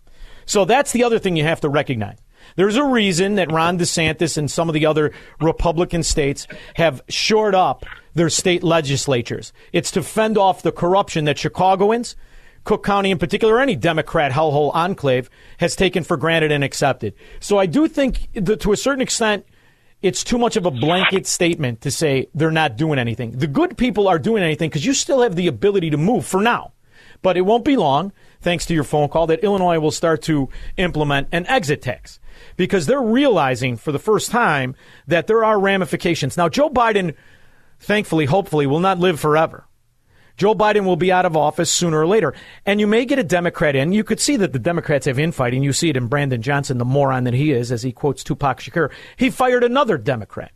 So 0.46 0.64
that's 0.64 0.92
the 0.92 1.04
other 1.04 1.18
thing 1.18 1.36
you 1.36 1.44
have 1.44 1.62
to 1.62 1.68
recognize. 1.68 2.18
There's 2.56 2.76
a 2.76 2.84
reason 2.84 3.36
that 3.36 3.50
Ron 3.50 3.78
DeSantis 3.78 4.36
and 4.36 4.50
some 4.50 4.68
of 4.68 4.74
the 4.74 4.86
other 4.86 5.12
Republican 5.40 6.02
states 6.02 6.46
have 6.74 7.02
shored 7.08 7.54
up 7.54 7.84
their 8.14 8.28
state 8.28 8.62
legislatures. 8.62 9.52
It's 9.72 9.90
to 9.92 10.02
fend 10.02 10.36
off 10.36 10.62
the 10.62 10.72
corruption 10.72 11.24
that 11.24 11.38
Chicagoans, 11.38 12.16
Cook 12.64 12.84
County 12.84 13.10
in 13.10 13.18
particular, 13.18 13.60
any 13.60 13.76
Democrat 13.76 14.32
hellhole 14.32 14.74
enclave 14.74 15.30
has 15.58 15.74
taken 15.74 16.04
for 16.04 16.16
granted 16.16 16.52
and 16.52 16.62
accepted. 16.62 17.14
So 17.40 17.58
I 17.58 17.66
do 17.66 17.88
think 17.88 18.28
that 18.34 18.60
to 18.60 18.72
a 18.72 18.76
certain 18.76 19.02
extent, 19.02 19.46
it's 20.04 20.22
too 20.22 20.36
much 20.36 20.56
of 20.56 20.66
a 20.66 20.70
blanket 20.70 21.26
statement 21.26 21.80
to 21.80 21.90
say 21.90 22.28
they're 22.34 22.50
not 22.50 22.76
doing 22.76 22.98
anything. 22.98 23.30
The 23.30 23.46
good 23.46 23.78
people 23.78 24.06
are 24.06 24.18
doing 24.18 24.42
anything 24.42 24.68
because 24.68 24.84
you 24.84 24.92
still 24.92 25.22
have 25.22 25.34
the 25.34 25.46
ability 25.46 25.88
to 25.90 25.96
move 25.96 26.26
for 26.26 26.42
now. 26.42 26.72
But 27.22 27.38
it 27.38 27.40
won't 27.40 27.64
be 27.64 27.78
long, 27.78 28.12
thanks 28.42 28.66
to 28.66 28.74
your 28.74 28.84
phone 28.84 29.08
call, 29.08 29.26
that 29.28 29.42
Illinois 29.42 29.78
will 29.78 29.90
start 29.90 30.20
to 30.24 30.50
implement 30.76 31.28
an 31.32 31.46
exit 31.46 31.80
tax 31.80 32.20
because 32.56 32.84
they're 32.84 33.00
realizing 33.00 33.78
for 33.78 33.92
the 33.92 33.98
first 33.98 34.30
time 34.30 34.76
that 35.06 35.26
there 35.26 35.42
are 35.42 35.58
ramifications. 35.58 36.36
Now, 36.36 36.50
Joe 36.50 36.68
Biden, 36.68 37.14
thankfully, 37.80 38.26
hopefully, 38.26 38.66
will 38.66 38.80
not 38.80 38.98
live 38.98 39.18
forever. 39.18 39.64
Joe 40.36 40.54
Biden 40.54 40.84
will 40.84 40.96
be 40.96 41.12
out 41.12 41.26
of 41.26 41.36
office 41.36 41.70
sooner 41.70 42.00
or 42.00 42.06
later. 42.06 42.34
And 42.66 42.80
you 42.80 42.86
may 42.86 43.04
get 43.04 43.18
a 43.18 43.24
Democrat 43.24 43.76
in. 43.76 43.92
You 43.92 44.04
could 44.04 44.20
see 44.20 44.36
that 44.36 44.52
the 44.52 44.58
Democrats 44.58 45.06
have 45.06 45.18
infighting. 45.18 45.62
You 45.62 45.72
see 45.72 45.90
it 45.90 45.96
in 45.96 46.08
Brandon 46.08 46.42
Johnson, 46.42 46.78
the 46.78 46.84
moron 46.84 47.24
that 47.24 47.34
he 47.34 47.52
is, 47.52 47.70
as 47.70 47.82
he 47.82 47.92
quotes 47.92 48.24
Tupac 48.24 48.60
Shakur. 48.60 48.90
He 49.16 49.30
fired 49.30 49.64
another 49.64 49.98
Democrat. 49.98 50.52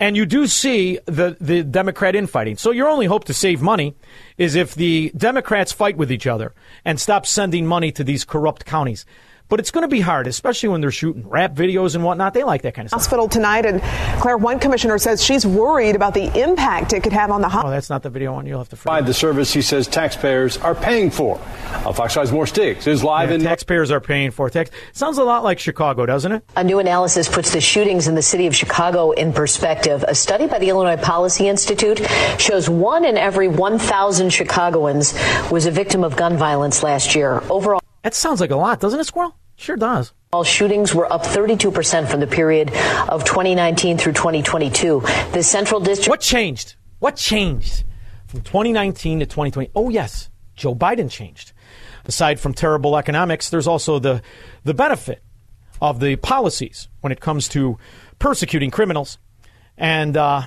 And 0.00 0.16
you 0.16 0.26
do 0.26 0.46
see 0.46 0.98
the, 1.06 1.36
the 1.40 1.64
Democrat 1.64 2.14
infighting. 2.14 2.56
So 2.56 2.70
your 2.70 2.88
only 2.88 3.06
hope 3.06 3.24
to 3.24 3.34
save 3.34 3.60
money 3.60 3.96
is 4.36 4.54
if 4.54 4.74
the 4.74 5.12
Democrats 5.16 5.72
fight 5.72 5.96
with 5.96 6.12
each 6.12 6.26
other 6.26 6.54
and 6.84 7.00
stop 7.00 7.26
sending 7.26 7.66
money 7.66 7.90
to 7.92 8.04
these 8.04 8.24
corrupt 8.24 8.64
counties. 8.64 9.04
But 9.48 9.60
it's 9.60 9.70
going 9.70 9.82
to 9.82 9.88
be 9.88 10.00
hard, 10.00 10.26
especially 10.26 10.68
when 10.68 10.80
they're 10.80 10.90
shooting 10.90 11.26
rap 11.28 11.54
videos 11.54 11.94
and 11.94 12.04
whatnot. 12.04 12.34
They 12.34 12.44
like 12.44 12.62
that 12.62 12.74
kind 12.74 12.84
of 12.86 12.90
stuff. 12.90 13.00
Hospital 13.00 13.28
tonight, 13.28 13.64
and 13.64 13.80
Claire, 14.20 14.36
one 14.36 14.58
commissioner 14.58 14.98
says 14.98 15.22
she's 15.24 15.46
worried 15.46 15.96
about 15.96 16.12
the 16.14 16.26
impact 16.38 16.92
it 16.92 17.02
could 17.02 17.12
have 17.14 17.30
on 17.30 17.40
the 17.40 17.48
hospital. 17.48 17.70
Oh, 17.70 17.74
that's 17.74 17.88
not 17.88 18.02
the 18.02 18.10
video 18.10 18.34
one. 18.34 18.46
You'll 18.46 18.58
have 18.58 18.68
to. 18.68 18.76
Provide 18.76 19.06
the 19.06 19.14
service 19.14 19.52
he 19.52 19.62
says 19.62 19.86
taxpayers 19.88 20.58
are 20.58 20.74
paying 20.74 21.10
for. 21.10 21.40
Uh, 21.66 21.92
Fox 21.92 22.14
News 22.16 22.30
Morse 22.30 22.52
Diggs 22.52 22.86
is 22.86 23.02
live 23.02 23.30
Yeah, 23.30 23.36
in. 23.36 23.42
taxpayers 23.42 23.90
are 23.90 24.00
paying 24.00 24.30
for 24.30 24.50
tax. 24.50 24.70
Sounds 24.92 25.16
a 25.18 25.24
lot 25.24 25.44
like 25.44 25.58
Chicago, 25.58 26.04
doesn't 26.04 26.30
it? 26.32 26.44
A 26.56 26.62
new 26.64 26.78
analysis 26.78 27.28
puts 27.28 27.52
the 27.52 27.60
shootings 27.60 28.06
in 28.06 28.14
the 28.14 28.22
city 28.22 28.46
of 28.46 28.54
Chicago 28.54 29.12
in 29.12 29.32
perspective. 29.32 30.04
A 30.06 30.14
study 30.14 30.46
by 30.46 30.58
the 30.58 30.68
Illinois 30.68 31.00
Policy 31.02 31.48
Institute 31.48 32.00
shows 32.38 32.68
one 32.68 33.04
in 33.04 33.16
every 33.16 33.48
1,000 33.48 34.30
Chicagoans 34.30 35.14
was 35.50 35.64
a 35.64 35.70
victim 35.70 36.04
of 36.04 36.16
gun 36.16 36.36
violence 36.36 36.82
last 36.82 37.14
year. 37.14 37.42
Overall, 37.48 37.80
that 38.08 38.14
sounds 38.14 38.40
like 38.40 38.50
a 38.50 38.56
lot, 38.56 38.80
doesn't 38.80 38.98
it, 38.98 39.04
Squirrel? 39.04 39.36
Sure 39.56 39.76
does. 39.76 40.14
All 40.32 40.42
shootings 40.42 40.94
were 40.94 41.12
up 41.12 41.24
32% 41.24 42.08
from 42.10 42.20
the 42.20 42.26
period 42.26 42.70
of 43.06 43.22
2019 43.24 43.98
through 43.98 44.14
2022. 44.14 45.02
The 45.32 45.42
Central 45.42 45.78
District. 45.78 46.08
What 46.08 46.22
changed? 46.22 46.76
What 47.00 47.16
changed 47.16 47.84
from 48.26 48.40
2019 48.40 49.20
to 49.20 49.26
2020? 49.26 49.72
Oh, 49.74 49.90
yes, 49.90 50.30
Joe 50.54 50.74
Biden 50.74 51.10
changed. 51.10 51.52
Aside 52.06 52.40
from 52.40 52.54
terrible 52.54 52.96
economics, 52.96 53.50
there's 53.50 53.66
also 53.66 53.98
the, 53.98 54.22
the 54.64 54.72
benefit 54.72 55.22
of 55.82 56.00
the 56.00 56.16
policies 56.16 56.88
when 57.02 57.12
it 57.12 57.20
comes 57.20 57.46
to 57.48 57.76
persecuting 58.18 58.70
criminals. 58.70 59.18
And 59.76 60.16
uh, 60.16 60.44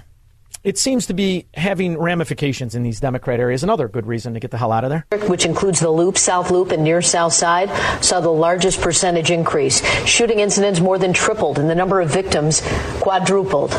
it 0.64 0.78
seems 0.78 1.08
to 1.08 1.14
be 1.14 1.47
having 1.56 1.97
ramifications 1.97 2.76
in 2.76 2.84
these 2.84 2.99
Democrat 2.99 3.39
areas. 3.39 3.64
Another 3.64 3.88
good 3.88 4.06
reason 4.06 4.34
to 4.34 4.39
get 4.39 4.52
the 4.52 4.58
hell 4.58 4.72
out 4.72 4.84
of 4.84 4.89
there. 4.89 5.06
which 5.28 5.45
includes 5.45 5.80
the 5.80 5.89
Loop, 5.89 6.18
South 6.18 6.52
Loop, 6.52 6.72
and 6.72 6.84
near 6.84 7.02
South 7.02 7.34
Side, 7.34 7.70
saw 8.04 8.20
the 8.20 8.30
largest 8.32 8.82
percentage 8.82 9.32
increase. 9.32 9.84
Shooting 10.06 10.39
incidents 10.39 10.80
more 10.80 10.97
than 10.97 11.14
tripled, 11.14 11.58
and 11.58 11.70
the 11.70 11.76
number 11.76 11.99
of 11.99 12.10
victims 12.10 12.62
quadrupled. 12.99 13.72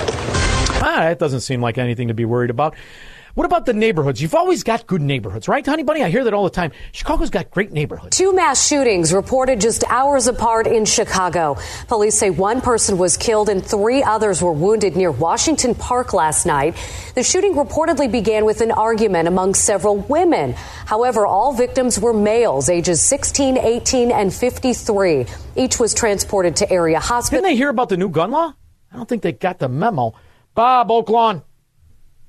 Ah, 0.84 1.06
that 1.08 1.18
doesn't 1.18 1.40
seem 1.40 1.60
like 1.60 1.78
anything 1.78 2.08
to 2.08 2.14
be 2.14 2.24
worried 2.24 2.50
about. 2.50 2.74
What 3.34 3.46
about 3.46 3.64
the 3.64 3.72
neighborhoods? 3.72 4.20
You've 4.20 4.34
always 4.34 4.62
got 4.62 4.86
good 4.86 5.00
neighborhoods, 5.00 5.48
right, 5.48 5.64
honey 5.64 5.84
bunny? 5.84 6.02
I 6.02 6.10
hear 6.10 6.22
that 6.24 6.34
all 6.34 6.44
the 6.44 6.50
time. 6.50 6.70
Chicago's 6.92 7.30
got 7.30 7.50
great 7.50 7.72
neighborhoods. 7.72 8.14
Two 8.14 8.34
mass 8.34 8.66
shootings 8.68 9.10
reported 9.10 9.58
just 9.58 9.84
hours 9.88 10.26
apart 10.26 10.66
in 10.66 10.84
Chicago. 10.84 11.56
Police 11.88 12.18
say 12.18 12.28
one 12.28 12.60
person 12.60 12.98
was 12.98 13.16
killed 13.16 13.48
and 13.48 13.64
three 13.64 14.02
others 14.02 14.42
were 14.42 14.52
wounded 14.52 14.96
near 14.96 15.10
Washington 15.10 15.74
Park 15.74 16.12
last 16.12 16.44
night. 16.44 16.76
The 17.14 17.22
shooting 17.22 17.54
reportedly 17.54 18.12
began 18.12 18.44
with 18.44 18.60
an 18.60 18.70
argument 18.70 19.28
among 19.28 19.54
several 19.54 19.96
women. 19.96 20.52
However, 20.84 21.26
all 21.26 21.54
victims 21.54 21.98
were 21.98 22.12
males, 22.12 22.68
ages 22.68 23.00
16, 23.00 23.56
18, 23.56 24.12
and 24.12 24.32
53. 24.32 25.24
Each 25.56 25.80
was 25.80 25.94
transported 25.94 26.56
to 26.56 26.70
area 26.70 27.00
hospital. 27.00 27.40
Didn't 27.40 27.52
they 27.52 27.56
hear 27.56 27.70
about 27.70 27.88
the 27.88 27.96
new 27.96 28.10
gun 28.10 28.30
law? 28.30 28.52
I 28.92 28.96
don't 28.96 29.08
think 29.08 29.22
they 29.22 29.32
got 29.32 29.58
the 29.58 29.70
memo. 29.70 30.12
Bob 30.54 30.90
Oaklawn. 30.90 31.44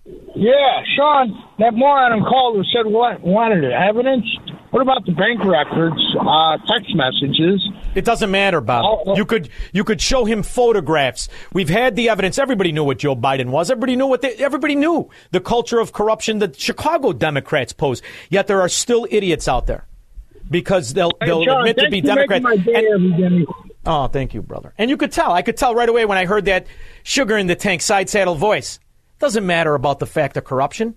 Yeah, 0.05 0.83
Shaun, 0.97 1.43
that 1.59 1.73
moron 1.73 2.11
on 2.11 2.23
call 2.23 2.53
who 2.53 2.63
said 2.65 2.91
what 2.91 3.21
wanted 3.21 3.63
it. 3.63 3.71
evidence. 3.71 4.25
What 4.71 4.81
about 4.81 5.05
the 5.05 5.11
bank 5.13 5.43
records, 5.45 5.95
uh, 6.19 6.57
text 6.67 6.93
messages? 6.95 7.65
It 7.95 8.03
doesn't 8.03 8.31
matter, 8.31 8.59
Bob. 8.59 9.15
You 9.15 9.23
could 9.23 9.49
you 9.71 9.83
could 9.83 10.01
show 10.01 10.25
him 10.25 10.43
photographs. 10.43 11.29
We've 11.53 11.69
had 11.69 11.95
the 11.95 12.09
evidence. 12.09 12.37
Everybody 12.37 12.71
knew 12.71 12.83
what 12.83 12.97
Joe 12.97 13.15
Biden 13.15 13.49
was. 13.49 13.69
Everybody 13.71 13.95
knew 13.95 14.07
what 14.07 14.21
they, 14.21 14.33
everybody 14.33 14.75
knew 14.75 15.09
the 15.31 15.39
culture 15.39 15.79
of 15.79 15.93
corruption 15.93 16.39
that 16.39 16.59
Chicago 16.59 17.13
Democrats 17.13 17.71
pose. 17.71 18.01
Yet 18.29 18.47
there 18.47 18.61
are 18.61 18.69
still 18.69 19.07
idiots 19.09 19.47
out 19.47 19.67
there 19.67 19.85
because 20.49 20.93
they'll 20.93 21.11
they'll 21.21 21.45
Shaun, 21.45 21.59
admit 21.59 21.77
to 21.77 21.89
be 21.89 22.01
Democrats. 22.01 22.43
And- 22.73 23.47
oh, 23.85 24.07
thank 24.07 24.33
you, 24.33 24.41
brother. 24.41 24.73
And 24.77 24.89
you 24.89 24.97
could 24.97 25.11
tell. 25.11 25.31
I 25.31 25.43
could 25.43 25.55
tell 25.55 25.75
right 25.75 25.87
away 25.87 26.05
when 26.05 26.17
I 26.17 26.25
heard 26.25 26.45
that 26.45 26.65
sugar 27.03 27.37
in 27.37 27.47
the 27.47 27.55
tank 27.55 27.83
side 27.83 28.09
saddle 28.09 28.35
voice. 28.35 28.79
Doesn't 29.19 29.45
matter 29.45 29.75
about 29.75 29.99
the 29.99 30.05
fact 30.05 30.37
of 30.37 30.43
corruption. 30.43 30.95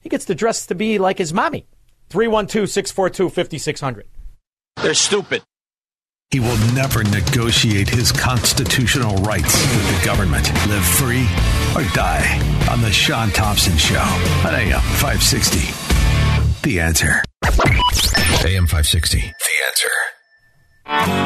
He 0.00 0.08
gets 0.08 0.24
to 0.26 0.34
dress 0.34 0.66
to 0.66 0.74
be 0.74 0.98
like 0.98 1.18
his 1.18 1.32
mommy. 1.32 1.66
312 2.10 2.68
642 2.68 3.30
5600. 3.30 4.06
They're 4.82 4.94
stupid. 4.94 5.42
He 6.30 6.38
will 6.38 6.58
never 6.74 7.02
negotiate 7.02 7.88
his 7.88 8.12
constitutional 8.12 9.16
rights 9.16 9.60
with 9.74 9.98
the 10.00 10.06
government. 10.06 10.48
Live 10.68 10.84
free 10.84 11.26
or 11.74 11.82
die 11.92 12.38
on 12.70 12.80
The 12.82 12.92
Shaun 12.92 13.30
Thompson 13.30 13.76
Show 13.76 13.98
on 13.98 14.54
AM 14.54 14.80
560. 14.80 15.58
The 16.62 16.80
answer. 16.80 17.22
AM 18.46 18.66
560. 18.66 19.18
The 19.18 19.26
answer. 19.66 21.19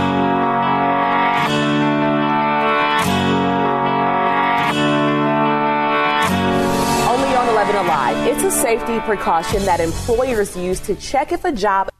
Alive. 7.85 8.27
It's 8.27 8.43
a 8.43 8.51
safety 8.51 8.99
precaution 9.01 9.63
that 9.67 9.79
employers 9.79 10.57
use 10.57 10.81
to 10.81 10.95
check 10.95 11.33
if 11.33 11.45
a 11.45 11.53
job. 11.53 11.91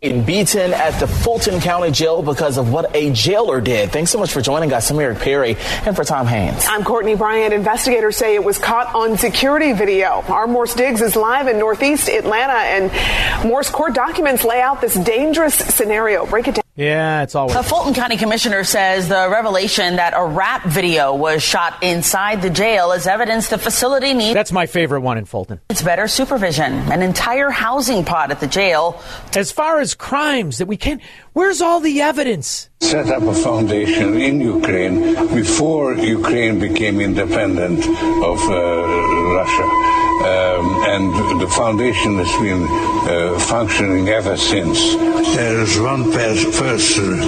In 0.00 0.24
beaten 0.24 0.72
at 0.72 0.98
the 1.00 1.08
Fulton 1.08 1.60
County 1.60 1.90
Jail 1.90 2.22
because 2.22 2.58
of 2.58 2.72
what 2.72 2.94
a 2.94 3.10
jailer 3.10 3.60
did. 3.60 3.90
Thanks 3.90 4.12
so 4.12 4.20
much 4.20 4.32
for 4.32 4.40
joining 4.40 4.72
us. 4.72 4.88
I'm 4.88 5.00
Eric 5.00 5.18
Perry 5.18 5.56
and 5.84 5.96
for 5.96 6.04
Tom 6.04 6.28
Haynes. 6.28 6.64
I'm 6.68 6.84
Courtney 6.84 7.16
Bryant. 7.16 7.52
Investigators 7.52 8.16
say 8.16 8.36
it 8.36 8.44
was 8.44 8.56
caught 8.56 8.94
on 8.94 9.18
security 9.18 9.72
video. 9.72 10.22
Our 10.28 10.46
Morse 10.46 10.74
Diggs 10.74 11.02
is 11.02 11.16
live 11.16 11.48
in 11.48 11.58
Northeast 11.58 12.08
Atlanta, 12.08 12.52
and 12.52 13.48
Morse 13.48 13.68
court 13.68 13.94
documents 13.94 14.44
lay 14.44 14.60
out 14.60 14.80
this 14.80 14.94
dangerous 14.94 15.56
scenario. 15.56 16.24
Break 16.24 16.46
it 16.46 16.54
down. 16.54 16.65
Yeah, 16.76 17.22
it's 17.22 17.34
always. 17.34 17.56
The 17.56 17.62
Fulton 17.62 17.94
County 17.94 18.18
Commissioner 18.18 18.62
says 18.62 19.08
the 19.08 19.28
revelation 19.30 19.96
that 19.96 20.12
a 20.14 20.24
rap 20.24 20.64
video 20.66 21.14
was 21.14 21.42
shot 21.42 21.82
inside 21.82 22.42
the 22.42 22.50
jail 22.50 22.92
is 22.92 23.06
evidence 23.06 23.48
the 23.48 23.56
facility 23.56 24.12
needs. 24.12 24.34
That's 24.34 24.52
my 24.52 24.66
favorite 24.66 25.00
one 25.00 25.16
in 25.16 25.24
Fulton. 25.24 25.58
It's 25.70 25.80
better 25.80 26.06
supervision. 26.06 26.74
An 26.92 27.00
entire 27.00 27.48
housing 27.48 28.04
pod 28.04 28.30
at 28.30 28.40
the 28.40 28.46
jail. 28.46 29.02
As 29.34 29.50
far 29.50 29.80
as 29.80 29.94
crimes 29.94 30.58
that 30.58 30.66
we 30.66 30.76
can't, 30.76 31.00
where's 31.32 31.62
all 31.62 31.80
the 31.80 32.02
evidence? 32.02 32.68
set 32.80 33.08
up 33.08 33.22
a 33.22 33.34
foundation 33.34 34.20
in 34.20 34.40
Ukraine 34.40 35.14
before 35.34 35.94
Ukraine 35.94 36.60
became 36.60 37.00
independent 37.00 37.80
of 37.80 38.38
uh, 38.50 38.86
Russia. 39.34 39.95
Um, 40.16 40.82
and 40.88 41.40
the 41.40 41.46
foundation 41.46 42.16
has 42.16 42.32
been 42.40 42.64
uh, 42.64 43.38
functioning 43.38 44.08
ever 44.08 44.36
since. 44.36 44.96
There 45.36 45.60
is 45.60 45.78
one 45.78 46.10
pers- 46.10 46.58
person 46.58 47.18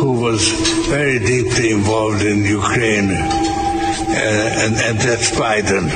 who 0.00 0.12
was 0.20 0.48
very 0.88 1.18
deeply 1.18 1.70
involved 1.70 2.22
in 2.22 2.44
Ukraine, 2.44 3.10
uh, 3.10 4.62
and, 4.62 4.74
and 4.76 4.98
that's 4.98 5.30
Biden. 5.32 5.86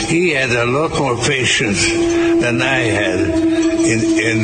He 0.00 0.30
had 0.30 0.50
a 0.50 0.64
lot 0.64 0.98
more 0.98 1.16
patience 1.16 1.82
than 2.42 2.62
I 2.62 2.80
had 3.00 3.20
in, 3.92 4.00
in 4.28 4.38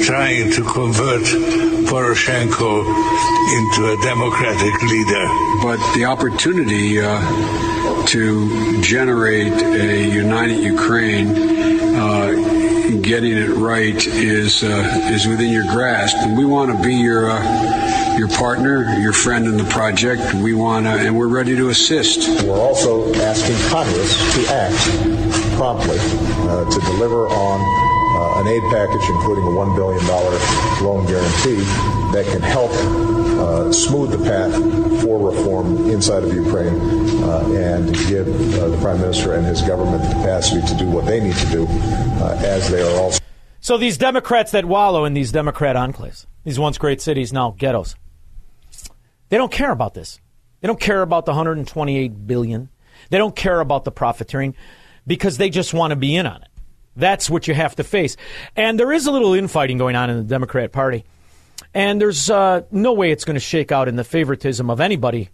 uh, 0.00 0.04
trying 0.04 0.50
to 0.52 0.62
convert 0.62 1.22
Poroshenko 1.88 2.72
into 3.56 3.80
a 3.92 3.96
democratic 4.02 4.82
leader. 4.82 5.26
But 5.62 5.78
the 5.94 6.06
opportunity 6.06 7.00
uh, 7.00 7.20
to 8.08 8.82
generate 8.82 9.52
a 9.52 10.08
united 10.08 10.58
Ukraine, 10.58 11.28
uh, 11.96 12.98
getting 13.00 13.36
it 13.36 13.50
right, 13.50 14.06
is 14.06 14.62
uh, 14.62 15.08
is 15.12 15.26
within 15.26 15.50
your 15.50 15.64
grasp, 15.64 16.16
and 16.18 16.36
we 16.36 16.44
want 16.44 16.76
to 16.76 16.82
be 16.82 16.94
your 16.94 17.30
uh, 17.30 18.16
your 18.16 18.28
partner, 18.28 18.84
your 18.98 19.12
friend 19.12 19.46
in 19.46 19.56
the 19.56 19.64
project. 19.64 20.34
We 20.34 20.54
want 20.54 20.86
to, 20.86 20.92
and 20.92 21.16
we're 21.16 21.28
ready 21.28 21.56
to 21.56 21.68
assist. 21.68 22.44
We're 22.44 22.60
also 22.60 23.12
asking 23.14 23.56
Congress 23.70 24.14
to 24.34 24.54
act 24.54 25.56
promptly 25.56 25.98
uh, 25.98 26.70
to 26.70 26.80
deliver 26.80 27.28
on 27.28 27.60
uh, 28.16 28.40
an 28.40 28.48
aid 28.48 28.62
package, 28.70 29.08
including 29.10 29.44
a 29.44 29.48
$1 29.48 29.76
billion 29.76 30.06
loan 30.84 31.06
guarantee 31.06 31.62
that 32.12 32.26
can 32.30 32.42
help 32.42 32.70
uh, 33.44 33.72
smooth 33.72 34.10
the 34.10 34.18
path 34.18 34.52
for 35.02 35.30
reform 35.30 35.90
inside 35.90 36.24
of 36.24 36.32
Ukraine 36.32 36.80
uh, 37.22 37.46
and 37.54 37.94
give 38.08 38.26
uh, 38.58 38.68
the 38.68 38.78
Prime 38.78 39.00
Minister 39.00 39.34
and 39.34 39.44
his 39.46 39.60
government 39.62 40.02
the 40.02 40.08
capacity 40.08 40.66
to 40.66 40.74
do 40.76 40.88
what 40.88 41.04
they 41.04 41.20
need 41.20 41.36
to 41.36 41.50
do 41.50 41.66
as 41.66 42.70
they 42.70 42.80
are 42.80 43.00
also. 43.00 43.20
So 43.60 43.76
these 43.78 43.98
Democrats 43.98 44.52
that 44.52 44.64
wallow 44.64 45.04
in 45.04 45.14
these 45.14 45.32
Democrat 45.32 45.76
enclaves, 45.76 46.26
these 46.44 46.58
once 46.58 46.78
great 46.78 47.00
cities, 47.00 47.32
now 47.32 47.54
ghettos, 47.56 47.96
they 49.28 49.36
don't 49.36 49.52
care 49.52 49.72
about 49.72 49.94
this. 49.94 50.20
They 50.60 50.66
don't 50.66 50.80
care 50.80 51.02
about 51.02 51.26
the 51.26 51.32
128 51.32 52.26
billion. 52.26 52.70
They 53.10 53.18
don't 53.18 53.36
care 53.36 53.60
about 53.60 53.84
the 53.84 53.90
profiteering 53.90 54.54
because 55.06 55.36
they 55.36 55.50
just 55.50 55.74
want 55.74 55.90
to 55.90 55.96
be 55.96 56.16
in 56.16 56.26
on 56.26 56.42
it. 56.42 56.48
That's 56.96 57.28
what 57.28 57.48
you 57.48 57.54
have 57.54 57.76
to 57.76 57.84
face. 57.84 58.16
And 58.56 58.78
there 58.78 58.92
is 58.92 59.06
a 59.06 59.10
little 59.10 59.34
infighting 59.34 59.78
going 59.78 59.96
on 59.96 60.10
in 60.10 60.16
the 60.16 60.22
Democrat 60.24 60.72
Party. 60.72 61.04
And 61.74 62.00
there's 62.00 62.30
uh, 62.30 62.62
no 62.70 62.92
way 62.92 63.10
it's 63.10 63.24
going 63.24 63.34
to 63.34 63.40
shake 63.40 63.72
out 63.72 63.88
in 63.88 63.96
the 63.96 64.04
favoritism 64.04 64.70
of 64.70 64.80
anybody 64.80 65.30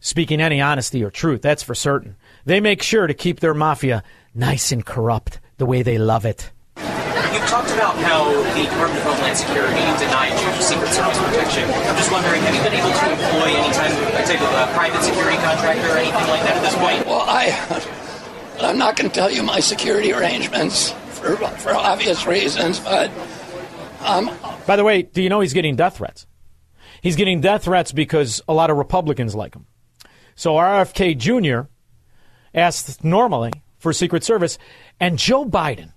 speaking 0.00 0.40
any 0.40 0.60
honesty 0.60 1.04
or 1.04 1.10
truth. 1.10 1.42
That's 1.42 1.62
for 1.62 1.74
certain. 1.74 2.16
They 2.44 2.60
make 2.60 2.82
sure 2.82 3.06
to 3.06 3.14
keep 3.14 3.40
their 3.40 3.54
mafia 3.54 4.02
nice 4.34 4.72
and 4.72 4.84
corrupt 4.84 5.38
the 5.58 5.66
way 5.66 5.82
they 5.82 5.98
love 5.98 6.24
it. 6.24 6.50
you've 6.76 7.46
talked 7.46 7.70
about 7.70 7.94
how 7.96 8.24
the 8.54 8.62
Department 8.64 8.98
of 8.98 9.04
Homeland 9.04 9.36
Security 9.36 9.84
denied 10.00 10.32
you 10.32 10.62
Secret 10.62 10.90
Service 10.90 11.18
protection. 11.18 11.64
I'm 11.70 11.96
just 11.96 12.10
wondering, 12.10 12.40
have 12.42 12.54
you 12.54 12.62
been 12.62 12.72
able 12.72 12.90
to 12.90 13.12
employ 13.12 13.52
any 13.52 13.72
type 13.74 13.92
of, 13.92 14.24
type 14.24 14.40
of 14.40 14.54
uh, 14.54 14.74
private 14.74 15.02
security 15.02 15.36
contractor 15.36 15.88
or 15.88 15.98
anything 15.98 16.28
like 16.28 16.42
that 16.42 16.56
at 16.56 16.62
this 16.62 16.74
point? 16.74 17.06
Well, 17.06 17.24
I, 17.28 18.66
I'm 18.66 18.78
not 18.78 18.96
going 18.96 19.10
to 19.10 19.14
tell 19.14 19.30
you 19.30 19.42
my 19.42 19.60
security 19.60 20.12
arrangements 20.12 20.92
for, 21.10 21.36
for 21.36 21.74
obvious 21.74 22.26
reasons, 22.26 22.80
but 22.80 23.10
um, 24.04 24.30
By 24.66 24.76
the 24.76 24.84
way, 24.84 25.02
do 25.02 25.22
you 25.22 25.28
know 25.28 25.40
he's 25.40 25.52
getting 25.52 25.76
death 25.76 25.98
threats? 25.98 26.26
He's 27.02 27.16
getting 27.16 27.40
death 27.40 27.64
threats 27.64 27.92
because 27.92 28.40
a 28.48 28.54
lot 28.54 28.70
of 28.70 28.76
Republicans 28.76 29.34
like 29.34 29.54
him. 29.54 29.66
So 30.34 30.54
RFK 30.54 31.16
Jr. 31.18 31.68
asked 32.54 33.04
normally 33.04 33.52
for 33.78 33.92
Secret 33.92 34.22
Service, 34.22 34.58
and 35.00 35.18
Joe 35.18 35.44
Biden, 35.44 35.92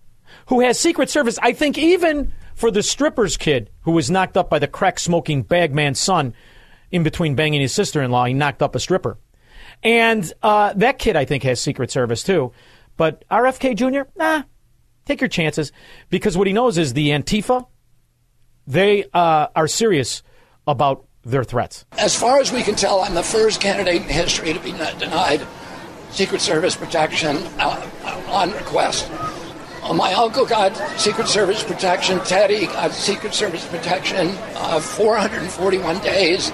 who 0.48 0.62
has 0.62 0.80
Secret 0.80 1.10
Service, 1.10 1.38
I 1.42 1.54
think 1.54 1.78
even 1.78 2.34
for 2.56 2.72
the 2.72 2.82
stripper's 2.82 3.38
kid 3.38 3.70
who 3.82 3.92
was 3.92 4.10
knocked 4.10 4.36
up 4.36 4.50
by 4.50 4.58
the 4.58 4.68
crack 4.68 4.98
smoking 4.98 5.44
bagman's 5.44 6.00
son 6.00 6.34
in 6.90 7.04
between 7.04 7.36
banging 7.36 7.62
his 7.62 7.74
sister 7.74 8.02
in 8.02 8.10
law, 8.10 8.26
he 8.26 8.34
knocked 8.34 8.64
up 8.64 8.76
a 8.76 8.80
stripper. 8.80 9.20
And 9.84 10.32
uh, 10.42 10.74
that 10.74 10.98
kid, 10.98 11.16
I 11.16 11.26
think, 11.26 11.44
has 11.44 11.62
Secret 11.62 11.92
Service 11.92 12.24
too. 12.24 12.52
But 12.98 13.24
RFK 13.30 13.76
Jr., 13.76 14.10
nah, 14.16 14.44
take 15.06 15.22
your 15.22 15.28
chances 15.28 15.72
because 16.10 16.38
what 16.38 16.48
he 16.48 16.54
knows 16.54 16.78
is 16.78 16.94
the 16.94 17.10
Antifa, 17.10 17.68
they 18.68 19.06
uh, 19.14 19.48
are 19.56 19.68
serious 19.68 20.24
about 20.68 21.06
their 21.24 21.44
threats. 21.44 21.86
as 21.98 22.16
far 22.16 22.40
as 22.40 22.52
we 22.52 22.62
can 22.62 22.76
tell, 22.76 23.02
I'm 23.02 23.16
the 23.16 23.24
first 23.24 23.60
candidate 23.60 24.04
in 24.04 24.10
history 24.10 24.54
to 24.54 24.60
be 24.60 24.72
denied 24.72 25.46
Secret 26.12 26.40
Service 26.40 26.76
protection 26.76 27.38
uh, 27.60 28.22
on 28.30 28.52
request. 28.52 29.10
Uh, 29.82 29.94
my 29.94 30.14
uncle 30.14 30.46
got 30.46 30.76
Secret 31.00 31.28
Service 31.28 31.64
protection. 31.64 32.20
Teddy 32.22 32.68
got 32.68 32.92
Secret 32.92 33.34
Service 33.34 33.66
protection 33.68 34.30
uh, 34.56 34.80
441 34.80 36.00
days 36.00 36.52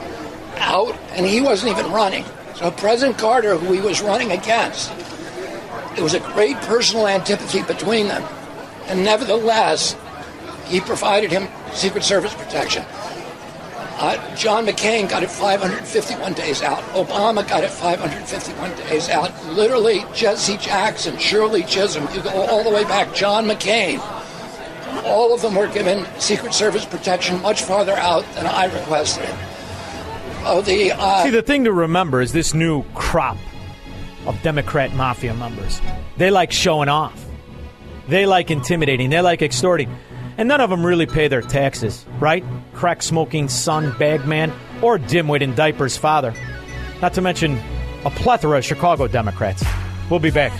out, 0.58 0.96
and 1.12 1.26
he 1.26 1.42
wasn't 1.42 1.78
even 1.78 1.92
running. 1.92 2.26
So 2.56 2.72
President 2.72 3.18
Carter, 3.18 3.58
who 3.58 3.74
he 3.74 3.82
was 3.82 4.02
running 4.02 4.32
against, 4.32 4.92
it 5.98 6.02
was 6.02 6.14
a 6.14 6.20
great 6.20 6.56
personal 6.58 7.08
antipathy 7.08 7.64
between 7.64 8.08
them. 8.08 8.24
And 8.88 9.04
nevertheless, 9.04 9.96
he 10.72 10.80
provided 10.80 11.32
him 11.32 11.48
Secret 11.74 12.04
Service 12.04 12.34
protection. 12.34 12.84
Uh, 14.04 14.36
John 14.36 14.66
McCain 14.66 15.08
got 15.08 15.22
it 15.22 15.30
551 15.30 16.34
days 16.34 16.64
out. 16.64 16.82
Obama 16.96 17.48
got 17.48 17.64
it 17.64 17.70
551 17.70 18.76
days 18.88 19.10
out. 19.10 19.32
Literally, 19.48 20.04
Jesse 20.14 20.58
Jackson, 20.58 21.20
Shirley 21.20 21.62
Chisholm, 21.64 22.08
you 22.16 22.24
go 22.24 22.32
all 22.32 22.64
the 22.64 22.72
way 22.72 22.84
back, 22.86 23.14
John 23.14 23.46
McCain. 23.46 24.00
All 25.06 25.36
of 25.36 25.42
them 25.42 25.56
were 25.56 25.68
given 25.68 26.08
Secret 26.20 26.54
Service 26.54 26.84
protection 26.84 27.42
much 27.42 27.62
farther 27.62 27.94
out 27.94 28.24
than 28.34 28.48
I 28.48 28.66
requested. 28.66 29.30
Oh, 30.44 30.64
the 30.66 30.94
uh, 30.94 31.24
See, 31.24 31.30
the 31.30 31.44
thing 31.44 31.66
to 31.66 31.72
remember 31.72 32.22
is 32.22 32.32
this 32.32 32.56
new 32.56 32.84
crop 32.96 33.38
of 34.26 34.42
Democrat 34.42 34.94
mafia 34.96 35.36
members. 35.36 35.80
They 36.18 36.32
like 36.32 36.52
showing 36.52 36.90
off. 36.90 37.24
They 38.08 38.26
like 38.26 38.50
intimidating. 38.50 39.12
They 39.12 39.22
like 39.22 39.44
extorting. 39.44 39.96
And 40.38 40.48
none 40.48 40.62
of 40.62 40.70
them 40.70 40.86
really 40.86 41.06
pay 41.06 41.28
their 41.28 41.42
taxes, 41.42 42.06
right? 42.20 42.44
Crack 42.74 43.04
smoking 43.04 43.50
son, 43.50 43.96
bagman, 43.98 44.52
or 44.82 44.98
dimwit 44.98 45.42
in 45.42 45.56
diapers 45.56 45.98
father. 45.98 46.34
Not 47.02 47.14
to 47.14 47.22
mention 47.22 47.60
a 48.06 48.10
plethora 48.10 48.58
of 48.58 48.66
Chicago 48.66 49.08
Democrats. 49.08 49.64
We'll 50.10 50.20
be 50.20 50.32
back. 50.32 50.52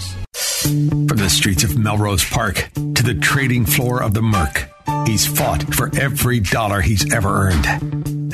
From 0.62 1.18
the 1.18 1.30
streets 1.30 1.64
of 1.64 1.78
Melrose 1.78 2.24
Park 2.24 2.70
to 2.74 3.04
the 3.04 3.16
trading 3.16 3.66
floor 3.66 4.04
of 4.04 4.14
the 4.14 4.22
Merc, 4.22 4.70
he's 5.08 5.26
fought 5.26 5.74
for 5.74 5.90
every 6.00 6.40
dollar 6.40 6.82
he's 6.82 7.12
ever 7.14 7.48
earned. 7.48 7.66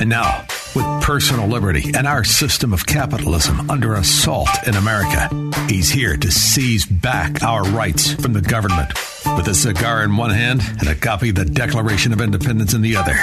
And 0.00 0.08
now, 0.08 0.46
with 0.74 0.84
personal 1.02 1.48
liberty 1.48 1.90
and 1.96 2.06
our 2.06 2.22
system 2.24 2.72
of 2.72 2.86
capitalism 2.86 3.70
under 3.70 3.94
assault 3.94 4.50
in 4.66 4.74
America, 4.74 5.28
he's 5.68 5.90
here 5.90 6.16
to 6.16 6.30
seize 6.30 6.84
back 6.84 7.42
our 7.42 7.64
rights 7.64 8.12
from 8.12 8.34
the 8.34 8.42
government. 8.42 8.92
With 9.38 9.46
a 9.46 9.54
cigar 9.54 10.02
in 10.02 10.16
one 10.16 10.30
hand 10.30 10.62
and 10.80 10.88
a 10.88 10.96
copy 10.96 11.28
of 11.28 11.36
the 11.36 11.44
Declaration 11.44 12.12
of 12.12 12.20
Independence 12.20 12.74
in 12.74 12.82
the 12.82 12.96
other, 12.96 13.14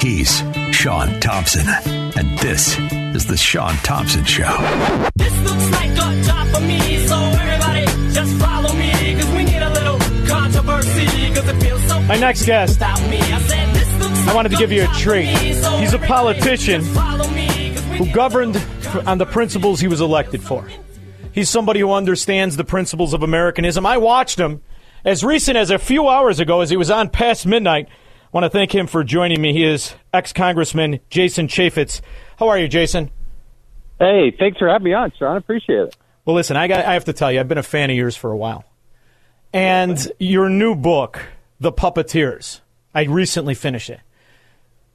he's 0.00 0.40
Shaun 0.70 1.18
Thompson. 1.18 1.66
And 2.16 2.38
this 2.38 2.78
is 2.78 3.26
The 3.26 3.36
Shaun 3.36 3.74
Thompson 3.78 4.24
Show. 4.24 4.56
This 5.16 5.36
looks 5.40 5.70
like 5.72 5.90
a 5.90 6.22
job 6.22 6.46
for 6.54 6.60
me, 6.60 7.04
so 7.08 7.16
everybody 7.16 8.12
just 8.12 8.32
follow 8.36 8.72
me, 8.74 9.16
cause 9.16 9.28
we 9.32 9.42
need 9.42 9.60
a 9.60 9.72
little 9.72 9.98
controversy, 10.28 11.34
cause 11.34 11.48
it 11.48 11.60
feels 11.60 11.82
so 11.88 12.00
My 12.02 12.16
next 12.16 12.46
guest, 12.46 12.78
me. 12.78 12.86
I 12.86 13.42
said 13.42 13.74
this 13.74 14.00
looks 14.00 14.28
I 14.28 14.34
wanted 14.36 14.50
to 14.50 14.58
give 14.58 14.70
you 14.70 14.84
a 14.84 14.94
treat. 14.94 15.26
He's 15.26 15.92
a 15.92 15.98
politician 15.98 16.84
who 17.96 18.06
governed 18.12 18.64
on 19.04 19.18
the 19.18 19.26
principles 19.26 19.80
he 19.80 19.88
was 19.88 20.00
elected 20.00 20.44
for. 20.44 20.70
He's 21.32 21.50
somebody 21.50 21.80
who 21.80 21.90
understands 21.90 22.56
the 22.56 22.62
principles 22.62 23.12
of 23.12 23.24
Americanism. 23.24 23.84
I 23.84 23.96
watched 23.96 24.38
him 24.38 24.62
as 25.04 25.24
recent 25.24 25.56
as 25.56 25.70
a 25.70 25.78
few 25.78 26.08
hours 26.08 26.40
ago 26.40 26.60
as 26.60 26.70
he 26.70 26.76
was 26.76 26.90
on 26.90 27.10
past 27.10 27.46
midnight. 27.46 27.88
I 27.88 28.28
want 28.32 28.44
to 28.44 28.50
thank 28.50 28.74
him 28.74 28.86
for 28.86 29.04
joining 29.04 29.40
me. 29.40 29.52
He 29.52 29.64
is 29.64 29.94
ex 30.12 30.32
Congressman 30.32 31.00
Jason 31.10 31.48
Chaffetz. 31.48 32.00
How 32.38 32.48
are 32.48 32.58
you, 32.58 32.68
Jason? 32.68 33.10
Hey, 33.98 34.34
thanks 34.38 34.58
for 34.58 34.68
having 34.68 34.84
me 34.84 34.92
on, 34.92 35.12
Shaun. 35.18 35.34
I 35.34 35.38
appreciate 35.38 35.78
it. 35.78 35.96
Well, 36.24 36.36
listen, 36.36 36.56
I, 36.56 36.68
got, 36.68 36.84
I 36.84 36.94
have 36.94 37.04
to 37.06 37.12
tell 37.12 37.30
you, 37.30 37.40
I've 37.40 37.48
been 37.48 37.56
a 37.56 37.62
fan 37.62 37.88
of 37.88 37.96
yours 37.96 38.16
for 38.16 38.30
a 38.30 38.36
while. 38.36 38.64
And 39.52 40.12
your 40.18 40.50
new 40.50 40.74
book, 40.74 41.24
The 41.60 41.72
Puppeteers, 41.72 42.60
I 42.94 43.04
recently 43.04 43.54
finished 43.54 43.90
it. 43.90 44.00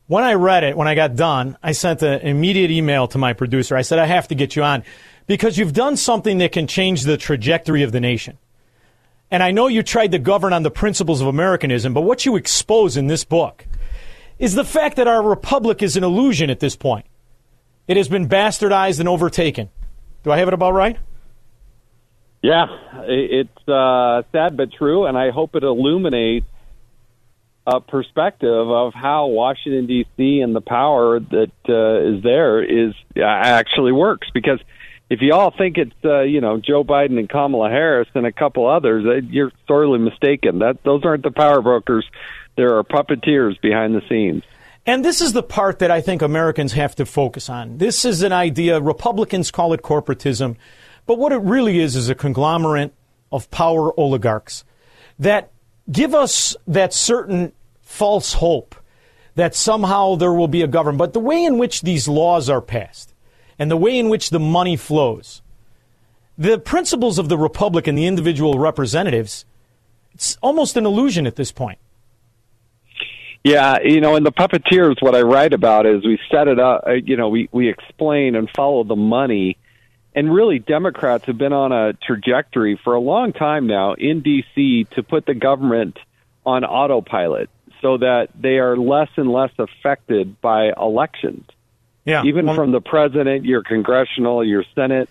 When 0.08 0.24
I 0.26 0.34
read 0.34 0.66
it, 0.66 0.76
when 0.76 0.90
I 0.90 0.94
got 0.94 1.16
done, 1.16 1.58
I 1.64 1.72
sent 1.72 2.04
an 2.04 2.20
immediate 2.22 2.70
email 2.70 3.08
to 3.08 3.18
my 3.18 3.32
producer. 3.32 3.78
I 3.78 3.82
said, 3.82 3.98
I 3.98 4.06
have 4.08 4.28
to 4.28 4.36
get 4.36 4.58
you 4.58 4.64
on 4.64 4.84
because 5.26 5.58
you've 5.58 5.72
done 5.72 5.96
something 5.96 6.40
that 6.40 6.52
can 6.52 6.68
change 6.68 7.04
the 7.04 7.16
trajectory 7.16 7.84
of 7.84 7.94
the 7.94 8.02
nation. 8.02 8.38
And 9.32 9.42
I 9.42 9.52
know 9.52 9.68
you 9.68 9.82
tried 9.82 10.12
to 10.12 10.20
govern 10.20 10.52
on 10.52 10.64
the 10.64 10.70
principles 10.70 11.22
of 11.22 11.28
Americanism, 11.28 11.94
but 11.94 12.02
what 12.02 12.26
you 12.26 12.36
expose 12.36 12.98
in 12.98 13.08
this 13.08 13.24
book 13.24 13.66
is 14.38 14.56
the 14.56 14.66
fact 14.66 14.98
that 14.98 15.08
our 15.08 15.24
republic 15.24 15.82
is 15.82 15.96
an 15.96 16.04
illusion 16.04 16.50
at 16.50 16.60
this 16.60 16.76
point. 16.76 17.06
It 17.88 17.96
has 17.96 18.10
been 18.10 18.28
bastardized 18.28 19.00
and 19.00 19.08
overtaken. 19.08 19.70
Do 20.24 20.32
I 20.32 20.38
have 20.38 20.50
it 20.50 20.54
about 20.54 20.74
right? 20.74 20.98
Yeah, 22.42 22.66
it's 23.04 23.68
uh, 23.68 24.24
sad 24.32 24.58
but 24.58 24.74
true, 24.74 25.06
and 25.06 25.18
I 25.18 25.30
hope 25.30 25.56
it 25.56 25.64
illuminates 25.64 26.48
a 27.68 27.80
perspective 27.80 28.70
of 28.70 28.94
how 28.94 29.28
Washington 29.28 29.86
D.C. 29.86 30.42
and 30.42 30.56
the 30.56 30.62
power 30.62 31.20
that 31.20 31.52
uh, 31.70 32.16
is 32.18 32.24
there 32.24 32.64
is 32.64 32.94
uh, 33.16 33.22
actually 33.24 33.92
works. 33.92 34.28
Because 34.34 34.60
if 35.12 35.20
you 35.22 35.34
all 35.34 35.52
think 35.52 35.78
it's 35.78 35.92
uh, 36.06 36.22
you 36.22 36.40
know 36.40 36.58
Joe 36.58 36.86
Biden 36.86 37.20
and 37.20 37.30
Kamala 37.30 37.70
Harris 37.70 38.08
and 38.16 38.26
a 38.26 38.32
couple 38.32 38.66
others, 38.66 39.06
uh, 39.06 39.28
you're 39.30 39.52
sorely 39.68 40.00
mistaken. 40.00 40.60
That 40.60 40.82
those 40.86 41.04
aren't 41.04 41.24
the 41.24 41.32
power 41.32 41.62
brokers. 41.62 42.10
There 42.56 42.78
are 42.78 42.84
puppeteers 42.84 43.60
behind 43.62 43.94
the 43.94 44.02
scenes. 44.08 44.44
And 44.86 45.04
this 45.04 45.20
is 45.20 45.34
the 45.34 45.44
part 45.44 45.80
that 45.80 45.92
I 45.92 46.00
think 46.00 46.22
Americans 46.22 46.74
have 46.74 46.96
to 46.96 47.06
focus 47.06 47.50
on. 47.50 47.78
This 47.78 48.06
is 48.06 48.24
an 48.24 48.32
idea, 48.32 48.80
Republicans 48.82 49.52
call 49.52 49.74
it 49.74 49.82
corporatism, 49.84 50.56
but 51.06 51.20
what 51.20 51.34
it 51.34 51.42
really 51.42 51.80
is 51.80 51.96
is 51.96 52.10
a 52.10 52.16
conglomerate 52.16 52.94
of 53.32 53.52
power 53.52 53.94
oligarchs 54.00 54.64
that 55.20 55.52
give 55.92 56.16
us 56.16 56.56
that 56.68 56.94
certain 56.94 57.52
false 57.82 58.34
hope 58.34 58.76
that 59.36 59.56
somehow 59.56 60.16
there 60.16 60.34
will 60.34 60.48
be 60.48 60.62
a 60.62 60.68
government. 60.68 61.00
But 61.00 61.14
the 61.14 61.20
way 61.20 61.44
in 61.44 61.58
which 61.58 61.82
these 61.82 62.08
laws 62.08 62.50
are 62.50 62.62
passed 62.62 63.11
and 63.62 63.70
the 63.70 63.78
way 63.78 64.00
in 64.00 64.10
which 64.10 64.32
the 64.32 64.40
money 64.40 64.76
flows, 64.76 65.44
the 66.36 66.58
principles 66.58 67.20
of 67.20 67.30
the 67.30 67.38
Republic 67.38 67.86
and 67.86 67.96
the 67.96 68.08
individual 68.08 68.58
representatives, 68.58 69.46
it's 70.16 70.36
almost 70.42 70.76
an 70.78 70.86
illusion 70.88 71.28
at 71.28 71.36
this 71.36 71.52
point. 71.52 71.78
Yeah, 73.44 73.78
you 73.84 74.02
know, 74.02 74.16
in 74.16 74.24
the 74.24 74.32
puppeteers, 74.32 74.96
what 75.00 75.14
I 75.14 75.22
write 75.22 75.54
about 75.54 75.86
is 75.86 76.04
we 76.04 76.18
set 76.32 76.48
it 76.48 76.60
up. 76.60 76.86
uh, 76.88 76.94
You 76.94 77.18
know, 77.18 77.30
we 77.30 77.50
we 77.52 77.70
explain 77.70 78.36
and 78.36 78.50
follow 78.50 78.84
the 78.84 78.96
money, 78.96 79.58
and 80.16 80.34
really, 80.34 80.58
Democrats 80.58 81.26
have 81.26 81.38
been 81.38 81.54
on 81.54 81.72
a 81.72 81.94
trajectory 81.94 82.80
for 82.84 82.96
a 82.96 83.00
long 83.00 83.32
time 83.32 83.68
now 83.68 83.94
in 83.94 84.22
D.C. 84.22 84.88
to 84.96 85.04
put 85.04 85.28
the 85.28 85.36
government 85.36 86.00
on 86.48 86.64
autopilot, 86.64 87.52
so 87.80 87.98
that 87.98 88.30
they 88.34 88.58
are 88.58 88.76
less 88.76 89.10
and 89.18 89.32
less 89.32 89.52
affected 89.60 90.42
by 90.42 90.72
elections. 90.76 91.46
Yeah, 92.06 92.24
even 92.26 92.54
from 92.56 92.72
the 92.72 92.82
president, 92.82 93.46
your 93.46 93.64
congressional, 93.64 94.44
your 94.44 94.64
Senate. 94.76 95.10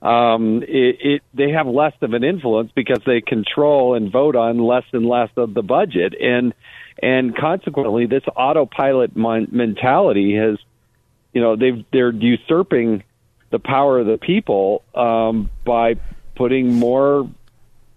Um, 0.00 0.62
it, 0.62 0.96
it 1.00 1.22
they 1.34 1.50
have 1.50 1.66
less 1.66 1.94
of 2.02 2.12
an 2.12 2.22
influence 2.22 2.70
because 2.72 3.00
they 3.04 3.20
control 3.20 3.94
and 3.94 4.12
vote 4.12 4.36
on 4.36 4.58
less 4.58 4.84
and 4.92 5.04
less 5.04 5.30
of 5.36 5.54
the 5.54 5.62
budget, 5.62 6.14
and 6.20 6.54
and 7.02 7.36
consequently, 7.36 8.06
this 8.06 8.24
autopilot 8.36 9.16
mon- 9.16 9.48
mentality 9.50 10.34
has, 10.36 10.58
you 11.32 11.40
know, 11.40 11.56
they've 11.56 11.84
they're 11.92 12.12
usurping 12.12 13.04
the 13.50 13.58
power 13.58 14.00
of 14.00 14.06
the 14.06 14.18
people 14.18 14.82
um, 14.94 15.48
by 15.64 15.94
putting 16.34 16.74
more, 16.74 17.28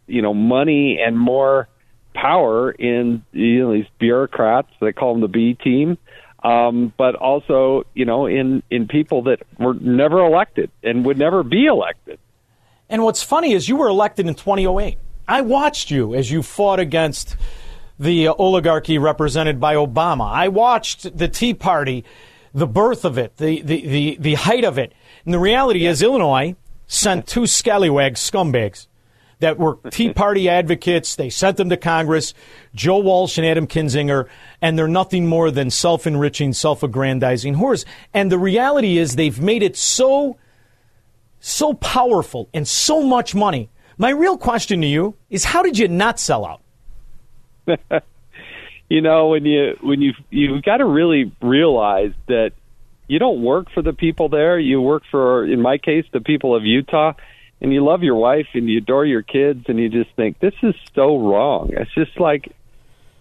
you 0.08 0.22
know, 0.22 0.34
money 0.34 1.00
and 1.04 1.18
more 1.18 1.68
power 2.14 2.72
in 2.72 3.24
you 3.32 3.60
know 3.60 3.74
these 3.74 3.88
bureaucrats. 4.00 4.70
They 4.80 4.92
call 4.92 5.14
them 5.14 5.22
the 5.22 5.28
B 5.28 5.56
team. 5.56 5.98
Um, 6.44 6.92
but 6.98 7.16
also, 7.16 7.86
you 7.94 8.06
know, 8.06 8.26
in 8.26 8.64
in 8.72 8.88
people 8.88 9.24
that 9.24 9.42
were 9.60 9.76
never 9.76 10.26
elected 10.26 10.72
and 10.84 11.06
would 11.06 11.18
never 11.18 11.44
be 11.44 11.66
elected. 11.66 12.20
And 12.90 13.04
what's 13.04 13.24
funny 13.24 13.54
is 13.54 13.70
you 13.70 13.76
were 13.76 13.88
elected 13.88 14.28
in 14.28 14.36
2008. 14.36 14.98
I 15.28 15.42
watched 15.42 15.92
you 15.92 16.14
as 16.14 16.32
you 16.32 16.44
fought 16.44 16.80
against 16.80 17.38
the 17.98 18.28
uh, 18.28 18.34
oligarchy 18.38 18.98
represented 18.98 19.60
by 19.60 19.76
Obama. 19.76 20.30
I 20.30 20.48
watched 20.48 21.18
the 21.18 21.28
Tea 21.28 21.54
Party, 21.54 22.04
the 22.54 22.68
birth 22.68 23.06
of 23.06 23.18
it, 23.18 23.38
the, 23.38 23.62
the, 23.62 23.88
the, 23.88 24.18
the 24.20 24.34
height 24.34 24.66
of 24.66 24.78
it. 24.78 24.92
And 25.24 25.34
the 25.34 25.40
reality 25.40 25.86
is, 25.86 26.02
Illinois 26.02 26.56
sent 26.88 27.28
two 27.28 27.46
scallywags, 27.48 28.20
scumbags, 28.20 28.88
that 29.42 29.60
were 29.60 29.78
Tea 29.92 30.14
Party 30.14 30.50
advocates. 30.50 31.16
They 31.16 31.30
sent 31.30 31.58
them 31.58 31.70
to 31.70 31.78
Congress, 31.78 32.34
Joe 32.74 33.00
Walsh 33.00 33.38
and 33.38 33.46
Adam 33.46 33.68
Kinzinger, 33.68 34.28
and 34.62 34.78
they're 34.78 34.88
nothing 34.88 35.28
more 35.28 35.52
than 35.52 35.70
self 35.70 36.08
enriching, 36.08 36.54
self 36.54 36.82
aggrandizing 36.82 37.56
whores. 37.56 37.86
And 38.14 38.32
the 38.32 38.40
reality 38.40 38.98
is, 38.98 39.16
they've 39.16 39.40
made 39.40 39.62
it 39.62 39.76
so, 39.76 40.38
so 41.40 41.74
powerful 41.74 42.50
and 42.54 42.68
so 42.68 43.04
much 43.04 43.36
money. 43.36 43.70
My 43.98 44.10
real 44.10 44.38
question 44.38 44.82
to 44.82 44.88
you 44.88 45.16
is 45.30 45.44
how 45.44 45.62
did 45.62 45.78
you 45.78 45.88
not 45.88 46.20
sell 46.20 46.46
out? 46.46 46.62
you 48.90 49.02
know 49.02 49.28
when 49.30 49.46
you 49.46 49.78
when 49.82 50.02
you 50.02 50.14
you've 50.30 50.64
got 50.64 50.78
to 50.78 50.86
really 50.86 51.32
realize 51.42 52.12
that 52.28 52.52
you 53.08 53.20
don't 53.20 53.42
work 53.42 53.68
for 53.74 53.82
the 53.82 53.94
people 53.94 54.28
there 54.28 54.60
you 54.60 54.82
work 54.82 55.04
for 55.12 55.46
in 55.46 55.62
my 55.62 55.78
case 55.78 56.06
the 56.12 56.20
people 56.20 56.56
of 56.56 56.66
Utah 56.66 57.14
and 57.62 57.72
you 57.72 57.84
love 57.84 58.04
your 58.04 58.16
wife 58.16 58.48
and 58.54 58.68
you 58.70 58.80
adore 58.80 59.06
your 59.06 59.22
kids 59.22 59.66
and 59.68 59.80
you 59.80 59.90
just 59.90 60.10
think 60.16 60.40
this 60.40 60.54
is 60.64 60.76
so 60.96 61.18
wrong 61.18 61.70
it's 61.74 61.94
just 61.94 62.20
like 62.20 62.52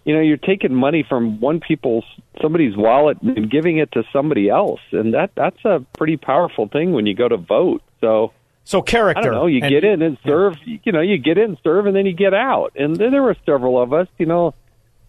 you 0.05 0.15
know 0.15 0.21
you're 0.21 0.37
taking 0.37 0.75
money 0.75 1.05
from 1.09 1.41
one 1.41 1.61
people's 1.61 2.05
somebody's 2.41 2.77
wallet 2.77 3.21
and 3.23 3.51
giving 3.51 3.79
it 3.79 3.93
to 3.93 4.03
somebody 4.13 4.49
else 4.49 4.81
and 4.93 5.15
that 5.15 5.31
that's 5.35 5.65
a 5.65 5.85
pretty 5.97 6.17
powerful 6.17 6.69
thing 6.69 6.93
when 6.93 7.07
you 7.07 7.15
go 7.15 7.29
to 7.29 7.37
vote 7.37 7.83
so 8.01 8.33
so 8.65 8.83
character. 8.83 9.21
I 9.21 9.25
don't 9.25 9.35
know. 9.35 9.47
You 9.47 9.61
and- 9.63 9.71
get 9.71 9.85
in 9.85 10.01
and 10.01 10.17
serve. 10.25 10.57
You 10.65 10.93
know, 10.93 11.01
you 11.01 11.19
get 11.19 11.39
in, 11.39 11.59
serve, 11.65 11.87
and 11.87 11.97
then 11.97 12.07
you 12.07 12.13
get 12.13 12.35
out. 12.35 12.73
And 12.77 12.95
then 12.95 13.11
there 13.11 13.23
were 13.23 13.37
several 13.45 13.83
of 13.83 13.93
us. 13.93 14.07
You 14.17 14.27
know, 14.27 14.55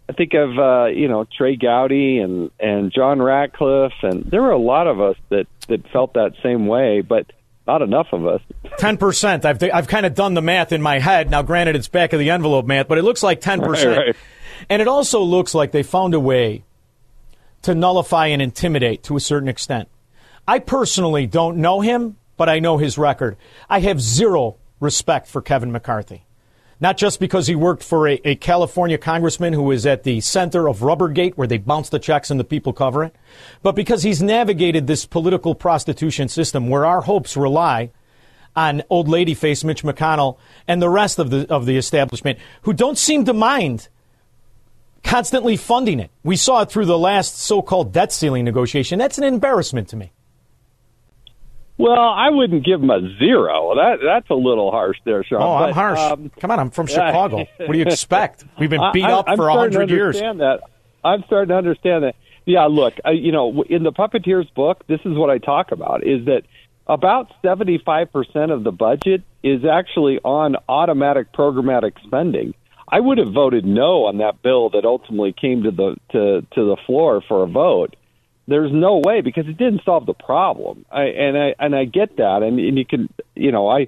I 0.09 0.13
think 0.13 0.33
of 0.33 0.57
uh, 0.57 0.85
you 0.87 1.07
know 1.07 1.25
Trey 1.25 1.55
Gowdy 1.55 2.19
and 2.19 2.49
and 2.59 2.91
John 2.91 3.21
Ratcliffe, 3.21 3.93
and 4.01 4.25
there 4.25 4.41
were 4.41 4.51
a 4.51 4.57
lot 4.57 4.87
of 4.87 4.99
us 4.99 5.15
that 5.29 5.47
that 5.67 5.87
felt 5.89 6.13
that 6.13 6.33
same 6.41 6.67
way, 6.67 7.01
but 7.01 7.31
not 7.67 7.81
enough 7.81 8.07
of 8.11 8.25
us. 8.25 8.41
Ten 8.77 8.97
percent. 8.97 9.45
I've 9.45 9.61
I've 9.63 9.87
kind 9.87 10.05
of 10.05 10.15
done 10.15 10.33
the 10.33 10.41
math 10.41 10.71
in 10.71 10.81
my 10.81 10.99
head. 10.99 11.29
Now, 11.29 11.41
granted, 11.41 11.75
it's 11.75 11.87
back 11.87 12.13
of 12.13 12.19
the 12.19 12.29
envelope 12.29 12.65
math, 12.65 12.87
but 12.87 12.97
it 12.97 13.03
looks 13.03 13.23
like 13.23 13.41
ten 13.41 13.61
percent. 13.61 13.91
Right, 13.97 14.07
right. 14.07 14.15
And 14.69 14.81
it 14.81 14.87
also 14.87 15.21
looks 15.21 15.55
like 15.55 15.71
they 15.71 15.81
found 15.83 16.13
a 16.13 16.19
way 16.19 16.63
to 17.63 17.73
nullify 17.73 18.27
and 18.27 18.41
intimidate 18.41 19.03
to 19.03 19.15
a 19.15 19.19
certain 19.19 19.49
extent. 19.49 19.89
I 20.47 20.59
personally 20.59 21.25
don't 21.27 21.57
know 21.57 21.81
him, 21.81 22.17
but 22.37 22.49
I 22.49 22.59
know 22.59 22.77
his 22.77 22.97
record. 22.97 23.37
I 23.69 23.79
have 23.79 24.01
zero 24.01 24.57
respect 24.79 25.27
for 25.27 25.41
Kevin 25.41 25.71
McCarthy. 25.71 26.25
Not 26.81 26.97
just 26.97 27.19
because 27.19 27.45
he 27.45 27.55
worked 27.55 27.83
for 27.83 28.07
a, 28.07 28.19
a 28.25 28.35
California 28.35 28.97
congressman 28.97 29.53
who 29.53 29.69
is 29.69 29.85
at 29.85 30.03
the 30.03 30.19
center 30.19 30.67
of 30.67 30.79
Rubbergate, 30.79 31.35
where 31.35 31.47
they 31.47 31.59
bounce 31.59 31.89
the 31.89 31.99
checks 31.99 32.31
and 32.31 32.39
the 32.39 32.43
people 32.43 32.73
cover 32.73 33.03
it, 33.03 33.15
but 33.61 33.75
because 33.75 34.01
he's 34.01 34.21
navigated 34.21 34.87
this 34.87 35.05
political 35.05 35.53
prostitution 35.53 36.27
system 36.27 36.69
where 36.69 36.85
our 36.85 37.01
hopes 37.01 37.37
rely 37.37 37.91
on 38.55 38.81
old 38.89 39.07
lady 39.07 39.35
face 39.35 39.63
Mitch 39.63 39.83
McConnell 39.83 40.37
and 40.67 40.81
the 40.81 40.89
rest 40.89 41.19
of 41.19 41.29
the 41.29 41.47
of 41.53 41.65
the 41.65 41.77
establishment 41.77 42.37
who 42.63 42.73
don't 42.73 42.97
seem 42.97 43.25
to 43.25 43.33
mind 43.33 43.87
constantly 45.03 45.55
funding 45.55 45.99
it. 45.99 46.11
We 46.23 46.35
saw 46.35 46.61
it 46.61 46.71
through 46.71 46.85
the 46.85 46.97
last 46.97 47.37
so-called 47.37 47.93
debt 47.93 48.11
ceiling 48.11 48.43
negotiation. 48.43 48.99
That's 48.99 49.17
an 49.17 49.23
embarrassment 49.23 49.87
to 49.89 49.95
me. 49.95 50.11
Well, 51.81 51.99
I 51.99 52.29
wouldn't 52.29 52.63
give 52.65 52.79
them 52.81 52.89
a 52.89 52.99
zero. 53.17 53.73
That 53.75 53.97
that's 54.03 54.29
a 54.29 54.35
little 54.35 54.71
harsh 54.71 54.97
there, 55.05 55.23
Shaun. 55.23 55.41
Oh, 55.41 55.53
I'm 55.55 55.73
harsh. 55.73 55.99
um, 55.99 56.31
Come 56.39 56.51
on, 56.51 56.59
I'm 56.59 56.69
from. 56.69 56.87
Chicago. 56.91 57.45
What 57.57 57.71
do 57.71 57.77
you 57.77 57.85
expect? 57.85 58.45
We've 58.59 58.69
been 58.69 58.81
beat 58.93 59.03
I- 59.05 59.13
up 59.13 59.25
I'm 59.27 59.37
for 59.37 59.47
a 59.49 59.53
hundred 59.53 59.89
years. 59.89 60.15
Understand 60.17 60.39
that. 60.41 60.61
I'm 61.03 61.23
starting 61.25 61.49
to 61.49 61.55
understand 61.55 62.03
that. 62.03 62.15
Yeah, 62.45 62.65
look, 62.65 62.95
I, 63.05 63.11
you 63.11 63.31
know, 63.31 63.63
in 63.69 63.83
the 63.83 63.91
Puppeteers 63.91 64.51
book, 64.53 64.85
this 64.87 64.99
is 65.05 65.15
what 65.17 65.29
I 65.29 65.37
talk 65.37 65.71
about: 65.71 66.05
is 66.05 66.25
that 66.25 66.43
about 66.87 67.31
75 67.41 68.11
percent 68.11 68.51
of 68.51 68.63
the 68.63 68.71
budget 68.71 69.23
is 69.43 69.61
actually 69.65 70.19
on 70.19 70.55
automatic 70.69 71.31
programmatic 71.33 71.93
spending. 72.05 72.53
I 72.87 72.99
would 72.99 73.17
have 73.19 73.31
voted 73.33 73.63
no 73.65 74.05
on 74.05 74.17
that 74.17 74.41
bill 74.41 74.69
that 74.71 74.85
ultimately 74.85 75.33
came 75.33 75.63
to 75.63 75.71
the 75.71 75.95
to 76.11 76.41
to 76.41 76.65
the 76.65 76.77
floor 76.85 77.21
for 77.27 77.43
a 77.43 77.47
vote. 77.47 77.95
There's 78.47 78.71
no 78.71 79.01
way 79.03 79.21
because 79.21 79.47
it 79.47 79.57
didn't 79.57 79.83
solve 79.85 80.05
the 80.05 80.13
problem. 80.13 80.85
I, 80.91 81.03
and 81.03 81.37
I 81.37 81.55
and 81.59 81.75
I 81.75 81.85
get 81.85 82.17
that, 82.17 82.41
and, 82.43 82.59
and 82.59 82.77
you 82.77 82.85
can, 82.85 83.09
you 83.35 83.51
know, 83.51 83.67
I 83.69 83.87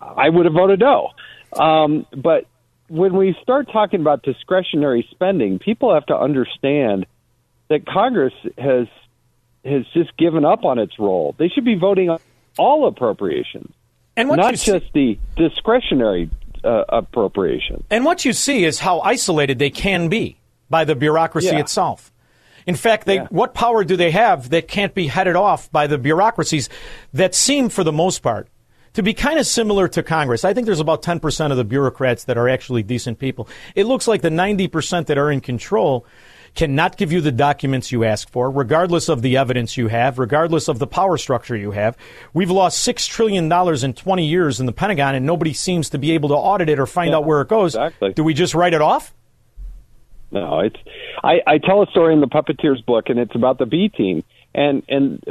I 0.00 0.28
would 0.28 0.46
have 0.46 0.54
voted 0.54 0.80
no. 0.80 1.10
Um, 1.58 2.06
but 2.16 2.46
when 2.88 3.16
we 3.16 3.36
start 3.42 3.68
talking 3.72 4.00
about 4.00 4.22
discretionary 4.22 5.06
spending, 5.10 5.58
people 5.58 5.92
have 5.92 6.06
to 6.06 6.16
understand 6.16 7.06
that 7.68 7.86
Congress 7.86 8.34
has 8.56 8.86
has 9.64 9.84
just 9.92 10.16
given 10.16 10.44
up 10.44 10.64
on 10.64 10.78
its 10.78 10.98
role. 10.98 11.34
They 11.38 11.48
should 11.48 11.64
be 11.64 11.74
voting 11.74 12.10
on 12.10 12.18
all 12.58 12.86
appropriations, 12.86 13.72
and 14.16 14.28
not 14.28 14.56
see- 14.58 14.72
just 14.72 14.92
the 14.92 15.18
discretionary 15.36 16.30
uh, 16.64 16.84
appropriations. 16.88 17.84
And 17.90 18.04
what 18.04 18.24
you 18.24 18.32
see 18.32 18.64
is 18.64 18.78
how 18.78 19.00
isolated 19.00 19.58
they 19.58 19.70
can 19.70 20.08
be 20.08 20.36
by 20.70 20.84
the 20.84 20.94
bureaucracy 20.94 21.48
Yeah. 21.48 21.58
itself. 21.60 22.11
In 22.66 22.74
fact, 22.76 23.06
they, 23.06 23.18
what 23.18 23.54
power 23.54 23.84
do 23.84 23.96
they 23.96 24.10
have 24.12 24.50
that 24.50 24.68
can't 24.68 24.94
be 24.94 25.06
headed 25.06 25.36
off 25.36 25.70
by 25.72 25.86
the 25.86 25.98
bureaucracies 25.98 26.68
that 27.12 27.34
seem, 27.34 27.68
for 27.68 27.84
the 27.84 27.92
most 27.92 28.20
part, 28.20 28.48
to 28.94 29.02
be 29.02 29.14
kind 29.14 29.38
of 29.38 29.46
similar 29.46 29.88
to 29.88 30.02
Congress? 30.02 30.44
I 30.44 30.54
think 30.54 30.66
there's 30.66 30.80
about 30.80 31.02
10% 31.02 31.50
of 31.50 31.56
the 31.56 31.64
bureaucrats 31.64 32.24
that 32.24 32.36
are 32.38 32.48
actually 32.48 32.82
decent 32.82 33.18
people. 33.18 33.48
It 33.74 33.84
looks 33.86 34.06
like 34.06 34.22
the 34.22 34.28
90% 34.30 35.06
that 35.06 35.18
are 35.18 35.30
in 35.30 35.40
control 35.40 36.06
cannot 36.54 36.98
give 36.98 37.10
you 37.10 37.22
the 37.22 37.32
documents 37.32 37.90
you 37.90 38.04
ask 38.04 38.28
for, 38.28 38.50
regardless 38.50 39.08
of 39.08 39.22
the 39.22 39.38
evidence 39.38 39.78
you 39.78 39.88
have, 39.88 40.18
regardless 40.18 40.68
of 40.68 40.78
the 40.78 40.86
power 40.86 41.16
structure 41.16 41.56
you 41.56 41.70
have. 41.70 41.96
We've 42.34 42.50
lost 42.50 42.86
$6 42.86 43.08
trillion 43.08 43.50
in 43.50 43.94
20 43.94 44.26
years 44.26 44.60
in 44.60 44.66
the 44.66 44.72
Pentagon, 44.72 45.14
and 45.14 45.24
nobody 45.24 45.54
seems 45.54 45.88
to 45.90 45.98
be 45.98 46.12
able 46.12 46.28
to 46.28 46.34
audit 46.34 46.68
it 46.68 46.78
or 46.78 46.86
find 46.86 47.10
Yeah, 47.10 47.16
out 47.16 47.24
where 47.24 47.40
it 47.40 47.48
goes. 47.48 47.74
exactly. 47.74 48.12
Do 48.12 48.22
we 48.22 48.34
just 48.34 48.54
write 48.54 48.74
it 48.74 48.82
off? 48.82 49.14
No, 50.32 50.60
it's 50.60 50.76
I, 51.22 51.40
I 51.46 51.58
tell 51.58 51.82
a 51.82 51.86
story 51.88 52.14
in 52.14 52.20
the 52.20 52.26
Puppeteers 52.26 52.84
book, 52.84 53.10
and 53.10 53.18
it's 53.18 53.34
about 53.34 53.58
the 53.58 53.66
B 53.66 53.88
team. 53.88 54.24
And 54.54 54.82
and 54.88 55.22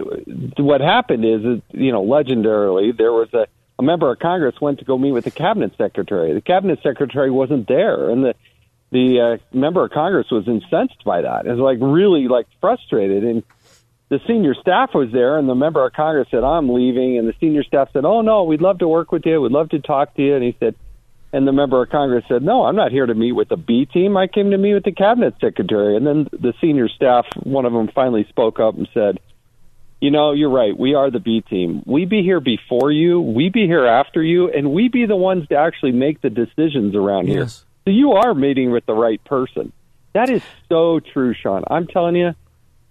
what 0.57 0.79
happened 0.79 1.25
is, 1.25 1.41
is 1.43 1.61
you 1.71 1.91
know, 1.91 2.03
legendarily, 2.03 2.95
there 2.95 3.11
was 3.11 3.33
a, 3.33 3.47
a 3.79 3.83
member 3.83 4.11
of 4.11 4.19
Congress 4.19 4.55
went 4.61 4.79
to 4.79 4.85
go 4.85 4.97
meet 4.97 5.11
with 5.11 5.25
the 5.25 5.31
cabinet 5.31 5.73
secretary. 5.77 6.33
The 6.33 6.41
cabinet 6.41 6.79
secretary 6.83 7.31
wasn't 7.31 7.67
there, 7.67 8.09
and 8.11 8.23
the 8.23 8.35
the 8.91 9.39
uh, 9.39 9.57
member 9.57 9.83
of 9.83 9.91
Congress 9.91 10.27
was 10.29 10.47
incensed 10.47 11.03
by 11.03 11.21
that. 11.21 11.47
It 11.47 11.51
was 11.51 11.59
like 11.59 11.79
really 11.81 12.27
like 12.27 12.45
frustrated, 12.59 13.23
and 13.23 13.43
the 14.09 14.19
senior 14.27 14.53
staff 14.53 14.93
was 14.93 15.11
there, 15.11 15.39
and 15.39 15.49
the 15.49 15.55
member 15.55 15.83
of 15.83 15.93
Congress 15.93 16.27
said, 16.29 16.43
"I'm 16.43 16.69
leaving," 16.69 17.17
and 17.17 17.27
the 17.27 17.33
senior 17.39 17.63
staff 17.63 17.89
said, 17.91 18.05
"Oh 18.05 18.21
no, 18.21 18.43
we'd 18.43 18.61
love 18.61 18.79
to 18.79 18.87
work 18.87 19.11
with 19.11 19.25
you. 19.25 19.41
We'd 19.41 19.51
love 19.51 19.69
to 19.69 19.79
talk 19.79 20.13
to 20.15 20.21
you." 20.21 20.35
And 20.35 20.43
he 20.43 20.55
said, 20.59 20.75
and 21.33 21.47
the 21.47 21.51
member 21.51 21.81
of 21.81 21.89
Congress 21.89 22.25
said, 22.27 22.43
"No, 22.43 22.65
I'm 22.65 22.75
not 22.75 22.91
here 22.91 23.05
to 23.05 23.15
meet 23.15 23.31
with 23.31 23.49
the 23.49 23.57
B 23.57 23.85
team. 23.85 24.17
I 24.17 24.27
came 24.27 24.51
to 24.51 24.57
meet 24.57 24.73
with 24.73 24.83
the 24.83 24.91
cabinet 24.91 25.35
secretary." 25.39 25.95
And 25.95 26.05
then 26.05 26.27
the 26.31 26.53
senior 26.59 26.89
staff, 26.89 27.25
one 27.43 27.65
of 27.65 27.73
them, 27.73 27.87
finally 27.87 28.25
spoke 28.29 28.59
up 28.59 28.75
and 28.75 28.87
said, 28.93 29.19
"You 30.01 30.11
know, 30.11 30.31
you're 30.31 30.49
right. 30.49 30.77
We 30.77 30.93
are 30.95 31.09
the 31.09 31.19
B 31.19 31.41
team. 31.41 31.83
We 31.85 32.05
be 32.05 32.21
here 32.23 32.39
before 32.39 32.91
you. 32.91 33.21
We 33.21 33.49
be 33.49 33.65
here 33.65 33.85
after 33.85 34.21
you, 34.21 34.49
and 34.49 34.73
we 34.73 34.89
be 34.89 35.05
the 35.05 35.15
ones 35.15 35.47
to 35.49 35.55
actually 35.55 35.93
make 35.93 36.21
the 36.21 36.29
decisions 36.29 36.95
around 36.95 37.27
here. 37.27 37.41
So 37.85 37.91
you 37.91 38.13
are 38.13 38.33
meeting 38.33 38.71
with 38.71 38.85
the 38.85 38.93
right 38.93 39.23
person. 39.23 39.71
That 40.13 40.29
is 40.29 40.43
so 40.69 40.99
true, 40.99 41.33
Shaun. 41.33 41.63
I'm 41.67 41.87
telling 41.87 42.15
you, 42.15 42.35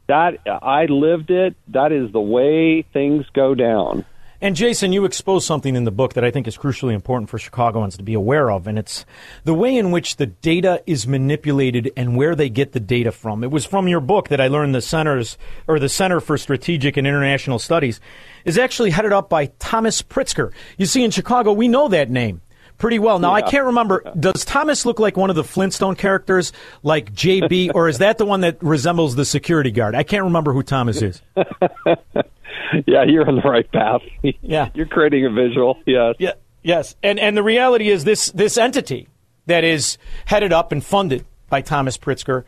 that 0.07 0.39
I 0.47 0.87
lived 0.87 1.31
it. 1.31 1.55
That 1.69 1.93
is 1.93 2.11
the 2.11 2.21
way 2.21 2.83
things 2.83 3.27
go 3.35 3.55
down." 3.55 4.05
And 4.43 4.57
Jason, 4.57 4.95
you 4.95 5.05
expose 5.05 5.45
something 5.45 5.77
in 5.77 5.85
the 5.85 5.91
book 5.91 6.15
that 6.15 6.25
I 6.25 6.31
think 6.31 6.49
is 6.49 6.57
crucially 6.57 6.95
important 6.95 7.29
for 7.29 7.39
Chicagoans 7.39 7.99
to 7.99 8.03
be 8.03 8.15
aware 8.15 8.51
of, 8.51 8.67
and 8.67 8.79
it's 8.79 9.05
the 9.45 9.53
way 9.53 9.77
in 9.77 9.91
which 9.91 10.17
the 10.17 10.27
data 10.27 10.83
is 10.87 11.07
manipulated 11.07 11.93
and 11.95 12.17
where 12.17 12.35
they 12.35 12.49
get 12.49 12.73
the 12.73 12.81
data 12.81 13.13
from. 13.13 13.45
It 13.45 13.51
was 13.51 13.67
from 13.67 13.87
your 13.87 14.01
book 14.01 14.29
that 14.29 14.41
I 14.41 14.49
learned 14.49 14.75
the 14.75 14.81
centers 14.81 15.37
or 15.69 15.79
the 15.79 15.91
Center 15.91 16.21
for 16.21 16.39
Strategic 16.39 16.97
and 16.97 17.07
International 17.07 17.59
Studies 17.59 18.01
is 18.47 18.57
actually 18.57 18.91
headed 18.91 19.13
up 19.13 19.29
by 19.29 19.47
Thomas 19.59 20.01
Pritzker. 20.01 20.53
You 20.79 20.87
see, 20.87 21.05
in 21.05 21.11
Chicago, 21.11 21.53
we 21.53 21.69
know 21.69 21.89
that 21.89 22.09
name 22.09 22.41
pretty 22.79 22.99
well. 22.99 23.19
Now, 23.19 23.35
I 23.35 23.43
can't 23.43 23.67
remember. 23.67 24.03
Does 24.19 24.47
Thomas 24.47 24.87
look 24.87 24.99
like 24.99 25.19
one 25.19 25.29
of 25.29 25.37
the 25.37 25.45
Flintstone 25.45 25.97
characters, 25.97 26.55
like 26.83 27.13
JB, 27.13 27.73
or 27.75 27.91
is 27.91 27.99
that 27.99 28.17
the 28.17 28.25
one 28.25 28.41
that 28.41 28.63
resembles 28.63 29.17
the 29.17 29.27
security 29.27 29.71
guard? 29.71 29.95
I 29.95 30.03
can't 30.03 30.25
remember 30.25 30.55
who 30.55 30.63
Thomas 30.63 31.03
is. 31.03 31.21
yeah, 32.87 33.05
you're 33.05 33.27
on 33.29 33.37
the 33.37 33.43
right 33.49 33.71
path. 33.71 34.03
Yeah. 34.43 34.69
you're 34.75 34.87
creating 34.87 35.27
a 35.27 35.31
visual. 35.31 35.79
Yes. 35.87 36.17
Yeah. 36.19 36.33
Yes. 36.63 36.97
And 37.03 37.19
and 37.19 37.37
the 37.37 37.43
reality 37.43 37.89
is 37.89 38.05
this 38.05 38.31
this 38.33 38.59
entity 38.59 39.09
that 39.47 39.65
is 39.65 39.99
headed 40.27 40.53
up 40.53 40.73
and 40.73 40.85
funded 40.85 41.25
by 41.49 41.63
Thomas 41.63 41.97
Pritzker 41.97 42.45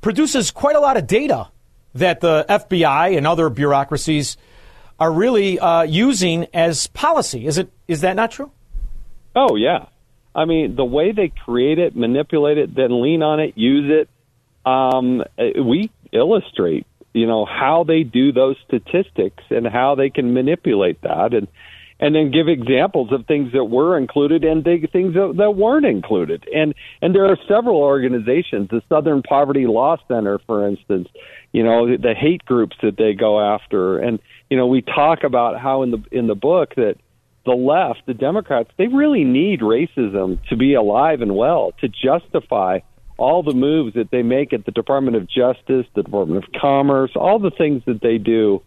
produces 0.00 0.50
quite 0.50 0.76
a 0.76 0.80
lot 0.80 0.96
of 0.96 1.06
data 1.06 1.48
that 1.94 2.20
the 2.20 2.44
FBI 2.48 3.16
and 3.16 3.26
other 3.26 3.48
bureaucracies 3.48 4.36
are 4.98 5.12
really 5.12 5.58
uh, 5.58 5.82
using 5.82 6.46
as 6.52 6.86
policy. 6.88 7.46
Is 7.46 7.58
it 7.58 7.70
is 7.88 8.00
that 8.02 8.16
not 8.16 8.30
true? 8.30 8.50
Oh 9.36 9.56
yeah, 9.56 9.86
I 10.34 10.44
mean 10.44 10.76
the 10.76 10.84
way 10.84 11.12
they 11.12 11.28
create 11.44 11.78
it, 11.78 11.96
manipulate 11.96 12.58
it, 12.58 12.74
then 12.74 13.02
lean 13.02 13.22
on 13.22 13.40
it, 13.40 13.56
use 13.56 13.90
it. 13.90 14.08
Um, 14.68 15.22
we 15.38 15.90
illustrate, 16.12 16.86
you 17.14 17.26
know, 17.26 17.46
how 17.46 17.84
they 17.84 18.02
do 18.02 18.32
those 18.32 18.56
statistics 18.66 19.44
and 19.48 19.66
how 19.66 19.94
they 19.94 20.10
can 20.10 20.34
manipulate 20.34 21.00
that, 21.02 21.32
and 21.32 21.48
and 22.00 22.14
then 22.14 22.32
give 22.32 22.48
examples 22.48 23.12
of 23.12 23.24
things 23.26 23.52
that 23.52 23.64
were 23.64 23.96
included 23.96 24.44
and 24.44 24.64
things 24.64 25.14
that, 25.14 25.34
that 25.38 25.52
weren't 25.52 25.86
included. 25.86 26.46
And 26.52 26.74
and 27.00 27.14
there 27.14 27.26
are 27.26 27.38
several 27.48 27.76
organizations, 27.76 28.68
the 28.68 28.82
Southern 28.88 29.22
Poverty 29.22 29.66
Law 29.66 29.96
Center, 30.08 30.40
for 30.44 30.68
instance, 30.68 31.08
you 31.52 31.62
know, 31.62 31.96
the 31.96 32.14
hate 32.14 32.44
groups 32.44 32.76
that 32.82 32.96
they 32.98 33.14
go 33.14 33.40
after, 33.40 33.98
and 33.98 34.18
you 34.50 34.56
know, 34.56 34.66
we 34.66 34.82
talk 34.82 35.22
about 35.22 35.58
how 35.58 35.82
in 35.82 35.92
the 35.92 36.02
in 36.10 36.26
the 36.26 36.34
book 36.34 36.74
that 36.74 36.96
the 37.46 37.52
left, 37.52 38.06
the 38.06 38.14
Democrats, 38.14 38.70
they 38.76 38.88
really 38.88 39.22
need 39.22 39.60
racism 39.60 40.38
to 40.48 40.56
be 40.56 40.74
alive 40.74 41.20
and 41.20 41.36
well 41.36 41.72
to 41.80 41.88
justify 41.88 42.80
all 43.16 43.42
the 43.42 43.54
moves 43.54 43.94
that 43.94 44.10
they 44.10 44.22
make 44.22 44.52
at 44.52 44.64
the 44.64 44.72
Department 44.72 45.16
of 45.16 45.28
Justice, 45.28 45.86
the 45.94 46.02
Department 46.02 46.44
of 46.44 46.50
Commerce, 46.60 47.12
all 47.14 47.38
the 47.38 47.50
things 47.50 47.82
that 47.86 48.00
they 48.00 48.18
do 48.18 48.62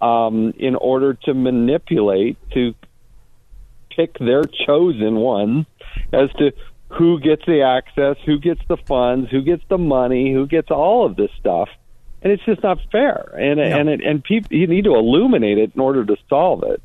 um, 0.00 0.54
in 0.58 0.74
order 0.74 1.14
to 1.14 1.34
manipulate, 1.34 2.38
to 2.52 2.74
pick 3.94 4.18
their 4.18 4.44
chosen 4.44 5.16
ones 5.16 5.66
as 6.12 6.30
to 6.38 6.52
who 6.88 7.20
gets 7.20 7.44
the 7.46 7.62
access, 7.62 8.16
who 8.24 8.38
gets 8.38 8.60
the 8.68 8.76
funds, 8.76 9.30
who 9.30 9.42
gets 9.42 9.62
the 9.68 9.78
money, 9.78 10.32
who 10.32 10.46
gets 10.46 10.70
all 10.70 11.06
of 11.06 11.16
this 11.16 11.30
stuff. 11.38 11.68
And 12.22 12.32
it's 12.32 12.44
just 12.44 12.62
not 12.62 12.78
fair. 12.92 13.34
And 13.38 13.58
yeah. 13.58 13.76
and 13.76 13.88
it, 13.88 14.00
and 14.04 14.22
people 14.22 14.54
you 14.54 14.66
need 14.66 14.84
to 14.84 14.94
illuminate 14.94 15.58
it 15.58 15.72
in 15.74 15.80
order 15.80 16.04
to 16.04 16.16
solve 16.28 16.64
it. 16.64 16.82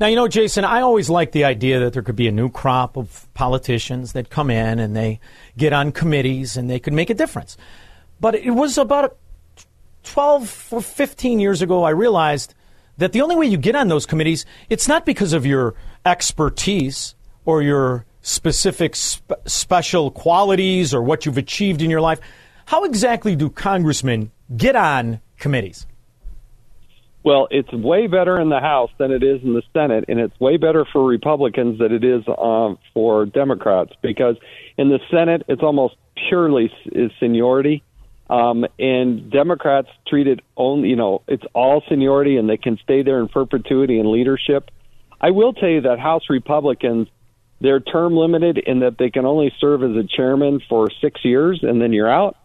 Now, 0.00 0.06
you 0.06 0.16
know, 0.16 0.28
Jason, 0.28 0.64
I 0.64 0.80
always 0.80 1.10
like 1.10 1.32
the 1.32 1.44
idea 1.44 1.78
that 1.80 1.92
there 1.92 2.00
could 2.00 2.16
be 2.16 2.26
a 2.26 2.32
new 2.32 2.48
crop 2.48 2.96
of 2.96 3.28
politicians 3.34 4.14
that 4.14 4.30
come 4.30 4.48
in 4.48 4.78
and 4.78 4.96
they 4.96 5.20
get 5.58 5.74
on 5.74 5.92
committees 5.92 6.56
and 6.56 6.70
they 6.70 6.78
could 6.78 6.94
make 6.94 7.10
a 7.10 7.14
difference. 7.14 7.58
But 8.18 8.34
it 8.34 8.52
was 8.52 8.78
about 8.78 9.18
12 10.04 10.68
or 10.70 10.80
15 10.80 11.38
years 11.38 11.60
ago 11.60 11.84
I 11.84 11.90
realized 11.90 12.54
that 12.96 13.12
the 13.12 13.20
only 13.20 13.36
way 13.36 13.44
you 13.44 13.58
get 13.58 13.76
on 13.76 13.88
those 13.88 14.06
committees, 14.06 14.46
it's 14.70 14.88
not 14.88 15.04
because 15.04 15.34
of 15.34 15.44
your 15.44 15.74
expertise 16.06 17.14
or 17.44 17.60
your 17.60 18.06
specific 18.22 18.96
spe- 18.96 19.32
special 19.44 20.10
qualities 20.10 20.94
or 20.94 21.02
what 21.02 21.26
you've 21.26 21.36
achieved 21.36 21.82
in 21.82 21.90
your 21.90 22.00
life. 22.00 22.20
How 22.64 22.84
exactly 22.84 23.36
do 23.36 23.50
congressmen 23.50 24.30
get 24.56 24.76
on 24.76 25.20
committees? 25.38 25.86
Well, 27.22 27.48
it's 27.50 27.70
way 27.70 28.06
better 28.06 28.40
in 28.40 28.48
the 28.48 28.60
House 28.60 28.90
than 28.98 29.12
it 29.12 29.22
is 29.22 29.42
in 29.42 29.52
the 29.52 29.62
Senate, 29.74 30.06
and 30.08 30.18
it's 30.18 30.38
way 30.40 30.56
better 30.56 30.86
for 30.90 31.04
Republicans 31.06 31.78
than 31.78 31.92
it 31.92 32.02
is 32.02 32.24
um, 32.38 32.78
for 32.94 33.26
Democrats 33.26 33.92
because 34.00 34.36
in 34.78 34.88
the 34.88 35.00
Senate 35.10 35.42
it's 35.46 35.62
almost 35.62 35.96
purely 36.28 36.72
is 36.86 37.10
seniority, 37.20 37.82
um, 38.30 38.64
and 38.78 39.30
Democrats 39.30 39.88
treat 40.06 40.28
it 40.28 40.40
only 40.56 40.88
you 40.88 40.96
know 40.96 41.22
it's 41.28 41.44
all 41.54 41.82
seniority 41.90 42.38
and 42.38 42.48
they 42.48 42.56
can 42.56 42.78
stay 42.82 43.02
there 43.02 43.20
in 43.20 43.28
perpetuity 43.28 43.98
in 43.98 44.10
leadership. 44.10 44.70
I 45.20 45.30
will 45.30 45.52
tell 45.52 45.68
you 45.68 45.82
that 45.82 45.98
House 45.98 46.24
Republicans 46.30 47.08
they're 47.60 47.80
term 47.80 48.16
limited 48.16 48.56
in 48.56 48.80
that 48.80 48.96
they 48.98 49.10
can 49.10 49.26
only 49.26 49.52
serve 49.60 49.82
as 49.82 49.94
a 49.94 50.04
chairman 50.04 50.62
for 50.68 50.88
six 51.02 51.22
years 51.22 51.60
and 51.62 51.82
then 51.82 51.92
you're 51.92 52.10
out. 52.10 52.36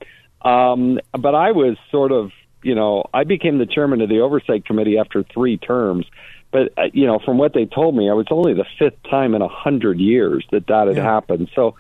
Um, 0.41 0.99
but 1.13 1.33
I 1.33 1.51
was 1.51 1.77
sort 1.89 2.11
of 2.11 2.31
you 2.65 2.73
know, 2.73 3.03
I 3.13 3.25
became 3.25 3.59
the 3.59 3.67
chairman 3.67 4.01
of 4.01 4.09
the 4.09 4.21
oversight 4.21 4.65
committee 4.65 4.97
after 4.97 5.21
three 5.21 5.57
terms. 5.57 6.07
But 6.51 6.73
uh, 6.77 6.89
you 6.93 7.05
know, 7.05 7.19
from 7.23 7.37
what 7.37 7.53
they 7.53 7.65
told 7.65 7.95
me, 7.95 8.09
I 8.09 8.13
was 8.13 8.25
only 8.31 8.55
the 8.55 8.65
fifth 8.79 9.01
time 9.09 9.35
in 9.35 9.43
a 9.43 9.47
hundred 9.47 9.99
years 9.99 10.43
that 10.51 10.65
that 10.67 10.87
had 10.87 10.97
yeah. 10.97 11.03
happened. 11.03 11.49
So, 11.53 11.75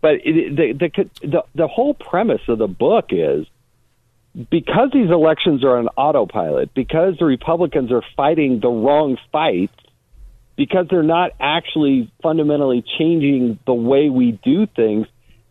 but 0.00 0.14
it, 0.24 0.56
the, 0.56 0.72
the 0.72 1.26
the 1.26 1.44
the 1.54 1.68
whole 1.68 1.94
premise 1.94 2.40
of 2.48 2.58
the 2.58 2.66
book 2.66 3.06
is 3.10 3.46
because 4.50 4.90
these 4.92 5.10
elections 5.10 5.62
are 5.62 5.78
on 5.78 5.86
autopilot, 5.96 6.74
because 6.74 7.14
the 7.20 7.26
Republicans 7.26 7.92
are 7.92 8.02
fighting 8.16 8.58
the 8.58 8.68
wrong 8.68 9.16
fights, 9.30 9.76
because 10.56 10.86
they're 10.90 11.04
not 11.04 11.30
actually 11.38 12.12
fundamentally 12.24 12.84
changing 12.98 13.60
the 13.66 13.74
way 13.74 14.08
we 14.08 14.32
do 14.42 14.66
things, 14.66 15.06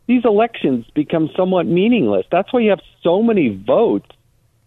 these 0.07 0.25
elections 0.25 0.85
become 0.93 1.29
somewhat 1.37 1.65
meaningless. 1.65 2.25
That's 2.29 2.51
why 2.51 2.59
you 2.59 2.71
have 2.71 2.81
so 3.01 3.21
many 3.21 3.47
votes 3.47 4.09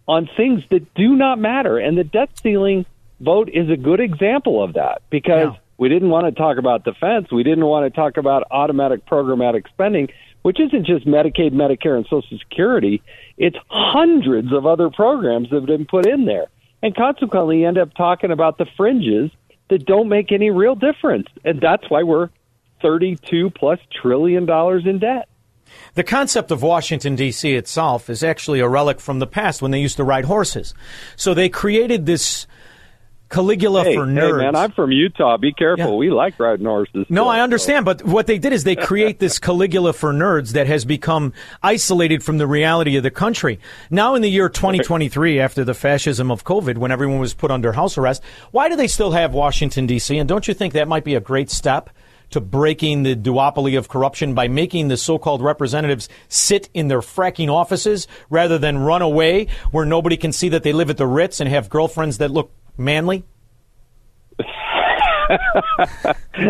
on 0.07 0.29
things 0.37 0.63
that 0.69 0.93
do 0.93 1.15
not 1.15 1.39
matter. 1.39 1.77
And 1.77 1.97
the 1.97 2.03
debt 2.03 2.29
ceiling 2.41 2.85
vote 3.19 3.49
is 3.51 3.69
a 3.69 3.77
good 3.77 3.99
example 3.99 4.63
of 4.63 4.73
that 4.73 5.01
because 5.09 5.53
yeah. 5.53 5.59
we 5.77 5.89
didn't 5.89 6.09
want 6.09 6.25
to 6.27 6.31
talk 6.31 6.57
about 6.57 6.83
defense. 6.83 7.27
We 7.31 7.43
didn't 7.43 7.65
want 7.65 7.91
to 7.91 7.95
talk 7.95 8.17
about 8.17 8.43
automatic 8.51 9.05
programmatic 9.05 9.67
spending, 9.69 10.09
which 10.43 10.59
isn't 10.59 10.85
just 10.85 11.05
Medicaid, 11.05 11.51
Medicare, 11.51 11.97
and 11.97 12.05
Social 12.05 12.37
Security. 12.39 13.01
It's 13.37 13.57
hundreds 13.69 14.53
of 14.53 14.65
other 14.65 14.89
programs 14.89 15.49
that 15.49 15.57
have 15.57 15.65
been 15.65 15.85
put 15.85 16.05
in 16.05 16.25
there. 16.25 16.47
And 16.81 16.95
consequently, 16.95 17.61
you 17.61 17.67
end 17.67 17.77
up 17.77 17.93
talking 17.95 18.31
about 18.31 18.57
the 18.57 18.67
fringes 18.77 19.31
that 19.69 19.85
don't 19.85 20.09
make 20.09 20.31
any 20.31 20.51
real 20.51 20.75
difference. 20.75 21.27
And 21.43 21.59
that's 21.59 21.89
why 21.89 22.03
we're 22.03 22.29
32 22.81 23.49
plus 23.49 23.79
trillion 24.01 24.45
dollars 24.45 24.85
in 24.85 24.99
debt. 24.99 25.27
The 25.95 26.03
concept 26.03 26.51
of 26.51 26.61
Washington, 26.61 27.15
D.C. 27.15 27.53
itself 27.53 28.09
is 28.09 28.23
actually 28.23 28.59
a 28.59 28.67
relic 28.67 28.99
from 28.99 29.19
the 29.19 29.27
past 29.27 29.61
when 29.61 29.71
they 29.71 29.81
used 29.81 29.97
to 29.97 30.03
ride 30.03 30.25
horses. 30.25 30.73
So 31.15 31.33
they 31.33 31.49
created 31.49 32.05
this 32.05 32.47
Caligula 33.29 33.83
hey, 33.83 33.95
for 33.95 34.05
nerds. 34.05 34.39
Hey 34.39 34.45
man, 34.45 34.55
I'm 34.55 34.71
from 34.71 34.91
Utah. 34.91 35.37
Be 35.37 35.51
careful. 35.51 35.85
Yeah. 35.85 35.95
We 35.95 36.09
like 36.09 36.39
riding 36.39 36.65
horses. 36.65 37.05
No, 37.09 37.27
I 37.27 37.41
understand, 37.41 37.83
but 37.83 38.03
what 38.03 38.25
they 38.25 38.37
did 38.37 38.53
is 38.53 38.63
they 38.63 38.75
create 38.75 39.19
this 39.19 39.37
Caligula 39.37 39.91
for 39.91 40.13
nerds 40.13 40.51
that 40.51 40.67
has 40.67 40.85
become 40.85 41.33
isolated 41.61 42.23
from 42.23 42.37
the 42.37 42.47
reality 42.47 42.95
of 42.95 43.03
the 43.03 43.11
country. 43.11 43.59
Now 43.89 44.15
in 44.15 44.21
the 44.21 44.29
year 44.29 44.47
2023 44.47 45.39
after 45.39 45.65
the 45.65 45.73
fascism 45.73 46.31
of 46.31 46.45
COVID 46.45 46.77
when 46.77 46.91
everyone 46.91 47.19
was 47.19 47.33
put 47.33 47.51
under 47.51 47.73
house 47.73 47.97
arrest, 47.97 48.23
why 48.51 48.69
do 48.69 48.77
they 48.77 48.87
still 48.87 49.11
have 49.11 49.33
Washington 49.33 49.87
DC? 49.87 50.17
And 50.17 50.29
don't 50.29 50.47
you 50.47 50.53
think 50.53 50.73
that 50.73 50.87
might 50.87 51.03
be 51.03 51.15
a 51.15 51.19
great 51.19 51.49
step 51.49 51.89
to 52.31 52.41
breaking 52.41 53.03
the 53.03 53.15
duopoly 53.15 53.77
of 53.77 53.87
corruption 53.87 54.33
by 54.33 54.47
making 54.47 54.87
the 54.87 54.97
so-called 54.97 55.41
representatives 55.41 56.09
sit 56.27 56.69
in 56.73 56.87
their 56.87 57.01
fracking 57.01 57.49
offices 57.49 58.07
rather 58.29 58.57
than 58.57 58.77
run 58.79 59.01
away 59.01 59.47
where 59.71 59.85
nobody 59.85 60.17
can 60.17 60.31
see 60.31 60.49
that 60.49 60.63
they 60.63 60.73
live 60.73 60.89
at 60.89 60.97
the 60.97 61.07
Ritz 61.07 61.39
and 61.39 61.49
have 61.49 61.69
girlfriends 61.69 62.17
that 62.17 62.31
look 62.31 62.51
manly? 62.77 63.23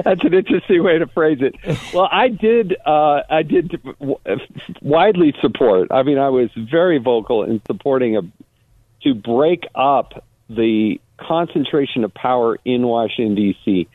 That's 0.03 0.23
an 0.23 0.33
interesting 0.33 0.83
way 0.83 0.99
to 0.99 1.07
phrase 1.07 1.39
it. 1.41 1.55
Well, 1.93 2.09
I 2.11 2.27
did. 2.27 2.75
Uh, 2.85 3.21
I 3.29 3.41
did 3.43 3.81
widely 4.81 5.33
support. 5.41 5.91
I 5.91 6.03
mean, 6.03 6.19
I 6.19 6.29
was 6.29 6.49
very 6.55 6.99
vocal 6.99 7.43
in 7.43 7.61
supporting 7.65 8.17
a 8.17 8.21
to 9.03 9.13
break 9.15 9.63
up 9.73 10.23
the 10.49 10.99
concentration 11.19 12.03
of 12.03 12.13
power 12.13 12.57
in 12.65 12.85
Washington 12.85 13.35
D.C 13.35 13.87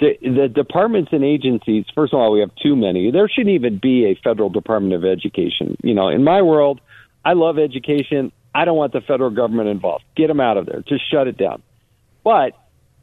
the, 0.00 0.16
the 0.22 0.48
departments 0.48 1.10
and 1.12 1.22
agencies, 1.22 1.84
first 1.94 2.14
of 2.14 2.20
all, 2.20 2.32
we 2.32 2.40
have 2.40 2.50
too 2.56 2.74
many. 2.74 3.10
There 3.10 3.28
shouldn't 3.28 3.54
even 3.54 3.78
be 3.78 4.06
a 4.06 4.14
federal 4.24 4.48
Department 4.48 4.94
of 4.94 5.04
Education. 5.04 5.76
You 5.82 5.94
know, 5.94 6.08
in 6.08 6.24
my 6.24 6.40
world, 6.40 6.80
I 7.24 7.34
love 7.34 7.58
education. 7.58 8.32
I 8.54 8.64
don't 8.64 8.76
want 8.76 8.94
the 8.94 9.02
federal 9.02 9.30
government 9.30 9.68
involved. 9.68 10.04
Get 10.16 10.28
them 10.28 10.40
out 10.40 10.56
of 10.56 10.66
there. 10.66 10.82
Just 10.88 11.08
shut 11.10 11.28
it 11.28 11.36
down. 11.36 11.62
But 12.24 12.56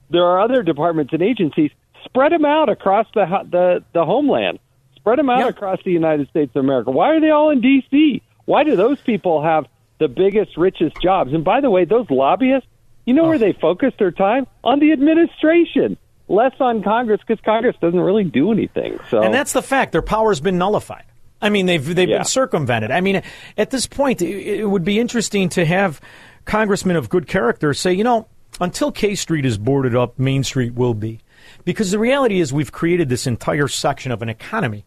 there 0.09 0.23
are 0.23 0.41
other 0.41 0.63
departments 0.63 1.13
and 1.13 1.21
agencies. 1.21 1.71
Spread 2.03 2.31
them 2.31 2.45
out 2.45 2.69
across 2.69 3.05
the 3.13 3.25
the, 3.49 3.83
the 3.93 4.03
homeland. 4.03 4.59
Spread 4.95 5.19
them 5.19 5.29
out 5.29 5.47
across 5.47 5.79
the 5.85 5.91
United 5.91 6.29
States 6.29 6.51
of 6.55 6.63
America. 6.63 6.91
Why 6.91 7.15
are 7.15 7.21
they 7.21 7.29
all 7.29 7.51
in 7.51 7.61
D.C.? 7.61 8.21
Why 8.45 8.63
do 8.63 8.75
those 8.75 8.99
people 9.01 9.43
have 9.43 9.65
the 9.99 10.07
biggest, 10.07 10.57
richest 10.57 10.99
jobs? 11.01 11.33
And 11.33 11.45
by 11.45 11.61
the 11.61 11.69
way, 11.69 11.85
those 11.85 12.09
lobbyists, 12.09 12.67
you 13.05 13.13
know 13.13 13.25
oh. 13.25 13.29
where 13.29 13.37
they 13.37 13.53
focus 13.53 13.93
their 13.99 14.11
time? 14.11 14.47
On 14.63 14.79
the 14.79 14.91
administration 14.91 15.97
less 16.27 16.53
on 16.59 16.83
Congress 16.83 17.21
because 17.25 17.43
Congress 17.43 17.75
doesn't 17.81 17.99
really 17.99 18.23
do 18.23 18.51
anything. 18.51 18.99
So, 19.09 19.21
and 19.21 19.33
that's 19.33 19.53
the 19.53 19.61
fact. 19.61 19.91
Their 19.91 20.01
power's 20.01 20.39
been 20.39 20.57
nullified. 20.57 21.05
I 21.41 21.49
mean, 21.49 21.65
they've 21.65 21.85
they've 21.95 22.09
yeah. 22.09 22.17
been 22.17 22.25
circumvented. 22.25 22.91
I 22.91 23.01
mean, 23.01 23.21
at 23.57 23.69
this 23.69 23.87
point, 23.87 24.21
it, 24.21 24.59
it 24.59 24.65
would 24.65 24.83
be 24.83 24.99
interesting 24.99 25.49
to 25.49 25.65
have 25.65 26.01
congressmen 26.45 26.95
of 26.95 27.09
good 27.09 27.27
character 27.27 27.73
say, 27.73 27.93
you 27.93 28.03
know, 28.03 28.27
until 28.59 28.91
K 28.91 29.15
Street 29.15 29.45
is 29.45 29.57
boarded 29.57 29.95
up, 29.95 30.17
Main 30.17 30.43
Street 30.43 30.73
will 30.73 30.93
be, 30.93 31.19
because 31.63 31.91
the 31.91 31.99
reality 31.99 32.39
is 32.39 32.51
we've 32.51 32.71
created 32.71 33.09
this 33.09 33.27
entire 33.27 33.67
section 33.67 34.11
of 34.11 34.21
an 34.21 34.29
economy 34.29 34.85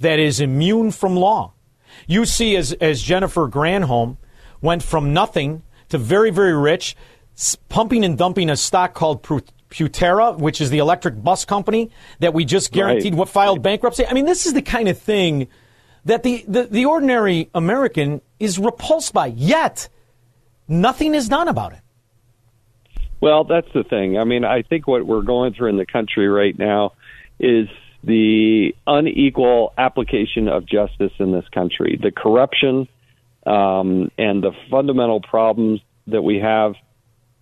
that 0.00 0.18
is 0.18 0.40
immune 0.40 0.90
from 0.90 1.14
law. 1.16 1.52
You 2.06 2.24
see, 2.24 2.56
as 2.56 2.72
as 2.74 3.02
Jennifer 3.02 3.48
Granholm 3.48 4.16
went 4.62 4.82
from 4.82 5.12
nothing 5.12 5.62
to 5.90 5.98
very 5.98 6.30
very 6.30 6.56
rich, 6.56 6.96
pumping 7.68 8.02
and 8.02 8.16
dumping 8.16 8.48
a 8.48 8.56
stock 8.56 8.94
called 8.94 9.22
Proterra, 9.72 10.38
which 10.38 10.60
is 10.60 10.70
the 10.70 10.78
electric 10.78 11.22
bus 11.22 11.44
company 11.44 11.90
that 12.20 12.34
we 12.34 12.44
just 12.44 12.72
guaranteed 12.72 13.14
Right. 13.14 13.18
what 13.18 13.28
filed 13.28 13.62
bankruptcy. 13.62 14.06
I 14.06 14.12
mean, 14.12 14.26
this 14.26 14.46
is 14.46 14.52
the 14.52 14.62
kind 14.62 14.88
of 14.88 14.98
thing 14.98 15.48
that 16.04 16.22
the, 16.22 16.44
the, 16.46 16.64
the 16.64 16.84
ordinary 16.84 17.48
American 17.54 18.20
is 18.38 18.58
repulsed 18.58 19.12
by. 19.12 19.26
Yet, 19.26 19.88
nothing 20.68 21.14
is 21.14 21.28
done 21.28 21.48
about 21.48 21.72
it. 21.72 21.80
Well, 23.20 23.44
that's 23.44 23.68
the 23.72 23.84
thing. 23.84 24.18
I 24.18 24.24
mean, 24.24 24.44
I 24.44 24.62
think 24.62 24.88
what 24.88 25.06
we're 25.06 25.22
going 25.22 25.54
through 25.54 25.70
in 25.70 25.76
the 25.76 25.86
country 25.86 26.28
right 26.28 26.58
now 26.58 26.92
is 27.38 27.68
the 28.02 28.74
unequal 28.86 29.72
application 29.78 30.48
of 30.48 30.66
justice 30.66 31.12
in 31.20 31.30
this 31.30 31.44
country, 31.54 31.98
the 32.02 32.10
corruption, 32.10 32.88
um, 33.46 34.10
and 34.18 34.42
the 34.42 34.50
fundamental 34.70 35.20
problems 35.20 35.80
that 36.08 36.22
we 36.22 36.38
have 36.38 36.74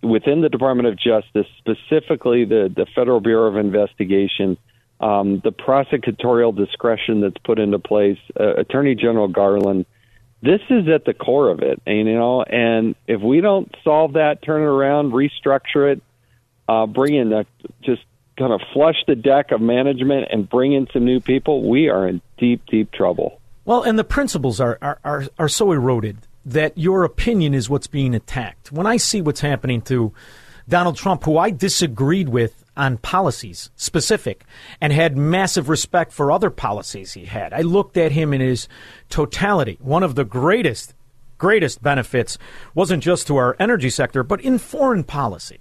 within 0.01 0.41
the 0.41 0.49
Department 0.49 0.87
of 0.87 0.97
Justice, 0.97 1.47
specifically 1.57 2.45
the, 2.45 2.71
the 2.75 2.85
Federal 2.95 3.19
Bureau 3.19 3.47
of 3.47 3.57
Investigation, 3.57 4.57
um, 4.99 5.41
the 5.43 5.51
prosecutorial 5.51 6.55
discretion 6.55 7.21
that's 7.21 7.37
put 7.43 7.59
into 7.59 7.79
place, 7.79 8.19
uh, 8.39 8.55
Attorney 8.55 8.95
General 8.95 9.27
Garland. 9.27 9.85
This 10.43 10.61
is 10.69 10.87
at 10.87 11.05
the 11.05 11.13
core 11.13 11.49
of 11.49 11.59
it, 11.59 11.81
and, 11.85 12.07
you 12.07 12.15
know. 12.15 12.41
And 12.41 12.95
if 13.07 13.21
we 13.21 13.41
don't 13.41 13.73
solve 13.83 14.13
that, 14.13 14.41
turn 14.41 14.61
it 14.61 14.65
around, 14.65 15.11
restructure 15.11 15.93
it, 15.93 16.01
uh, 16.67 16.87
bring 16.87 17.15
in 17.15 17.31
a, 17.31 17.45
just 17.83 18.01
kind 18.37 18.51
of 18.51 18.61
flush 18.73 18.95
the 19.07 19.15
deck 19.15 19.51
of 19.51 19.61
management 19.61 20.27
and 20.31 20.49
bring 20.49 20.73
in 20.73 20.87
some 20.91 21.05
new 21.05 21.19
people, 21.19 21.69
we 21.69 21.89
are 21.89 22.07
in 22.07 22.21
deep, 22.37 22.65
deep 22.65 22.91
trouble. 22.91 23.39
Well, 23.65 23.83
and 23.83 23.99
the 23.99 24.03
principles 24.03 24.59
are, 24.59 24.79
are, 24.81 24.99
are, 25.03 25.25
are 25.37 25.49
so 25.49 25.71
eroded 25.71 26.17
that 26.45 26.77
your 26.77 27.03
opinion 27.03 27.53
is 27.53 27.69
what's 27.69 27.87
being 27.87 28.15
attacked. 28.15 28.71
When 28.71 28.87
I 28.87 28.97
see 28.97 29.21
what's 29.21 29.41
happening 29.41 29.81
to 29.83 30.13
Donald 30.67 30.95
Trump, 30.95 31.23
who 31.23 31.37
I 31.37 31.49
disagreed 31.51 32.29
with 32.29 32.63
on 32.77 32.97
policies 32.97 33.69
specific 33.75 34.45
and 34.79 34.93
had 34.93 35.17
massive 35.17 35.69
respect 35.69 36.13
for 36.13 36.31
other 36.31 36.49
policies 36.49 37.13
he 37.13 37.25
had, 37.25 37.53
I 37.53 37.61
looked 37.61 37.97
at 37.97 38.11
him 38.11 38.33
in 38.33 38.41
his 38.41 38.67
totality. 39.09 39.77
One 39.81 40.03
of 40.03 40.15
the 40.15 40.23
greatest, 40.23 40.93
greatest 41.37 41.83
benefits 41.83 42.37
wasn't 42.73 43.03
just 43.03 43.27
to 43.27 43.37
our 43.37 43.55
energy 43.59 43.89
sector, 43.89 44.23
but 44.23 44.41
in 44.41 44.57
foreign 44.57 45.03
policy. 45.03 45.59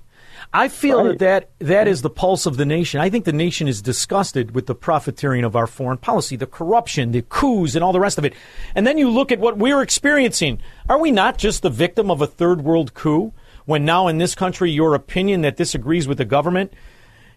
I 0.52 0.68
feel 0.68 1.04
that, 1.04 1.18
that 1.20 1.50
that 1.60 1.86
is 1.86 2.02
the 2.02 2.10
pulse 2.10 2.44
of 2.44 2.56
the 2.56 2.66
nation. 2.66 3.00
I 3.00 3.08
think 3.08 3.24
the 3.24 3.32
nation 3.32 3.68
is 3.68 3.80
disgusted 3.80 4.52
with 4.52 4.66
the 4.66 4.74
profiteering 4.74 5.44
of 5.44 5.54
our 5.54 5.68
foreign 5.68 5.98
policy, 5.98 6.34
the 6.34 6.46
corruption, 6.46 7.12
the 7.12 7.22
coups, 7.22 7.76
and 7.76 7.84
all 7.84 7.92
the 7.92 8.00
rest 8.00 8.18
of 8.18 8.24
it. 8.24 8.34
And 8.74 8.84
then 8.84 8.98
you 8.98 9.10
look 9.10 9.30
at 9.30 9.38
what 9.38 9.58
we're 9.58 9.80
experiencing. 9.80 10.60
Are 10.88 10.98
we 10.98 11.12
not 11.12 11.38
just 11.38 11.62
the 11.62 11.70
victim 11.70 12.10
of 12.10 12.20
a 12.20 12.26
third 12.26 12.62
world 12.62 12.94
coup? 12.94 13.32
When 13.64 13.84
now 13.84 14.08
in 14.08 14.18
this 14.18 14.34
country, 14.34 14.72
your 14.72 14.96
opinion 14.96 15.42
that 15.42 15.56
disagrees 15.56 16.08
with 16.08 16.18
the 16.18 16.24
government 16.24 16.72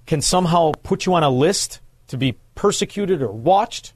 can 0.07 0.21
somehow 0.21 0.71
put 0.81 1.05
you 1.05 1.13
on 1.13 1.23
a 1.23 1.29
list 1.29 1.81
to 2.07 2.17
be 2.17 2.37
persecuted 2.55 3.21
or 3.21 3.31
watched? 3.31 3.93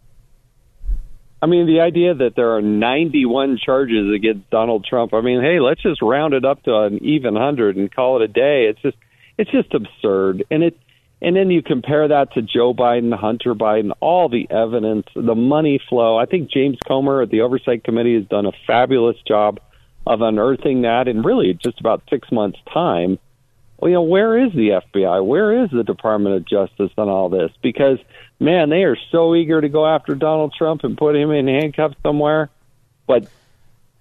I 1.41 1.45
mean, 1.45 1.68
the 1.68 1.81
idea 1.81 2.14
that 2.15 2.35
there 2.35 2.56
are 2.56 2.61
91 2.61 3.60
charges 3.64 4.14
against 4.14 4.49
Donald 4.49 4.85
Trump. 4.85 5.14
I 5.14 5.22
mean, 5.22 5.41
hey, 5.41 5.60
let's 5.60 5.81
just 5.81 6.02
round 6.02 6.34
it 6.34 6.45
up 6.45 6.64
to 6.64 6.76
an 6.76 7.03
even 7.03 7.35
hundred 7.35 7.77
and 7.77 7.94
call 7.94 8.22
it 8.22 8.23
a 8.23 8.27
day. 8.27 8.65
It's 8.69 8.81
just, 8.81 8.98
it's 9.38 9.51
just 9.51 9.73
absurd. 9.73 10.43
And 10.49 10.64
it, 10.64 10.77
and 11.22 11.35
then 11.35 11.49
you 11.49 11.61
compare 11.61 12.07
that 12.07 12.34
to 12.34 12.41
Joe 12.41 12.73
Biden, 12.73 13.14
Hunter 13.18 13.55
Biden, 13.55 13.91
all 13.99 14.30
the 14.30 14.47
evidence, 14.49 15.07
the 15.15 15.35
money 15.35 15.81
flow. 15.89 16.18
I 16.18 16.26
think 16.26 16.51
James 16.51 16.77
Comer 16.88 17.22
at 17.23 17.30
the 17.30 17.41
Oversight 17.41 17.84
Committee 17.84 18.15
has 18.15 18.26
done 18.26 18.45
a 18.45 18.51
fabulous 18.65 19.18
job 19.27 19.59
of 20.05 20.22
unearthing 20.22 20.84
that 20.84 21.07
in 21.07 21.22
really 21.22 21.53
just 21.53 21.80
about 21.80 22.03
six 22.09 22.31
months' 22.31 22.59
time. 22.72 23.19
Well, 23.77 23.89
you 23.89 23.95
know, 23.95 24.03
where 24.03 24.39
is 24.43 24.51
the 24.53 24.81
FBI? 24.93 25.26
Where 25.26 25.64
is 25.64 25.69
the 25.72 25.84
Department 25.84 26.35
of 26.35 26.45
Justice 26.45 26.91
on 26.97 27.09
all 27.09 27.30
this? 27.30 27.51
Because 27.61 27.99
man, 28.39 28.69
they 28.69 28.84
are 28.84 28.97
so 29.11 29.35
eager 29.35 29.59
to 29.61 29.69
go 29.69 29.85
after 29.85 30.15
Donald 30.15 30.53
Trump 30.57 30.84
and 30.84 30.97
put 30.97 31.15
him 31.15 31.31
in 31.31 31.47
handcuffs 31.47 31.95
somewhere. 32.03 32.49
But 33.05 33.27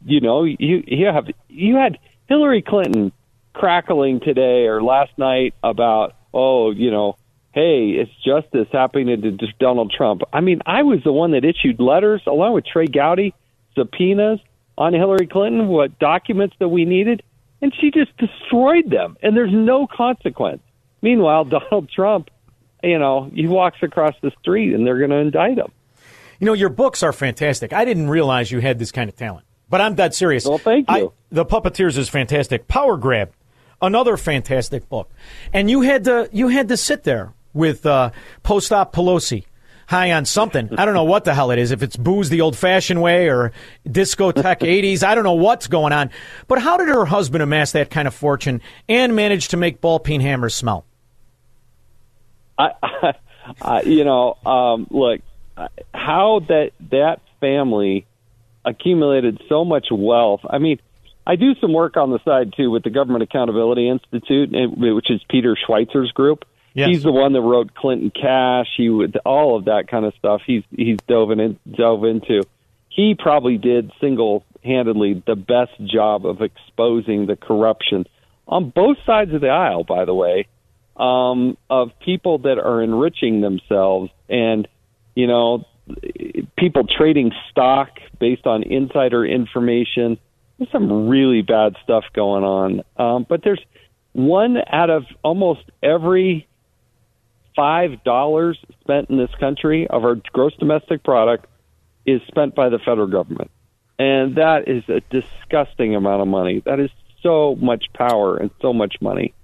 you 0.04 0.20
know, 0.20 0.44
you 0.44 0.82
you 0.86 1.06
have 1.06 1.26
you 1.48 1.76
had 1.76 1.98
Hillary 2.28 2.62
Clinton 2.62 3.12
crackling 3.58 4.20
today 4.20 4.66
or 4.66 4.82
last 4.82 5.16
night 5.18 5.54
about 5.62 6.14
oh, 6.32 6.70
you 6.70 6.90
know, 6.90 7.16
hey, 7.52 7.92
it's 7.92 8.10
justice 8.22 8.68
happening 8.70 9.22
to 9.22 9.46
Donald 9.58 9.90
Trump. 9.96 10.22
I 10.32 10.40
mean, 10.42 10.60
I 10.66 10.82
was 10.82 11.00
the 11.02 11.12
one 11.12 11.32
that 11.32 11.44
issued 11.44 11.80
letters 11.80 12.20
along 12.26 12.52
with 12.52 12.66
Trey 12.66 12.86
Gowdy, 12.86 13.34
subpoenas 13.74 14.40
on 14.76 14.92
Hillary 14.92 15.26
Clinton, 15.26 15.68
what 15.68 15.98
documents 15.98 16.54
that 16.58 16.68
we 16.68 16.84
needed, 16.84 17.22
and 17.62 17.72
she 17.80 17.90
just 17.90 18.14
destroyed 18.18 18.90
them, 18.90 19.16
and 19.22 19.34
there's 19.34 19.52
no 19.52 19.86
consequence. 19.86 20.60
Meanwhile, 21.00 21.44
Donald 21.46 21.88
Trump, 21.90 22.28
you 22.82 22.98
know, 22.98 23.30
he 23.34 23.46
walks 23.46 23.78
across 23.82 24.14
the 24.22 24.30
street 24.40 24.74
and 24.74 24.86
they're 24.86 24.98
going 24.98 25.10
to 25.10 25.16
indict 25.16 25.58
him. 25.58 25.72
You 26.38 26.44
know, 26.44 26.52
your 26.52 26.68
books 26.68 27.02
are 27.02 27.14
fantastic. 27.14 27.72
I 27.72 27.86
didn't 27.86 28.10
realize 28.10 28.52
you 28.52 28.60
had 28.60 28.78
this 28.78 28.92
kind 28.92 29.08
of 29.08 29.16
talent, 29.16 29.46
but 29.70 29.80
I'm 29.80 29.94
that 29.94 30.14
serious. 30.14 30.44
Well, 30.44 30.58
thank 30.58 30.90
you. 30.90 31.14
the 31.30 31.46
Puppeteers 31.46 31.96
is 31.96 32.10
fantastic. 32.10 32.68
Power 32.68 32.98
Grab, 32.98 33.32
another 33.80 34.16
fantastic 34.16 34.88
book, 34.88 35.10
and 35.52 35.70
you 35.70 35.82
had 35.82 36.04
to 36.04 36.28
you 36.32 36.48
had 36.48 36.68
to 36.68 36.76
sit 36.76 37.04
there 37.04 37.32
with 37.52 37.86
uh, 37.86 38.10
post 38.42 38.72
op 38.72 38.94
Pelosi. 38.94 39.44
High 39.88 40.10
on 40.10 40.24
something. 40.24 40.76
I 40.76 40.84
don't 40.84 40.94
know 40.94 41.04
what 41.04 41.22
the 41.22 41.32
hell 41.32 41.52
it 41.52 41.60
is. 41.60 41.70
If 41.70 41.80
it's 41.80 41.96
booze 41.96 42.28
the 42.28 42.40
old 42.40 42.58
fashioned 42.58 43.00
way 43.00 43.28
or 43.28 43.52
discotheque 43.86 44.34
80s, 44.58 45.04
I 45.04 45.14
don't 45.14 45.22
know 45.22 45.34
what's 45.34 45.68
going 45.68 45.92
on. 45.92 46.10
But 46.48 46.60
how 46.60 46.76
did 46.76 46.88
her 46.88 47.04
husband 47.04 47.40
amass 47.40 47.70
that 47.70 47.88
kind 47.88 48.08
of 48.08 48.12
fortune 48.14 48.62
and 48.88 49.14
manage 49.14 49.46
to 49.48 49.56
make 49.56 49.80
ball 49.80 50.00
peen 50.00 50.20
hammers 50.20 50.56
smell? 50.56 50.84
I, 52.58 52.70
I, 52.82 53.12
I 53.62 53.82
you 53.82 54.02
know, 54.02 54.36
um, 54.44 54.88
look, 54.90 55.20
how 55.94 56.40
that 56.48 56.72
that 56.90 57.20
family 57.40 58.06
accumulated 58.64 59.40
so 59.48 59.64
much 59.64 59.86
wealth. 59.90 60.40
I 60.48 60.58
mean, 60.58 60.80
I 61.26 61.36
do 61.36 61.54
some 61.60 61.72
work 61.72 61.96
on 61.96 62.10
the 62.10 62.20
side 62.24 62.54
too 62.56 62.70
with 62.70 62.84
the 62.84 62.90
Government 62.90 63.24
Accountability 63.24 63.88
Institute, 63.88 64.50
which 64.52 65.10
is 65.10 65.20
Peter 65.28 65.56
Schweizer's 65.56 66.12
group. 66.12 66.44
Yes. 66.72 66.88
He's 66.88 67.02
the 67.02 67.12
one 67.12 67.32
that 67.32 67.40
wrote 67.40 67.74
Clinton 67.74 68.10
Cash. 68.10 68.68
He 68.76 68.90
would 68.90 69.16
all 69.24 69.56
of 69.56 69.64
that 69.64 69.88
kind 69.88 70.04
of 70.04 70.14
stuff. 70.18 70.42
He's 70.46 70.62
he's 70.70 70.98
dove 71.08 71.30
in 71.30 71.58
dove 71.70 72.04
into. 72.04 72.42
He 72.90 73.14
probably 73.18 73.56
did 73.56 73.92
single 74.00 74.44
handedly 74.62 75.22
the 75.26 75.36
best 75.36 75.72
job 75.84 76.26
of 76.26 76.42
exposing 76.42 77.26
the 77.26 77.36
corruption 77.36 78.06
on 78.46 78.70
both 78.70 78.98
sides 79.06 79.32
of 79.32 79.40
the 79.40 79.48
aisle. 79.48 79.84
By 79.84 80.04
the 80.04 80.14
way, 80.14 80.48
um, 80.96 81.56
of 81.70 81.98
people 81.98 82.38
that 82.40 82.58
are 82.58 82.82
enriching 82.82 83.40
themselves 83.40 84.10
and 84.28 84.68
you 85.14 85.26
know 85.26 85.64
people 86.58 86.84
trading 86.86 87.32
stock 87.50 87.88
based 88.18 88.46
on 88.46 88.62
insider 88.62 89.24
information. 89.24 90.18
There's 90.58 90.70
some 90.70 91.08
really 91.08 91.42
bad 91.42 91.76
stuff 91.84 92.04
going 92.14 92.44
on, 92.44 92.82
um, 92.96 93.26
but 93.28 93.42
there's 93.42 93.62
one 94.12 94.56
out 94.70 94.88
of 94.88 95.04
almost 95.22 95.60
every 95.82 96.48
five 97.54 98.02
dollars 98.04 98.58
spent 98.80 99.10
in 99.10 99.18
this 99.18 99.34
country 99.38 99.86
of 99.86 100.04
our 100.04 100.16
gross 100.32 100.54
domestic 100.56 101.02
product 101.02 101.46
is 102.06 102.22
spent 102.28 102.54
by 102.54 102.70
the 102.70 102.78
federal 102.78 103.06
government, 103.06 103.50
and 103.98 104.36
that 104.36 104.68
is 104.68 104.82
a 104.88 105.00
disgusting 105.10 105.94
amount 105.94 106.22
of 106.22 106.28
money. 106.28 106.62
That 106.64 106.80
is 106.80 106.90
so 107.22 107.54
much 107.56 107.86
power 107.92 108.36
and 108.36 108.50
so 108.62 108.72
much 108.72 108.96
money. 109.00 109.34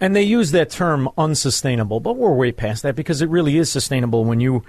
And 0.00 0.14
they 0.14 0.22
use 0.24 0.50
that 0.50 0.70
term 0.70 1.08
unsustainable, 1.16 2.00
but 2.00 2.16
we're 2.16 2.34
way 2.34 2.50
past 2.50 2.82
that 2.82 2.96
because 2.96 3.22
it 3.22 3.28
really 3.28 3.56
is 3.56 3.70
sustainable 3.70 4.24
when 4.24 4.40
you 4.40 4.62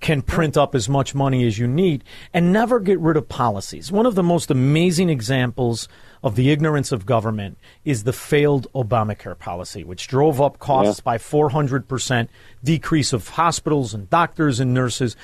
can 0.00 0.20
print 0.20 0.56
up 0.56 0.74
as 0.74 0.86
much 0.88 1.14
money 1.14 1.46
as 1.46 1.58
you 1.58 1.66
need 1.66 2.04
and 2.34 2.52
never 2.52 2.78
get 2.78 3.00
rid 3.00 3.16
of 3.16 3.26
policies. 3.28 3.90
One 3.90 4.04
of 4.04 4.14
the 4.14 4.22
most 4.22 4.50
amazing 4.50 5.08
examples 5.08 5.88
of 6.22 6.36
the 6.36 6.50
ignorance 6.50 6.92
of 6.92 7.06
government 7.06 7.56
is 7.86 8.04
the 8.04 8.12
failed 8.12 8.66
Obamacare 8.74 9.38
policy, 9.38 9.82
which 9.82 10.08
drove 10.08 10.40
up 10.42 10.58
costs 10.58 10.98
Yeah. 11.00 11.04
by 11.04 11.18
400%, 11.18 12.28
decrease 12.62 13.12
of 13.14 13.28
hospitals 13.30 13.94
and 13.94 14.10
doctors 14.10 14.60
and 14.60 14.74
nurses. 14.74 15.16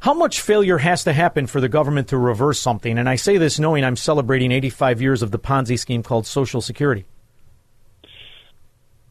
How 0.00 0.14
much 0.14 0.40
failure 0.40 0.78
has 0.78 1.04
to 1.04 1.12
happen 1.12 1.46
for 1.46 1.60
the 1.60 1.68
government 1.68 2.08
to 2.08 2.18
reverse 2.18 2.58
something? 2.58 2.98
And 2.98 3.08
I 3.08 3.16
say 3.16 3.36
this 3.36 3.58
knowing 3.58 3.84
I'm 3.84 3.96
celebrating 3.96 4.50
85 4.50 5.02
years 5.02 5.22
of 5.22 5.30
the 5.30 5.38
Ponzi 5.38 5.78
scheme 5.78 6.02
called 6.02 6.26
Social 6.26 6.60
Security. 6.62 7.04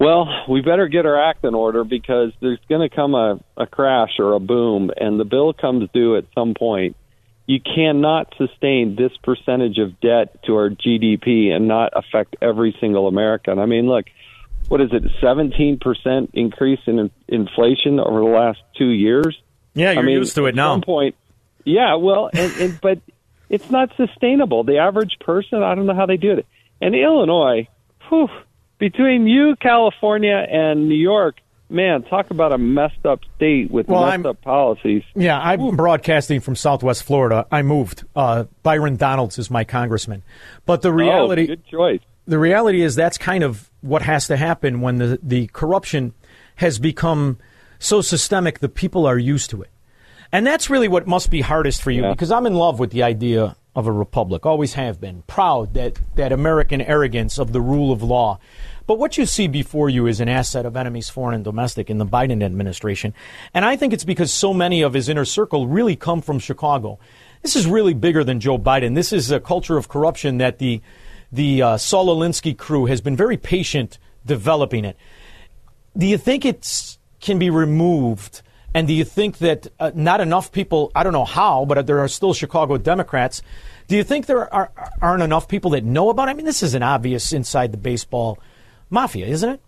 Well, 0.04 0.28
we 0.50 0.60
better 0.60 0.90
get 0.90 1.06
our 1.06 1.18
act 1.30 1.46
in 1.46 1.56
order 1.56 1.86
because 1.86 2.34
there's 2.42 2.60
going 2.68 2.88
to 2.88 2.94
come 2.94 3.16
a, 3.16 3.40
a 3.56 3.66
crash 3.66 4.20
or 4.20 4.34
a 4.34 4.40
boom, 4.40 4.92
and 4.98 5.18
the 5.18 5.24
bill 5.24 5.54
comes 5.54 5.90
due 5.94 6.18
at 6.18 6.26
some 6.36 6.56
point. 6.56 6.98
You 7.46 7.62
cannot 7.62 8.34
sustain 8.38 8.98
this 8.98 9.12
percentage 9.24 9.78
of 9.78 10.02
debt 10.02 10.44
to 10.44 10.56
our 10.56 10.70
GDP 10.70 11.52
and 11.52 11.70
not 11.70 11.94
affect 11.96 12.36
every 12.42 12.76
single 12.82 13.08
American. 13.08 13.60
I 13.60 13.66
mean, 13.66 13.88
look, 13.88 14.06
what 14.68 14.82
is 14.82 14.90
it, 14.92 15.04
17% 15.22 16.30
increase 16.34 16.80
in 16.86 17.00
in- 17.00 17.12
inflation 17.30 18.02
over 18.02 18.20
the 18.20 18.26
last 18.26 18.60
two 18.78 18.90
years? 18.90 19.42
Yeah, 19.74 19.92
I 19.92 19.94
you're 19.94 20.04
mean, 20.04 20.18
used 20.18 20.36
to 20.36 20.46
it 20.48 20.50
at 20.50 20.56
now. 20.56 20.74
some 20.74 20.82
point, 20.82 21.16
yeah, 21.64 21.96
well, 21.96 22.30
and, 22.34 22.52
and 22.58 22.82
but 22.82 23.00
it's 23.50 23.70
not 23.70 23.96
sustainable. 23.96 24.66
The 24.66 24.80
average 24.80 25.18
person, 25.22 25.64
I 25.64 25.76
don't 25.76 25.86
know 25.86 25.96
how 25.96 26.08
they 26.08 26.18
do 26.18 26.34
it. 26.34 26.46
And 26.82 26.94
Illinois, 26.94 27.70
whew, 28.10 28.28
between 28.92 29.28
you, 29.28 29.56
California, 29.62 30.46
and 30.52 30.90
New 30.90 30.96
York, 30.96 31.38
man, 31.70 32.04
talk 32.04 32.32
about 32.32 32.52
a 32.52 32.58
messed 32.58 33.06
up 33.06 33.22
state 33.38 33.72
with 33.72 33.88
Well, 33.88 34.02
messed 34.02 34.12
I'm- 34.12 34.26
up 34.26 34.42
policies. 34.42 35.04
Yeah, 35.16 35.40
I'm 35.40 35.78
broadcasting 35.78 36.42
from 36.42 36.58
Southwest 36.58 37.04
Florida. 37.04 37.46
I 37.50 37.62
moved. 37.62 38.04
Uh, 38.14 38.44
Byron 38.62 38.98
Donalds 38.98 39.40
is 39.40 39.50
my 39.50 39.64
congressman, 39.64 40.22
but 40.66 40.82
the 40.82 40.92
reality, 40.92 41.44
oh, 41.44 41.48
good 41.48 41.66
choice. 41.66 42.02
the 42.28 42.38
reality 42.38 42.82
is 42.82 42.94
that's 42.96 43.18
kind 43.18 43.42
of 43.42 43.70
what 43.80 44.02
has 44.02 44.28
to 44.28 44.36
happen 44.36 44.82
when 44.82 44.98
the 44.98 45.18
the 45.24 45.48
corruption 45.48 46.12
has 46.58 46.78
become 46.78 47.38
so 47.80 48.02
systemic 48.02 48.60
that 48.60 48.76
people 48.76 49.06
are 49.06 49.18
used 49.18 49.50
to 49.52 49.62
it, 49.62 49.70
and 50.34 50.46
that's 50.46 50.70
really 50.70 50.90
what 50.90 51.08
must 51.08 51.30
be 51.32 51.40
hardest 51.40 51.82
for 51.82 51.90
you 51.92 52.02
because 52.12 52.32
I'm 52.32 52.46
in 52.46 52.54
love 52.54 52.80
with 52.80 52.92
the 52.92 53.04
idea 53.04 53.56
of 53.76 53.88
a 53.88 53.92
republic, 53.92 54.46
always 54.46 54.74
have 54.74 55.02
been, 55.02 55.24
proud 55.24 55.74
that 55.74 56.00
that 56.16 56.32
American 56.32 56.82
arrogance 56.82 57.40
of 57.40 57.54
the 57.54 57.62
rule 57.62 57.92
of 57.92 58.04
law. 58.04 58.40
But 58.86 59.00
what 59.00 59.18
you 59.18 59.26
see 59.26 59.48
before 59.48 59.90
you 59.90 60.08
is 60.08 60.20
an 60.20 60.30
asset 60.30 60.66
of 60.66 60.76
enemies, 60.76 61.10
foreign 61.10 61.36
and 61.36 61.44
domestic, 61.44 61.90
in 61.90 61.98
the 61.98 62.06
Biden 62.06 62.44
administration. 62.44 63.14
And 63.54 63.64
I 63.66 63.76
think 63.76 63.94
it's 63.94 64.04
because 64.04 64.32
so 64.32 64.54
many 64.54 64.82
of 64.82 64.94
his 64.94 65.10
inner 65.10 65.26
circle 65.26 65.68
really 65.68 65.96
come 65.96 66.22
from 66.22 66.38
Chicago. 66.38 67.00
This 67.42 67.56
is 67.56 67.66
really 67.66 67.94
bigger 67.94 68.24
than 68.24 68.40
Joe 68.40 68.58
Biden. 68.58 68.94
This 68.94 69.12
is 69.12 69.32
a 69.32 69.40
culture 69.40 69.78
of 69.78 69.88
corruption 69.88 70.38
that 70.38 70.60
the 70.60 70.82
the 71.32 71.62
uh, 71.64 71.78
Saul 71.78 72.16
Alinsky 72.16 72.56
crew 72.56 72.86
has 72.86 73.02
been 73.02 73.16
very 73.16 73.38
patient 73.38 73.98
developing 74.24 74.86
it. 74.86 74.98
Do 75.98 76.06
you 76.06 76.18
think 76.18 76.46
it 76.46 76.98
can 77.20 77.40
be 77.40 77.50
removed? 77.50 78.44
And 78.74 78.88
do 78.88 78.94
you 78.94 79.04
think 79.04 79.38
that 79.38 79.68
uh, 79.80 79.92
not 79.94 80.20
enough 80.20 80.52
people, 80.52 80.92
I 80.96 81.04
don't 81.04 81.14
know 81.14 81.26
how, 81.26 81.66
but 81.66 81.86
there 81.86 82.00
are 82.00 82.08
still 82.08 82.34
Chicago 82.34 82.78
Democrats. 82.78 83.42
Do 83.88 83.96
you 83.96 84.04
think 84.04 84.26
there 84.26 84.52
are, 84.54 84.72
aren't 85.02 85.22
enough 85.22 85.48
people 85.48 85.72
that 85.72 85.84
know 85.84 86.10
about 86.10 86.28
it? 86.28 86.32
I 86.32 86.34
mean, 86.34 86.46
this 86.46 86.64
is 86.64 86.74
an 86.74 86.82
obvious 86.82 87.34
inside 87.34 87.72
the 87.72 87.78
baseball 87.78 88.40
mafia, 88.90 89.28
isn't 89.28 89.50
it? 89.50 89.62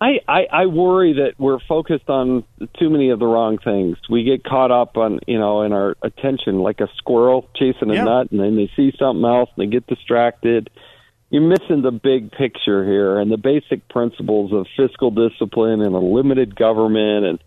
I, 0.00 0.20
I, 0.26 0.46
I 0.50 0.66
worry 0.66 1.12
that 1.12 1.34
we're 1.38 1.58
focused 1.68 2.08
on 2.08 2.44
too 2.78 2.88
many 2.88 3.10
of 3.10 3.18
the 3.18 3.26
wrong 3.26 3.58
things. 3.58 3.98
We 4.08 4.24
get 4.24 4.42
caught 4.42 4.70
up 4.70 4.96
on, 4.96 5.20
you 5.26 5.38
know, 5.38 5.62
in 5.62 5.72
our 5.74 5.94
attention 6.02 6.60
like 6.60 6.80
a 6.80 6.88
squirrel 6.96 7.46
chasing 7.54 7.90
a 7.90 7.94
Yeah. 7.94 8.04
nut, 8.04 8.30
and 8.30 8.40
then 8.40 8.56
they 8.56 8.70
see 8.74 8.94
something 8.98 9.24
else 9.24 9.50
and 9.56 9.66
they 9.66 9.70
get 9.70 9.86
distracted. 9.86 10.70
You're 11.30 11.42
missing 11.42 11.82
the 11.82 11.92
big 11.92 12.32
picture 12.32 12.84
here 12.84 13.18
and 13.18 13.30
the 13.30 13.36
basic 13.36 13.88
principles 13.88 14.52
of 14.52 14.66
fiscal 14.76 15.10
discipline 15.10 15.80
and 15.80 15.94
a 15.94 15.98
limited 15.98 16.56
government 16.56 17.24
and 17.24 17.38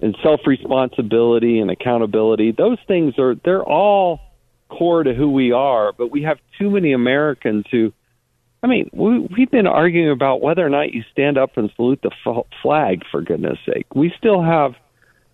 and 0.00 0.16
self 0.22 0.40
responsibility 0.46 1.58
and 1.58 1.70
accountability. 1.70 2.52
Those 2.52 2.78
things 2.86 3.18
are 3.18 3.34
they're 3.44 3.64
all 3.64 4.20
core 4.68 5.02
to 5.02 5.14
who 5.14 5.30
we 5.30 5.52
are, 5.52 5.92
but 5.92 6.10
we 6.10 6.22
have 6.22 6.38
too 6.58 6.70
many 6.70 6.92
Americans 6.92 7.64
who 7.70 7.92
I 8.62 8.66
mean, 8.66 8.90
we, 8.92 9.20
we've 9.20 9.50
been 9.50 9.68
arguing 9.68 10.10
about 10.10 10.40
whether 10.40 10.66
or 10.66 10.70
not 10.70 10.92
you 10.92 11.04
stand 11.12 11.38
up 11.38 11.56
and 11.56 11.70
salute 11.76 12.00
the 12.02 12.10
f- 12.26 12.46
flag. 12.60 13.02
For 13.10 13.22
goodness' 13.22 13.58
sake, 13.64 13.86
we 13.94 14.12
still 14.18 14.42
have, 14.42 14.74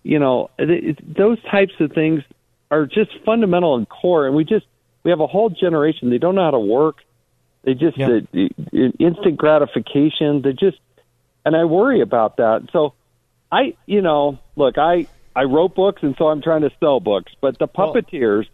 you 0.03 0.19
know, 0.19 0.51
it, 0.59 0.69
it, 0.69 1.17
those 1.17 1.41
types 1.49 1.73
of 1.79 1.91
things 1.91 2.21
are 2.69 2.85
just 2.85 3.11
fundamental 3.25 3.75
and 3.75 3.89
core. 3.89 4.27
And 4.27 4.35
we 4.35 4.43
just 4.43 4.65
we 5.03 5.09
have 5.09 5.21
a 5.21 5.27
whole 5.27 5.49
generation. 5.49 6.11
They 6.11 6.17
don't 6.19 6.35
know 6.35 6.43
how 6.43 6.51
to 6.51 6.59
work. 6.59 6.97
They 7.65 7.73
just 7.73 7.99
uh, 7.99 8.19
instant 8.99 9.37
gratification. 9.37 10.41
They 10.43 10.53
just, 10.53 10.77
and 11.45 11.55
I 11.55 11.65
worry 11.65 12.01
about 12.01 12.37
that. 12.37 12.67
So, 12.71 12.93
I, 13.51 13.75
you 13.87 14.01
know, 14.01 14.37
look, 14.55 14.77
I 14.77 15.07
I 15.35 15.43
wrote 15.43 15.75
books, 15.75 16.03
and 16.03 16.15
so 16.17 16.27
I'm 16.27 16.41
trying 16.41 16.61
to 16.61 16.69
sell 16.79 16.99
books. 16.99 17.33
But 17.41 17.57
the 17.57 17.67
puppeteers, 17.67 18.45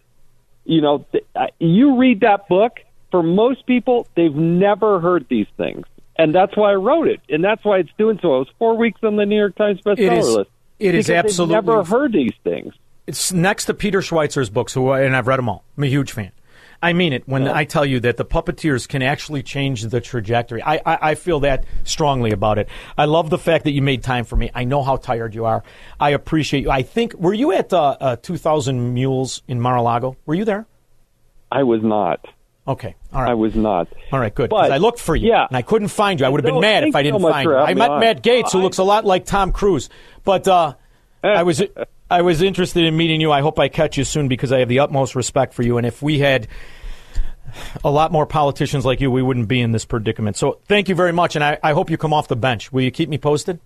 you 0.65 0.81
know, 0.81 1.05
th- 1.11 1.25
I- 1.35 1.49
you 1.59 1.97
read 1.99 2.21
that 2.21 2.47
book. 2.47 2.77
For 3.11 3.21
most 3.21 3.65
people, 3.65 4.07
they've 4.15 4.33
never 4.33 5.01
heard 5.01 5.25
these 5.29 5.47
things, 5.57 5.85
and 6.17 6.33
that's 6.33 6.55
why 6.55 6.71
I 6.71 6.75
wrote 6.75 7.09
it, 7.09 7.19
and 7.27 7.43
that's 7.43 7.61
why 7.65 7.79
it's 7.79 7.89
doing 7.97 8.17
so. 8.21 8.35
It 8.37 8.39
was 8.39 8.47
four 8.57 8.77
weeks 8.77 9.01
on 9.03 9.17
the 9.17 9.25
New 9.25 9.35
York 9.37 9.57
Times 9.57 9.81
bestseller 9.81 9.97
It 9.99 10.13
is- 10.13 10.35
list. 10.35 10.49
it 10.79 10.95
is 10.95 11.09
absolutely- 11.09 11.55
never 11.55 11.83
heard 11.83 12.13
these 12.13 12.31
things. 12.45 12.73
It's 13.07 13.33
next 13.33 13.65
to 13.65 13.73
Peter 13.73 13.99
Schweizer's 13.99 14.49
books, 14.49 14.73
who 14.73 14.93
and 14.93 15.13
I've 15.13 15.27
read 15.27 15.39
them 15.39 15.49
all. 15.49 15.65
I'm 15.77 15.83
a 15.83 15.87
huge 15.87 16.13
fan. 16.13 16.31
I 16.81 16.93
mean 16.93 17.13
it 17.13 17.27
when 17.27 17.47
I 17.47 17.63
tell 17.65 17.85
you 17.85 17.99
that 18.01 18.17
the 18.17 18.25
puppeteers 18.25 18.87
can 18.87 19.01
actually 19.03 19.43
change 19.43 19.83
the 19.83 20.01
trajectory. 20.01 20.63
I, 20.63 20.75
I, 20.77 21.11
I 21.11 21.15
feel 21.15 21.41
that 21.41 21.65
strongly 21.83 22.31
about 22.31 22.57
it. 22.57 22.69
I 22.97 23.05
love 23.05 23.29
the 23.29 23.37
fact 23.37 23.65
that 23.65 23.71
you 23.71 23.81
made 23.81 24.03
time 24.03 24.25
for 24.25 24.35
me. 24.35 24.49
I 24.55 24.63
know 24.63 24.81
how 24.81 24.97
tired 24.97 25.35
you 25.35 25.45
are. 25.45 25.63
I 25.99 26.11
appreciate 26.11 26.63
you. 26.63 26.71
I 26.71 26.81
think 26.81 27.13
were 27.13 27.33
you 27.33 27.51
at 27.51 27.71
uh, 27.71 27.97
uh, 27.99 28.15
2,000 28.15 28.93
Mules 28.93 29.43
in 29.47 29.61
Mar-a-Lago? 29.61 30.17
Were 30.25 30.33
you 30.33 30.45
there? 30.45 30.65
I 31.51 31.63
was 31.63 31.83
not. 31.83 32.25
Okay, 32.67 32.95
all 33.11 33.21
right. 33.21 33.31
I 33.31 33.33
was 33.33 33.55
not. 33.55 33.87
All 34.11 34.19
right, 34.19 34.33
good. 34.33 34.49
But- 34.49 34.71
I 34.71 34.77
looked 34.77 34.99
for 34.99 35.15
you, 35.15 35.29
yeah. 35.29 35.47
and 35.47 35.57
I 35.57 35.61
couldn't 35.63 35.89
find 35.89 36.19
you. 36.19 36.25
I 36.25 36.29
would 36.29 36.43
have 36.43 36.51
been 36.51 36.61
mad 36.61 36.83
if 36.83 36.95
I 36.95 37.03
didn't 37.03 37.21
so 37.21 37.29
find 37.29 37.49
you. 37.49 37.55
I 37.55 37.73
met 37.73 37.89
on. 37.89 37.99
Matt 37.99 38.23
Gaetz, 38.23 38.51
who 38.53 38.59
I- 38.59 38.63
looks 38.63 38.77
a 38.77 38.83
lot 38.83 39.03
like 39.03 39.25
Tom 39.25 39.51
Cruise, 39.51 39.89
but 40.23 40.47
uh, 40.47 40.75
I 41.23 41.43
was 41.43 41.61
I 42.11 42.21
was 42.23 42.41
interested 42.41 42.83
in 42.83 42.97
meeting 42.97 43.21
you. 43.21 43.31
I 43.31 43.39
hope 43.41 43.57
I 43.57 43.69
catch 43.69 43.97
you 43.97 44.03
soon 44.03 44.27
because 44.27 44.51
I 44.51 44.59
have 44.59 44.67
the 44.67 44.79
utmost 44.79 45.15
respect 45.15 45.53
for 45.53 45.63
you. 45.63 45.77
And 45.77 45.87
if 45.87 46.01
we 46.01 46.19
had 46.19 46.47
a 47.85 47.89
lot 47.89 48.11
more 48.11 48.25
politicians 48.25 48.85
like 48.85 48.99
you, 48.99 49.09
we 49.09 49.21
wouldn't 49.21 49.47
be 49.47 49.61
in 49.61 49.71
this 49.71 49.85
predicament. 49.85 50.35
So 50.35 50.59
thank 50.67 50.89
you 50.89 50.95
very 50.95 51.13
much, 51.13 51.35
and 51.35 51.43
I, 51.43 51.57
I 51.63 51.71
hope 51.71 51.89
you 51.89 51.97
come 51.97 52.11
off 52.13 52.27
the 52.27 52.35
bench. 52.35 52.71
Will 52.73 52.81
you 52.81 52.91
keep 52.91 53.07
me 53.07 53.17
posted? 53.17 53.59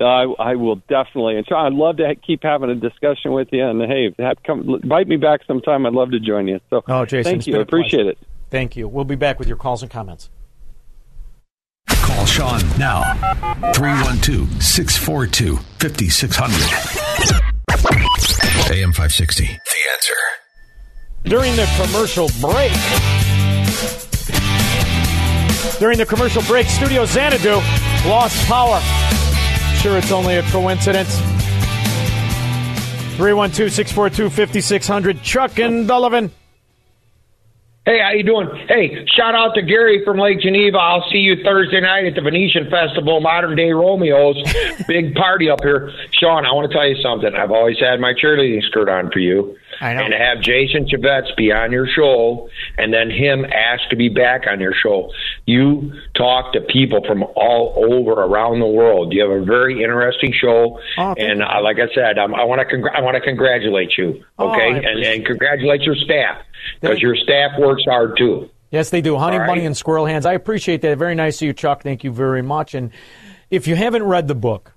I, 0.00 0.22
I 0.38 0.54
will 0.54 0.76
definitely, 0.88 1.36
and 1.36 1.46
try, 1.46 1.66
I'd 1.66 1.72
love 1.74 1.96
to 1.98 2.06
ha- 2.06 2.20
keep 2.26 2.42
having 2.42 2.70
a 2.70 2.74
discussion 2.76 3.32
with 3.32 3.48
you. 3.52 3.66
And 3.66 3.82
hey, 3.82 4.14
have, 4.18 4.42
come 4.46 4.60
invite 4.82 5.06
me 5.08 5.16
back 5.16 5.40
sometime. 5.46 5.84
I'd 5.86 5.92
love 5.92 6.12
to 6.12 6.20
join 6.20 6.48
you. 6.48 6.60
So, 6.70 6.82
Oh, 6.88 7.04
Jason, 7.04 7.32
thank 7.32 7.46
you. 7.46 7.52
been 7.54 7.60
I 7.60 7.62
a 7.62 7.66
pleasure. 7.66 7.80
appreciate 7.82 8.06
it. 8.06 8.18
Thank 8.50 8.76
you. 8.76 8.88
We'll 8.88 9.04
be 9.04 9.16
back 9.16 9.38
with 9.38 9.48
your 9.48 9.56
calls 9.58 9.82
and 9.82 9.90
comments. 9.90 10.30
Call 11.88 12.24
Shaun 12.26 12.60
now. 12.78 13.02
312 13.74 14.62
642 14.62 15.56
5600. 15.80 17.54
AM 18.70 18.92
560. 18.92 19.44
The 19.46 19.52
answer. 19.92 20.14
During 21.24 21.56
the 21.56 21.66
commercial 21.76 22.28
break, 22.40 22.72
during 25.78 25.98
the 25.98 26.06
commercial 26.06 26.42
break, 26.42 26.66
Studio 26.66 27.04
Xanadu 27.04 27.60
lost 28.08 28.46
power. 28.46 28.80
Sure, 29.80 29.96
it's 29.96 30.10
only 30.10 30.36
a 30.36 30.42
coincidence. 30.50 31.16
312 33.16 33.70
642 33.72 34.30
5600. 34.30 35.22
Chuck 35.22 35.58
and 35.58 35.88
Dullivan. 35.88 36.30
Hey, 37.88 38.00
how 38.04 38.10
you 38.10 38.22
doing? 38.22 38.50
Hey, 38.68 39.06
shout 39.16 39.34
out 39.34 39.54
to 39.54 39.62
Gary 39.62 40.04
from 40.04 40.18
Lake 40.18 40.40
Geneva. 40.40 40.76
I'll 40.76 41.08
see 41.10 41.24
you 41.24 41.42
Thursday 41.42 41.80
night 41.80 42.04
at 42.04 42.14
the 42.14 42.20
Venetian 42.20 42.68
Festival, 42.68 43.18
Modern 43.22 43.56
Day 43.56 43.72
Romeos. 43.72 44.36
Big 44.86 45.14
party 45.14 45.48
up 45.48 45.60
here. 45.62 45.90
Shaun, 46.20 46.44
I 46.44 46.52
want 46.52 46.70
to 46.70 46.76
tell 46.76 46.86
you 46.86 47.00
something. 47.00 47.34
I've 47.34 47.50
always 47.50 47.78
had 47.80 47.98
my 47.98 48.12
cheerleading 48.12 48.62
skirt 48.64 48.90
on 48.90 49.10
for 49.10 49.20
you. 49.20 49.56
I 49.80 49.94
know. 49.94 50.04
And 50.04 50.14
have 50.14 50.40
Jason 50.42 50.86
Chaffetz 50.86 51.34
be 51.36 51.52
on 51.52 51.72
your 51.72 51.86
show 51.86 52.48
and 52.76 52.92
then 52.92 53.10
him 53.10 53.44
ask 53.44 53.88
to 53.90 53.96
be 53.96 54.08
back 54.08 54.42
on 54.50 54.60
your 54.60 54.74
show. 54.74 55.10
You 55.46 55.92
talk 56.16 56.52
to 56.54 56.60
people 56.60 57.04
from 57.06 57.22
all 57.36 57.74
over 57.92 58.12
around 58.12 58.60
the 58.60 58.66
world. 58.66 59.12
You 59.12 59.22
have 59.22 59.30
a 59.30 59.44
very 59.44 59.82
interesting 59.82 60.32
show. 60.32 60.80
Oh, 60.98 61.14
and 61.16 61.42
uh, 61.42 61.60
like 61.62 61.78
I 61.78 61.92
said, 61.94 62.18
um, 62.18 62.34
I 62.34 62.44
want 62.44 62.60
to 62.60 62.76
congr- 62.76 62.94
I 62.94 63.00
want 63.02 63.14
to 63.16 63.20
congratulate 63.20 63.96
you. 63.96 64.24
Oh, 64.38 64.50
Okay? 64.50 64.62
I 64.62 64.78
and, 64.78 65.00
and 65.04 65.26
congratulate 65.26 65.82
your 65.82 65.94
staff 65.96 66.42
because 66.80 67.00
your 67.00 67.16
staff 67.16 67.52
works 67.58 67.84
hard 67.84 68.16
too. 68.18 68.50
Yes, 68.70 68.90
they 68.90 69.00
do. 69.00 69.16
Honey 69.16 69.38
right. 69.38 69.46
Bunny 69.46 69.64
and 69.64 69.76
Squirrel 69.76 70.06
Hands. 70.06 70.26
I 70.26 70.34
appreciate 70.34 70.82
that. 70.82 70.98
Very 70.98 71.14
nice 71.14 71.40
of 71.40 71.46
you, 71.46 71.52
Chuck. 71.54 71.82
Thank 71.82 72.04
you 72.04 72.12
very 72.12 72.42
much. 72.42 72.74
And 72.74 72.90
if 73.50 73.66
you 73.66 73.76
haven't 73.76 74.02
read 74.02 74.28
the 74.28 74.34
book, 74.34 74.74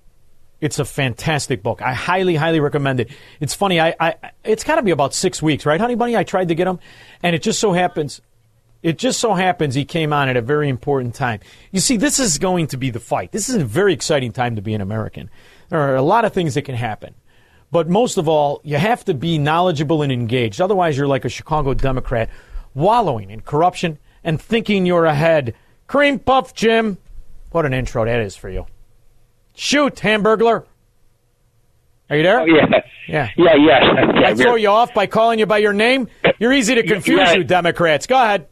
it's 0.62 0.78
a 0.78 0.84
fantastic 0.84 1.62
book. 1.62 1.82
I 1.82 1.92
highly, 1.92 2.36
highly 2.36 2.60
recommend 2.60 3.00
it. 3.00 3.10
It's 3.40 3.52
funny. 3.52 3.80
I, 3.80 3.94
I 3.98 4.14
it's 4.44 4.62
got 4.62 4.76
to 4.76 4.82
be 4.82 4.92
about 4.92 5.12
six 5.12 5.42
weeks, 5.42 5.66
right, 5.66 5.80
Honey 5.80 5.96
Bunny? 5.96 6.16
I 6.16 6.22
tried 6.22 6.48
to 6.48 6.54
get 6.54 6.68
him, 6.68 6.78
and 7.22 7.34
it 7.34 7.42
just 7.42 7.58
so 7.58 7.72
happens, 7.72 8.22
it 8.80 8.96
just 8.96 9.18
so 9.18 9.34
happens 9.34 9.74
he 9.74 9.84
came 9.84 10.12
on 10.12 10.28
at 10.28 10.36
a 10.36 10.40
very 10.40 10.68
important 10.68 11.16
time. 11.16 11.40
You 11.72 11.80
see, 11.80 11.96
this 11.96 12.20
is 12.20 12.38
going 12.38 12.68
to 12.68 12.76
be 12.76 12.90
the 12.90 13.00
fight. 13.00 13.32
This 13.32 13.48
is 13.48 13.56
a 13.56 13.64
very 13.64 13.92
exciting 13.92 14.30
time 14.32 14.54
to 14.54 14.62
be 14.62 14.72
an 14.72 14.80
American. 14.80 15.30
There 15.68 15.80
are 15.80 15.96
a 15.96 16.02
lot 16.02 16.24
of 16.24 16.32
things 16.32 16.54
that 16.54 16.62
can 16.62 16.76
happen. 16.76 17.14
But 17.72 17.88
most 17.88 18.16
of 18.16 18.28
all, 18.28 18.60
you 18.62 18.76
have 18.76 19.04
to 19.06 19.14
be 19.14 19.38
knowledgeable 19.38 20.02
and 20.02 20.12
engaged. 20.12 20.60
Otherwise, 20.60 20.96
you're 20.96 21.06
like 21.08 21.24
a 21.24 21.28
Chicago 21.28 21.74
Democrat 21.74 22.30
wallowing 22.74 23.30
in 23.30 23.40
corruption 23.40 23.98
and 24.22 24.40
thinking 24.40 24.86
you're 24.86 25.06
ahead. 25.06 25.54
Cream 25.88 26.20
puff, 26.20 26.54
Jim. 26.54 26.98
What 27.50 27.66
an 27.66 27.74
intro 27.74 28.04
that 28.04 28.20
is 28.20 28.36
for 28.36 28.48
you. 28.48 28.66
Shoot, 29.54 29.96
Hamburglar. 29.96 30.64
Are 32.10 32.16
you 32.16 32.22
there? 32.22 32.40
Oh, 32.40 32.44
yeah. 32.46 32.66
Yeah. 33.08 33.28
Yeah, 33.36 33.54
yes. 33.56 33.82
Yeah, 34.22 34.28
I 34.28 34.34
throw 34.34 34.54
you 34.54 34.68
off 34.68 34.94
by 34.94 35.06
calling 35.06 35.38
you 35.40 35.46
by 35.46 35.58
your 35.58 35.72
name? 35.72 36.06
You're 36.38 36.52
easy 36.52 36.74
to 36.76 36.82
confuse, 36.84 37.18
Yeah. 37.18 37.32
you 37.34 37.44
Democrats. 37.44 38.06
Go 38.06 38.22
ahead. 38.22 38.46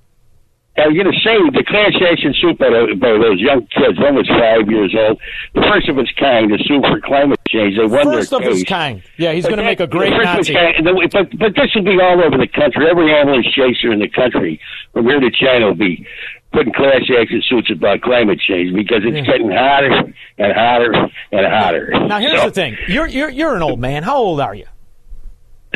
I 0.79 0.87
was 0.89 0.95
going 0.97 1.13
to 1.13 1.19
say 1.21 1.37
the 1.53 1.65
class 1.67 1.93
action 2.11 2.33
suit 2.41 2.59
by, 2.59 2.71
tho- 2.71 2.95
by 2.97 3.11
those 3.19 3.39
young 3.39 3.67
kids, 3.69 3.99
one 4.01 4.15
was 4.15 4.27
five 4.29 4.71
years 4.71 4.95
old, 4.97 5.21
the 5.55 5.61
first 5.63 5.89
of 5.89 5.99
its 5.99 6.11
kind, 6.19 6.49
to 6.51 6.57
sue 6.65 6.81
for 6.81 7.01
climate 7.03 7.39
change. 7.49 7.77
They 7.77 7.85
won 7.85 8.05
First 8.05 8.31
their 8.31 8.39
of 8.41 8.45
case. 8.47 8.55
his 8.55 8.65
kind. 8.65 9.03
Yeah, 9.19 9.33
he's 9.33 9.45
But 9.45 9.51
going 9.51 9.59
to 9.59 9.65
make 9.65 9.81
a 9.81 9.87
great 9.87 10.11
the 10.11 10.17
of 10.19 10.25
Nazi. 10.25 10.55
kind, 10.55 10.87
the- 10.87 11.09
but, 11.13 11.39
but 11.39 11.55
this 11.55 11.71
will 11.75 11.85
be 11.85 11.99
all 12.01 12.23
over 12.25 12.39
the 12.39 12.49
country. 12.49 12.89
Every 12.89 13.13
ambulance 13.15 13.47
chaser 13.55 13.93
in 13.93 13.99
the 14.01 14.09
country, 14.09 14.59
from 14.93 15.05
here 15.07 15.21
to 15.21 15.31
China, 15.31 15.67
will 15.67 15.75
be 15.75 16.07
putting 16.53 16.73
class 16.73 17.03
action 17.19 17.43
suits 17.49 17.71
about 17.71 18.01
climate 18.03 18.41
change 18.41 18.75
because 18.75 19.03
it's 19.05 19.27
getting 19.27 19.51
hotter 19.51 20.13
and 20.39 20.53
hotter 20.53 20.93
and 21.33 21.47
hotter. 21.47 21.91
Now 22.07 22.19
here's 22.19 22.41
So, 22.41 22.47
the 22.47 22.53
thing: 22.53 22.77
you're 22.89 23.07
you're 23.07 23.31
you're 23.31 23.55
an 23.57 23.63
old 23.63 23.81
man. 23.81 24.03
How 24.03 24.17
old 24.19 24.41
are 24.41 24.55
you? 24.55 24.67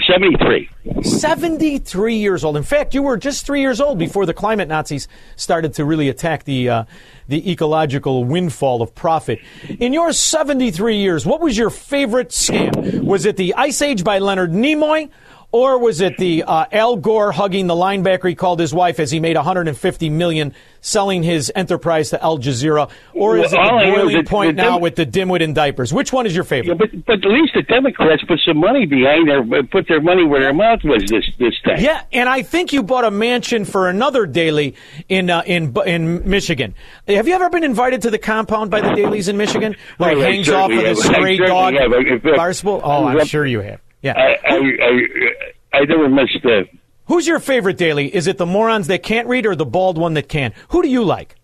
73. 0.09 0.69
73 1.03 2.17
years 2.17 2.43
old. 2.43 2.57
In 2.57 2.65
fact, 2.65 2.95
you 2.95 3.03
were 3.03 3.17
just 3.17 3.47
three 3.47 3.61
years 3.61 3.81
old 3.81 3.97
before 3.97 4.27
the 4.27 4.35
climate 4.35 4.67
Nazis 4.67 5.07
started 5.37 5.75
to 5.75 5.85
really 5.85 6.09
attack 6.09 6.43
the 6.45 6.69
uh, 6.69 6.85
the 7.29 7.49
ecological 7.51 8.25
windfall 8.25 8.83
of 8.83 8.93
profit. 8.97 9.39
In 9.79 9.93
your 9.93 10.13
73 10.13 10.97
years, 10.97 11.25
what 11.25 11.41
was 11.41 11.57
your 11.57 11.71
favorite 11.71 12.31
scam? 12.31 13.05
Was 13.05 13.25
it 13.25 13.37
the 13.37 13.55
Ice 13.55 13.81
Age 13.83 14.03
by 14.03 14.19
Leonard 14.19 14.51
Nimoy? 14.51 15.11
Or 15.55 15.79
was 15.79 16.01
it 16.01 16.17
the 16.19 16.43
uh, 16.43 16.67
Al 16.73 16.97
Gore 16.97 17.31
hugging 17.31 17.69
the 17.69 17.75
linebacker 17.77 18.29
he 18.29 18.35
called 18.35 18.59
his 18.59 18.75
wife 18.75 18.99
as 18.99 19.13
he 19.13 19.21
made 19.21 19.37
150 19.37 20.11
million 20.11 20.53
selling 20.81 21.23
his 21.23 21.53
enterprise 21.55 22.11
to 22.11 22.21
Al 22.21 22.39
Jazeera? 22.39 22.91
Or 23.13 23.39
is 23.39 23.53
it 23.53 23.57
Well, 23.57 23.71
all 23.71 23.79
I 23.79 23.85
the 23.87 23.93
boiling 23.93 24.17
that 24.17 24.27
point 24.27 24.57
the 24.57 24.63
now 24.65 24.73
Dem- 24.73 24.81
with 24.81 24.97
the 24.97 25.07
dimwit 25.07 25.43
in 25.43 25.55
diapers? 25.55 25.95
Which 25.95 26.13
one 26.13 26.27
is 26.27 26.35
your 26.35 26.43
favorite? 26.43 26.77
But, 26.77 27.07
but 27.07 27.25
at 27.25 27.31
least 27.31 27.55
the 27.55 27.63
Democrats 27.63 28.25
put 28.27 28.41
some 28.45 28.57
money 28.59 28.85
behind 28.85 29.29
their 29.29 29.63
put 29.63 29.87
their 29.87 30.01
money 30.01 30.25
where 30.25 30.41
their 30.41 30.53
mouth 30.53 30.81
was 30.83 31.05
this 31.09 31.25
this 31.39 31.55
time. 31.65 31.77
Yeah, 31.79 32.03
and 32.13 32.29
I 32.29 32.43
think 32.43 32.73
you 32.73 32.83
bought 32.83 33.05
a 33.05 33.13
mansion 33.13 33.65
for 33.65 33.89
another 33.89 34.27
Daley 34.27 34.75
in 35.09 35.31
uh, 35.31 35.45
in 35.47 35.73
in 35.87 36.29
Michigan. 36.29 36.75
Have 37.07 37.29
you 37.29 37.35
ever 37.35 37.49
been 37.49 37.63
invited 37.63 38.03
to 38.03 38.11
the 38.11 38.19
compound 38.19 38.73
by 38.73 38.81
the 38.81 38.89
Daleys 38.89 39.29
in 39.29 39.37
Michigan, 39.37 39.77
where 39.99 40.11
Oh, 40.11 40.17
he 40.17 40.25
I 40.25 40.31
hangs 40.33 40.49
off 40.49 40.73
of 40.73 40.83
the. 40.83 40.97
Stray 40.97 41.37
dog 41.37 41.75
have. 41.75 41.93
Fact, 41.93 42.25
Barstool? 42.25 42.81
Oh, 42.83 43.07
I'm 43.07 43.25
sure 43.27 43.47
you 43.47 43.61
have. 43.61 43.81
Yeah. 44.05 44.13
I 44.17 44.37
I 44.55 44.57
I, 44.57 45.79
I 45.81 45.85
never 45.87 46.09
missed 46.09 46.39
the. 46.43 46.69
Who's 47.07 47.27
your 47.27 47.41
favorite 47.41 47.77
Daley? 47.79 48.15
Is 48.15 48.27
it 48.27 48.39
the 48.39 48.47
morons 48.47 48.87
that 48.87 49.03
can't 49.03 49.27
read 49.27 49.47
or 49.47 49.57
the 49.57 49.65
bald 49.67 49.99
one 49.99 50.15
that 50.15 50.29
can? 50.29 50.53
Who 50.69 50.83
do 50.83 50.89
you 50.89 51.03
like? 51.05 51.35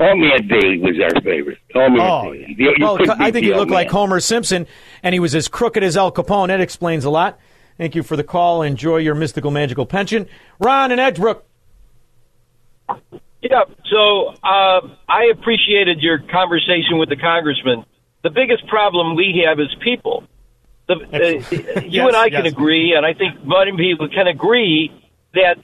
All 0.00 0.16
Man 0.16 0.48
Daley 0.48 0.78
was 0.78 0.96
our 1.00 1.20
favorite. 1.22 1.58
All 1.74 1.88
Man 1.90 2.00
Oh, 2.00 2.22
Daley. 2.24 2.54
You- 2.58 2.74
you 2.76 2.84
well, 2.84 2.98
I 3.20 3.30
think 3.30 3.46
he 3.46 3.54
looked 3.54 3.70
like 3.70 3.90
Homer 3.90 4.18
Simpson, 4.20 4.66
and 5.02 5.12
he 5.12 5.20
was 5.20 5.34
as 5.34 5.46
crooked 5.46 5.84
as 5.84 5.96
Al 5.96 6.10
Capone. 6.10 6.48
That 6.48 6.60
explains 6.60 7.04
a 7.04 7.10
lot. 7.10 7.38
Thank 7.78 7.94
you 7.94 8.02
for 8.02 8.16
the 8.16 8.24
call. 8.24 8.62
Enjoy 8.62 8.96
your 8.98 9.14
mystical, 9.14 9.50
magical 9.50 9.84
pension. 9.86 10.26
Ron 10.58 10.90
and 10.90 11.00
Edgebrook. 11.00 11.42
Yeah, 13.42 13.64
so 13.90 14.28
uh, 14.42 14.80
I 15.08 15.30
appreciated 15.32 16.00
your 16.00 16.18
conversation 16.30 16.98
with 16.98 17.08
the 17.10 17.16
congressman. 17.16 17.84
The 18.22 18.30
biggest 18.30 18.66
problem 18.68 19.16
we 19.16 19.44
have 19.46 19.60
is 19.60 19.68
people. 19.82 20.24
The, 20.86 20.94
uh, 20.94 21.80
you 21.80 21.88
Yes, 21.90 22.06
and 22.08 22.16
I 22.16 22.30
can 22.30 22.46
agree, 22.46 22.94
and 22.96 23.06
I 23.06 23.14
think 23.14 23.44
many 23.44 23.76
people 23.76 24.08
can 24.08 24.26
agree 24.26 24.92
that 25.34 25.56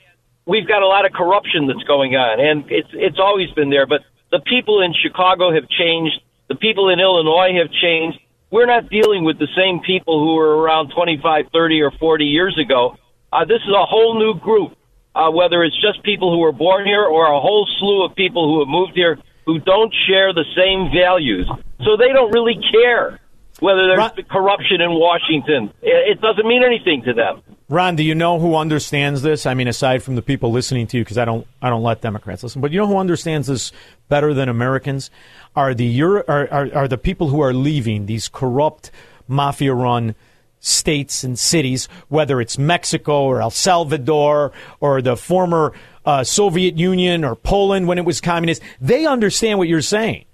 we've 0.46 0.66
got 0.66 0.82
a 0.82 0.86
lot 0.86 1.04
of 1.04 1.12
corruption 1.12 1.66
that's 1.66 1.82
going 1.84 2.16
on, 2.16 2.40
and 2.40 2.64
it's 2.70 2.88
it's 2.92 3.18
always 3.18 3.50
been 3.52 3.70
there. 3.70 3.86
But 3.86 4.02
the 4.30 4.40
people 4.40 4.80
in 4.82 4.94
Chicago 4.94 5.52
have 5.52 5.68
changed. 5.68 6.20
The 6.48 6.56
people 6.56 6.88
in 6.88 7.00
Illinois 7.00 7.54
have 7.58 7.70
changed. 7.70 8.18
We're 8.50 8.66
not 8.66 8.90
dealing 8.90 9.24
with 9.24 9.38
the 9.38 9.48
same 9.56 9.80
people 9.80 10.18
who 10.18 10.34
were 10.34 10.56
around 10.56 10.90
25, 10.90 11.46
30, 11.52 11.82
or 11.82 11.92
40 11.92 12.24
years 12.24 12.58
ago. 12.58 12.96
Uh, 13.32 13.44
this 13.44 13.62
is 13.62 13.70
a 13.70 13.86
whole 13.86 14.18
new 14.18 14.34
group 14.34 14.76
uh, 15.14 15.30
whether 15.30 15.62
it's 15.64 15.78
just 15.80 16.02
people 16.04 16.32
who 16.32 16.38
were 16.38 16.52
born 16.52 16.86
here 16.86 17.04
or 17.04 17.26
a 17.26 17.40
whole 17.40 17.68
slew 17.78 18.04
of 18.04 18.14
people 18.14 18.46
who 18.46 18.60
have 18.60 18.68
moved 18.68 18.92
here 18.94 19.18
who 19.46 19.58
don't 19.58 19.92
share 20.06 20.32
the 20.32 20.44
same 20.56 20.90
values. 20.94 21.50
So 21.84 21.96
they 21.96 22.12
don't 22.12 22.30
really 22.32 22.58
care 22.70 23.18
whether 23.60 23.86
there's 23.86 24.26
corruption 24.30 24.80
in 24.80 24.90
Washington. 24.92 25.72
It 25.82 26.16
it 26.16 26.20
doesn't 26.20 26.46
mean 26.46 26.62
anything 26.64 27.02
to 27.04 27.12
them. 27.12 27.42
Ron, 27.70 27.94
do 27.94 28.02
you 28.02 28.16
know 28.16 28.40
who 28.40 28.56
understands 28.56 29.22
this? 29.22 29.46
I 29.46 29.54
mean, 29.54 29.68
aside 29.68 30.02
from 30.02 30.16
the 30.16 30.22
people 30.22 30.50
listening 30.50 30.88
to 30.88 30.96
you, 30.96 31.04
because 31.04 31.18
I 31.18 31.24
don't, 31.24 31.46
I 31.62 31.70
don't 31.70 31.84
let 31.84 32.00
Democrats 32.00 32.42
listen. 32.42 32.60
But 32.60 32.72
you 32.72 32.78
know 32.78 32.88
who 32.88 32.96
understands 32.96 33.46
this 33.46 33.70
better 34.08 34.34
than 34.34 34.48
Americans 34.48 35.08
are 35.54 35.72
the 35.72 35.86
Euro, 35.86 36.24
are, 36.26 36.48
are, 36.50 36.74
are 36.74 36.88
the 36.88 36.98
people 36.98 37.28
who 37.28 37.40
are 37.40 37.54
leaving 37.54 38.06
these 38.06 38.28
corrupt, 38.28 38.90
mafia-run 39.28 40.16
states 40.58 41.22
and 41.22 41.38
cities, 41.38 41.88
whether 42.08 42.40
it's 42.40 42.58
Mexico 42.58 43.22
or 43.22 43.40
El 43.40 43.50
Salvador 43.50 44.50
or 44.80 45.00
the 45.00 45.16
former 45.16 45.72
uh, 46.04 46.24
Soviet 46.24 46.76
Union 46.76 47.24
or 47.24 47.36
Poland 47.36 47.86
when 47.86 47.98
it 47.98 48.04
was 48.04 48.20
communist. 48.20 48.62
They 48.80 49.06
understand 49.06 49.60
what 49.60 49.68
you're 49.68 49.80
saying. 49.80 50.24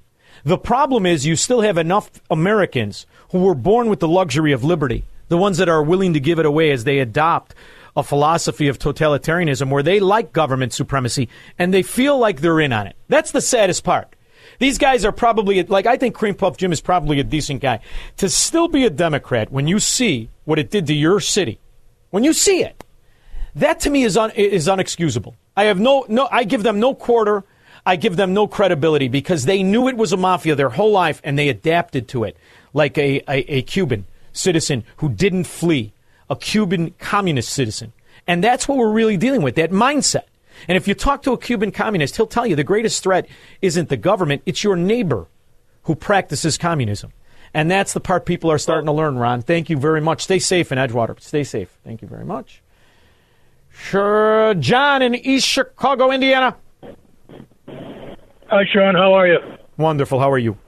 The 0.45 0.57
problem 0.57 1.05
is 1.05 1.27
you 1.27 1.37
still 1.37 1.61
have 1.61 1.77
enough 1.77 2.11
Americans 2.31 3.05
who 3.31 3.41
were 3.41 3.55
born 3.55 3.89
with 3.89 4.01
the 4.01 4.09
luxury 4.09 4.53
of 4.53 4.65
liberty, 4.65 5.05
the 5.29 5.37
ones 5.37 5.59
that 5.59 5.69
are 5.69 5.83
willing 5.83 6.15
to 6.15 6.21
give 6.21 6.39
it 6.39 6.47
away 6.47 6.71
as 6.71 6.85
they 6.85 6.99
adopt 6.99 7.55
a 7.97 8.03
philosophy 8.03 8.69
of 8.69 8.79
totalitarianism 8.79 9.71
where 9.71 9.83
they 9.83 10.01
like 10.01 10.33
government 10.33 10.73
supremacy 10.73 11.29
and 11.59 11.73
they 11.73 11.83
feel 11.83 12.19
like 12.19 12.41
they're 12.41 12.61
in 12.61 12.73
on 12.73 12.87
it. 12.87 12.97
That's 13.09 13.33
the 13.33 13.41
saddest 13.41 13.85
part. 13.85 14.15
These 14.59 14.79
guys 14.79 15.05
are 15.05 15.13
probably, 15.13 15.63
like, 15.65 15.87
I 15.87 15.97
think 15.97 16.15
Cream 16.15 16.35
Puff 16.35 16.57
Jim 16.57 16.73
is 16.73 16.81
probably 16.81 17.21
a 17.21 17.25
decent 17.25 17.61
guy. 17.61 17.81
To 18.19 18.29
still 18.29 18.69
be 18.69 18.85
a 18.85 18.91
Democrat 18.91 19.51
when 19.51 19.67
you 19.67 19.79
see 19.79 20.31
what 20.45 20.59
it 20.59 20.71
did 20.71 20.87
to 20.87 20.95
your 20.95 21.21
city, 21.21 21.59
when 22.11 22.25
you 22.25 22.33
see 22.33 22.63
it, 22.63 22.85
that 23.55 23.81
to 23.81 23.91
me 23.91 24.05
is, 24.05 24.17
un, 24.17 24.31
is 24.33 24.69
unexcusable. 24.69 25.35
I 25.57 25.65
have 25.65 25.81
no, 25.81 26.05
no, 26.09 26.29
I 26.31 26.45
give 26.45 26.63
them 26.63 26.79
no 26.81 26.95
quarter. 26.95 27.45
I 27.85 27.97
give 27.97 28.17
them 28.17 28.35
no 28.35 28.49
credibility 28.49 29.09
because 29.09 29.45
they 29.45 29.63
knew 29.63 29.89
it 29.89 29.97
was 29.97 30.13
a 30.13 30.17
mafia 30.17 30.57
their 30.57 30.71
whole 30.71 30.91
life 30.91 31.21
and 31.23 31.39
they 31.39 31.49
adapted 31.49 32.09
to 32.09 32.25
it 32.25 32.37
like 32.77 32.99
a, 32.99 33.23
a, 33.27 33.39
a 33.57 33.63
Cuban 33.63 34.05
citizen 34.35 34.85
who 34.99 35.09
didn't 35.09 35.45
flee, 35.45 35.95
a 36.29 36.37
Cuban 36.37 36.91
communist 36.99 37.49
citizen. 37.49 37.95
And 38.27 38.45
that's 38.45 38.69
what 38.69 38.77
we're 38.77 38.93
really 38.93 39.17
dealing 39.17 39.41
with, 39.41 39.55
that 39.55 39.71
mindset. 39.71 40.25
And 40.69 40.77
if 40.77 40.87
you 40.87 40.95
talk 40.95 41.23
to 41.23 41.33
a 41.33 41.39
Cuban 41.39 41.73
communist, 41.73 42.17
he'll 42.17 42.27
tell 42.27 42.47
you 42.47 42.55
the 42.55 42.65
greatest 42.65 43.03
threat 43.03 43.27
isn't 43.63 43.89
the 43.89 43.97
government, 43.97 44.43
it's 44.45 44.63
your 44.63 44.77
neighbor 44.77 45.27
who 45.85 45.95
practices 45.95 46.59
communism. 46.59 47.13
And 47.55 47.71
that's 47.71 47.95
the 47.95 48.01
part 48.01 48.27
people 48.27 48.53
are 48.53 48.59
starting 48.59 48.87
to 48.87 48.93
learn, 48.93 49.17
Ron. 49.17 49.41
Thank 49.41 49.71
you 49.71 49.79
very 49.79 50.03
much. 50.03 50.23
Stay 50.23 50.39
safe 50.39 50.71
in 50.71 50.77
Edgewater. 50.77 51.19
Stay 51.19 51.45
safe. 51.45 51.79
Thank 51.83 52.03
you 52.03 52.09
very 52.09 52.27
much. 52.27 52.61
Sure. 53.71 54.53
John 54.55 55.01
in 55.01 55.15
East 55.15 55.47
Chicago, 55.47 56.11
Indiana. 56.11 56.57
Hi, 57.69 58.65
Shaun. 58.71 58.95
How 58.95 59.15
are 59.15 59.27
you? 59.27 59.39
Wonderful. 59.79 60.21
How 60.21 60.31
are 60.31 60.39
you? 60.39 60.59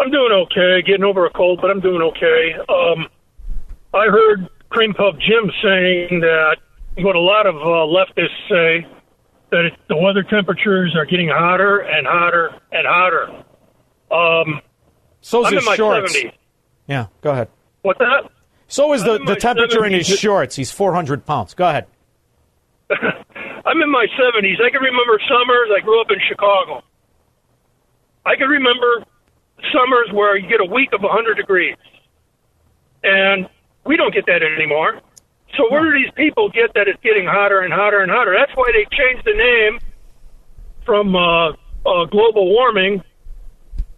I'm 0.00 0.10
doing 0.10 0.32
okay. 0.32 0.82
Getting 0.82 1.04
over 1.04 1.26
a 1.26 1.30
cold, 1.30 1.60
but 1.60 1.70
I'm 1.70 1.80
doing 1.80 2.00
okay. 2.00 2.54
Um, 2.68 3.08
I 3.92 4.06
heard 4.06 4.48
Cream 4.70 4.94
Puff 4.94 5.16
Jim 5.18 5.50
saying 5.62 6.20
that 6.20 6.56
what 6.98 7.16
a 7.16 7.20
lot 7.20 7.46
of 7.46 7.56
uh, 7.56 7.86
leftists 7.86 8.48
say 8.48 8.86
that 9.50 9.66
it, 9.66 9.72
the 9.88 9.96
weather 9.96 10.22
temperatures 10.22 10.94
are 10.96 11.04
getting 11.04 11.28
hotter 11.28 11.80
and 11.80 12.06
hotter 12.06 12.50
and 12.72 12.86
hotter. 12.86 13.44
Um, 14.10 14.60
So's 15.20 15.46
I'm 15.46 15.54
his 15.54 15.64
shorts. 15.74 16.16
70s. 16.16 16.32
Yeah, 16.86 17.06
go 17.20 17.30
ahead. 17.32 17.48
What's 17.82 17.98
that? 17.98 18.30
So 18.68 18.92
is 18.92 19.02
the, 19.02 19.18
the 19.18 19.36
temperature 19.36 19.84
in 19.84 19.92
his 19.92 20.08
70s. 20.08 20.18
shorts. 20.18 20.56
He's 20.56 20.70
400 20.70 21.26
pounds. 21.26 21.54
Go 21.54 21.68
ahead. 21.68 21.86
I'm 22.90 23.82
in 23.82 23.90
my 23.90 24.06
70s. 24.18 24.62
I 24.64 24.70
can 24.70 24.80
remember 24.80 25.20
summers. 25.28 25.68
I 25.76 25.80
grew 25.80 26.00
up 26.00 26.10
in 26.10 26.18
Chicago. 26.28 26.82
I 28.24 28.36
can 28.36 28.48
remember 28.48 29.04
summers 29.72 30.08
where 30.12 30.36
you 30.36 30.48
get 30.48 30.60
a 30.60 30.70
week 30.70 30.92
of 30.92 31.02
100 31.02 31.34
degrees. 31.34 31.76
And 33.02 33.48
we 33.84 33.96
don't 33.96 34.12
get 34.12 34.26
that 34.26 34.42
anymore. 34.42 35.00
So 35.56 35.70
where 35.70 35.84
do 35.84 35.92
these 35.92 36.12
people 36.14 36.48
get 36.48 36.74
that 36.74 36.86
it's 36.86 37.00
getting 37.02 37.26
hotter 37.26 37.60
and 37.60 37.72
hotter 37.72 38.00
and 38.00 38.10
hotter? 38.10 38.34
That's 38.38 38.56
why 38.56 38.70
they 38.72 38.84
changed 38.96 39.24
the 39.24 39.34
name 39.34 39.80
from 40.84 41.16
uh, 41.16 41.50
uh, 41.50 42.04
global 42.06 42.48
warming 42.48 43.02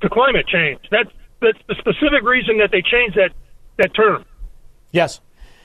to 0.01 0.09
climate 0.09 0.47
change. 0.47 0.81
That's 0.91 1.11
that's 1.41 1.59
the 1.69 1.75
specific 1.79 2.23
reason 2.23 2.59
that 2.59 2.71
they 2.71 2.83
changed 2.83 3.17
that 3.17 3.33
that 3.77 3.95
term. 3.95 4.25
Yes. 4.93 5.21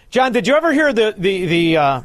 John, 0.10 0.32
did 0.32 0.48
you 0.48 0.56
ever 0.56 0.74
hear 0.74 0.92
the 0.94 1.14
the 1.18 1.46
the 1.46 1.78
uh, 1.78 2.02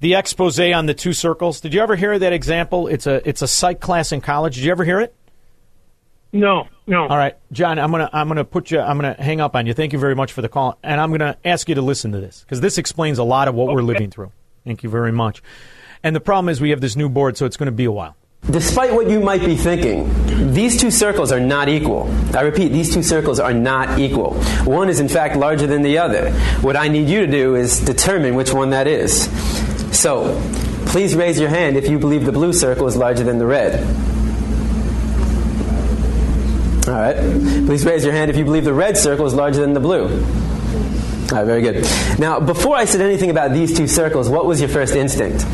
the 0.00 0.14
expose 0.14 0.58
on 0.58 0.86
the 0.86 0.94
two 0.94 1.12
circles? 1.12 1.60
Did 1.60 1.74
you 1.74 1.80
ever 1.80 1.96
hear 1.96 2.18
that 2.18 2.32
example? 2.32 2.88
It's 2.88 3.06
a 3.06 3.26
it's 3.28 3.42
a 3.42 3.48
psych 3.48 3.80
class 3.80 4.12
in 4.12 4.20
college. 4.20 4.56
Did 4.56 4.64
you 4.64 4.72
ever 4.72 4.84
hear 4.84 5.00
it? 5.00 5.14
No, 6.32 6.68
no. 6.90 7.06
All 7.08 7.16
right, 7.16 7.36
John, 7.52 7.78
I'm 7.78 7.90
gonna 7.90 8.10
I'm 8.12 8.28
gonna 8.28 8.44
put 8.44 8.70
you 8.70 8.80
I'm 8.80 8.98
gonna 8.98 9.16
hang 9.18 9.40
up 9.40 9.56
on 9.56 9.66
you. 9.66 9.72
Thank 9.72 9.92
you 9.94 9.98
very 9.98 10.14
much 10.14 10.32
for 10.32 10.42
the 10.42 10.48
call, 10.48 10.78
and 10.82 11.00
I'm 11.00 11.10
gonna 11.10 11.36
ask 11.44 11.68
you 11.68 11.74
to 11.76 11.82
listen 11.82 12.12
to 12.12 12.20
this 12.20 12.40
because 12.40 12.60
this 12.60 12.76
explains 12.76 13.18
a 13.18 13.24
lot 13.24 13.48
of 13.48 13.54
what 13.54 13.72
we're 13.72 13.82
living 13.82 14.10
through. 14.10 14.32
Thank 14.64 14.82
you 14.82 14.90
very 14.90 15.12
much. 15.12 15.42
And 16.02 16.16
the 16.16 16.20
problem 16.20 16.48
is 16.48 16.60
we 16.60 16.70
have 16.70 16.80
this 16.80 16.96
new 16.96 17.08
board, 17.08 17.36
so 17.36 17.46
it's 17.46 17.56
going 17.56 17.66
to 17.66 17.72
be 17.72 17.84
a 17.84 17.92
while. 17.92 18.16
Despite 18.50 18.94
what 18.94 19.10
you 19.10 19.20
might 19.20 19.42
be 19.42 19.54
thinking, 19.54 20.08
these 20.54 20.80
two 20.80 20.90
circles 20.90 21.30
are 21.30 21.40
not 21.40 21.68
equal. 21.68 22.10
I 22.34 22.40
repeat, 22.40 22.72
these 22.72 22.92
two 22.92 23.02
circles 23.02 23.38
are 23.38 23.52
not 23.52 23.98
equal. 23.98 24.34
One 24.64 24.88
is, 24.88 24.98
in 24.98 25.08
fact, 25.08 25.36
larger 25.36 25.66
than 25.66 25.82
the 25.82 25.98
other. 25.98 26.32
What 26.62 26.74
I 26.74 26.88
need 26.88 27.08
you 27.08 27.26
to 27.26 27.30
do 27.30 27.54
is 27.54 27.80
determine 27.80 28.34
which 28.34 28.52
one 28.52 28.70
that 28.70 28.86
is. 28.86 29.24
So, 29.96 30.40
please 30.86 31.14
raise 31.14 31.38
your 31.38 31.50
hand 31.50 31.76
if 31.76 31.88
you 31.88 31.98
believe 31.98 32.24
the 32.24 32.32
blue 32.32 32.54
circle 32.54 32.86
is 32.86 32.96
larger 32.96 33.24
than 33.24 33.38
the 33.38 33.46
red. 33.46 33.84
All 36.90 36.96
right. 36.96 37.16
Please 37.66 37.86
raise 37.86 38.02
your 38.04 38.12
hand 38.12 38.32
if 38.32 38.36
you 38.36 38.44
believe 38.44 38.64
the 38.64 38.74
red 38.74 38.96
circle 38.96 39.24
is 39.24 39.32
larger 39.32 39.60
than 39.60 39.74
the 39.74 39.80
blue. 39.80 40.08
All 40.08 41.36
right, 41.36 41.44
very 41.44 41.62
good. 41.62 41.86
Now, 42.18 42.40
before 42.40 42.74
I 42.74 42.84
said 42.84 43.00
anything 43.00 43.30
about 43.30 43.52
these 43.52 43.76
two 43.76 43.86
circles, 43.86 44.28
what 44.28 44.44
was 44.44 44.60
your 44.60 44.68
first 44.68 44.96
instinct? 44.96 45.44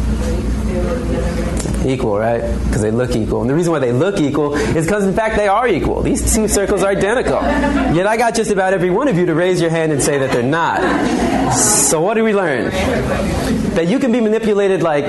Equal, 1.87 2.19
right? 2.19 2.41
Because 2.65 2.83
they 2.83 2.91
look 2.91 3.15
equal. 3.15 3.43
And 3.43 3.51
the 3.51 3.55
reason 3.55 3.73
why 3.73 3.79
they 3.79 3.93
look 3.93 4.19
equal 4.19 4.55
is 4.55 4.87
because, 4.87 5.05
in 5.05 5.15
fact, 5.15 5.37
they 5.37 5.47
are 5.47 5.69
equal. 5.69 6.03
These 6.03 6.35
two 6.35 6.49
circles 6.49 6.83
are 6.83 6.91
identical. 6.91 7.41
Yet 7.95 8.07
I 8.07 8.17
got 8.17 8.35
just 8.35 8.51
about 8.51 8.73
every 8.73 8.91
one 8.91 9.07
of 9.07 9.17
you 9.17 9.27
to 9.27 9.35
raise 9.35 9.61
your 9.61 9.71
hand 9.71 9.93
and 9.93 10.03
say 10.03 10.19
that 10.19 10.33
they're 10.33 10.43
not. 10.43 10.81
So 11.55 12.01
what 12.01 12.15
do 12.15 12.25
we 12.25 12.35
learn? 12.35 12.71
That 13.77 13.87
you 13.87 14.01
can 14.01 14.11
be 14.11 14.21
manipulated 14.21 14.83
like 14.83 15.05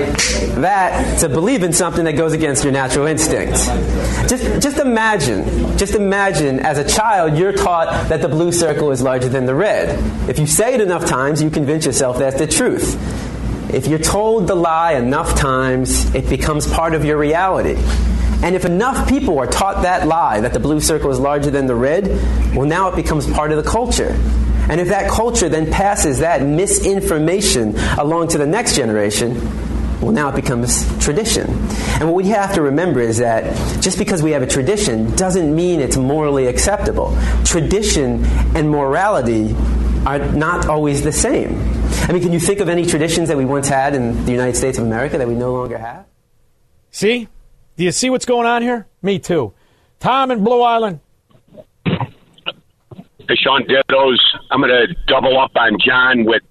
that 0.56 1.18
to 1.20 1.28
believe 1.28 1.64
in 1.64 1.72
something 1.72 2.04
that 2.04 2.12
goes 2.12 2.32
against 2.32 2.62
your 2.62 2.72
natural 2.72 3.06
instincts. 3.06 3.66
Just, 4.28 4.62
just 4.62 4.78
imagine, 4.78 5.76
just 5.78 5.94
imagine 5.94 6.60
as 6.60 6.78
a 6.78 6.88
child 6.88 7.36
you're 7.36 7.52
taught 7.52 8.08
that 8.08 8.22
the 8.22 8.28
blue 8.28 8.52
circle 8.52 8.92
is 8.92 9.02
larger 9.02 9.28
than 9.28 9.46
the 9.46 9.54
red. 9.54 9.98
If 10.28 10.38
you 10.38 10.46
say 10.46 10.74
it 10.74 10.80
enough 10.80 11.06
times, 11.06 11.42
you 11.42 11.50
convince 11.50 11.86
yourself 11.86 12.18
that's 12.18 12.38
the 12.38 12.46
truth. 12.46 12.94
If 13.72 13.86
you're 13.86 13.98
told 13.98 14.46
the 14.46 14.54
lie 14.54 14.94
enough 14.94 15.34
times, 15.34 16.14
it 16.14 16.28
becomes 16.28 16.66
part 16.66 16.94
of 16.94 17.04
your 17.04 17.18
reality. 17.18 17.76
And 18.42 18.54
if 18.54 18.64
enough 18.64 19.08
people 19.08 19.38
are 19.38 19.46
taught 19.46 19.82
that 19.82 20.06
lie, 20.06 20.40
that 20.40 20.54
the 20.54 20.60
blue 20.60 20.80
circle 20.80 21.10
is 21.10 21.20
larger 21.20 21.50
than 21.50 21.66
the 21.66 21.74
red, 21.74 22.06
well, 22.56 22.66
now 22.66 22.88
it 22.88 22.96
becomes 22.96 23.30
part 23.30 23.50
of 23.50 23.62
the 23.62 23.68
culture. 23.68 24.16
And 24.70 24.80
if 24.80 24.88
that 24.88 25.10
culture 25.10 25.48
then 25.48 25.70
passes 25.70 26.20
that 26.20 26.42
misinformation 26.42 27.76
along 27.98 28.28
to 28.28 28.38
the 28.38 28.46
next 28.46 28.74
generation, 28.74 29.34
well, 30.00 30.12
now 30.12 30.28
it 30.28 30.36
becomes 30.36 30.86
tradition. 31.02 31.50
And 32.00 32.04
what 32.04 32.14
we 32.14 32.28
have 32.28 32.54
to 32.54 32.62
remember 32.62 33.00
is 33.00 33.18
that 33.18 33.54
just 33.82 33.98
because 33.98 34.22
we 34.22 34.30
have 34.30 34.42
a 34.42 34.46
tradition 34.46 35.14
doesn't 35.16 35.54
mean 35.54 35.80
it's 35.80 35.96
morally 35.96 36.46
acceptable. 36.46 37.18
Tradition 37.44 38.24
and 38.54 38.70
morality 38.70 39.54
are 40.08 40.32
not 40.32 40.66
always 40.66 41.02
the 41.02 41.12
same. 41.12 41.50
I 42.08 42.12
mean, 42.12 42.22
can 42.22 42.32
you 42.32 42.40
think 42.40 42.60
of 42.60 42.68
any 42.70 42.86
traditions 42.86 43.28
that 43.28 43.36
we 43.36 43.44
once 43.44 43.68
had 43.68 43.94
in 43.94 44.24
the 44.24 44.32
United 44.32 44.56
States 44.56 44.78
of 44.78 44.84
America 44.84 45.18
that 45.18 45.28
we 45.28 45.34
no 45.34 45.52
longer 45.52 45.76
have? 45.76 46.06
See? 46.90 47.28
Do 47.76 47.84
you 47.84 47.92
see 47.92 48.08
what's 48.08 48.24
going 48.24 48.46
on 48.46 48.62
here? 48.62 48.86
Me 49.02 49.18
too. 49.18 49.52
Tom 50.00 50.30
in 50.30 50.42
Blue 50.42 50.62
Island. 50.62 51.00
Hey, 51.84 53.36
Shaun 53.36 53.64
Dittos. 53.64 54.16
I'm 54.50 54.62
going 54.62 54.70
to 54.70 54.94
double 55.06 55.38
up 55.38 55.52
on 55.54 55.76
John 55.84 56.24
with 56.24 56.42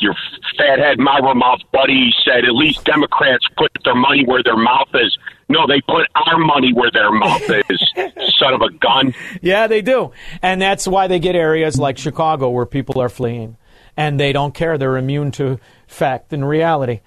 your 0.00 0.14
fathead 0.56 0.98
Myra 0.98 1.34
mouth 1.34 1.60
buddy 1.70 2.10
said 2.24 2.46
at 2.46 2.54
least 2.54 2.84
Democrats 2.84 3.44
put 3.58 3.70
their 3.84 3.94
money 3.94 4.24
where 4.24 4.42
their 4.42 4.56
mouth 4.56 4.88
is. 4.94 5.18
No, 5.48 5.66
they 5.66 5.80
put 5.80 6.06
our 6.14 6.38
money 6.38 6.72
where 6.72 6.90
their 6.92 7.10
mouth 7.10 7.42
is. 7.70 7.94
Son 8.38 8.52
of 8.52 8.60
a 8.60 8.70
gun. 8.70 9.14
Yeah, 9.40 9.66
they 9.66 9.80
do. 9.82 10.12
And 10.42 10.60
that's 10.60 10.86
why 10.86 11.06
they 11.06 11.18
get 11.18 11.34
areas 11.34 11.78
like 11.78 11.98
Chicago 11.98 12.50
where 12.50 12.66
people 12.66 13.00
are 13.00 13.08
fleeing. 13.08 13.56
And 13.96 14.20
they 14.20 14.32
don't 14.32 14.54
care. 14.54 14.78
They're 14.78 14.96
immune 14.96 15.30
to 15.32 15.58
fact 15.86 16.32
and 16.32 16.48
reality. 16.48 17.00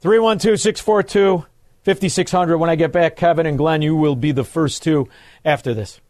312 0.00 0.60
642 0.60 1.44
5600. 1.82 2.56
When 2.58 2.70
I 2.70 2.76
get 2.76 2.92
back, 2.92 3.16
Kevin 3.16 3.46
and 3.46 3.58
Glenn, 3.58 3.82
you 3.82 3.96
will 3.96 4.16
be 4.16 4.32
the 4.32 4.44
first 4.44 4.82
two 4.82 5.08
after 5.44 5.74
this. 5.74 6.00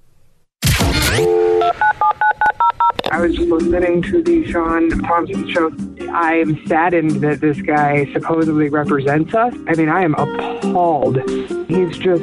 I 3.11 3.21
was 3.21 3.39
listening 3.39 4.03
to 4.03 4.23
the 4.23 4.45
Shaun 4.51 4.91
Thompson 4.91 5.49
show. 5.49 5.71
I 6.13 6.35
am 6.35 6.67
saddened 6.67 7.23
that 7.23 7.41
this 7.41 7.61
guy 7.63 8.11
supposedly 8.13 8.69
represents 8.69 9.35
us. 9.35 9.55
I 9.67 9.75
mean, 9.75 9.89
I 9.89 10.03
am 10.03 10.15
appalled. 10.15 11.17
He's 11.69 11.97
just 11.97 12.23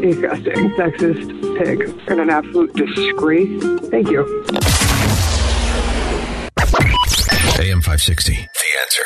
disgusting, 0.00 0.70
sexist 0.72 1.58
pig, 1.58 1.82
and 2.08 2.20
an 2.20 2.28
absolute 2.28 2.74
disgrace. 2.74 3.62
Thank 3.88 4.10
you. 4.10 4.44
AM 7.60 7.80
560. 7.80 8.32
The 8.34 8.48
answer. 8.80 9.04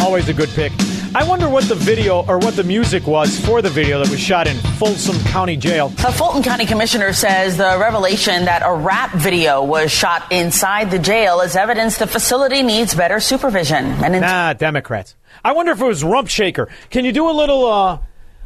Always 0.00 0.28
a 0.28 0.34
good 0.34 0.48
pick. 0.50 0.72
I 1.14 1.24
wonder 1.28 1.46
what 1.46 1.64
the 1.64 1.74
video 1.74 2.24
or 2.26 2.38
what 2.38 2.56
the 2.56 2.64
music 2.64 3.06
was 3.06 3.38
for 3.44 3.60
the 3.60 3.68
video 3.68 3.98
that 4.02 4.08
was 4.10 4.18
shot 4.18 4.48
in 4.48 4.56
Folsom 4.78 5.18
County 5.30 5.56
Jail. 5.58 5.88
A 6.06 6.10
Fulton 6.12 6.42
County 6.42 6.64
commissioner 6.64 7.12
says 7.12 7.58
the 7.58 7.76
revelation 7.78 8.46
that 8.46 8.62
a 8.64 8.74
rap 8.74 9.12
video 9.12 9.62
was 9.62 9.92
shot 9.92 10.32
inside 10.32 10.90
the 10.90 10.98
jail 10.98 11.40
is 11.42 11.54
evidence 11.54 11.98
the 11.98 12.06
facility 12.06 12.62
needs 12.62 12.94
better 12.94 13.20
supervision. 13.20 13.84
And 14.02 14.14
in- 14.14 14.22
Nah, 14.22 14.54
Democrats. 14.54 15.14
I 15.44 15.52
wonder 15.52 15.72
if 15.72 15.82
it 15.82 15.86
was 15.86 16.02
Rump 16.02 16.28
Shaker. 16.28 16.70
Can 16.88 17.04
you 17.04 17.12
do 17.12 17.28
a 17.28 17.32
little 17.32 17.66
uh, 17.66 17.98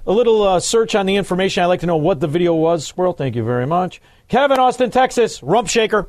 a 0.04 0.12
little 0.12 0.42
uh, 0.42 0.58
search 0.58 0.96
on 0.96 1.06
the 1.06 1.14
information? 1.14 1.62
I'd 1.62 1.66
like 1.66 1.80
to 1.80 1.86
know 1.86 1.98
what 1.98 2.18
the 2.18 2.26
video 2.28 2.52
was. 2.54 2.84
Squirrel, 2.84 3.12
thank 3.12 3.36
you 3.36 3.44
very 3.44 3.66
much. 3.68 4.00
Kevin, 4.26 4.58
Austin, 4.58 4.90
Texas, 4.90 5.40
Rump 5.40 5.68
Shaker. 5.68 6.08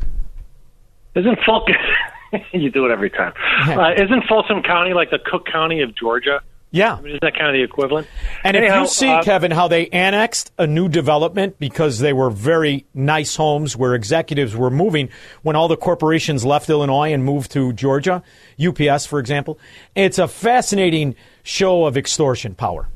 Isn't 1.16 1.38
Fulton? 1.46 1.76
you 2.52 2.70
do 2.70 2.86
it 2.86 2.92
every 2.92 3.10
time. 3.10 3.34
Uh, 3.68 3.94
isn't 3.94 4.24
Folsom 4.28 4.64
County 4.64 4.94
like 4.94 5.10
the 5.10 5.20
Cook 5.20 5.46
County 5.46 5.82
of 5.82 5.96
Georgia? 5.96 6.42
Yeah. 6.72 6.96
I 6.96 7.02
mean, 7.02 7.14
is 7.14 7.20
that 7.22 7.34
kind 7.34 7.48
of 7.48 7.54
the 7.54 7.64
equivalent? 7.64 8.08
And 8.44 8.58
Anyhow, 8.58 8.76
if 8.76 8.82
you 8.82 8.88
see, 8.88 9.10
uh, 9.10 9.24
Kevin, 9.24 9.52
how 9.52 9.70
they 9.70 9.88
annexed 9.88 10.52
a 10.58 10.68
new 10.68 10.90
development 10.90 11.58
because 11.60 12.00
they 12.00 12.12
were 12.12 12.30
very 12.30 12.86
nice 12.94 13.38
homes 13.38 13.78
where 13.78 13.96
executives 13.96 14.56
were 14.56 14.70
moving 14.70 15.10
when 15.44 15.56
all 15.56 15.70
the 15.70 15.78
corporations 15.78 16.44
left 16.44 16.70
Illinois 16.70 17.14
and 17.14 17.24
moved 17.24 17.52
to 17.52 17.72
Georgia, 17.72 18.22
UPS, 18.64 19.06
for 19.06 19.20
example, 19.20 19.58
it's 19.96 20.20
a 20.20 20.28
fascinating 20.28 21.16
show 21.44 21.86
of 21.86 21.96
extortion 21.96 22.54
power. 22.54 22.90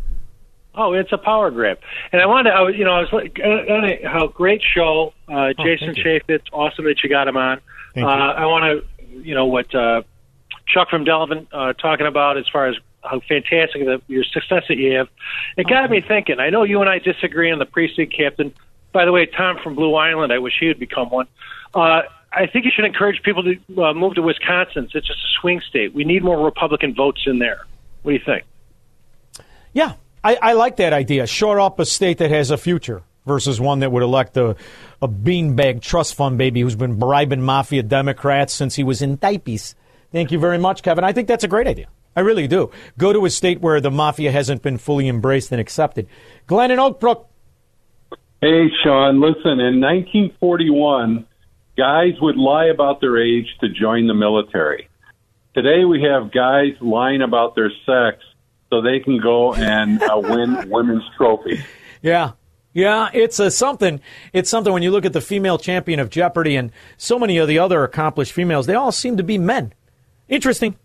Oh, 0.76 0.94
it's 0.94 1.12
a 1.12 1.18
power 1.18 1.50
grab. 1.52 1.80
And 2.12 2.22
I 2.22 2.26
wanted 2.26 2.50
to, 2.50 2.56
I 2.56 2.62
was, 2.62 2.76
you 2.76 2.86
know, 2.86 2.94
I 2.94 3.02
was 3.02 3.12
like, 3.14 3.40
uh, 3.44 3.50
uh, 3.50 4.10
how 4.10 4.28
great 4.28 4.62
show, 4.62 5.14
uh, 5.28 5.54
Jason 5.64 5.94
thank 5.94 5.98
you. 5.98 6.04
Chaffetz. 6.04 6.44
Awesome 6.52 6.86
that 6.86 7.04
you 7.04 7.10
got 7.10 7.28
him 7.28 7.38
on. 7.38 7.60
Uh. 7.96 8.06
I 8.06 8.46
want 8.46 8.64
to, 8.64 8.88
you 9.24 9.36
know, 9.36 9.46
what 9.46 9.74
uh, 9.74 10.04
Chuck 10.68 10.90
from 10.90 11.04
Delvin 11.04 11.48
uh, 11.52 11.74
talking 11.74 12.08
about 12.08 12.38
as 12.38 12.46
far 12.52 12.68
as 12.68 12.76
how 13.04 13.20
fantastic 13.28 13.84
the, 13.86 14.02
your 14.08 14.24
success 14.24 14.64
that 14.70 14.78
you 14.78 14.94
have. 14.94 15.08
It 15.58 15.68
got 15.68 15.90
me 15.90 16.02
thinking. 16.02 16.40
I 16.40 16.50
know 16.50 16.64
you 16.64 16.82
and 16.82 16.90
I 16.90 17.00
disagree 17.00 17.52
on 17.52 17.60
the 17.60 17.66
precinct 17.66 18.16
captain. 18.16 18.54
By 18.92 19.06
the 19.06 19.12
way, 19.12 19.26
Tom 19.26 19.58
from 19.64 19.76
Blue 19.76 19.96
Island, 19.96 20.32
I 20.32 20.40
wish 20.40 20.54
he 20.60 20.68
would 20.68 20.80
become 20.80 21.10
one. 21.10 21.28
Uh, 21.74 22.04
I 22.32 22.48
think 22.48 22.66
you 22.66 22.72
should 22.74 22.86
encourage 22.86 23.24
people 23.24 23.44
to 23.44 23.84
uh, 23.84 23.94
move 23.94 24.16
to 24.16 24.22
Wisconsin. 24.22 24.90
It's 24.94 25.08
just 25.08 25.10
a 25.10 25.40
swing 25.40 25.62
state. 25.68 25.94
We 25.94 26.04
need 26.04 26.24
more 26.24 26.44
Republican 26.44 26.94
votes 26.94 27.24
in 27.26 27.40
there. 27.40 27.66
What 28.04 28.12
do 28.12 28.18
you 28.18 28.24
think? 28.26 28.46
Yeah, 29.74 29.94
I, 30.24 30.38
I 30.42 30.54
like 30.54 30.78
that 30.78 30.94
idea. 30.94 31.28
Shore 31.28 31.60
up 31.60 31.80
a 31.80 31.86
state 31.86 32.20
that 32.20 32.32
has 32.32 32.52
a 32.52 32.58
future 32.58 33.04
versus 33.26 33.60
one 33.60 33.80
that 33.80 33.92
would 33.92 34.04
elect 34.04 34.38
a, 34.38 34.56
a 35.02 35.08
beanbag 35.08 35.82
trust 35.82 36.16
fund 36.16 36.38
baby 36.38 36.62
who's 36.62 36.76
been 36.76 36.98
bribing 36.98 37.42
mafia 37.42 37.84
Democrats 37.84 38.54
since 38.54 38.76
he 38.76 38.84
was 38.84 39.02
in 39.02 39.18
diapers. 39.18 39.76
Thank 40.12 40.32
you 40.32 40.40
very 40.40 40.58
much, 40.58 40.84
Kevin. 40.84 41.04
I 41.04 41.14
think 41.14 41.28
that's 41.28 41.44
a 41.44 41.48
great 41.48 41.68
idea. 41.68 41.88
I 42.16 42.22
really 42.22 42.48
do. 42.48 42.72
Go 42.98 43.14
to 43.14 43.26
a 43.26 43.30
state 43.30 43.62
where 43.62 43.80
the 43.80 43.92
mafia 43.92 44.32
hasn't 44.32 44.62
been 44.62 44.78
fully 44.78 45.08
embraced 45.08 45.52
and 45.52 45.62
accepted. 45.62 46.08
Glenn 46.48 46.72
and 46.72 46.80
Oakbrook. 46.80 47.26
Hey, 48.42 48.70
Shaun, 48.84 49.22
listen, 49.22 49.60
in 49.60 49.80
1941, 49.80 51.26
guys 51.78 52.14
would 52.22 52.38
lie 52.38 52.66
about 52.66 53.00
their 53.00 53.22
age 53.22 53.46
to 53.62 53.70
join 53.70 54.08
the 54.08 54.14
military. 54.14 54.90
Today, 55.54 55.86
we 55.86 56.02
have 56.04 56.32
guys 56.32 56.74
lying 56.82 57.22
about 57.22 57.56
their 57.56 57.72
sex 57.86 58.24
so 58.70 58.82
they 58.82 59.00
can 59.00 59.20
go 59.20 59.54
and 59.54 60.02
uh, 60.02 60.20
win 60.22 60.70
women's 60.70 61.04
trophies. 61.16 61.64
Yeah. 62.02 62.32
Yeah, 62.74 63.10
it's 63.14 63.40
a 63.40 63.52
something. 63.52 64.00
It's 64.32 64.50
something 64.50 64.72
when 64.72 64.84
you 64.84 64.92
look 64.92 65.06
at 65.06 65.14
the 65.14 65.22
female 65.22 65.58
champion 65.58 66.00
of 66.00 66.10
Jeopardy 66.10 66.56
and 66.56 66.72
so 66.98 67.20
many 67.20 67.38
of 67.38 67.48
the 67.48 67.60
other 67.60 67.84
accomplished 67.84 68.32
females, 68.32 68.66
they 68.66 68.76
all 68.76 68.92
seem 68.94 69.18
to 69.18 69.24
be 69.24 69.38
men. 69.38 69.74
Interesting. 70.30 70.78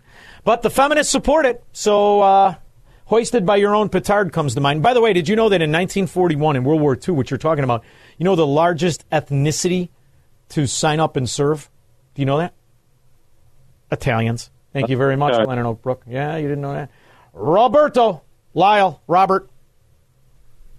But 0.44 0.62
the 0.62 0.70
feminists 0.70 1.12
support 1.12 1.46
it. 1.46 1.62
So, 1.72 2.20
uh, 2.22 2.54
hoisted 3.06 3.46
by 3.46 3.56
your 3.56 3.74
own 3.74 3.88
petard 3.88 4.32
comes 4.32 4.54
to 4.56 4.60
mind. 4.60 4.82
By 4.82 4.94
the 4.94 5.00
way, 5.00 5.12
did 5.12 5.28
you 5.28 5.36
know 5.36 5.48
that 5.48 5.62
in 5.62 5.70
1941, 5.70 6.56
in 6.56 6.64
World 6.64 6.80
War 6.80 6.96
II, 6.96 7.14
which 7.14 7.30
you're 7.30 7.38
talking 7.38 7.62
about, 7.64 7.84
you 8.18 8.24
know 8.24 8.34
the 8.34 8.46
largest 8.46 9.08
ethnicity 9.10 9.90
to 10.50 10.66
sign 10.66 10.98
up 10.98 11.16
and 11.16 11.30
serve? 11.30 11.70
Do 12.14 12.22
you 12.22 12.26
know 12.26 12.38
that? 12.38 12.54
Italians. 13.92 14.50
Thank 14.72 14.88
you 14.88 14.96
very 14.96 15.16
much, 15.16 15.34
Uh, 15.34 15.44
Glenn 15.44 15.58
and 15.58 15.66
Oakbrook. 15.66 16.00
Yeah, 16.06 16.36
you 16.36 16.48
didn't 16.48 16.62
know 16.62 16.74
that. 16.74 16.90
Roberto. 17.32 18.22
Lisle. 18.54 19.00
Robert. 19.06 19.48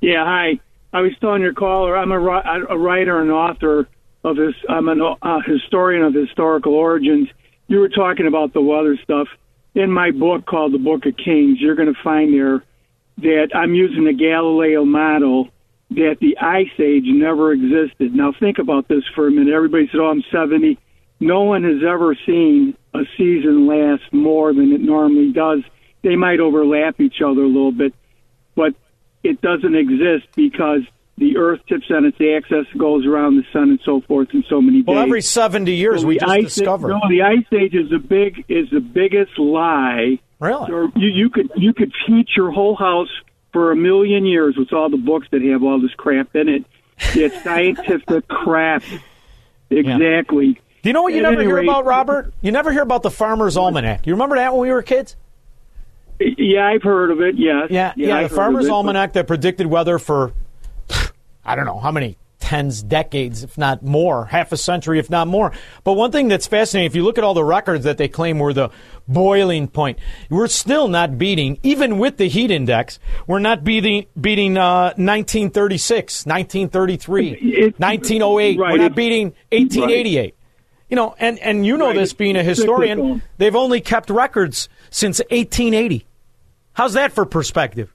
Yeah, 0.01 0.25
hi. 0.25 0.59
I 0.93 1.01
was 1.01 1.11
telling 1.19 1.41
your 1.41 1.53
caller, 1.53 1.97
I'm 1.97 2.11
a, 2.11 2.19
a 2.69 2.77
writer 2.77 3.21
and 3.21 3.31
author 3.31 3.87
of 4.23 4.35
this. 4.35 4.53
I'm 4.69 4.87
a 4.87 5.15
uh, 5.21 5.39
historian 5.45 6.03
of 6.03 6.13
historical 6.13 6.73
origins. 6.73 7.29
You 7.67 7.79
were 7.79 7.89
talking 7.89 8.27
about 8.27 8.53
the 8.53 8.61
weather 8.61 8.97
stuff. 9.03 9.27
In 9.75 9.91
my 9.91 10.11
book 10.11 10.45
called 10.45 10.73
The 10.73 10.79
Book 10.79 11.05
of 11.05 11.15
Kings, 11.17 11.59
you're 11.59 11.75
going 11.75 11.93
to 11.93 12.03
find 12.03 12.33
there 12.33 12.63
that 13.19 13.49
I'm 13.53 13.73
using 13.73 14.05
the 14.05 14.13
Galileo 14.13 14.85
model 14.85 15.49
that 15.91 16.17
the 16.19 16.37
Ice 16.37 16.79
Age 16.79 17.05
never 17.05 17.51
existed. 17.51 18.13
Now, 18.13 18.33
think 18.39 18.57
about 18.59 18.87
this 18.87 19.03
for 19.15 19.27
a 19.27 19.31
minute. 19.31 19.53
Everybody 19.53 19.87
said, 19.91 19.99
oh, 19.99 20.07
I'm 20.07 20.23
70. 20.31 20.77
No 21.19 21.43
one 21.43 21.63
has 21.63 21.81
ever 21.87 22.15
seen 22.25 22.75
a 22.93 23.03
season 23.17 23.67
last 23.67 24.03
more 24.11 24.53
than 24.53 24.71
it 24.73 24.81
normally 24.81 25.31
does. 25.31 25.59
They 26.03 26.15
might 26.15 26.39
overlap 26.39 26.99
each 26.99 27.21
other 27.21 27.41
a 27.41 27.47
little 27.47 27.71
bit, 27.71 27.93
it 29.23 29.41
doesn't 29.41 29.75
exist 29.75 30.27
because 30.35 30.81
the 31.17 31.37
Earth 31.37 31.61
tips 31.67 31.85
on 31.89 32.05
its 32.05 32.17
axis, 32.21 32.67
goes 32.77 33.05
around 33.05 33.37
the 33.37 33.43
sun, 33.51 33.69
and 33.71 33.79
so 33.83 34.01
forth, 34.01 34.29
in 34.33 34.43
so 34.47 34.61
many 34.61 34.79
days. 34.83 34.87
Well, 34.87 34.99
every 34.99 35.21
70 35.23 35.73
years 35.73 36.01
So 36.01 36.07
we 36.07 36.19
just 36.19 36.29
ice 36.31 36.55
discover. 36.55 36.89
no, 36.89 36.99
the 37.09 37.23
ice 37.23 37.45
age 37.51 37.73
is 37.73 37.89
the 37.89 37.97
big 37.97 38.45
is 38.47 38.69
the 38.69 38.79
biggest 38.81 39.37
lie. 39.39 40.19
Really? 40.39 40.71
Or 40.71 40.91
you, 40.95 41.07
you 41.07 41.29
could 41.31 41.51
you 41.55 41.73
could 41.73 41.91
heat 42.05 42.27
your 42.35 42.51
whole 42.51 42.75
house 42.75 43.09
for 43.51 43.71
a 43.71 43.75
million 43.75 44.25
years 44.27 44.55
with 44.55 44.71
all 44.71 44.89
the 44.89 44.97
books 44.97 45.27
that 45.31 45.41
have 45.41 45.63
all 45.63 45.81
this 45.81 45.93
crap 45.95 46.35
in 46.35 46.47
it. 46.49 46.65
It's 47.15 47.43
scientific 47.43 48.27
crap. 48.27 48.83
Exactly. 49.69 50.53
Do 50.83 50.89
you 50.89 50.93
know 50.93 51.01
what 51.01 51.13
you 51.13 51.19
At 51.25 51.31
never 51.31 51.41
hear 51.41 51.55
rate- 51.55 51.65
about, 51.65 51.85
Robert? 51.85 52.33
You 52.41 52.51
never 52.51 52.71
hear 52.71 52.83
about 52.83 53.03
the 53.03 53.11
Farmer's 53.11 53.57
Almanac. 53.57 54.05
You 54.05 54.13
remember 54.13 54.35
that 54.35 54.53
when 54.53 54.61
we 54.61 54.71
were 54.71 54.83
kids? 54.83 55.15
Yeah, 56.19 56.67
I've 56.67 56.83
heard 56.83 57.11
of 57.11 57.21
it. 57.21 57.35
Yes. 57.37 57.67
Yeah, 57.69 57.93
yeah. 57.95 58.17
I've 58.17 58.29
the 58.29 58.35
Farmer's 58.35 58.65
it, 58.65 58.71
Almanac 58.71 59.13
that 59.13 59.27
predicted 59.27 59.67
weather 59.67 59.99
for, 59.99 60.33
I 61.45 61.55
don't 61.55 61.65
know 61.65 61.79
how 61.79 61.91
many 61.91 62.17
tens, 62.39 62.81
decades, 62.81 63.43
if 63.43 63.57
not 63.57 63.83
more, 63.83 64.25
half 64.25 64.51
a 64.51 64.57
century, 64.57 64.99
if 64.99 65.09
not 65.09 65.27
more. 65.27 65.51
But 65.83 65.93
one 65.93 66.11
thing 66.11 66.27
that's 66.29 66.47
fascinating, 66.47 66.87
if 66.87 66.95
you 66.95 67.03
look 67.03 67.17
at 67.17 67.23
all 67.23 67.33
the 67.33 67.43
records 67.43 67.83
that 67.83 67.97
they 67.97 68.07
claim 68.07 68.39
were 68.39 68.53
the 68.53 68.69
boiling 69.07 69.67
point, 69.67 69.99
we're 70.29 70.47
still 70.47 70.87
not 70.87 71.17
beating, 71.17 71.59
even 71.61 71.97
with 71.97 72.15
the 72.17 72.29
heat 72.29 72.49
index, 72.49 72.99
we're 73.27 73.39
not 73.39 73.63
beating 73.63 74.05
beating 74.19 74.57
uh, 74.57 74.93
1936, 74.95 76.25
1933, 76.25 77.73
1908. 77.77 78.59
right, 78.59 78.71
We're 78.71 78.77
not 78.77 78.95
beating 78.95 79.33
1888. 79.51 80.33
You 80.89 80.95
know, 80.95 81.15
and, 81.19 81.37
and 81.39 81.65
you 81.65 81.75
know 81.75 81.87
Right, 81.87 81.97
this 81.97 82.13
being 82.13 82.37
a 82.37 82.43
historian, 82.43 83.21
they've 83.37 83.57
only 83.57 83.81
kept 83.81 84.09
records 84.09 84.69
since 84.89 85.19
1880. 85.19 86.05
How's 86.73 86.93
that 86.93 87.11
for 87.11 87.25
perspective? 87.25 87.93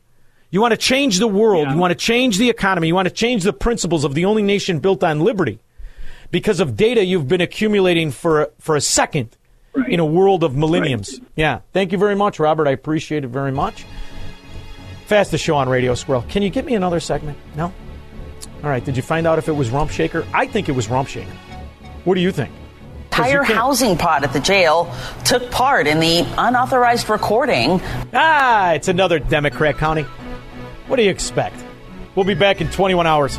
You 0.51 0.61
want 0.61 0.73
to 0.73 0.79
change 0.79 1.19
the 1.19 1.29
world, 1.29 1.71
you 1.71 1.79
want 1.79 1.93
to 1.93 1.95
change 1.97 2.37
the 2.37 2.51
economy, 2.51 2.89
you 2.89 2.95
want 2.95 3.09
to 3.09 3.15
change 3.15 3.43
the 3.43 3.55
principles 3.55 4.05
of 4.05 4.15
the 4.15 4.27
only 4.27 4.43
nation 4.43 4.81
built 4.81 5.03
on 5.03 5.21
liberty 5.21 5.61
because 6.31 6.61
of 6.61 6.77
data 6.77 7.05
you've 7.05 7.29
been 7.29 7.41
accumulating 7.41 8.11
for 8.11 8.51
for 8.59 8.77
a 8.77 8.81
second 8.81 9.37
in 9.89 10.01
a 10.01 10.05
world 10.05 10.45
of 10.45 10.57
millenniums. 10.57 11.21
Yeah. 11.37 11.61
Thank 11.73 11.93
you 11.93 11.99
very 11.99 12.15
much, 12.15 12.39
Robert. 12.39 12.69
I 12.69 12.73
appreciate 12.73 13.25
it 13.25 13.29
very 13.29 13.53
much. 13.53 13.87
Fastest 15.07 15.45
show 15.45 15.57
on 15.57 15.69
Radio 15.69 15.95
Squirrel. 15.95 16.25
Can 16.29 16.43
you 16.43 16.51
get 16.51 16.65
me 16.65 16.75
another 16.75 17.01
segment? 17.01 17.39
No? 17.57 17.73
All 18.63 18.71
right. 18.71 18.85
Did 18.85 18.97
you 18.97 19.03
find 19.03 19.27
out 19.27 19.39
if 19.39 19.49
it 19.49 19.53
was 19.53 19.71
Rump 19.71 19.91
Shaker? 19.91 20.27
I 20.33 20.47
think 20.47 20.69
it 20.69 20.73
was 20.73 20.89
Rump 20.89 21.09
Shaker. 21.09 21.33
What 22.05 22.15
do 22.15 22.21
you 22.21 22.33
think? 22.33 22.53
Entire 23.13 23.43
housing 23.43 23.99
pod 23.99 24.25
at 24.25 24.33
the 24.33 24.41
jail 24.41 24.91
took 25.27 25.51
part 25.51 25.87
in 25.87 26.01
the 26.01 26.27
unauthorized 26.39 27.11
recording. 27.11 27.79
Ah, 28.15 28.73
it's 28.73 28.89
another 28.89 29.19
Democrat 29.19 29.77
county. 29.77 30.07
What 30.87 30.97
do 30.97 31.03
you 31.03 31.11
expect? 31.11 31.63
We'll 32.15 32.25
be 32.25 32.33
back 32.33 32.63
in 32.63 32.71
21 32.71 33.07
hours. 33.07 33.39